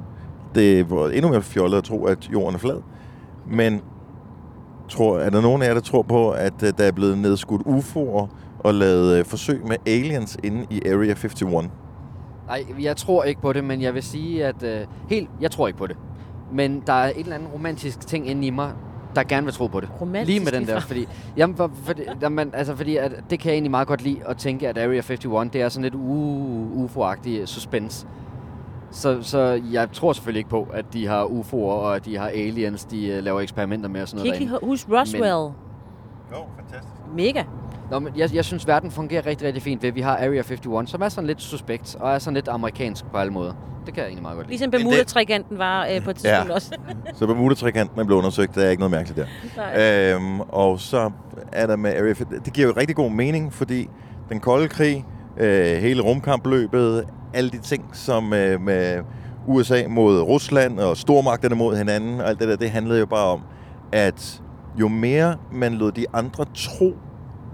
Det 0.54 0.90
var 0.90 1.08
endnu 1.08 1.28
mere 1.30 1.42
fjollet 1.42 1.78
at 1.78 1.84
tro, 1.84 2.04
at 2.04 2.28
jorden 2.32 2.54
er 2.54 2.58
flad. 2.58 2.80
Men 3.46 3.80
tror, 4.88 5.18
er 5.18 5.30
der 5.30 5.40
nogen 5.40 5.62
af 5.62 5.66
jer, 5.66 5.74
der 5.74 5.80
tror 5.80 6.02
på, 6.02 6.30
at 6.30 6.62
øh, 6.62 6.72
der 6.78 6.84
er 6.84 6.92
blevet 6.92 7.18
nedskudt 7.18 7.62
UFO'er 7.62 8.28
og 8.58 8.74
lavet 8.74 9.18
øh, 9.18 9.24
forsøg 9.24 9.66
med 9.66 9.76
aliens 9.86 10.36
inde 10.42 10.66
i 10.70 10.88
Area 10.88 11.10
51? 11.10 11.42
Nej, 12.46 12.64
jeg 12.80 12.96
tror 12.96 13.24
ikke 13.24 13.40
på 13.40 13.52
det, 13.52 13.64
men 13.64 13.82
jeg 13.82 13.94
vil 13.94 14.02
sige, 14.02 14.46
at... 14.46 14.62
Øh, 14.62 14.80
helt, 15.08 15.30
jeg 15.40 15.50
tror 15.50 15.66
ikke 15.66 15.78
på 15.78 15.86
det. 15.86 15.96
Men 16.52 16.82
der 16.86 16.92
er 16.92 17.10
en 17.10 17.18
eller 17.18 17.34
anden 17.34 17.48
romantisk 17.48 18.00
ting 18.00 18.28
inde 18.28 18.46
i 18.46 18.50
mig, 18.50 18.72
der 19.14 19.22
gerne 19.22 19.44
vil 19.44 19.54
tro 19.54 19.66
på 19.66 19.80
det. 19.80 19.88
Romantisk 20.00 20.28
Lige 20.28 20.44
med 20.44 20.52
den 20.52 20.66
der, 20.66 20.80
fordi... 20.80 21.08
Jamen, 21.36 21.56
for, 21.56 21.70
fordi, 21.84 22.02
jamen, 22.22 22.50
altså, 22.54 22.76
fordi 22.76 22.96
at, 22.96 23.12
det 23.30 23.40
kan 23.40 23.48
jeg 23.48 23.54
egentlig 23.54 23.70
meget 23.70 23.88
godt 23.88 24.02
lide 24.02 24.20
at 24.26 24.36
tænke, 24.36 24.68
at 24.68 24.78
Area 24.78 25.02
51, 25.10 25.50
det 25.52 25.62
er 25.62 25.68
sådan 25.68 25.82
lidt 25.82 25.94
uh, 25.94 26.84
UFO-agtig 26.84 27.46
suspense. 27.46 28.06
Så, 28.94 29.18
så 29.22 29.60
jeg 29.72 29.88
tror 29.92 30.12
selvfølgelig 30.12 30.38
ikke 30.40 30.50
på, 30.50 30.68
at 30.74 30.84
de 30.92 31.06
har 31.06 31.24
UFO'er, 31.24 31.54
og 31.54 31.96
at 31.96 32.04
de 32.04 32.18
har 32.18 32.28
aliens, 32.28 32.84
de 32.84 33.14
uh, 33.18 33.24
laver 33.24 33.40
eksperimenter 33.40 33.88
med 33.88 34.02
og 34.02 34.08
sådan 34.08 34.18
Kan 34.22 34.26
noget 34.30 34.40
ikke 34.40 34.50
derinde. 34.52 34.66
huske 34.68 35.00
Roswell? 35.00 35.24
Jo, 36.32 36.44
fantastisk. 36.56 36.94
Mega. 37.16 37.42
Nå, 37.90 37.98
men 37.98 38.12
jeg, 38.16 38.34
jeg 38.34 38.44
synes, 38.44 38.66
verden 38.66 38.90
fungerer 38.90 39.26
rigtig, 39.26 39.46
rigtig 39.46 39.62
fint 39.62 39.82
ved, 39.82 39.88
at 39.88 39.94
vi 39.94 40.00
har 40.00 40.16
Area 40.16 40.42
51, 40.42 40.90
som 40.90 41.02
er 41.02 41.08
sådan 41.08 41.26
lidt 41.26 41.42
suspekt, 41.42 41.96
og 42.00 42.12
er 42.14 42.18
sådan 42.18 42.34
lidt 42.34 42.48
amerikansk 42.48 43.04
på 43.10 43.16
alle 43.18 43.32
måder. 43.32 43.52
Det 43.86 43.94
kan 43.94 44.00
jeg 44.02 44.08
egentlig 44.08 44.22
meget 44.22 44.36
godt 44.36 44.46
lide. 44.46 44.52
Ligesom 44.52 44.70
Bermuda-trikanten 44.70 45.58
var 45.58 45.86
øh, 45.94 46.04
på 46.04 46.10
et 46.10 46.16
tidspunkt 46.16 46.48
Ja. 46.48 46.54
også. 46.54 46.74
Så 47.18 47.26
Bermuda-trikanten 47.26 48.00
er 48.00 48.04
blevet 48.04 48.18
undersøgt, 48.18 48.54
der 48.54 48.62
er 48.64 48.70
ikke 48.70 48.80
noget 48.80 48.90
mærkeligt 48.90 49.28
der. 49.56 50.16
Øhm, 50.16 50.40
og 50.40 50.80
så 50.80 51.10
er 51.52 51.66
der 51.66 51.76
med 51.76 51.90
Area 51.90 52.04
50, 52.14 52.42
det 52.44 52.52
giver 52.52 52.66
jo 52.68 52.74
rigtig 52.76 52.96
god 52.96 53.10
mening, 53.10 53.52
fordi 53.52 53.88
den 54.28 54.40
kolde 54.40 54.68
krig, 54.68 55.04
øh, 55.36 55.76
hele 55.76 56.02
rumkampløbet, 56.02 57.04
alle 57.34 57.50
de 57.50 57.58
ting, 57.58 57.84
som 57.92 58.32
øh, 58.32 58.60
med 58.60 59.02
USA 59.46 59.82
mod 59.88 60.20
Rusland 60.20 60.80
og 60.80 60.96
stormagterne 60.96 61.54
mod 61.54 61.76
hinanden, 61.76 62.20
og 62.20 62.28
alt 62.28 62.40
det 62.40 62.48
der, 62.48 62.56
det 62.56 62.70
handlede 62.70 62.98
jo 62.98 63.06
bare 63.06 63.26
om, 63.26 63.40
at 63.92 64.42
jo 64.80 64.88
mere 64.88 65.36
man 65.52 65.74
lod 65.74 65.92
de 65.92 66.06
andre 66.12 66.44
tro, 66.54 66.96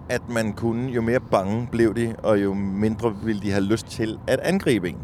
at 0.08 0.22
man 0.28 0.52
kunne, 0.52 0.90
jo 0.92 1.02
mere 1.02 1.20
bange 1.20 1.68
blev 1.72 1.94
de, 1.94 2.14
og 2.22 2.42
jo 2.42 2.54
mindre 2.54 3.14
ville 3.24 3.42
de 3.42 3.50
have 3.50 3.64
lyst 3.64 3.86
til 3.86 4.18
at 4.26 4.40
angribe 4.40 4.88
en. 4.88 4.96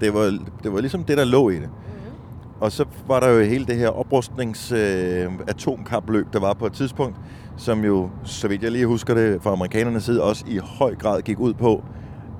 Det 0.00 0.14
var, 0.14 0.38
det 0.62 0.72
var 0.72 0.80
ligesom 0.80 1.04
det, 1.04 1.18
der 1.18 1.24
lå 1.24 1.50
i 1.50 1.54
det. 1.54 1.70
Og 2.60 2.72
så 2.72 2.84
var 3.06 3.20
der 3.20 3.28
jo 3.28 3.44
hele 3.44 3.66
det 3.66 3.76
her 3.76 3.88
oprustnings 3.88 4.72
øh, 4.72 5.32
atomkapløb, 5.48 6.26
der 6.32 6.40
var 6.40 6.54
på 6.54 6.66
et 6.66 6.72
tidspunkt, 6.72 7.16
som 7.56 7.84
jo, 7.84 8.10
så 8.24 8.48
vidt 8.48 8.62
jeg 8.62 8.70
lige 8.72 8.86
husker 8.86 9.14
det 9.14 9.42
fra 9.42 9.52
amerikanernes 9.52 10.04
side, 10.04 10.22
også 10.22 10.44
i 10.48 10.58
høj 10.62 10.94
grad 10.94 11.22
gik 11.22 11.38
ud 11.38 11.54
på, 11.54 11.84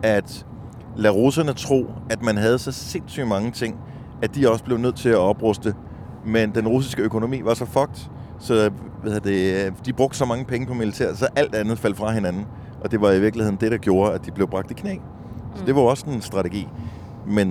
at 0.02 0.46
lade 0.96 1.14
russerne 1.14 1.52
tro, 1.52 1.86
at 2.10 2.22
man 2.22 2.36
havde 2.36 2.58
så 2.58 2.72
sindssygt 2.72 3.28
mange 3.28 3.50
ting, 3.50 3.76
at 4.22 4.34
de 4.34 4.50
også 4.50 4.64
blev 4.64 4.78
nødt 4.78 4.96
til 4.96 5.08
at 5.08 5.16
opruste. 5.18 5.74
Men 6.26 6.54
den 6.54 6.68
russiske 6.68 7.02
økonomi 7.02 7.40
var 7.44 7.54
så 7.54 7.64
fucked, 7.66 8.08
så 8.38 8.70
hvad 9.02 9.20
det, 9.20 9.72
de 9.86 9.92
brugte 9.92 10.18
så 10.18 10.24
mange 10.24 10.44
penge 10.44 10.66
på 10.66 10.74
militæret, 10.74 11.18
så 11.18 11.26
alt 11.36 11.54
andet 11.54 11.78
faldt 11.78 11.96
fra 11.96 12.12
hinanden. 12.12 12.46
Og 12.84 12.90
det 12.90 13.00
var 13.00 13.12
i 13.12 13.20
virkeligheden 13.20 13.58
det, 13.60 13.72
der 13.72 13.78
gjorde, 13.78 14.12
at 14.12 14.26
de 14.26 14.30
blev 14.30 14.48
bragt 14.48 14.70
i 14.70 14.74
knæ. 14.74 14.94
Så 15.54 15.64
det 15.66 15.74
var 15.74 15.80
også 15.80 16.06
en 16.06 16.20
strategi. 16.20 16.68
Men 17.26 17.48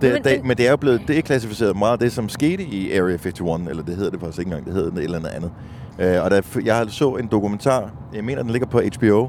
det, 0.00 0.12
Men- 0.12 0.22
det, 0.24 0.44
men 0.44 0.56
det 0.56 0.66
er 0.66 0.70
jo 0.70 0.76
blevet 0.76 1.02
det 1.08 1.18
er 1.18 1.22
klassificeret 1.22 1.76
meget 1.76 1.92
af 1.92 1.98
det, 1.98 2.12
som 2.12 2.28
skete 2.28 2.62
i 2.64 2.92
Area 2.96 3.12
51, 3.14 3.68
eller 3.68 3.82
det 3.82 3.96
hedder 3.96 4.10
det 4.10 4.20
faktisk 4.20 4.38
ikke 4.38 4.48
engang, 4.48 4.66
det 4.66 4.74
hedder 4.74 4.92
et 4.98 5.04
eller 5.04 5.18
andet 5.18 5.28
andet. 5.30 5.50
Øh, 5.98 6.24
og 6.24 6.30
der, 6.30 6.40
jeg 6.64 6.76
har 6.76 6.86
så 6.88 7.14
en 7.16 7.26
dokumentar, 7.26 7.90
jeg 8.14 8.24
mener, 8.24 8.42
den 8.42 8.50
ligger 8.50 8.68
på 8.68 8.80
HBO, 8.96 9.28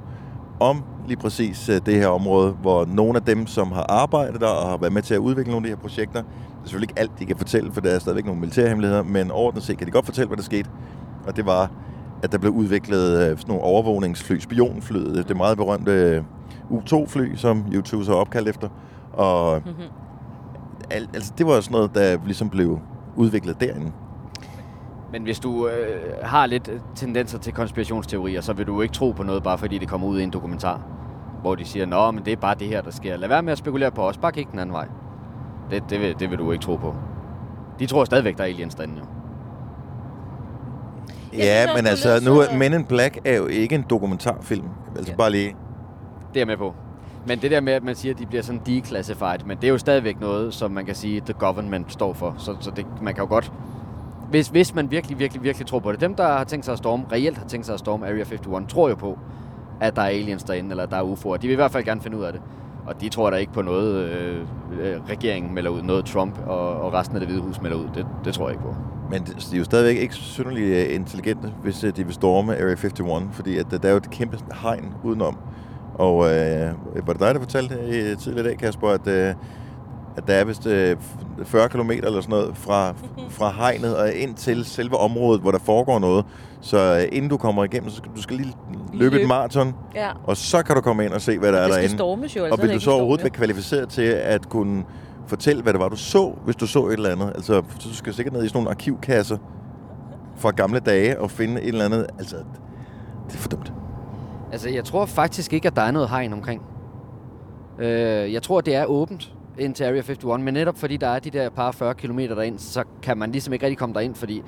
om 0.62 0.84
lige 1.08 1.18
præcis 1.18 1.70
øh, 1.70 1.82
det 1.86 1.96
her 1.96 2.08
område, 2.08 2.52
hvor 2.52 2.86
nogle 2.86 3.16
af 3.16 3.22
dem, 3.22 3.48
som 3.48 3.72
har 3.72 3.86
arbejdet 3.90 4.42
der 4.42 4.48
og 4.48 4.70
har 4.70 4.78
været 4.78 4.94
med 4.94 5.02
til 5.02 5.14
at 5.14 5.20
udvikle 5.20 5.52
nogle 5.52 5.68
af 5.68 5.70
de 5.70 5.76
her 5.76 5.82
projekter, 5.82 6.22
det 6.22 6.30
er 6.64 6.64
selvfølgelig 6.64 6.90
ikke 6.90 7.00
alt, 7.00 7.12
de 7.20 7.26
kan 7.26 7.38
fortælle, 7.38 7.72
for 7.72 7.82
der 7.82 7.90
er 7.90 8.00
stadigvæk 8.00 8.26
nogle 8.26 8.40
militærhemmeligheder, 8.40 9.04
men 9.04 9.32
overordnet 9.32 9.64
set 9.64 9.78
kan 9.78 9.88
de 9.88 9.92
godt 9.92 10.06
fortælle, 10.06 10.28
hvad 10.28 10.38
der 10.38 10.44
skete. 10.44 10.70
Og 11.28 11.36
det 11.36 11.46
var, 11.46 11.72
at 12.24 12.32
der 12.32 12.38
blev 12.38 12.52
udviklet 12.52 13.12
øh, 13.12 13.38
sådan 13.38 13.46
nogle 13.48 13.64
overvågningsfly, 13.64 14.40
spionflyet, 14.40 15.28
det 15.28 15.38
meget 15.38 15.58
berømte 15.58 15.92
øh, 15.92 16.24
U-2-fly, 16.70 17.36
som 17.36 17.66
YouTube 17.74 18.06
så 18.06 18.14
opkaldt 18.14 18.50
efter. 18.50 18.70
Og 19.14 19.62
al, 20.92 21.08
altså, 21.14 21.34
det 21.38 21.46
var 21.46 21.62
sådan 21.62 21.76
noget, 21.76 21.96
der 21.96 22.18
ligesom 22.26 22.50
blev 22.50 22.80
udviklet 23.16 23.62
derinde. 23.62 23.92
Men 25.12 25.24
hvis 25.24 25.40
du 25.40 25.68
øh, 25.68 26.14
har 26.24 26.46
lidt 26.46 26.68
øh, 26.68 26.80
tendenser 26.96 27.38
til 27.40 27.54
konspirationsteorier, 27.54 28.42
så 28.42 28.54
vil 28.54 28.68
du 28.68 28.82
ikke 28.82 28.94
tro 28.94 29.12
på 29.12 29.24
noget, 29.24 29.44
bare 29.44 29.58
fordi 29.58 29.78
det 29.78 29.88
kommer 29.88 30.08
ud 30.08 30.20
i 30.20 30.24
en 30.24 30.30
dokumentar. 30.30 30.82
Hvor 31.42 31.56
de 31.56 31.66
siger, 31.66 31.86
nå, 31.86 32.12
men 32.12 32.26
det 32.26 32.34
er 32.34 32.38
bare 32.38 32.56
det 32.56 32.68
her, 32.68 32.82
der 32.82 32.92
sker. 32.92 33.18
Lad 33.18 33.28
være 33.30 33.44
med 33.44 33.52
at 33.52 33.58
spekulere 33.58 33.92
på 33.92 34.08
os. 34.08 34.18
Bare 34.18 34.32
kig 34.32 34.48
den 34.52 34.60
anden 34.60 34.74
vej. 34.74 34.88
Det, 35.72 35.84
det, 35.90 36.00
vil, 36.00 36.16
det 36.20 36.30
vil 36.30 36.38
du 36.38 36.52
ikke 36.52 36.64
tro 36.64 36.76
på. 36.76 36.96
De 37.80 37.86
tror 37.86 38.06
stadigvæk, 38.06 38.38
der 38.38 38.44
er 38.44 38.48
aliens 38.48 38.76
derinde 38.76 38.94
jo. 38.98 39.06
Ja, 41.34 41.62
synes 41.68 41.76
men 41.82 41.88
altså, 41.88 42.20
nu 42.26 42.40
er 42.40 42.58
Men 42.58 42.74
in 42.74 42.86
Black 42.86 43.18
er 43.26 43.38
jo 43.38 43.46
ikke 43.46 43.76
en 43.76 43.86
dokumentarfilm. 43.90 44.66
Altså 44.98 45.12
Ja. 45.12 45.18
bare 45.18 45.32
lige... 45.32 45.48
Det 45.48 46.36
er 46.36 46.40
jeg 46.40 46.48
med 46.48 46.58
på. 46.58 46.74
Men 47.28 47.40
det 47.40 47.52
der 47.52 47.62
med, 47.62 47.74
at 47.74 47.84
man 47.84 47.96
siger, 47.96 48.14
at 48.14 48.20
de 48.20 48.26
bliver 48.26 48.42
sådan 48.44 48.62
declassified, 48.66 49.40
men 49.46 49.58
det 49.58 49.64
er 49.64 49.72
jo 49.72 49.78
stadigvæk 49.78 50.20
noget, 50.20 50.54
som 50.54 50.72
man 50.72 50.86
kan 50.86 50.96
sige, 50.96 51.22
the 51.22 51.34
government 51.34 51.92
står 51.92 52.14
for. 52.14 52.36
Så, 52.38 52.56
så 52.60 52.72
det, 52.72 52.86
man 53.02 53.14
kan 53.14 53.24
jo 53.24 53.30
godt... 53.30 53.52
Hvis, 54.32 54.48
hvis 54.48 54.76
man 54.76 54.92
virkelig, 54.92 55.20
virkelig, 55.20 55.44
virkelig 55.44 55.68
tror 55.68 55.80
på 55.80 55.92
det. 55.92 56.02
Dem, 56.02 56.16
der 56.16 56.28
har 56.28 56.44
tænkt 56.44 56.66
sig 56.66 56.72
at 56.72 56.78
storme, 56.78 57.04
reelt 57.12 57.38
har 57.38 57.46
tænkt 57.46 57.66
sig 57.66 57.74
at 57.74 57.80
storme 57.80 58.06
Area 58.06 58.22
51, 58.22 58.68
tror 58.70 58.90
jo 58.90 58.96
på, 58.96 59.20
at 59.82 59.96
der 59.96 60.02
er 60.02 60.08
aliens 60.08 60.44
derinde, 60.44 60.70
eller 60.70 60.84
at 60.84 60.92
der 60.92 60.98
er 60.98 61.04
UFO'er. 61.04 61.38
De 61.38 61.48
vil 61.48 61.52
i 61.52 61.56
hvert 61.56 61.72
fald 61.72 61.84
gerne 61.84 62.02
finde 62.02 62.18
ud 62.18 62.24
af 62.24 62.34
det. 62.34 62.42
Og 62.86 63.02
de 63.02 63.10
tror 63.10 63.30
der 63.30 63.38
ikke 63.38 63.54
på 63.54 63.62
noget, 63.62 64.10
øh, 64.10 64.42
øh, 64.82 65.10
regeringen 65.10 65.54
melder 65.54 65.70
ud, 65.70 65.82
noget 65.82 66.06
Trump 66.06 66.40
og, 66.48 66.82
og 66.82 66.94
resten 66.94 67.16
af 67.16 67.20
det 67.20 67.30
hvide 67.30 67.42
hus 67.42 67.62
melder 67.62 67.78
ud. 67.78 67.88
Det, 67.96 68.08
det 68.26 68.34
tror 68.34 68.48
jeg 68.48 68.54
ikke 68.54 68.64
på. 68.64 68.76
Men 69.10 69.24
de 69.24 69.32
er 69.54 69.58
jo 69.58 69.64
stadigvæk 69.64 69.98
ikke 70.02 70.14
synderligt 70.14 70.90
øh, 70.90 70.96
intelligente, 70.96 71.54
hvis 71.64 71.84
øh, 71.84 71.96
de 71.96 72.04
vil 72.06 72.14
storme 72.14 72.54
Area 72.56 72.72
51, 72.72 73.36
fordi 73.36 73.58
at, 73.58 73.66
der 73.72 73.88
er 73.88 73.92
jo 73.92 73.98
et 73.98 74.10
kæmpe 74.10 74.38
hegn 74.62 74.94
udenom. 75.04 75.38
Og 75.94 76.34
øh, 76.34 76.72
var 77.08 77.14
det 77.14 77.20
dig, 77.20 77.34
der 77.34 77.40
fortalte 77.40 78.16
tidligere 78.16 78.46
i 78.46 78.50
dag, 78.50 78.58
Kasper, 78.58 78.88
at, 78.88 79.08
øh, 79.08 79.34
at 80.18 80.28
der 80.28 80.34
er 80.34 80.44
vist 80.44 80.66
øh, 80.66 80.98
40 81.44 81.70
km 81.70 81.90
eller 81.92 82.22
sådan 82.22 82.30
noget 82.30 82.58
fra, 82.58 82.94
fra 83.30 83.50
hegnet 83.52 83.98
og 83.98 84.14
ind 84.14 84.36
til 84.36 84.66
selve 84.66 84.98
området, 84.98 85.42
hvor 85.42 85.52
der 85.52 85.60
foregår 85.60 86.00
noget. 86.00 86.26
Så 86.62 86.78
øh, 86.98 87.18
inden 87.18 87.30
du 87.30 87.38
kommer 87.38 87.64
igennem, 87.64 87.90
så 87.90 87.96
skal 87.96 88.12
du 88.16 88.22
skal 88.22 88.38
lige 88.38 88.54
løbe 88.94 89.16
et 89.16 89.20
Løbe. 89.20 89.28
maraton, 89.28 89.76
Ja. 89.96 90.10
og 90.24 90.38
så 90.38 90.64
kan 90.64 90.76
du 90.76 90.82
komme 90.82 91.06
ind 91.06 91.14
og 91.14 91.22
se, 91.22 91.38
hvad 91.40 91.52
der 91.52 91.58
er 91.58 91.64
Det 91.64 91.74
skal 91.74 91.82
derinde. 91.84 91.98
stormes 91.98 92.36
jo, 92.36 92.48
Og 92.52 92.60
vil 92.62 92.74
du 92.74 92.80
så 92.80 92.92
overhovedet 92.92 93.24
være 93.24 93.30
kvalificeret 93.32 93.90
til 93.90 94.02
at 94.02 94.50
kunne 94.50 94.84
fortælle, 95.28 95.62
hvad 95.64 95.74
det 95.74 95.82
var, 95.82 95.90
du 95.90 95.96
så, 95.96 96.34
hvis 96.46 96.56
du 96.56 96.68
så 96.68 96.86
et 96.88 96.94
eller 96.94 97.10
andet? 97.10 97.32
Altså, 97.36 97.62
så 97.80 97.90
du 97.90 97.96
skal 97.96 98.14
sikkert 98.14 98.34
ned 98.34 98.44
i 98.44 98.48
sådan 98.48 98.58
nogle 98.58 98.70
arkivkasser 98.70 99.38
fra 100.36 100.52
gamle 100.52 100.80
dage 100.80 101.20
og 101.20 101.32
finde 101.32 101.62
et 101.62 101.68
eller 101.68 101.86
andet. 101.86 102.06
Altså, 102.20 102.36
det 103.28 103.34
er 103.36 103.38
for 103.38 103.50
dumt. 103.50 103.74
Altså, 104.52 104.70
jeg 104.70 104.84
tror 104.86 105.06
faktisk 105.06 105.54
ikke, 105.54 105.68
at 105.68 105.76
der 105.76 105.82
er 105.82 105.92
noget 105.92 106.10
hegn 106.10 106.34
omkring. 106.34 106.62
Øh, 107.80 108.34
jeg 108.34 108.44
tror, 108.44 108.62
det 108.62 108.76
er 108.76 108.86
åbent 108.86 109.34
ind 109.60 109.76
til 109.76 109.84
Area 109.84 110.02
51, 110.02 110.44
men 110.44 110.54
netop 110.54 110.78
fordi 110.78 110.98
der 110.98 111.08
er 111.08 111.20
de 111.20 111.30
der 111.30 111.50
par 111.50 111.72
40 111.72 111.94
km 111.94 112.20
derind, 112.20 112.60
så 112.60 112.84
kan 113.02 113.18
man 113.18 113.32
ligesom 113.32 113.54
ikke 113.54 113.66
rigtig 113.66 113.78
komme 113.78 113.96
derind, 113.96 114.16
fordi 114.16 114.44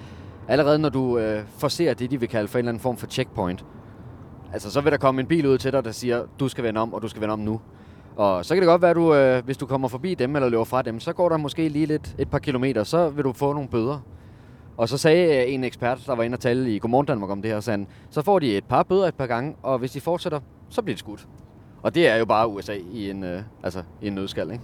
allerede 0.47 0.79
når 0.79 0.89
du 0.89 1.17
øh, 1.17 1.43
forser 1.57 1.93
det, 1.93 2.11
de 2.11 2.19
vil 2.19 2.29
kalde 2.29 2.47
for 2.47 2.57
en 2.57 2.59
eller 2.59 2.69
anden 2.69 2.81
form 2.81 2.97
for 2.97 3.07
checkpoint, 3.07 3.65
altså 4.53 4.71
så 4.71 4.81
vil 4.81 4.91
der 4.91 4.97
komme 4.97 5.21
en 5.21 5.27
bil 5.27 5.47
ud 5.47 5.57
til 5.57 5.71
dig, 5.71 5.85
der 5.85 5.91
siger, 5.91 6.23
du 6.39 6.47
skal 6.47 6.63
vende 6.63 6.81
om, 6.81 6.93
og 6.93 7.01
du 7.01 7.07
skal 7.07 7.21
vende 7.21 7.33
om 7.33 7.39
nu. 7.39 7.61
Og 8.15 8.45
så 8.45 8.55
kan 8.55 8.61
det 8.61 8.67
godt 8.67 8.81
være, 8.81 8.91
at 8.91 8.95
du, 8.95 9.15
øh, 9.15 9.45
hvis 9.45 9.57
du 9.57 9.65
kommer 9.65 9.87
forbi 9.87 10.13
dem 10.13 10.35
eller 10.35 10.49
løber 10.49 10.63
fra 10.63 10.81
dem, 10.81 10.99
så 10.99 11.13
går 11.13 11.29
der 11.29 11.37
måske 11.37 11.69
lige 11.69 11.85
lidt 11.85 12.15
et 12.17 12.29
par 12.29 12.39
kilometer, 12.39 12.83
så 12.83 13.09
vil 13.09 13.23
du 13.23 13.33
få 13.33 13.53
nogle 13.53 13.69
bøder. 13.69 13.99
Og 14.77 14.89
så 14.89 14.97
sagde 14.97 15.45
øh, 15.45 15.53
en 15.53 15.63
ekspert, 15.63 16.03
der 16.07 16.15
var 16.15 16.23
inde 16.23 16.35
og 16.35 16.39
tale 16.39 16.75
i 16.75 16.79
Godmorgen 16.79 17.05
Danmark 17.05 17.29
om 17.29 17.41
det 17.41 17.51
her, 17.51 17.59
sagde 17.59 17.85
så 18.09 18.21
får 18.21 18.39
de 18.39 18.57
et 18.57 18.63
par 18.63 18.83
bøder 18.83 19.07
et 19.07 19.15
par 19.15 19.27
gange, 19.27 19.55
og 19.63 19.79
hvis 19.79 19.91
de 19.91 20.01
fortsætter, 20.01 20.39
så 20.69 20.81
bliver 20.81 20.93
det 20.93 20.99
skudt. 20.99 21.27
Og 21.81 21.95
det 21.95 22.07
er 22.07 22.15
jo 22.15 22.25
bare 22.25 22.47
USA 22.47 22.73
i 22.91 23.09
en, 23.09 23.23
øh, 23.23 23.41
altså, 23.63 23.83
i 24.01 24.07
en 24.07 24.13
nødskal, 24.13 24.51
ikke? 24.51 24.63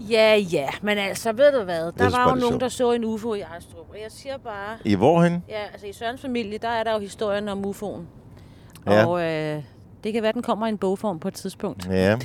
Ja, 0.00 0.36
ja, 0.36 0.68
men 0.82 0.98
altså, 0.98 1.32
ved 1.32 1.52
du 1.58 1.64
hvad? 1.64 1.84
Der 1.84 1.92
synes 1.98 2.12
var 2.12 2.18
bare, 2.18 2.28
jo 2.28 2.34
det 2.34 2.42
er 2.42 2.46
nogen, 2.46 2.60
der 2.60 2.68
så 2.68 2.92
en 2.92 3.04
UFO 3.04 3.34
i 3.34 3.40
Ejstrup, 3.40 3.90
og 3.90 3.96
jeg 4.02 4.06
siger 4.10 4.38
bare... 4.38 4.76
I 4.84 4.94
hvorhen? 4.94 5.44
Ja, 5.48 5.62
altså 5.72 5.86
i 5.86 5.92
Sørens 5.92 6.20
familie, 6.20 6.58
der 6.58 6.68
er 6.68 6.84
der 6.84 6.92
jo 6.92 6.98
historien 6.98 7.48
om 7.48 7.64
UFO'en. 7.64 8.00
Ja. 8.86 9.06
Og 9.06 9.22
øh, 9.22 9.62
det 10.04 10.12
kan 10.12 10.22
være, 10.22 10.32
den 10.32 10.42
kommer 10.42 10.66
i 10.66 10.68
en 10.68 10.78
bogform 10.78 11.18
på 11.18 11.28
et 11.28 11.34
tidspunkt. 11.34 11.86
Ja. 11.86 11.92
Jeg 11.94 12.18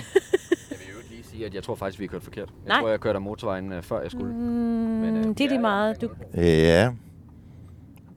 vil 0.69 0.87
jo 0.95 0.99
lige 1.09 1.23
sige, 1.23 1.45
at 1.45 1.53
jeg 1.53 1.63
tror 1.63 1.75
faktisk, 1.75 1.99
vi 1.99 2.05
har 2.05 2.09
kørt 2.09 2.23
forkert. 2.23 2.49
Jeg 2.65 2.69
Nej. 2.69 2.79
tror, 2.81 2.89
jeg 2.89 2.99
kørte 2.99 3.17
af 3.17 3.21
motorvejen, 3.21 3.71
øh, 3.73 3.83
før 3.83 4.01
jeg 4.01 4.11
skulle. 4.11 4.33
Mm, 4.33 4.39
Men, 4.39 5.17
øh, 5.17 5.23
det 5.23 5.41
er 5.41 5.47
lige 5.49 5.59
meget. 5.61 6.01
Du, 6.01 6.09
Ja. 6.35 6.91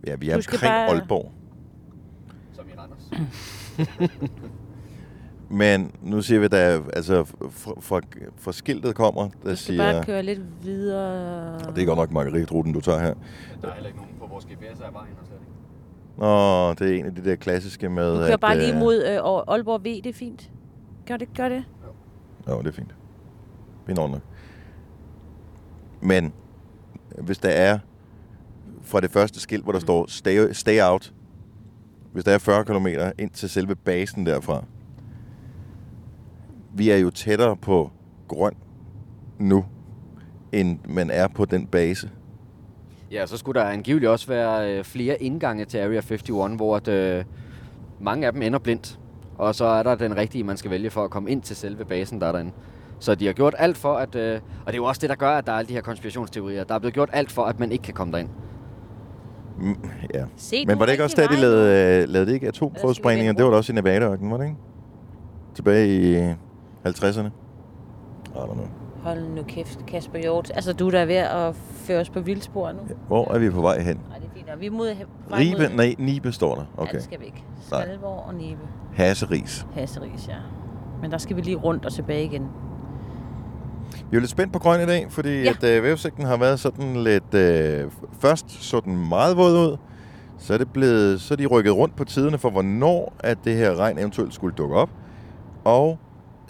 Ja, 0.07 0.15
vi 0.15 0.31
er 0.31 0.35
omkring 0.37 0.61
bare- 0.63 0.89
Aalborg. 0.89 1.33
Som 2.53 2.65
i 2.69 2.73
Randers. 2.79 4.11
Men 5.51 5.93
nu 6.03 6.23
siger 6.23 6.39
vi, 6.39 6.45
at 6.45 6.51
der, 6.51 6.81
altså, 6.93 7.25
fra, 7.51 8.01
fra, 8.37 8.53
skiltet 8.53 8.95
kommer, 8.95 9.23
der 9.23 9.29
du 9.29 9.39
skal 9.45 9.57
siger... 9.57 9.93
bare 9.93 10.05
køre 10.05 10.23
lidt 10.23 10.65
videre. 10.65 11.55
Og 11.55 11.77
det 11.77 11.83
er 11.83 11.87
godt 11.87 11.99
nok 11.99 12.13
margaritruten, 12.13 12.73
du 12.73 12.81
tager 12.81 12.99
her. 12.99 13.15
Der 13.63 13.69
er 13.69 13.75
heller 13.75 13.89
ikke 13.89 13.99
nogen 13.99 14.15
på 14.19 14.27
vores 14.27 14.45
GPS 14.45 14.81
af 14.81 14.93
vejen, 14.93 15.15
og 15.21 15.27
slet 15.27 15.39
ikke. 15.41 15.53
Nå, 16.19 16.75
det 16.75 16.95
er 16.95 16.99
en 17.01 17.07
af 17.07 17.15
de 17.15 17.25
der 17.25 17.37
klassiske 17.37 17.89
med... 17.89 18.13
Du 18.13 18.19
kører 18.19 18.33
at, 18.33 18.41
bare 18.41 18.59
lige 18.59 18.75
øh, 18.75 18.79
mod 18.79 19.05
øh, 19.05 19.55
Aalborg 19.55 19.81
V, 19.81 19.85
det 19.85 20.07
er 20.07 20.13
fint. 20.13 20.51
Gør 21.07 21.17
det, 21.17 21.29
gør 21.37 21.49
det. 21.49 21.65
Jo, 22.49 22.59
det 22.59 22.67
er 22.67 22.73
fint. 22.73 22.95
Fint 23.87 23.99
nok. 23.99 24.11
Men 26.01 26.33
hvis 27.19 27.39
der 27.39 27.49
er 27.49 27.79
fra 28.83 29.01
det 29.01 29.11
første 29.11 29.41
skilt, 29.41 29.63
hvor 29.65 29.73
der 29.73 29.79
står 29.79 30.07
stay, 30.09 30.53
stay 30.53 30.83
out, 30.83 31.13
hvis 32.13 32.25
der 32.25 32.33
er 32.33 32.39
40 32.39 32.65
km 32.65 32.87
ind 33.19 33.31
til 33.31 33.51
selve 33.51 33.75
basen 33.77 34.27
derfra, 34.27 34.65
vi 36.79 36.91
er 36.91 36.97
jo 36.97 37.11
tættere 37.11 37.57
på 37.57 37.91
grøn 38.29 38.53
nu, 39.39 39.65
end 40.53 40.79
man 40.89 41.11
er 41.11 41.29
på 41.29 41.45
den 41.45 41.67
base. 41.67 42.11
Ja, 43.13 43.27
så 43.27 43.37
skulle 43.37 43.61
der 43.61 43.67
angiveligt 43.67 44.11
også 44.11 44.27
være 44.27 44.79
øh, 44.79 44.85
flere 44.85 45.23
indgange 45.23 45.65
til 45.65 45.79
Area 45.79 46.01
51, 46.01 46.57
hvor 46.57 46.77
at, 46.77 46.89
øh, 46.89 47.25
mange 48.01 48.27
af 48.27 48.33
dem 48.33 48.43
ender 48.43 48.59
blindt. 48.59 48.99
Og 49.39 49.55
så 49.55 49.65
er 49.65 49.83
der 49.83 49.95
den 49.95 50.17
rigtige, 50.17 50.45
man 50.45 50.57
skal 50.57 50.71
vælge 50.71 50.91
for 50.91 51.05
at 51.05 51.11
komme 51.11 51.31
ind 51.31 51.43
til 51.43 51.57
selve 51.57 51.85
basen, 51.85 52.21
der 52.21 52.27
er 52.27 52.33
derinde. 52.33 52.53
Så 52.99 53.15
de 53.15 53.27
har 53.27 53.33
gjort 53.33 53.55
alt 53.59 53.77
for, 53.77 53.95
at... 53.95 54.15
Øh, 54.15 54.41
og 54.61 54.67
det 54.67 54.73
er 54.73 54.77
jo 54.77 54.85
også 54.85 55.01
det, 55.01 55.11
der 55.11 55.17
gør, 55.17 55.31
at 55.31 55.47
der 55.47 55.53
er 55.53 55.57
alle 55.57 55.69
de 55.69 55.73
her 55.75 55.81
konspirationsteorier. 55.81 56.65
Der 56.65 56.75
er 56.75 56.79
blevet 56.79 56.95
gjort 56.95 57.11
alt 57.13 57.33
for, 57.33 57.43
at 57.45 57.61
man 57.61 57.73
ikke 57.73 57.83
kan 57.83 57.95
komme 57.95 58.13
derind. 58.13 58.29
Mm, 59.59 59.77
ja. 60.15 60.25
Se, 60.37 60.65
Men 60.67 60.79
var 60.79 60.85
det 60.85 60.93
ikke 60.93 61.05
også 61.05 61.17
der, 61.17 61.29
de 61.29 61.41
lavede, 61.41 62.03
øh, 62.03 62.09
lavede 62.09 62.31
de 62.31 62.35
ikke 62.35 62.49
atomprøvesprængninger? 62.49 63.33
Det 63.33 63.45
var 63.45 63.51
da 63.51 63.57
også 63.57 63.73
i 63.73 63.75
Nevada-ørkenen, 63.75 64.31
var 64.31 64.37
det 64.37 64.45
ikke? 64.45 64.57
Tilbage 65.55 65.89
i 65.89 66.35
50'erne. 66.87 67.27
I 68.27 68.39
don't 68.39 68.55
know. 68.55 68.67
Hold 69.03 69.29
nu 69.29 69.43
kæft, 69.43 69.87
Kasper 69.87 70.19
Hjort. 70.19 70.51
Altså, 70.55 70.73
du 70.73 70.87
er 70.87 70.91
da 70.91 71.05
ved 71.05 71.15
at 71.15 71.55
føre 71.57 72.01
os 72.01 72.11
på 72.11 72.21
vildspor 72.21 72.73
nu. 72.73 72.79
Hvor 73.07 73.35
er 73.35 73.39
vi 73.39 73.51
på 73.51 73.61
vej 73.61 73.81
hen? 73.83 74.01
Nej, 74.09 74.19
det 74.19 74.27
er 74.27 74.31
fint. 74.35 74.49
Og 74.51 74.61
vi 74.61 74.67
er 74.67 74.71
mod, 74.71 74.89
Ribe, 75.33 75.59
mod, 75.59 75.77
nej, 75.77 75.95
Nibe 75.99 76.33
står 76.33 76.55
der. 76.55 76.63
Ja, 76.77 76.83
Okay. 76.83 76.93
det 76.95 77.03
skal 77.03 77.21
vi 77.21 77.25
ikke. 77.25 77.45
Skalborg 77.67 78.25
og 78.29 78.35
Nibe. 78.35 78.61
Hasseris. 78.95 79.67
Hasseris, 79.75 80.29
ja. 80.29 80.35
Men 81.03 81.11
der 81.11 81.19
skal 81.19 81.37
vi 81.37 81.41
lige 81.41 81.57
rundt 81.57 81.87
og 81.87 81.93
tilbage 81.93 82.25
igen. 82.25 82.43
Vi 83.93 83.99
er 83.99 84.07
jo 84.15 84.19
lidt 84.21 84.31
spændt 84.31 84.53
på 84.53 84.59
grøn 84.59 84.81
i 84.81 84.87
dag, 84.87 85.07
fordi 85.11 85.29
Ja. 85.29 85.43
ja. 85.43 85.51
at 85.51 85.65
øh, 85.77 85.83
vævesigten 85.83 86.25
har 86.25 86.37
været 86.37 86.61
sådan 86.61 86.97
lidt... 86.97 87.35
Øh, 87.35 87.91
først 88.21 88.51
så 88.65 88.81
den 88.81 89.09
meget 89.09 89.37
våd 89.37 89.53
ud, 89.71 89.77
så 90.39 90.55
er, 90.55 90.59
det 90.59 90.73
blevet, 90.73 91.21
så 91.21 91.35
er 91.35 91.37
de 91.37 91.47
rykket 91.47 91.77
rundt 91.77 91.97
på 91.97 92.05
tiderne 92.05 92.39
for, 92.39 92.51
hvornår 92.51 93.13
at 93.21 93.39
det 93.45 93.57
her 93.57 93.75
regn 93.77 93.99
eventuelt 93.99 94.35
skulle 94.35 94.55
dukke 94.55 94.77
op. 94.77 94.91
Og 95.65 95.99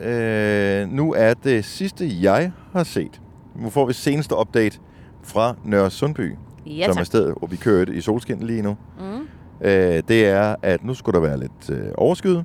øh, 0.00 0.88
nu 0.88 1.12
er 1.14 1.34
det 1.34 1.64
sidste, 1.64 2.10
jeg 2.22 2.52
har 2.72 2.84
set. 2.84 3.20
Nu 3.56 3.70
får 3.70 3.86
vi 3.86 3.92
seneste 3.92 4.34
update 4.40 4.78
fra 5.22 5.54
Nørre 5.64 5.90
Sundby, 5.90 6.34
Ja, 6.66 6.84
som 6.84 6.90
er 6.90 6.94
tak. 6.94 7.06
stedet, 7.06 7.34
hvor 7.38 7.46
vi 7.48 7.56
kører 7.56 7.90
i 7.92 8.00
solskin 8.00 8.38
lige 8.40 8.62
nu. 8.62 8.76
Mm. 9.00 9.20
Øh, 9.66 10.02
det 10.08 10.26
er, 10.26 10.56
at 10.62 10.84
nu 10.84 10.94
skulle 10.94 11.20
der 11.20 11.26
være 11.26 11.38
lidt 11.40 11.70
øh, 11.70 11.88
overskyet. 11.94 12.44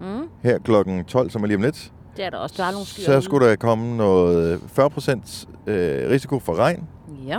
Mm. 0.00 0.06
Her 0.42 0.58
klokken 0.58 1.04
12, 1.04 1.30
som 1.30 1.42
er 1.42 1.46
lige 1.46 1.56
om 1.56 1.62
lidt, 1.62 1.92
Det 2.16 2.24
er 2.24 2.30
der 2.30 2.36
også. 2.38 2.54
Der 2.58 2.64
er 2.64 2.72
nogle 2.72 2.86
skyer 2.86 3.04
så 3.04 3.20
skulle 3.20 3.48
der 3.48 3.56
komme 3.56 3.96
noget 3.96 4.60
40% 4.78 5.46
øh, 5.66 6.10
risiko 6.10 6.38
for 6.38 6.54
regn, 6.54 6.88
Ja. 7.26 7.38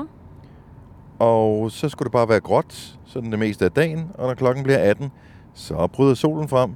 og 1.20 1.72
så 1.72 1.90
skulle 1.90 2.06
det 2.06 2.12
bare 2.12 2.30
være 2.30 2.40
gråt, 2.40 2.98
sådan 3.06 3.32
det 3.32 3.40
meste 3.40 3.66
af 3.66 3.72
dagen, 3.72 4.12
og 4.14 4.28
når 4.28 4.34
klokken 4.34 4.64
bliver 4.64 4.80
18, 4.80 5.12
så 5.54 5.88
bryder 5.94 6.14
solen 6.14 6.48
frem, 6.48 6.72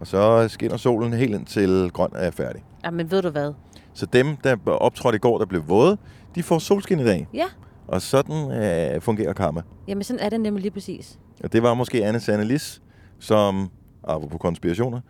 og 0.00 0.06
så 0.06 0.48
skinner 0.48 0.76
solen 0.76 1.12
helt 1.12 1.34
ind 1.34 1.46
til 1.46 1.90
grøn 1.92 2.10
er 2.14 2.30
færdig. 2.30 2.62
ja. 2.84 2.90
men 2.90 3.10
ved 3.10 3.22
du 3.22 3.30
hvad? 3.30 3.52
Så 3.94 4.06
dem, 4.06 4.36
der 4.36 4.56
optrådte 4.70 5.16
i 5.16 5.18
går, 5.18 5.38
der 5.38 5.46
blev 5.46 5.68
våde, 5.68 5.96
de 6.34 6.42
får 6.42 6.58
solskin 6.58 7.00
i 7.00 7.04
dag, 7.04 7.28
Ja. 7.34 7.44
og 7.86 8.02
sådan 8.02 8.52
øh, 8.62 9.00
fungerer 9.00 9.32
karma. 9.32 9.62
Jamen, 9.88 10.04
sådan 10.04 10.20
er 10.20 10.28
det 10.28 10.40
nemlig 10.40 10.62
lige 10.62 10.70
præcis. 10.72 11.18
Og 11.44 11.52
det 11.52 11.62
var 11.62 11.74
måske 11.74 12.04
Anne 12.06 12.20
Sanne 12.20 12.44
Lis, 12.44 12.82
som, 13.18 13.70
apropos 14.04 14.38
konspirationer, 14.40 15.00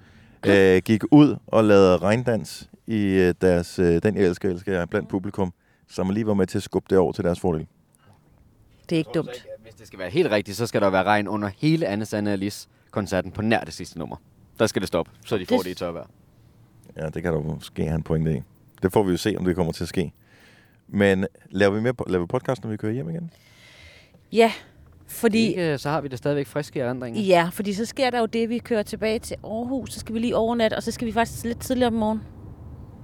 øh, 0.47 0.83
gik 0.85 1.03
ud 1.11 1.37
og 1.47 1.65
lavede 1.65 1.97
regndans 1.97 2.71
i 2.87 3.05
øh, 3.05 3.35
deres 3.41 3.79
øh, 3.79 4.03
Den 4.03 4.17
Jeg 4.17 4.25
Elsker, 4.25 4.51
Elsker 4.51 4.73
Jeg 4.79 4.89
blandt 4.89 5.09
publikum, 5.09 5.53
som 5.89 6.11
lige 6.11 6.27
var 6.27 6.35
med 6.35 6.47
til 6.47 6.59
at 6.59 6.63
skubbe 6.63 6.87
det 6.91 6.99
over 6.99 7.13
til 7.13 7.25
deres 7.25 7.41
fordel. 7.41 7.67
Det 8.91 8.97
er 8.97 8.99
ikke 8.99 9.11
dumt. 9.15 9.47
Hvis 9.63 9.75
det 9.75 9.87
skal 9.87 9.99
være 9.99 10.11
helt 10.11 10.31
rigtigt, 10.31 10.57
så 10.57 10.67
skal 10.67 10.81
der 10.81 10.91
være 10.91 11.05
regn 11.05 11.29
under 11.29 11.51
hele 11.59 11.87
Anne 11.87 12.05
Sanne 12.05 12.33
Alice 12.33 12.69
koncerten 12.91 13.33
på 13.33 13.43
nær 13.43 13.61
det 13.65 13.75
sidste 13.75 13.99
nummer. 13.99 14.17
Der 14.59 14.67
skal 14.67 14.81
det 14.83 14.89
stoppe, 14.89 15.13
så 15.27 15.39
de 15.39 15.47
får 15.47 15.57
Det- 15.57 15.65
det 15.65 15.71
i 15.71 15.75
tørvejr. 15.75 16.07
Ja, 16.97 17.09
det 17.09 17.23
kan 17.23 17.33
du 17.33 17.43
måske 17.43 17.85
have 17.85 17.95
en 17.95 18.03
pointe 18.03 18.37
i. 18.37 18.43
Det 18.83 18.93
får 18.93 19.03
vi 19.03 19.11
jo 19.11 19.17
se, 19.17 19.35
om 19.39 19.45
det 19.45 19.57
kommer 19.57 19.73
til 19.73 19.85
at 19.85 19.89
ske. 19.89 20.13
Men 20.89 21.27
laver 21.51 21.75
vi, 21.75 21.81
mere, 21.81 21.95
laver 22.07 22.25
vi 22.25 22.27
podcast, 22.27 22.63
når 22.65 22.71
vi 22.71 22.77
kører 22.77 22.93
hjem 22.93 23.11
igen? 23.11 23.31
Ja, 24.33 24.53
fordi... 25.07 25.47
Ikke, 25.49 25.73
øh, 25.73 25.79
så 25.79 25.91
har 25.91 26.01
vi 26.01 26.09
det 26.09 26.19
stadigvæk 26.19 26.47
friske 26.47 26.81
erindringer. 26.81 27.21
Ja, 27.23 27.49
fordi 27.53 27.73
så 27.73 27.85
sker 27.85 28.11
der 28.11 28.19
jo 28.19 28.27
det, 28.27 28.49
vi 28.49 28.59
kører 28.59 28.83
tilbage 28.83 29.19
til 29.19 29.37
Aarhus, 29.45 29.93
så 29.93 30.01
skal 30.01 30.15
vi 30.15 30.19
lige 30.21 30.37
overnatte, 30.37 30.75
og 30.77 30.83
så 30.83 30.91
skal 30.91 31.07
vi 31.07 31.13
faktisk 31.13 31.45
lidt 31.45 31.61
tidligere 31.61 31.87
om 31.87 31.93
morgenen, 31.93 32.25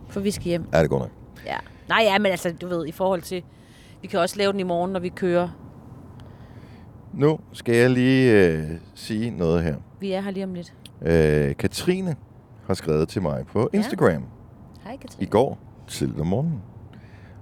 for 0.08 0.20
vi 0.20 0.30
skal 0.30 0.44
hjem. 0.44 0.64
Ja, 0.72 0.82
det 0.82 0.90
går 0.90 0.98
nok. 0.98 1.10
Ja. 1.46 1.56
Nej, 1.88 2.00
ja, 2.02 2.18
men 2.18 2.30
altså, 2.30 2.52
du 2.60 2.68
ved, 2.68 2.86
i 2.86 2.92
forhold 2.92 3.22
til, 3.22 3.42
vi 4.02 4.06
kan 4.08 4.20
også 4.20 4.36
lave 4.38 4.52
den 4.52 4.60
i 4.60 4.62
morgen, 4.62 4.92
når 4.92 5.00
vi 5.00 5.08
kører. 5.08 5.48
Nu 7.14 7.38
skal 7.52 7.74
jeg 7.74 7.90
lige 7.90 8.32
øh, 8.46 8.70
sige 8.94 9.30
noget 9.30 9.62
her. 9.62 9.76
Vi 10.00 10.12
er 10.12 10.20
her 10.20 10.30
lige 10.30 10.44
om 10.44 10.54
lidt. 10.54 10.74
Øh, 11.04 11.54
Katrine 11.56 12.16
har 12.66 12.74
skrevet 12.74 13.08
til 13.08 13.22
mig 13.22 13.44
på 13.52 13.70
Ja. 13.72 13.78
Instagram 13.78 14.22
Hej, 14.84 14.96
Katrine. 14.96 15.22
i 15.26 15.26
går 15.26 15.58
tidligt 15.86 16.20
om 16.20 16.26
morgenen. 16.26 16.62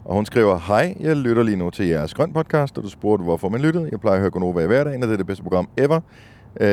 Og 0.04 0.14
hun 0.14 0.26
skriver, 0.26 0.58
Hej, 0.58 0.96
jeg 1.00 1.16
lytter 1.16 1.42
lige 1.42 1.56
nu 1.56 1.70
til 1.70 1.86
jeres 1.86 2.14
grøn 2.14 2.32
podcast, 2.32 2.78
og 2.78 2.84
du 2.84 2.88
spurgte, 2.88 3.24
hvorfor 3.24 3.48
man 3.48 3.60
lyttede. 3.60 3.88
Jeg 3.92 4.00
plejer 4.00 4.14
at 4.16 4.20
høre 4.20 4.30
Gonova 4.30 4.60
i 4.62 4.66
hverdagen, 4.66 5.02
og 5.02 5.06
det 5.08 5.12
er 5.12 5.16
det 5.16 5.26
bedste 5.26 5.42
program 5.42 5.68
ever. 5.76 5.96
Øh, 6.60 6.68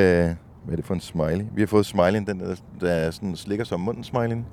Hvad 0.63 0.71
er 0.71 0.75
det 0.75 0.85
for 0.85 0.93
en 0.93 0.99
smiley? 0.99 1.45
Vi 1.55 1.61
har 1.61 1.67
fået 1.67 1.85
smileyen, 1.85 2.27
den 2.27 2.39
der, 2.39 2.55
der 2.81 2.91
er 2.91 3.11
sådan, 3.11 3.35
slikker 3.35 3.65
som 3.65 3.79
munden 3.79 4.03
smileyen. 4.03 4.45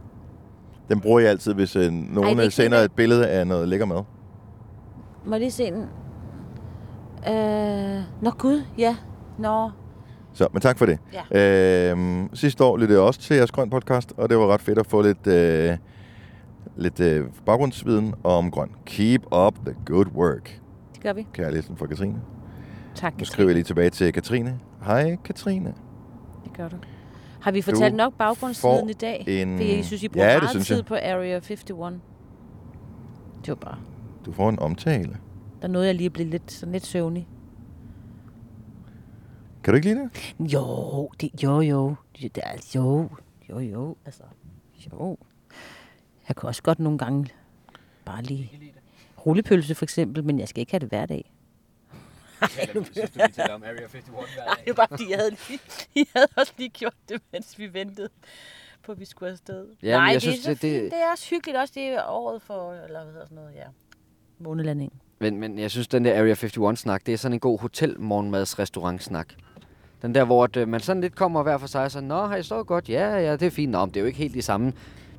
Den 0.88 1.00
bruger 1.00 1.20
jeg 1.20 1.30
altid, 1.30 1.54
hvis 1.54 1.76
øh, 1.76 1.92
nogen 1.92 2.38
Ej, 2.38 2.42
ikke 2.42 2.54
sender 2.54 2.78
et 2.78 2.92
billede 2.92 3.28
af 3.28 3.46
noget 3.46 3.68
lækker 3.68 3.86
mad. 3.86 4.02
Må 5.24 5.32
jeg 5.32 5.40
lige 5.40 5.50
se 5.50 5.70
den? 5.70 5.82
Øh, 7.34 8.02
nå 8.22 8.30
gud, 8.30 8.62
ja. 8.78 8.96
Nå, 9.38 9.70
Så, 10.36 10.48
men 10.52 10.60
tak 10.62 10.78
for 10.78 10.86
det. 10.86 10.98
Ja. 11.32 11.90
Øhm, 11.90 12.28
sidste 12.34 12.64
år 12.64 12.76
lyttede 12.76 12.98
jeg 13.00 13.06
også 13.06 13.20
til 13.20 13.36
jeres 13.36 13.50
grøn 13.50 13.70
podcast, 13.70 14.12
og 14.16 14.28
det 14.28 14.38
var 14.38 14.46
ret 14.46 14.60
fedt 14.60 14.78
at 14.78 14.86
få 14.86 15.02
lidt, 15.02 15.26
øh, 15.26 15.76
lidt 16.76 17.00
øh, 17.00 17.24
baggrundsviden 17.46 18.14
om 18.24 18.50
grøn. 18.50 18.68
Keep 18.86 19.22
up 19.34 19.54
the 19.66 19.74
good 19.86 20.06
work. 20.14 20.60
det 20.94 21.02
gør 21.02 21.12
vi. 21.12 21.26
Kærligheden 21.32 21.76
fra 21.76 21.86
Katrine. 21.86 22.20
Tak, 22.94 23.18
Nu 23.18 23.24
skriver 23.24 23.48
jeg 23.48 23.54
lige 23.54 23.64
tilbage 23.64 23.90
til 23.90 24.12
Katrine. 24.12 24.58
Hej 24.84 25.16
Katrine. 25.24 25.74
Det 26.44 26.52
gør 26.56 26.68
du. 26.68 26.76
Har 27.40 27.50
vi 27.50 27.62
fortalt 27.62 27.92
Du 27.92 27.96
nok 27.96 28.12
baggrundssiden 28.18 28.78
får 28.80 28.88
i 28.88 28.92
dag? 28.92 29.24
en- 29.42 29.56
Fordi 29.56 29.76
jeg 29.76 29.84
synes, 29.84 30.02
I 30.02 30.08
bruger 30.08 30.26
Ja, 30.26 30.40
meget 30.40 30.66
tid 30.66 30.76
jeg. 30.76 30.84
på 30.84 30.94
Area 30.94 31.36
51. 31.36 31.64
Det 31.64 33.48
var 33.48 33.54
bare... 33.54 33.76
Du 34.26 34.32
får 34.32 34.48
en 34.48 34.58
omtale. 34.58 35.16
Der 35.62 35.68
nåede 35.68 35.86
jeg 35.86 35.94
lige 35.94 36.06
at 36.06 36.12
blive 36.12 36.28
lidt, 36.30 36.52
sådan 36.52 36.72
lidt 36.72 36.86
søvnig. 36.86 37.28
Kan 39.66 39.72
du 39.72 39.76
ikke 39.76 39.88
lide 39.88 40.10
det? 40.38 40.52
Jo, 40.52 41.08
det, 41.20 41.42
jo, 41.42 41.60
jo. 41.60 41.94
Det 42.22 42.38
er, 42.42 42.70
jo, 42.74 43.08
jo, 43.48 43.58
jo. 43.58 43.96
Altså, 44.04 44.22
jo. 44.92 45.18
Jeg 46.28 46.36
kan 46.36 46.48
også 46.48 46.62
godt 46.62 46.78
nogle 46.78 46.98
gange 46.98 47.28
bare 48.04 48.22
lige 48.22 48.72
rullepølse 49.26 49.74
for 49.74 49.84
eksempel, 49.84 50.24
men 50.24 50.38
jeg 50.38 50.48
skal 50.48 50.60
ikke 50.60 50.72
have 50.72 50.80
det 50.80 50.88
hver 50.88 51.06
dag. 51.06 51.32
Nej, 52.40 52.48
det 52.66 52.74
var 54.66 54.74
bare 54.74 54.88
fordi, 54.88 55.10
jeg 55.10 55.18
havde, 55.18 55.30
lige, 55.30 55.58
I 56.02 56.08
havde 56.16 56.28
også 56.36 56.52
lige 56.58 56.68
gjort 56.68 56.94
det, 57.08 57.22
mens 57.32 57.58
vi 57.58 57.72
ventede 57.74 58.08
på, 58.82 58.92
at 58.92 59.00
vi 59.00 59.04
skulle 59.04 59.32
afsted. 59.32 59.66
Ja, 59.82 59.96
Nej, 59.96 60.04
jeg 60.04 60.14
det, 60.14 60.22
synes, 60.22 60.38
er 60.38 60.42
så 60.42 60.50
det- 60.50 60.62
det- 60.62 60.80
fint. 60.80 60.92
det 60.92 61.00
er 61.02 61.10
også 61.10 61.30
hyggeligt. 61.30 61.58
Også 61.58 61.72
det 61.76 61.82
er 61.82 62.04
året 62.08 62.42
for, 62.42 62.72
eller 62.72 63.02
hvad 63.04 63.12
hedder 63.12 63.26
sådan 63.26 63.36
noget, 63.36 63.54
ja. 63.54 63.66
Månelanding. 64.38 64.92
Men, 65.18 65.36
men 65.40 65.58
jeg 65.58 65.70
synes, 65.70 65.88
den 65.88 66.04
der 66.04 66.18
Area 66.20 66.34
51-snak, 66.34 67.06
det 67.06 67.14
er 67.14 67.18
sådan 67.18 67.32
en 67.32 67.40
god 67.40 67.58
hotel-morgenmads-restaurant-snak. 67.60 69.28
Den 70.02 70.14
der, 70.14 70.24
hvor 70.24 70.44
at, 70.44 70.56
øh, 70.56 70.68
man 70.68 70.80
sådan 70.80 71.00
lidt 71.02 71.14
kommer 71.14 71.42
hver 71.42 71.58
for 71.58 71.66
sig 71.66 71.84
og 71.84 71.90
så, 71.90 72.00
Nå, 72.00 72.26
har 72.26 72.36
I 72.36 72.42
så 72.42 72.62
godt? 72.62 72.88
Ja, 72.88 73.16
ja, 73.18 73.32
det 73.32 73.42
er 73.42 73.50
fint. 73.50 73.72
Nå, 73.72 73.78
men 73.80 73.88
det 73.88 73.96
er 73.96 74.00
jo 74.00 74.06
ikke 74.06 74.18
helt 74.18 74.34
de 74.34 74.42
samme 74.42 74.72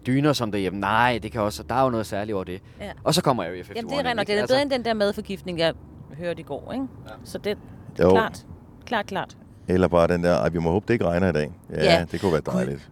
dyner 0.08 0.34
som 0.34 0.52
derhjemme. 0.52 0.80
Nej, 0.80 1.20
det 1.24 1.32
kan 1.32 1.42
også, 1.42 1.64
der 1.64 1.76
er 1.76 1.84
jo 1.84 1.90
noget 1.90 2.06
særligt 2.06 2.36
over 2.36 2.44
det. 2.44 2.62
Ja. 2.82 2.92
Og 3.04 3.14
så 3.14 3.22
kommer 3.24 3.44
Area 3.44 3.54
51 3.56 3.76
Jamen, 3.78 3.90
det 3.92 4.00
er 4.00 4.04
rent 4.10 4.16
nok. 4.18 4.28
Det 4.28 4.36
er 4.36 4.40
Altså, 4.40 4.54
bedre 4.54 4.62
end 4.62 4.72
den 4.72 4.86
der 4.86 4.94
madforgiftning, 4.94 5.60
jeg 5.60 5.74
hørte 6.18 6.40
i 6.40 6.44
går, 6.44 6.72
ikke? 6.74 6.86
Ja. 7.08 7.14
Så 7.24 7.38
det 7.38 7.58
er 8.00 8.04
Jo. 8.04 8.10
klart. 8.10 8.46
Klart, 8.86 9.06
klart. 9.06 9.38
Eller 9.68 9.88
bare 9.88 10.08
den 10.08 10.24
der, 10.24 10.50
vi 10.50 10.60
må 10.60 10.72
håbe, 10.72 10.86
det 10.88 10.94
ikke 10.94 11.06
regner 11.06 11.30
i 11.30 11.32
dag. 11.32 11.52
Ja, 11.70 11.84
Ja. 11.84 12.06
det 12.12 12.22
kunne 12.22 12.32
være 12.32 12.42
dejligt. 12.46 12.90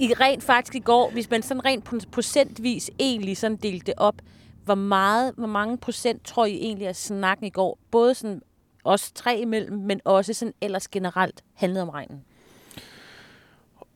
I 0.00 0.12
rent 0.20 0.42
faktisk 0.44 0.74
i 0.74 0.78
går, 0.78 1.10
hvis 1.12 1.30
man 1.30 1.42
sådan 1.42 1.64
rent 1.64 1.88
pro- 1.92 2.10
procentvis 2.12 2.90
egentlig 2.98 3.36
sådan 3.36 3.56
delte 3.56 3.86
det 3.86 3.94
op, 3.96 4.14
hvor 4.64 4.74
meget, 4.74 5.32
hvor 5.36 5.46
mange 5.46 5.78
procent 5.78 6.24
tror 6.24 6.46
I 6.46 6.54
egentlig 6.54 6.88
at 6.88 6.96
snakken 6.96 7.46
i 7.46 7.50
går, 7.50 7.78
både 7.90 8.14
sådan 8.14 8.42
os 8.84 9.12
tre 9.12 9.38
imellem, 9.38 9.78
men 9.78 10.00
også 10.04 10.34
sådan 10.34 10.54
ellers 10.60 10.88
generelt 10.88 11.44
handlede 11.54 11.82
om 11.82 11.88
regnen? 11.88 12.24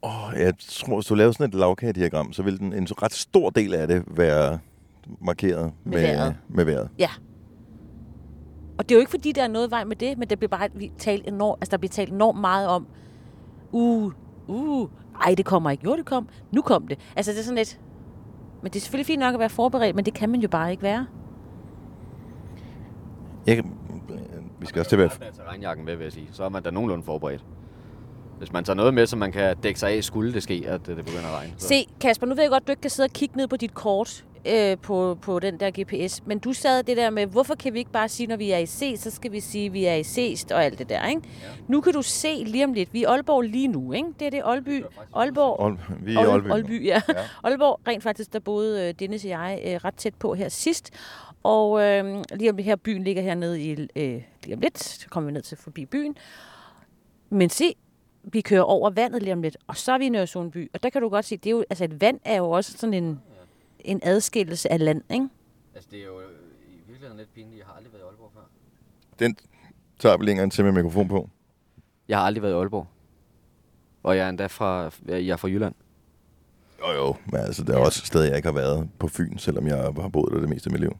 Oh, 0.02 0.32
jeg 0.36 0.54
tror, 0.58 0.94
hvis 0.94 1.06
du 1.06 1.14
lavede 1.14 1.32
sådan 1.32 1.48
et 1.48 1.54
lavkagediagram, 1.54 2.32
så 2.32 2.42
ville 2.42 2.58
den, 2.58 2.72
en 2.72 2.86
ret 3.02 3.12
stor 3.12 3.50
del 3.50 3.74
af 3.74 3.88
det 3.88 4.04
være 4.06 4.58
markeret 5.20 5.72
med, 5.84 6.00
vejret. 6.00 6.36
med 6.48 6.64
vejret. 6.64 6.88
Ja. 6.98 7.10
Og 8.78 8.88
det 8.88 8.94
er 8.94 8.96
jo 8.96 9.00
ikke 9.00 9.10
fordi, 9.10 9.32
der 9.32 9.42
er 9.42 9.48
noget 9.48 9.70
vej 9.70 9.84
med 9.84 9.96
det, 9.96 10.18
men 10.18 10.30
det 10.30 10.38
bliver 10.38 10.48
bare 10.48 10.68
talt 10.98 11.28
enormt, 11.28 11.62
altså 11.62 11.70
der 11.70 11.76
bliver 11.76 11.90
talt 11.90 12.12
enormt 12.12 12.40
meget 12.40 12.68
om, 12.68 12.86
uh, 13.72 14.12
uh, 14.46 14.88
ej, 15.24 15.34
det 15.34 15.44
kommer 15.44 15.70
ikke. 15.70 15.84
Jo, 15.84 15.96
det 15.96 16.06
kom. 16.06 16.28
Nu 16.52 16.62
kom 16.62 16.88
det. 16.88 16.98
Altså, 17.16 17.32
det 17.32 17.38
er 17.38 17.42
sådan 17.42 17.56
lidt... 17.56 17.80
Men 18.62 18.72
det 18.72 18.76
er 18.76 18.80
selvfølgelig 18.80 19.06
fint 19.06 19.20
nok 19.20 19.34
at 19.34 19.40
være 19.40 19.48
forberedt, 19.48 19.96
men 19.96 20.04
det 20.04 20.14
kan 20.14 20.30
man 20.30 20.40
jo 20.40 20.48
bare 20.48 20.70
ikke 20.70 20.82
være. 20.82 21.06
Jeg, 23.46 23.64
vi 24.60 24.66
skal 24.66 24.80
også 24.80 24.88
til 24.88 24.96
at 24.96 24.98
være... 24.98 25.28
at 25.28 25.34
tage 25.34 25.48
regnjakken 25.48 25.84
med, 25.84 25.96
vil 25.96 26.04
jeg 26.04 26.12
sige. 26.12 26.28
Så 26.32 26.44
er 26.44 26.48
man 26.48 26.62
da 26.62 26.70
nogenlunde 26.70 27.04
forberedt. 27.04 27.44
Hvis 28.38 28.52
man 28.52 28.64
tager 28.64 28.76
noget 28.76 28.94
med, 28.94 29.06
så 29.06 29.16
man 29.16 29.32
kan 29.32 29.56
dække 29.56 29.80
sig 29.80 29.90
af, 29.90 30.04
skulle 30.04 30.32
det 30.32 30.42
ske, 30.42 30.64
at 30.66 30.88
øh, 30.88 30.96
det 30.96 31.04
begynder 31.04 31.28
at 31.28 31.34
regne. 31.34 31.52
Så. 31.56 31.68
Se, 31.68 31.86
Kasper, 32.00 32.26
nu 32.26 32.34
ved 32.34 32.42
jeg 32.42 32.50
godt, 32.50 32.66
du 32.66 32.72
ikke 32.72 32.82
kan 32.82 32.90
sidde 32.90 33.06
og 33.06 33.10
kigge 33.10 33.36
ned 33.36 33.48
på 33.48 33.56
dit 33.56 33.74
kort 33.74 34.24
øh, 34.48 34.78
på, 34.78 35.18
på 35.22 35.38
den 35.38 35.60
der 35.60 35.70
GPS, 35.80 36.22
men 36.26 36.38
du 36.38 36.52
sad 36.52 36.82
det 36.82 36.96
der 36.96 37.10
med, 37.10 37.26
hvorfor 37.26 37.54
kan 37.54 37.74
vi 37.74 37.78
ikke 37.78 37.90
bare 37.90 38.08
sige, 38.08 38.26
når 38.26 38.36
vi 38.36 38.50
er 38.50 38.58
i 38.58 38.66
C, 38.66 38.94
så 38.98 39.10
skal 39.10 39.32
vi 39.32 39.40
sige, 39.40 39.66
at 39.66 39.72
vi 39.72 39.84
er 39.84 39.94
i 39.94 40.04
Cst 40.04 40.52
og 40.52 40.64
alt 40.64 40.78
det 40.78 40.88
der, 40.88 41.06
ikke? 41.06 41.20
Ja. 41.42 41.48
Nu 41.68 41.80
kan 41.80 41.92
du 41.92 42.02
se 42.02 42.44
lige 42.46 42.64
om 42.64 42.72
lidt, 42.72 42.92
vi 42.92 43.02
er 43.02 43.08
i 43.08 43.12
Aalborg 43.12 43.42
lige 43.42 43.68
nu, 43.68 43.92
ikke? 43.92 44.08
Det 44.18 44.26
er 44.26 44.30
det 44.30 44.42
Aalby. 44.44 44.84
Aalborg. 45.14 45.78
Vi 46.02 46.14
er 46.14 46.20
i 46.20 46.24
Aalby. 46.24 46.50
Aalby, 46.50 46.86
ja. 46.86 47.00
Ja. 47.08 47.14
ja. 47.20 47.24
Aalborg, 47.44 47.80
rent 47.88 48.02
faktisk, 48.02 48.32
der 48.32 48.38
boede 48.38 48.88
øh, 48.88 48.94
Dennis 48.98 49.24
og 49.24 49.30
jeg 49.30 49.62
øh, 49.66 49.74
ret 49.74 49.94
tæt 49.94 50.14
på 50.14 50.34
her 50.34 50.48
sidst. 50.48 50.90
Og 51.46 51.82
øh, 51.82 52.24
lige 52.34 52.50
om 52.50 52.56
det 52.56 52.64
her 52.64 52.76
byen 52.76 53.04
ligger 53.04 53.22
hernede 53.22 53.62
i, 53.62 53.70
øh, 53.70 54.22
lige 54.44 54.54
om 54.54 54.60
lidt, 54.60 54.78
så 54.78 55.08
kommer 55.08 55.26
vi 55.26 55.32
ned 55.32 55.42
til 55.42 55.56
forbi 55.56 55.86
byen. 55.86 56.16
Men 57.30 57.50
se, 57.50 57.74
vi 58.22 58.40
kører 58.40 58.62
over 58.62 58.90
vandet 58.90 59.22
lige 59.22 59.32
om 59.32 59.42
lidt, 59.42 59.56
og 59.66 59.76
så 59.76 59.92
er 59.92 59.98
vi 59.98 60.06
i 60.06 60.08
Nørresundby. 60.08 60.70
Og 60.74 60.82
der 60.82 60.90
kan 60.90 61.02
du 61.02 61.08
godt 61.08 61.24
se, 61.24 61.36
det 61.36 61.46
er 61.46 61.50
jo, 61.50 61.64
altså 61.70 61.84
et 61.84 62.00
vand 62.00 62.20
er 62.24 62.36
jo 62.36 62.50
også 62.50 62.78
sådan 62.78 62.94
en, 62.94 63.20
en 63.80 64.00
adskillelse 64.02 64.72
af 64.72 64.84
land, 64.84 65.02
ikke? 65.10 65.28
Altså, 65.74 65.88
det 65.90 65.98
er 66.00 66.04
jo 66.04 66.20
i 66.20 66.80
virkeligheden 66.86 67.18
lidt 67.18 67.34
pinligt. 67.34 67.58
Jeg 67.58 67.66
har 67.66 67.74
aldrig 67.74 67.92
været 67.92 68.02
i 68.02 68.06
Aalborg 68.06 68.30
før. 68.34 68.40
Den 69.18 69.36
tager 69.98 70.16
vi 70.16 70.24
længere 70.24 70.50
til 70.50 70.64
med 70.64 70.72
mikrofon 70.72 71.08
på. 71.08 71.30
Jeg 72.08 72.18
har 72.18 72.24
aldrig 72.24 72.42
været 72.42 72.52
i 72.52 72.56
Aalborg. 72.56 72.86
Og 74.02 74.16
jeg 74.16 74.24
er 74.24 74.28
endda 74.28 74.46
fra, 74.46 74.90
jeg 75.08 75.28
er 75.28 75.36
fra 75.36 75.48
Jylland. 75.48 75.74
Jo 76.80 76.92
jo, 76.92 77.16
men 77.26 77.40
altså, 77.40 77.64
der 77.64 77.74
er 77.74 77.78
også 77.78 78.06
steder, 78.06 78.24
jeg 78.24 78.36
ikke 78.36 78.48
har 78.48 78.54
været 78.54 78.88
på 78.98 79.08
Fyn, 79.08 79.38
selvom 79.38 79.66
jeg 79.66 79.76
har 79.76 80.08
boet 80.08 80.32
der 80.32 80.40
det 80.40 80.48
meste 80.48 80.68
af 80.68 80.72
mit 80.72 80.80
liv. 80.80 80.96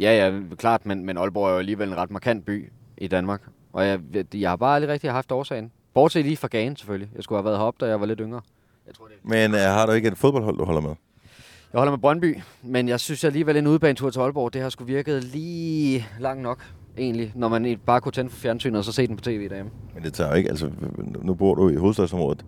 Ja, 0.00 0.26
ja, 0.26 0.40
klart, 0.58 0.86
men, 0.86 1.04
men 1.04 1.18
Aalborg 1.18 1.48
er 1.48 1.52
jo 1.52 1.58
alligevel 1.58 1.88
en 1.88 1.96
ret 1.96 2.10
markant 2.10 2.44
by 2.44 2.72
i 2.98 3.08
Danmark. 3.08 3.42
Og 3.72 3.86
jeg, 3.86 4.00
jeg 4.34 4.50
har 4.50 4.56
bare 4.56 4.74
aldrig 4.74 4.92
rigtig 4.92 5.10
haft 5.10 5.32
årsagen. 5.32 5.72
Bortset 5.94 6.24
lige 6.24 6.36
fra 6.36 6.48
Gagen, 6.48 6.76
selvfølgelig. 6.76 7.10
Jeg 7.14 7.24
skulle 7.24 7.38
have 7.38 7.44
været 7.44 7.58
heroppe, 7.58 7.84
da 7.84 7.90
jeg 7.90 8.00
var 8.00 8.06
lidt 8.06 8.20
yngre. 8.22 8.40
Jeg, 8.86 8.94
tror, 8.94 9.06
det... 9.06 9.16
Men 9.22 9.50
uh, 9.54 9.58
har 9.58 9.86
du 9.86 9.92
ikke 9.92 10.08
et 10.08 10.18
fodboldhold, 10.18 10.58
du 10.58 10.64
holder 10.64 10.80
med? 10.80 10.94
jeg 11.72 11.78
holder 11.78 11.92
med 11.92 11.98
Brøndby, 11.98 12.38
men 12.62 12.88
jeg 12.88 13.00
synes 13.00 13.24
alligevel, 13.24 13.56
en 13.56 13.66
udebanetur 13.66 14.10
til 14.10 14.20
Aalborg, 14.20 14.52
det 14.52 14.62
har 14.62 14.68
sgu 14.68 14.84
virket 14.84 15.24
lige 15.24 16.06
lang 16.20 16.42
nok, 16.42 16.58
egentlig. 16.98 17.32
Når 17.34 17.48
man 17.48 17.64
ikke 17.64 17.82
bare 17.86 18.00
kunne 18.00 18.12
tænde 18.12 18.30
for 18.30 18.38
fjernsynet 18.38 18.78
og 18.78 18.84
så 18.84 18.92
se 18.92 19.06
den 19.06 19.16
på 19.16 19.22
tv 19.22 19.48
derhjemme. 19.48 19.72
Men 19.94 20.04
det 20.04 20.12
tager 20.12 20.30
jo 20.30 20.36
ikke, 20.36 20.48
altså 20.50 20.70
nu 21.22 21.34
bor 21.34 21.54
du 21.54 21.68
i 21.68 21.74
hovedstadsområdet. 21.74 22.44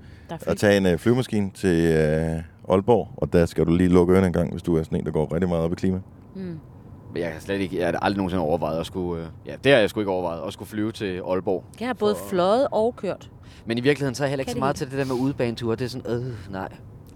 At 0.47 0.57
tage 0.57 0.77
en 0.77 0.87
uh, 0.87 0.99
flyvemaskine 0.99 1.51
til 1.55 1.89
uh, 1.89 2.73
Aalborg, 2.73 3.09
og 3.17 3.33
der 3.33 3.47
skal 3.47 3.67
du 3.67 3.75
lige 3.75 3.89
lukke 3.89 4.13
ørerne 4.13 4.27
en 4.27 4.33
gang, 4.33 4.51
hvis 4.51 4.63
du 4.63 4.77
er 4.77 4.83
sådan 4.83 4.99
en, 4.99 5.05
der 5.05 5.11
går 5.11 5.33
rigtig 5.35 5.49
meget 5.49 5.65
op 5.65 5.73
i 5.73 5.75
klima. 5.75 6.01
Mm. 6.35 6.59
Men 7.19 7.25
jeg 7.25 7.33
har 7.33 7.41
slet 7.41 7.61
ikke, 7.61 7.79
jeg 7.79 7.87
har 7.87 7.99
aldrig 7.99 8.17
nogensinde 8.17 8.43
overvejet 8.45 8.81
at 8.81 8.87
skulle, 8.87 9.23
øh, 9.23 9.29
ja, 9.47 9.55
det 9.65 9.73
har 9.73 9.79
jeg 9.79 9.91
sgu 9.91 10.01
ikke 10.01 10.11
overvejet, 10.11 10.47
at 10.47 10.53
skulle 10.53 10.69
flyve 10.69 10.93
til 10.93 11.23
Aalborg. 11.29 11.65
Jeg 11.81 11.89
har 11.89 11.95
både 11.95 12.17
fløjet 12.29 12.69
og 12.73 12.97
kørt. 12.97 13.31
Men 13.67 13.79
i 13.79 13.81
virkeligheden 13.81 14.15
så 14.15 14.23
er 14.23 14.27
jeg 14.27 14.31
heller 14.31 14.41
ikke 14.43 14.51
så 14.51 14.55
det 14.55 14.61
meget 14.61 14.77
til 14.77 14.91
det 14.91 14.99
der 14.99 15.05
med 15.05 15.15
udebaneture. 15.15 15.77
Det 15.77 15.85
er 15.85 15.89
sådan, 15.89 16.13
øh, 16.13 16.53
nej. 16.53 16.69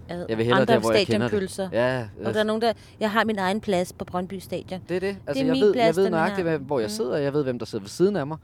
Ad. 0.09 0.25
Jeg 0.29 0.37
vil 0.37 0.45
hellere 0.45 0.61
Andre 0.61 0.73
der, 0.73 0.79
hvor 0.79 0.91
jeg 0.91 1.05
kender 1.05 1.27
det. 1.27 1.69
Ja, 1.71 2.05
Og 2.25 2.33
der 2.33 2.39
er 2.39 2.43
nogen, 2.43 2.61
der... 2.61 2.73
Jeg 2.99 3.11
har 3.11 3.23
min 3.25 3.39
egen 3.39 3.61
plads 3.61 3.93
på 3.93 4.05
Brøndby 4.05 4.39
Stadion. 4.39 4.81
det 4.89 4.95
er 4.95 4.99
det. 4.99 5.17
Altså, 5.27 5.43
er 5.43 5.45
jeg, 5.47 5.51
min 5.53 5.61
ved, 5.61 5.73
plads, 5.73 5.97
jeg 5.97 6.03
ved 6.03 6.09
nøjagtigt, 6.09 6.47
hvad- 6.47 6.57
hvor 6.59 6.79
jeg 6.79 6.85
Mm. 6.85 6.89
sidder. 6.89 7.17
Jeg 7.17 7.33
ved, 7.33 7.43
hvem 7.43 7.59
der 7.59 7.65
sidder 7.65 7.83
ved 7.83 7.89
siden 7.89 8.15
af 8.15 8.27
mig. 8.27 8.37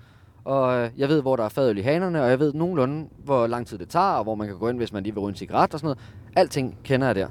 Og 0.46 0.78
øh, 0.78 0.90
jeg 0.98 1.10
ved, 1.10 1.22
hvor 1.22 1.36
der 1.36 1.44
er 1.44 1.50
fadøl 1.50 1.78
i 1.78 1.82
hanerne, 1.82 2.24
og 2.24 2.30
jeg 2.30 2.40
ved 2.40 2.54
nogenlunde, 2.54 3.08
hvor 3.24 3.48
lang 3.48 3.68
tid 3.68 3.78
det 3.78 3.90
tager, 3.90 4.06
og 4.06 4.24
hvor 4.24 4.36
man 4.36 4.48
kan 4.48 4.58
gå 4.58 4.70
ind, 4.70 4.78
hvis 4.78 4.94
man 4.94 5.04
lige 5.04 5.14
vil 5.14 5.22
ryge 5.22 5.30
en 5.30 5.36
cigaret 5.36 5.74
og 5.74 5.80
sådan 5.80 5.86
noget. 5.86 6.00
Alting 6.36 6.78
kender 6.84 7.08
jeg 7.08 7.16
der. 7.16 7.28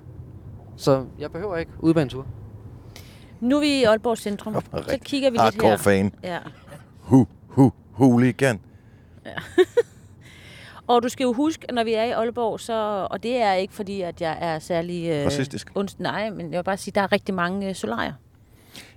Så 0.76 1.04
jeg 1.18 1.32
behøver 1.32 1.56
ikke 1.56 1.72
udebanetur. 1.80 2.26
Nu 3.40 3.56
er 3.56 3.60
vi 3.60 3.80
i 3.80 3.84
Aalborg 3.84 4.18
Centrum. 4.18 4.54
Så 4.88 4.98
kigger 5.04 5.30
vi 5.30 5.34
lidt 5.34 5.42
Hardcore 5.42 5.70
her. 5.70 5.76
fan. 5.76 6.12
Ja. 6.22 6.38
Hu, 7.00 7.26
hu, 7.48 7.72
hooligan. 7.92 8.60
Og 10.86 11.02
du 11.02 11.08
skal 11.08 11.24
jo 11.24 11.32
huske, 11.32 11.66
når 11.72 11.84
vi 11.84 11.94
er 11.94 12.04
i 12.04 12.10
Aalborg, 12.10 12.60
så, 12.60 13.06
og 13.10 13.22
det 13.22 13.36
er 13.36 13.52
ikke 13.52 13.74
fordi, 13.74 14.00
at 14.00 14.20
jeg 14.20 14.38
er 14.40 14.58
særlig... 14.58 15.08
Øh, 15.10 15.26
Racistisk. 15.26 15.72
Ondt, 15.74 16.00
nej, 16.00 16.30
men 16.30 16.52
jeg 16.52 16.58
vil 16.58 16.64
bare 16.64 16.76
sige, 16.76 16.90
at 16.90 16.94
der 16.94 17.00
er 17.00 17.12
rigtig 17.12 17.34
mange 17.34 17.68
øh, 17.68 17.74
solarier. 17.74 18.12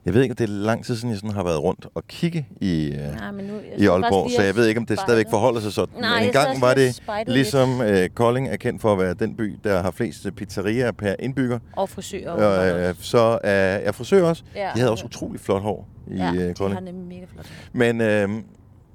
Jeg 0.05 0.13
ved 0.13 0.21
ikke, 0.21 0.35
det 0.35 0.43
er 0.43 0.53
lang 0.53 0.85
tid 0.85 0.95
siden, 0.95 1.09
jeg 1.09 1.17
sådan 1.17 1.35
har 1.35 1.43
været 1.43 1.63
rundt 1.63 1.87
og 1.95 2.07
kigge 2.07 2.47
i, 2.61 2.91
uh, 2.91 3.15
Nej, 3.15 3.31
men 3.31 3.45
nu, 3.45 3.53
jeg 3.53 3.79
i 3.79 3.87
Aalborg, 3.87 4.31
så 4.31 4.41
jeg 4.41 4.55
ved 4.55 4.67
ikke, 4.67 4.79
om 4.79 4.85
det 4.85 4.99
stadigvæk 4.99 5.29
forholder 5.29 5.61
sig 5.61 5.73
sådan. 5.73 6.01
Nej, 6.01 6.23
Men 6.23 6.33
synes 6.33 6.61
var 6.61 6.73
det 6.73 7.27
ligesom 7.27 7.79
uh, 7.79 8.05
Kolding 8.13 8.47
er 8.47 8.55
kendt 8.55 8.81
for 8.81 8.93
at 8.93 8.99
være 8.99 9.13
den 9.13 9.35
by, 9.35 9.59
der 9.63 9.81
har 9.81 9.91
flest 9.91 10.25
øh, 10.25 10.31
pizzerier 10.31 10.91
per 10.91 11.15
indbygger. 11.19 11.59
Og 11.75 11.89
frisører. 11.89 12.31
Og, 12.31 12.89
uh, 12.89 12.95
så 12.99 13.39
er 13.43 13.77
uh, 13.77 13.85
jeg 13.85 13.95
frisør 13.95 14.23
også. 14.23 14.43
Ja. 14.55 14.71
De 14.75 14.79
havde 14.79 14.91
også 14.91 15.05
utrolig 15.05 15.41
flot 15.41 15.61
hår 15.61 15.87
i 16.11 16.15
ja, 16.15 16.29
uh, 16.31 16.37
de 16.37 16.53
Kolding. 16.53 16.79
har 16.79 16.85
nemlig 16.85 17.05
mega 17.07 17.25
flot. 17.33 17.45
Men 17.73 18.01
øh, 18.01 18.29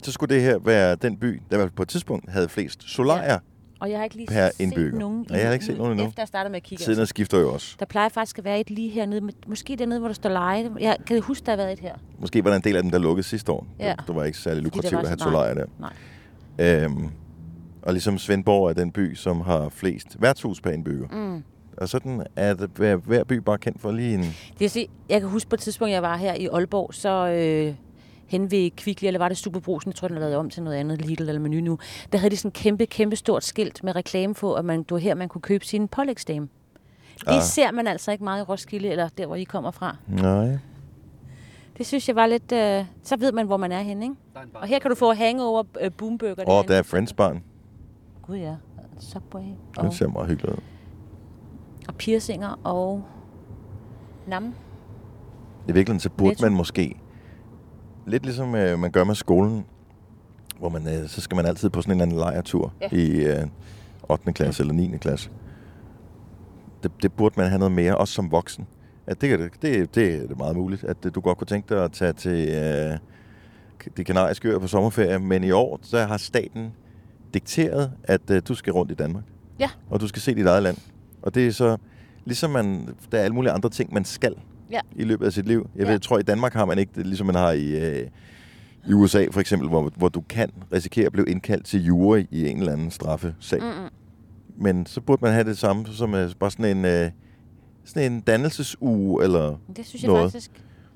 så 0.02 0.12
skulle 0.12 0.34
det 0.34 0.42
her 0.42 0.58
være 0.58 0.96
den 0.96 1.16
by, 1.16 1.42
der 1.50 1.68
på 1.76 1.82
et 1.82 1.88
tidspunkt 1.88 2.30
havde 2.30 2.48
flest 2.48 2.90
solarier, 2.90 3.32
ja. 3.32 3.38
Og 3.80 3.90
jeg 3.90 3.98
har 3.98 4.04
ikke 4.04 4.16
lige 4.16 4.26
Per 4.26 4.46
set 4.50 4.60
indbygger. 4.60 4.98
nogen 4.98 5.26
Nej, 5.30 5.38
jeg 5.38 5.46
har 5.48 5.52
ikke 5.54 5.64
set 5.64 5.76
nogen 5.78 5.92
endnu. 5.92 6.06
Efter 6.08 6.22
jeg 6.22 6.28
startede 6.28 6.50
med 6.50 6.56
at 6.56 6.62
kigge. 6.62 6.84
siden 6.84 6.98
altså. 7.00 7.10
skifter 7.10 7.38
jo 7.38 7.52
også. 7.52 7.76
Der 7.78 7.86
plejer 7.86 8.08
faktisk 8.08 8.38
at 8.38 8.44
være 8.44 8.60
et 8.60 8.70
lige 8.70 8.90
hernede. 8.90 9.20
men 9.20 9.34
Måske 9.46 9.76
dernede, 9.76 9.98
hvor 9.98 10.08
der 10.08 10.14
står 10.14 10.30
leje. 10.30 10.70
Jeg 10.80 10.96
kan 11.06 11.22
huske, 11.22 11.46
der 11.46 11.52
har 11.52 11.56
været 11.56 11.72
et 11.72 11.78
her. 11.78 11.94
Måske 12.18 12.44
var 12.44 12.50
der 12.50 12.56
en 12.56 12.62
del 12.62 12.76
af 12.76 12.82
dem, 12.82 12.90
der 12.90 12.98
lukkede 12.98 13.26
sidste 13.26 13.52
år. 13.52 13.66
Ja. 13.80 13.94
Det, 13.98 14.06
det 14.06 14.16
var 14.16 14.24
ikke 14.24 14.38
særlig 14.38 14.62
lukrativt 14.62 15.00
at 15.02 15.08
have 15.08 15.18
så- 15.18 15.24
solarier 15.24 15.54
der. 15.54 15.64
Nej. 15.78 16.84
Øhm, 16.84 17.08
Og 17.82 17.92
ligesom 17.92 18.18
Svendborg 18.18 18.68
er 18.68 18.72
den 18.72 18.92
by, 18.92 19.14
som 19.14 19.40
har 19.40 19.68
flest 19.68 20.16
værtshus 20.22 20.60
per 20.60 20.70
indbygger. 20.70 21.08
Mm. 21.08 21.42
Og 21.76 21.88
sådan 21.88 22.26
er 22.36 22.54
det, 22.54 22.70
hver, 22.76 22.96
hver 22.96 23.24
by 23.24 23.32
bare 23.32 23.58
kendt 23.58 23.80
for 23.80 23.92
lige 23.92 24.14
en... 24.14 24.20
Det 24.20 24.60
vil 24.60 24.70
sige, 24.70 24.88
jeg 25.08 25.20
kan 25.20 25.28
huske 25.30 25.48
på 25.50 25.54
et 25.56 25.60
tidspunkt, 25.60 25.92
jeg 25.92 26.02
var 26.02 26.16
her 26.16 26.34
i 26.34 26.46
Aalborg, 26.46 26.94
så 26.94 27.28
øh, 27.28 27.74
hen 28.26 28.50
ved 28.50 28.70
Kvickly, 28.76 29.06
eller 29.06 29.18
var 29.18 29.28
det 29.28 29.36
Superbrusen, 29.38 29.88
jeg 29.88 29.94
tror, 29.94 30.08
den 30.08 30.16
er 30.16 30.20
lavet 30.20 30.36
om 30.36 30.50
til 30.50 30.62
noget 30.62 30.76
andet, 30.76 31.02
Lidl 31.06 31.22
eller 31.28 31.40
Menu 31.40 31.60
nu, 31.60 31.78
der 32.12 32.18
havde 32.18 32.30
de 32.30 32.36
sådan 32.36 32.48
en 32.48 32.52
kæmpe, 32.52 32.86
kæmpe 32.86 33.16
stort 33.16 33.44
skilt 33.44 33.84
med 33.84 33.96
reklame 33.96 34.34
på, 34.34 34.54
at 34.54 34.64
man, 34.64 34.78
det 34.82 34.90
var 34.90 34.98
her, 34.98 35.14
man 35.14 35.28
kunne 35.28 35.42
købe 35.42 35.64
sin 35.64 35.88
pålægsdame. 35.88 36.48
Det 37.20 37.26
Ah. 37.26 37.42
ser 37.42 37.70
man 37.72 37.86
altså 37.86 38.12
ikke 38.12 38.24
meget 38.24 38.40
i 38.40 38.42
Roskilde, 38.42 38.88
eller 38.88 39.08
der, 39.08 39.26
hvor 39.26 39.36
I 39.36 39.44
kommer 39.44 39.70
fra. 39.70 39.96
Nej. 40.08 40.58
Det 41.78 41.86
synes 41.86 42.08
jeg 42.08 42.16
var 42.16 42.26
lidt... 42.26 42.52
Øh, 42.52 42.84
så 43.02 43.16
ved 43.16 43.32
man, 43.32 43.46
hvor 43.46 43.56
man 43.56 43.72
er 43.72 43.80
henne, 43.82 44.04
ikke? 44.04 44.16
Og 44.54 44.66
her 44.66 44.78
kan 44.78 44.90
du 44.90 44.94
få 44.94 45.12
hangover 45.12 45.62
øh, 45.80 45.90
boomburger. 45.92 46.44
Og 46.46 46.68
der 46.68 46.76
er 46.76 46.82
Friends 46.82 47.12
barn. 47.12 47.42
Gud 48.22 48.36
ja. 48.36 48.54
Subway. 49.00 49.42
Og, 49.76 49.94
ser 49.94 50.08
meget 50.08 50.28
hyggelig 50.28 50.52
ud. 50.52 50.58
og 51.88 51.94
piercinger 51.94 52.60
og 52.64 53.04
nam. 54.26 54.44
I 55.68 55.72
virkeligheden, 55.72 56.00
så 56.00 56.10
burde 56.10 56.30
Netto. 56.30 56.42
man 56.46 56.52
måske... 56.52 56.96
Lidt 58.06 58.22
ligesom 58.22 58.54
øh, 58.54 58.78
man 58.78 58.90
gør 58.90 59.04
med 59.04 59.14
skolen, 59.14 59.64
hvor 60.58 60.68
man, 60.68 60.88
øh, 60.88 61.08
så 61.08 61.20
skal 61.20 61.36
man 61.36 61.46
altid 61.46 61.70
på 61.70 61.82
sådan 61.82 61.90
en 61.94 62.00
eller 62.00 62.04
anden 62.04 62.18
lejretur 62.18 62.72
Ja. 62.80 62.88
i 62.92 63.24
øh, 63.24 63.46
8. 64.08 64.32
klasse 64.32 64.62
eller 64.62 64.74
9. 64.74 64.96
klasse. 65.00 65.30
Det, 66.82 66.92
det 67.02 67.12
burde 67.12 67.34
man 67.36 67.48
have 67.48 67.58
noget 67.58 67.72
mere, 67.72 67.96
også 67.96 68.14
som 68.14 68.30
voksen. 68.30 68.66
At 69.06 69.20
det, 69.20 69.38
det, 69.38 69.62
det, 69.62 69.94
det 69.94 70.30
er 70.30 70.34
meget 70.36 70.56
muligt, 70.56 70.84
at 70.84 70.96
øh, 71.06 71.14
du 71.14 71.20
godt 71.20 71.38
kunne 71.38 71.46
tænke 71.46 71.74
dig 71.74 71.84
at 71.84 71.92
tage 71.92 72.12
til 72.12 72.48
øh, 72.48 72.98
de 73.96 74.04
kanariske 74.04 74.48
øer 74.48 74.58
på 74.58 74.66
sommerferie, 74.66 75.18
men 75.18 75.44
i 75.44 75.50
år, 75.50 75.78
så 75.82 75.98
har 75.98 76.16
staten 76.16 76.72
dikteret, 77.34 77.92
at 78.04 78.30
øh, 78.30 78.42
du 78.48 78.54
skal 78.54 78.72
rundt 78.72 78.92
i 78.92 78.94
Danmark. 78.94 79.24
Ja. 79.60 79.70
Og 79.90 80.00
du 80.00 80.08
skal 80.08 80.22
se 80.22 80.34
dit 80.34 80.46
eget 80.46 80.62
land. 80.62 80.76
Og 81.22 81.34
det 81.34 81.46
er 81.46 81.52
så, 81.52 81.76
ligesom 82.24 82.50
man, 82.50 82.88
der 83.12 83.18
er 83.18 83.22
alle 83.22 83.34
mulige 83.34 83.52
andre 83.52 83.70
ting, 83.70 83.94
man 83.94 84.04
skal 84.04 84.34
Ja. 84.70 84.80
i 84.96 85.04
løbet 85.04 85.26
af 85.26 85.32
sit 85.32 85.46
liv. 85.46 85.68
Jeg, 85.74 85.80
Ja. 85.80 85.84
ved, 85.84 85.90
jeg 85.92 86.02
tror, 86.02 86.18
i 86.18 86.22
Danmark 86.22 86.52
har 86.54 86.64
man 86.64 86.78
ikke 86.78 86.92
det, 86.94 87.06
ligesom 87.06 87.26
man 87.26 87.34
har 87.36 87.52
i, 87.52 87.66
øh, 88.00 88.06
i 88.88 88.92
USA 88.92 89.26
for 89.30 89.40
eksempel, 89.40 89.68
hvor, 89.68 89.92
hvor 89.96 90.08
du 90.08 90.20
kan 90.20 90.50
risikere 90.72 91.06
at 91.06 91.12
blive 91.12 91.28
indkaldt 91.28 91.66
til 91.66 91.84
jury 91.84 92.24
i 92.30 92.48
en 92.48 92.58
eller 92.58 92.72
anden 92.72 92.90
straffesag. 92.90 93.60
Mm. 93.60 93.66
Mm-mm. 93.66 93.88
Men 94.58 94.86
så 94.86 95.00
burde 95.00 95.24
man 95.24 95.32
have 95.32 95.44
det 95.44 95.58
samme 95.58 95.86
som 95.86 96.14
øh, 96.14 96.30
bare 96.40 96.50
sådan 96.50 96.76
en, 96.76 96.84
øh, 96.84 97.10
sådan 97.84 98.12
en 98.12 98.20
dannelsesuge, 98.20 99.24
eller 99.24 99.56
Det 99.76 99.86
synes 99.86 100.02
jeg 100.02 100.08
noget. 100.12 100.32
faktisk. 100.32 100.50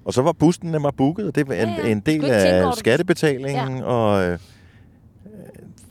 Og 0.05 0.15
så 0.15 0.23
var 0.23 0.33
bussen 0.33 0.71
nemlig 0.71 0.91
booket, 0.97 1.27
og 1.27 1.35
det 1.35 1.49
var 1.49 1.55
en, 1.55 1.69
Ja, 1.69 1.75
ja, 1.87 1.91
en 1.93 2.01
del 2.01 2.21
tænke 2.21 2.33
af 2.37 2.75
skattebetalingen, 2.75 3.77
ja. 3.77 3.83
og 3.85 4.25
øh, 4.25 4.39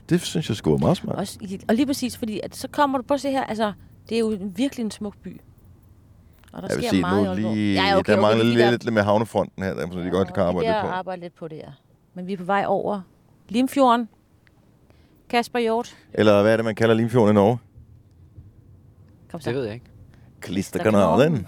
det 0.09 0.21
synes 0.21 0.49
jeg 0.49 0.57
skulle 0.57 0.73
være 0.73 0.79
meget 0.79 0.97
smart. 0.97 1.15
Også, 1.15 1.39
og 1.69 1.75
lige 1.75 1.85
præcis, 1.85 2.17
fordi 2.17 2.39
at 2.43 2.55
så 2.55 2.67
kommer 2.67 2.97
du 2.97 3.03
på 3.03 3.13
at 3.13 3.21
se 3.21 3.31
her, 3.31 3.43
altså, 3.43 3.73
det 4.09 4.15
er 4.15 4.19
jo 4.19 4.37
virkelig 4.55 4.83
en 4.83 4.91
smuk 4.91 5.13
by. 5.23 5.41
Og 6.53 6.61
der 6.61 6.67
Jeg 6.69 6.75
vil 6.77 6.83
sker 6.83 6.89
sige, 6.89 7.01
meget 7.01 7.39
nu 7.39 7.53
lige, 7.55 7.83
Ja, 7.83 7.97
okay, 7.97 8.13
der 8.13 8.21
mangler 8.21 8.43
okay, 8.43 8.53
lige 8.53 8.63
der- 8.65 8.71
lidt 8.71 8.93
med 8.93 9.03
havnefronten 9.03 9.63
her, 9.63 9.73
der 9.73 9.87
må 9.87 9.93
de 10.03 10.09
godt 10.09 10.33
kan 10.33 10.43
arbejde 10.43 10.67
lidt 10.67 10.81
på. 10.81 10.87
arbejde 10.87 11.21
lidt 11.21 11.35
på 11.35 11.47
det, 11.47 11.55
ja. 11.55 11.69
Men 12.13 12.27
vi 12.27 12.33
er 12.33 12.37
på 12.37 12.43
vej 12.43 12.63
over 12.67 13.01
Limfjorden. 13.49 14.09
Kasper 15.29 15.59
Hjort. 15.59 15.97
Eller 16.13 16.41
hvad 16.41 16.51
er 16.53 16.57
det, 16.57 16.65
man 16.65 16.75
kalder 16.75 16.95
Limfjorden 16.95 17.33
i 17.33 17.35
Norge? 17.35 17.57
Kom 19.31 19.41
så. 19.41 19.49
Det 19.49 19.57
ved 19.57 19.65
jeg 19.65 19.73
ikke. 19.73 19.85
Klisterkanalen. 20.41 21.47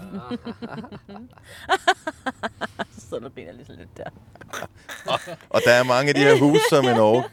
Så 3.10 3.18
du 3.18 3.24
og 3.26 3.34
griner 3.34 3.52
lige 3.52 3.64
så 3.66 3.72
lidt 3.78 3.96
der. 3.96 4.04
Og 5.50 5.60
der 5.66 5.72
er 5.72 5.82
mange 5.84 6.08
af 6.08 6.14
de 6.14 6.20
her 6.20 6.38
huse, 6.38 6.60
som 6.70 6.84
i 6.84 6.88
Norge 6.88 7.24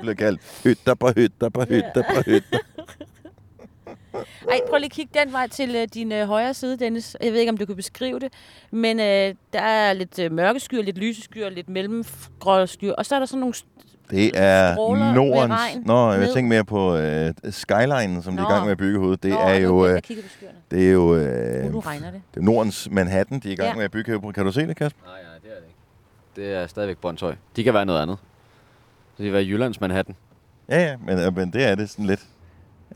bliver 0.00 0.14
kaldt 0.14 0.40
hytter 0.64 0.94
på 0.94 1.08
hytter 1.16 1.48
på 1.48 1.60
hytter 1.68 2.02
på 2.14 2.20
hytter. 2.26 2.58
Ej, 4.50 4.60
prøv 4.68 4.78
lige 4.78 4.84
at 4.86 4.92
kigge 4.92 5.20
den 5.24 5.32
vej 5.32 5.48
til 5.48 5.76
øh, 5.76 5.88
din 5.94 6.12
øh, 6.12 6.26
højre 6.26 6.54
side, 6.54 6.76
Dennis. 6.78 7.16
Jeg 7.22 7.32
ved 7.32 7.40
ikke, 7.40 7.50
om 7.50 7.56
du 7.56 7.66
kan 7.66 7.76
beskrive 7.76 8.18
det, 8.20 8.32
men 8.70 9.00
øh, 9.00 9.34
der 9.52 9.60
er 9.60 9.92
lidt 9.92 10.18
øh, 10.18 10.32
mørke 10.32 10.60
skyer, 10.60 10.82
lidt 10.82 10.98
lyse 10.98 11.22
skyer, 11.22 11.48
lidt 11.48 11.68
mellemgrå 11.68 12.66
skyer, 12.66 12.92
og 12.92 13.06
så 13.06 13.14
er 13.14 13.18
der 13.18 13.26
sådan 13.26 13.40
nogle... 13.40 13.54
Det 14.10 14.30
er 14.34 14.74
Nordens... 15.14 15.86
Nå, 15.86 16.10
jeg 16.12 16.20
ned. 16.20 16.34
tænker 16.34 16.48
mere 16.48 16.64
på 16.64 16.96
øh, 16.96 17.34
Skyline, 17.50 18.22
som 18.22 18.36
de 18.36 18.42
er 18.42 18.46
i 18.46 18.48
Nå. 18.48 18.54
gang 18.54 18.64
med 18.64 18.72
at 18.72 18.78
bygge 18.78 18.98
hovedet. 18.98 19.22
Det 19.22 19.30
Nå, 19.30 19.38
er 19.38 19.54
jo... 19.54 19.86
Øh, 19.86 20.00
det 20.70 20.88
er 20.88 20.92
jo... 20.92 21.14
Uh, 21.14 21.20
Øh, 21.66 21.72
nu 21.72 21.80
regner 21.80 22.10
det. 22.10 22.22
det 22.34 22.40
er 22.40 22.44
Nordens 22.44 22.88
Manhattan, 22.90 23.38
de 23.40 23.48
er 23.48 23.52
i 23.52 23.56
gang 23.56 23.68
Ja. 23.68 23.74
med 23.76 23.84
at 23.84 23.90
bygge. 23.90 24.12
her. 24.20 24.32
Kan 24.32 24.44
du 24.44 24.52
se 24.52 24.66
det, 24.66 24.76
Kasper? 24.76 25.00
Nej, 25.06 25.14
nej, 25.22 25.32
det 25.42 25.50
er 25.50 25.54
det 25.54 25.64
ikke. 25.66 26.50
Det 26.56 26.62
er 26.62 26.66
stadigvæk 26.66 26.98
Brøndshøj. 26.98 27.34
De 27.56 27.64
kan 27.64 27.74
være 27.74 27.84
noget 27.86 28.02
andet. 28.02 28.18
Så 29.16 29.22
de 29.22 29.24
kan 29.24 29.32
være 29.32 29.42
Jyllands 29.44 29.80
Manhattan. 29.80 30.14
Ja, 30.68 30.82
ja, 30.82 30.96
men, 30.96 31.18
øh, 31.18 31.36
men 31.36 31.52
det 31.52 31.64
er 31.64 31.74
det 31.74 31.90
sådan 31.90 32.04
lidt. 32.06 32.20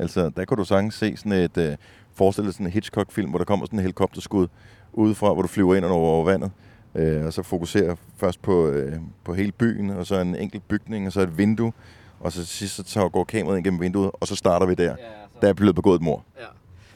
Altså, 0.01 0.31
der 0.37 0.45
kunne 0.45 0.57
du 0.59 0.65
sagtens 0.65 0.95
se 0.95 1.17
sådan 1.17 1.33
et... 1.33 1.57
Øh, 1.59 1.77
forestille 2.15 2.53
sådan 2.53 2.67
en 2.67 2.73
Hitchcock-film, 2.73 3.31
hvor 3.31 3.39
der 3.39 3.45
kommer 3.45 3.67
sådan 3.67 3.79
en 3.79 3.83
helikopterskud 3.83 4.47
udefra, 4.93 5.33
hvor 5.33 5.43
du 5.43 5.49
flyver 5.49 5.75
ind 5.75 5.85
og 5.85 5.91
over 5.91 6.25
vandet. 6.25 6.51
Øh, 6.95 7.27
og 7.27 7.33
så 7.33 7.43
fokuserer 7.43 7.97
først 8.17 8.43
på, 8.43 8.67
øh, 8.69 8.93
på 9.25 9.35
hele 9.35 9.53
byen, 9.53 9.91
og 9.91 10.07
så 10.07 10.21
en 10.21 10.37
enkelt 10.37 10.69
bygning, 10.69 11.07
og 11.07 11.13
så 11.13 11.21
et 11.21 11.39
vindue. 11.39 11.73
Og 12.21 12.33
så 12.33 12.47
sidst 12.47 12.75
så 12.77 12.83
tager- 12.83 13.09
går 13.09 13.25
kameraet 13.25 13.57
ind 13.57 13.65
gennem 13.65 13.81
vinduet, 13.81 14.11
og 14.21 14.27
så 14.27 14.37
starter 14.37 14.67
vi 14.67 14.75
der. 14.75 14.97
Der 15.43 15.49
er 15.49 15.53
blevet 15.53 15.75
begået 15.75 15.95
et 15.95 16.03
mor. 16.03 16.25
Ja. 16.41 16.45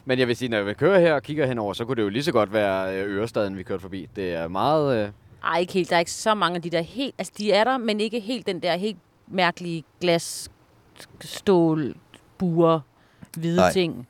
Men 0.05 0.19
jeg 0.19 0.27
vil 0.27 0.35
sige, 0.35 0.49
når 0.49 0.63
vi 0.63 0.73
kører 0.73 0.99
her 0.99 1.13
og 1.13 1.23
kigger 1.23 1.45
henover, 1.47 1.73
så 1.73 1.85
kunne 1.85 1.95
det 1.95 2.01
jo 2.03 2.09
lige 2.09 2.23
så 2.23 2.31
godt 2.31 2.53
være 2.53 2.95
øh, 2.99 3.09
Ørestaden, 3.17 3.57
vi 3.57 3.63
kørte 3.63 3.81
forbi. 3.81 4.09
Det 4.15 4.33
er 4.33 4.47
meget... 4.47 5.03
Øh, 5.05 5.09
Ej, 5.43 5.59
ikke 5.59 5.73
helt. 5.73 5.89
Der 5.89 5.95
er 5.95 5.99
ikke 5.99 6.11
så 6.11 6.33
mange 6.33 6.55
af 6.55 6.61
de 6.61 6.69
der 6.69 6.81
helt... 6.81 7.15
Altså, 7.17 7.33
de 7.37 7.51
er 7.51 7.63
der, 7.63 7.77
men 7.77 7.99
ikke 7.99 8.19
helt 8.19 8.47
den 8.47 8.59
der 8.59 8.75
helt 8.75 8.97
mærkelige 9.27 9.83
glas, 10.01 10.49
stål, 11.21 11.95
buer, 12.37 12.79
hvide 13.35 13.55
Nej. 13.55 13.71
ting. 13.71 14.07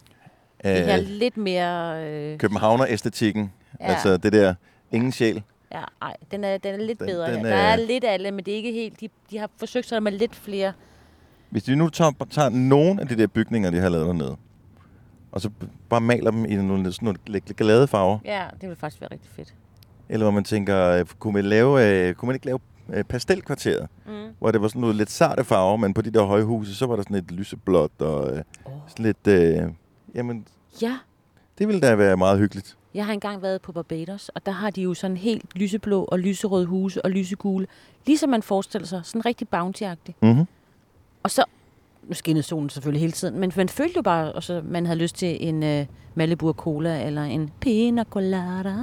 Det 0.63 0.89
er 0.91 0.97
Øh, 0.99 1.03
lidt 1.07 1.37
mere... 1.37 2.05
Øh, 2.07 2.37
Københavner-æstetikken. 2.37 3.51
Ja. 3.79 3.85
Ja. 3.85 3.91
Altså 3.93 4.17
det 4.17 4.33
der 4.33 4.53
ingen 4.91 5.11
sjæl. 5.11 5.43
ja, 5.73 5.81
ej, 6.01 6.15
den 6.31 6.43
er, 6.43 6.57
den 6.57 6.73
er 6.73 6.77
lidt 6.85 6.99
Den- 6.99 7.07
bedre. 7.07 7.31
den 7.33 7.39
her. 7.45 7.47
Der 7.49 7.55
er- 7.55 7.71
er 7.71 7.75
lidt 7.75 8.03
af 8.03 8.19
det, 8.19 8.33
men 8.33 8.45
det 8.45 8.51
er 8.51 8.55
ikke 8.57 8.71
helt... 8.71 8.99
De, 9.01 9.09
de 9.31 9.37
har 9.37 9.49
forsøgt 9.57 9.87
sig 9.87 10.03
med 10.03 10.11
lidt 10.11 10.35
flere... 10.35 10.73
Hvis 11.49 11.67
vi 11.67 11.75
nu 11.75 11.89
tager, 11.89 12.11
tager 12.31 12.49
nogle 12.49 13.01
af 13.01 13.07
de 13.07 13.17
der 13.17 13.27
bygninger, 13.27 13.69
de 13.71 13.77
har 13.79 13.89
lavet 13.89 14.05
dernede, 14.07 14.35
og 15.31 15.41
så 15.41 15.49
bare 15.89 16.01
maler 16.01 16.31
dem 16.31 16.45
i 16.45 16.55
nogle, 16.55 16.93
sådan 16.93 17.05
nogle 17.05 17.19
lidt 17.27 17.55
glade 17.55 17.87
farver, 17.87 18.19
Ja, 18.25 18.43
det 18.61 18.69
vil 18.69 18.77
faktisk 18.77 19.01
være 19.01 19.11
rigtig 19.11 19.29
fedt. 19.35 19.53
eller 20.09 20.23
hvor 20.25 20.31
man 20.31 20.43
tænker, 20.43 20.87
øh, 20.87 21.05
kunne 21.19 21.33
man, 21.33 21.45
lave, 21.45 21.85
øh, 22.07 22.13
kunne 22.13 22.27
man 22.27 22.35
ikke 22.35 22.45
lave 22.45 22.59
øh, 22.93 23.03
pastelkvarteret, 23.03 23.87
Mm. 24.07 24.11
hvor 24.39 24.51
det 24.51 24.61
var 24.61 24.67
sådan 24.67 24.81
noget 24.81 24.95
lidt 24.95 25.11
sarte 25.11 25.43
farver, 25.43 25.77
men 25.77 25.93
på 25.93 26.01
de 26.01 26.11
der 26.11 26.23
høje 26.23 26.43
huse, 26.43 26.75
så 26.75 26.85
var 26.85 26.95
der 26.95 27.03
sådan 27.03 27.17
et 27.17 27.31
lyseblåt 27.31 27.91
og 27.99 28.37
øh, 28.37 28.43
sådan 28.87 29.05
lidt... 29.05 29.27
Øh, 29.27 29.61
jamen, 30.15 30.47
Ja, 30.81 30.97
det 31.57 31.67
ville 31.67 31.81
da 31.81 31.95
være 31.95 32.17
meget 32.17 32.39
hyggeligt. 32.39 32.77
jeg 32.93 33.05
har 33.05 33.13
engang 33.13 33.41
været 33.41 33.61
på 33.61 33.71
Barbados, 33.71 34.29
og 34.29 34.45
der 34.45 34.51
har 34.51 34.69
de 34.69 34.81
jo 34.81 34.93
sådan 34.93 35.17
helt 35.17 35.55
lyseblå 35.55 36.03
og 36.03 36.19
lyserøde 36.19 36.65
huse 36.65 37.05
og 37.05 37.11
lysegule. 37.11 37.67
Ligesom 38.05 38.29
man 38.29 38.41
forestiller 38.43 38.87
sig, 38.87 39.01
sådan 39.03 39.25
rigtig 39.25 39.47
bounty-agtigt. 39.55 40.13
Mm-hmm. 40.21 40.45
Og 41.23 41.31
så, 41.31 41.43
nu 42.03 42.13
skinnede 42.13 42.43
solen 42.43 42.69
selvfølgelig 42.69 43.01
hele 43.01 43.11
tiden, 43.11 43.39
men 43.39 43.51
man 43.57 43.69
følte 43.69 43.93
jo 43.95 44.01
bare, 44.01 44.35
at 44.35 44.65
man 44.65 44.85
havde 44.85 44.99
lyst 44.99 45.15
til 45.15 45.47
en 45.47 45.63
uh, 45.81 45.85
Malibu 46.15 46.53
Cola 46.53 47.05
eller 47.05 47.23
en 47.23 47.51
Pina 47.59 48.03
Colada. 48.03 48.75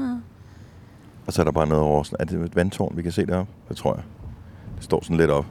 Og 1.26 1.32
så 1.32 1.42
er 1.42 1.44
der 1.44 1.52
bare 1.52 1.66
noget 1.66 1.84
over... 1.84 2.12
Er 2.20 2.24
det 2.24 2.40
et 2.40 2.56
vandtårn, 2.56 2.96
vi 2.96 3.02
kan 3.02 3.12
se 3.12 3.26
deroppe? 3.26 3.52
Det 3.68 3.76
tror 3.76 3.94
jeg. 3.94 4.04
Det 4.76 4.84
står 4.84 5.02
sådan 5.02 5.16
lidt 5.16 5.30
op. 5.30 5.46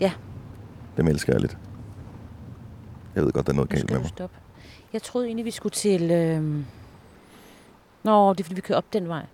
Ja. 0.00 0.12
Dem 0.96 1.06
elsker 1.08 1.32
jeg 1.32 1.40
lidt. 1.40 1.56
Jeg 3.14 3.24
ved 3.24 3.32
godt, 3.32 3.46
der 3.46 3.52
er 3.52 3.56
noget 3.56 3.70
galt 3.70 3.90
med 3.90 3.98
mig. 3.98 4.08
stoppe. 4.08 4.36
Jeg 4.92 5.02
troede 5.02 5.26
egentlig, 5.26 5.44
vi 5.44 5.50
skulle 5.50 5.72
til... 5.72 6.10
Øh... 6.10 6.42
Nå, 8.02 8.32
det 8.32 8.40
er 8.40 8.44
fordi, 8.44 8.54
vi 8.54 8.60
kører 8.60 8.78
op 8.78 8.92
den 8.92 9.08
vej. 9.08 9.26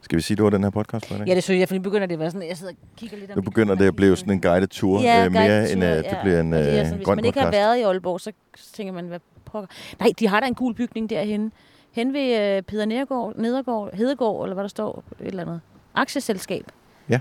Skal 0.00 0.16
vi 0.16 0.22
sige, 0.22 0.36
det 0.36 0.44
var 0.44 0.50
den 0.50 0.62
her 0.62 0.70
podcast 0.70 1.06
for 1.06 1.14
i 1.14 1.18
dag? 1.18 1.26
Ja, 1.28 1.34
det 1.34 1.42
synes 1.42 1.60
jeg, 1.60 1.68
for 1.68 1.74
nu 1.74 1.80
begynder 1.82 2.06
det 2.06 2.12
at 2.14 2.18
være 2.18 2.30
sådan, 2.30 2.48
jeg 2.48 2.56
sidder 2.56 2.72
og 2.72 2.78
kigger 2.96 3.16
lidt 3.16 3.30
om 3.30 3.38
Nu 3.38 3.42
begynder 3.42 3.74
det 3.74 3.86
at 3.86 3.96
blive 3.96 4.16
sådan 4.16 4.32
en 4.32 4.40
guided 4.40 4.66
tour, 4.68 5.00
Ja, 5.00 5.24
øh, 5.24 5.32
mere 5.32 5.42
guided 5.42 5.72
end 5.72 5.84
at 5.84 6.04
det 6.04 6.18
bliver 6.22 6.40
en 6.40 6.52
øh, 6.52 6.64
sådan, 6.64 6.94
hvis 6.94 7.04
grøn 7.04 7.16
man 7.16 7.24
ikke 7.24 7.38
har 7.38 7.46
podcast. 7.46 7.60
været 7.60 7.78
i 7.78 7.82
Aalborg, 7.82 8.20
så 8.20 8.32
tænker 8.72 8.92
man, 8.92 9.06
hvad 9.06 9.20
pokker. 9.44 9.68
Nej, 10.00 10.08
de 10.18 10.28
har 10.28 10.40
da 10.40 10.46
en 10.46 10.54
gul 10.54 10.74
bygning 10.74 11.10
derhen. 11.10 11.52
Hen 11.94 12.12
ved 12.12 12.56
øh, 12.56 12.62
Peter 12.62 12.84
Nedergaard, 12.84 13.32
Nedergaard, 13.36 13.94
Hedegaard, 13.96 14.42
eller 14.42 14.54
hvad 14.54 14.64
der 14.64 14.68
står, 14.68 15.04
et 15.20 15.26
eller 15.26 15.42
andet. 15.42 15.60
Aktieselskab. 15.94 16.64
Ja. 17.08 17.20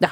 Ja. 0.00 0.08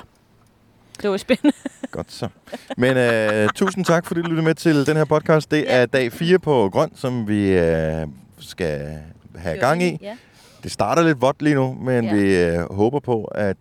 Det 1.03 1.11
var 1.11 1.17
spændende. 1.17 1.53
Godt 1.91 2.13
så. 2.13 2.29
Men 2.77 2.97
øh, 2.97 3.49
tusind 3.55 3.85
tak, 3.85 4.07
fordi 4.07 4.21
du 4.23 4.27
lyttede 4.29 4.45
med 4.47 4.55
til 4.55 4.87
den 4.87 4.97
her 4.97 5.05
podcast. 5.05 5.51
Det 5.51 5.73
er 5.75 5.87
dag 5.87 6.13
4 6.13 6.39
på 6.39 6.69
Grøn, 6.73 6.91
som 6.95 7.29
vi 7.29 7.53
øh, 7.53 8.07
skal 8.39 8.99
have 9.37 9.59
gang 9.59 9.83
i. 9.83 9.99
Ja. 10.03 10.17
Det 10.63 10.71
starter 10.73 11.03
lidt 11.03 11.21
vådt 11.21 11.43
lige 11.43 11.55
nu, 11.55 11.73
men 11.81 12.05
Ja. 12.05 12.15
ja. 12.15 12.23
vi 12.23 12.37
øh, 12.59 12.73
håber 12.75 13.01
på, 13.01 13.25
at 13.25 13.57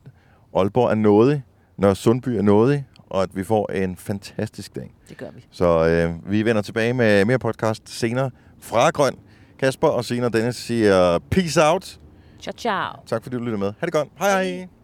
Aalborg 0.55 0.91
er 0.91 0.95
nådig, 0.95 1.43
når 1.77 1.93
Sundby 1.93 2.29
er 2.29 2.41
nådig, 2.41 2.85
og 3.09 3.23
at 3.23 3.29
vi 3.35 3.43
får 3.43 3.71
en 3.71 3.95
fantastisk 3.95 4.75
dag. 4.75 4.93
Det 5.09 5.17
gør 5.17 5.31
vi. 5.35 5.45
Så 5.51 5.87
øh, 5.87 6.31
vi 6.31 6.45
vender 6.45 6.61
tilbage 6.61 6.93
med 6.93 7.25
mere 7.25 7.39
podcast 7.39 7.89
senere 7.89 8.31
fra 8.61 8.89
Grøn. 8.89 9.13
Kasper 9.59 9.87
og 9.87 10.05
senere 10.05 10.29
Dennis 10.29 10.55
siger 10.55 11.19
peace 11.31 11.59
out. 11.63 11.99
Ciao, 12.41 12.53
ciao. 12.53 12.93
Tak 13.07 13.23
fordi 13.23 13.35
du 13.35 13.41
lyttede 13.41 13.59
med. 13.59 13.73
Ha' 13.79 13.85
det 13.85 13.93
godt. 13.93 14.07
Hej 14.19 14.43
hej. 14.43 14.78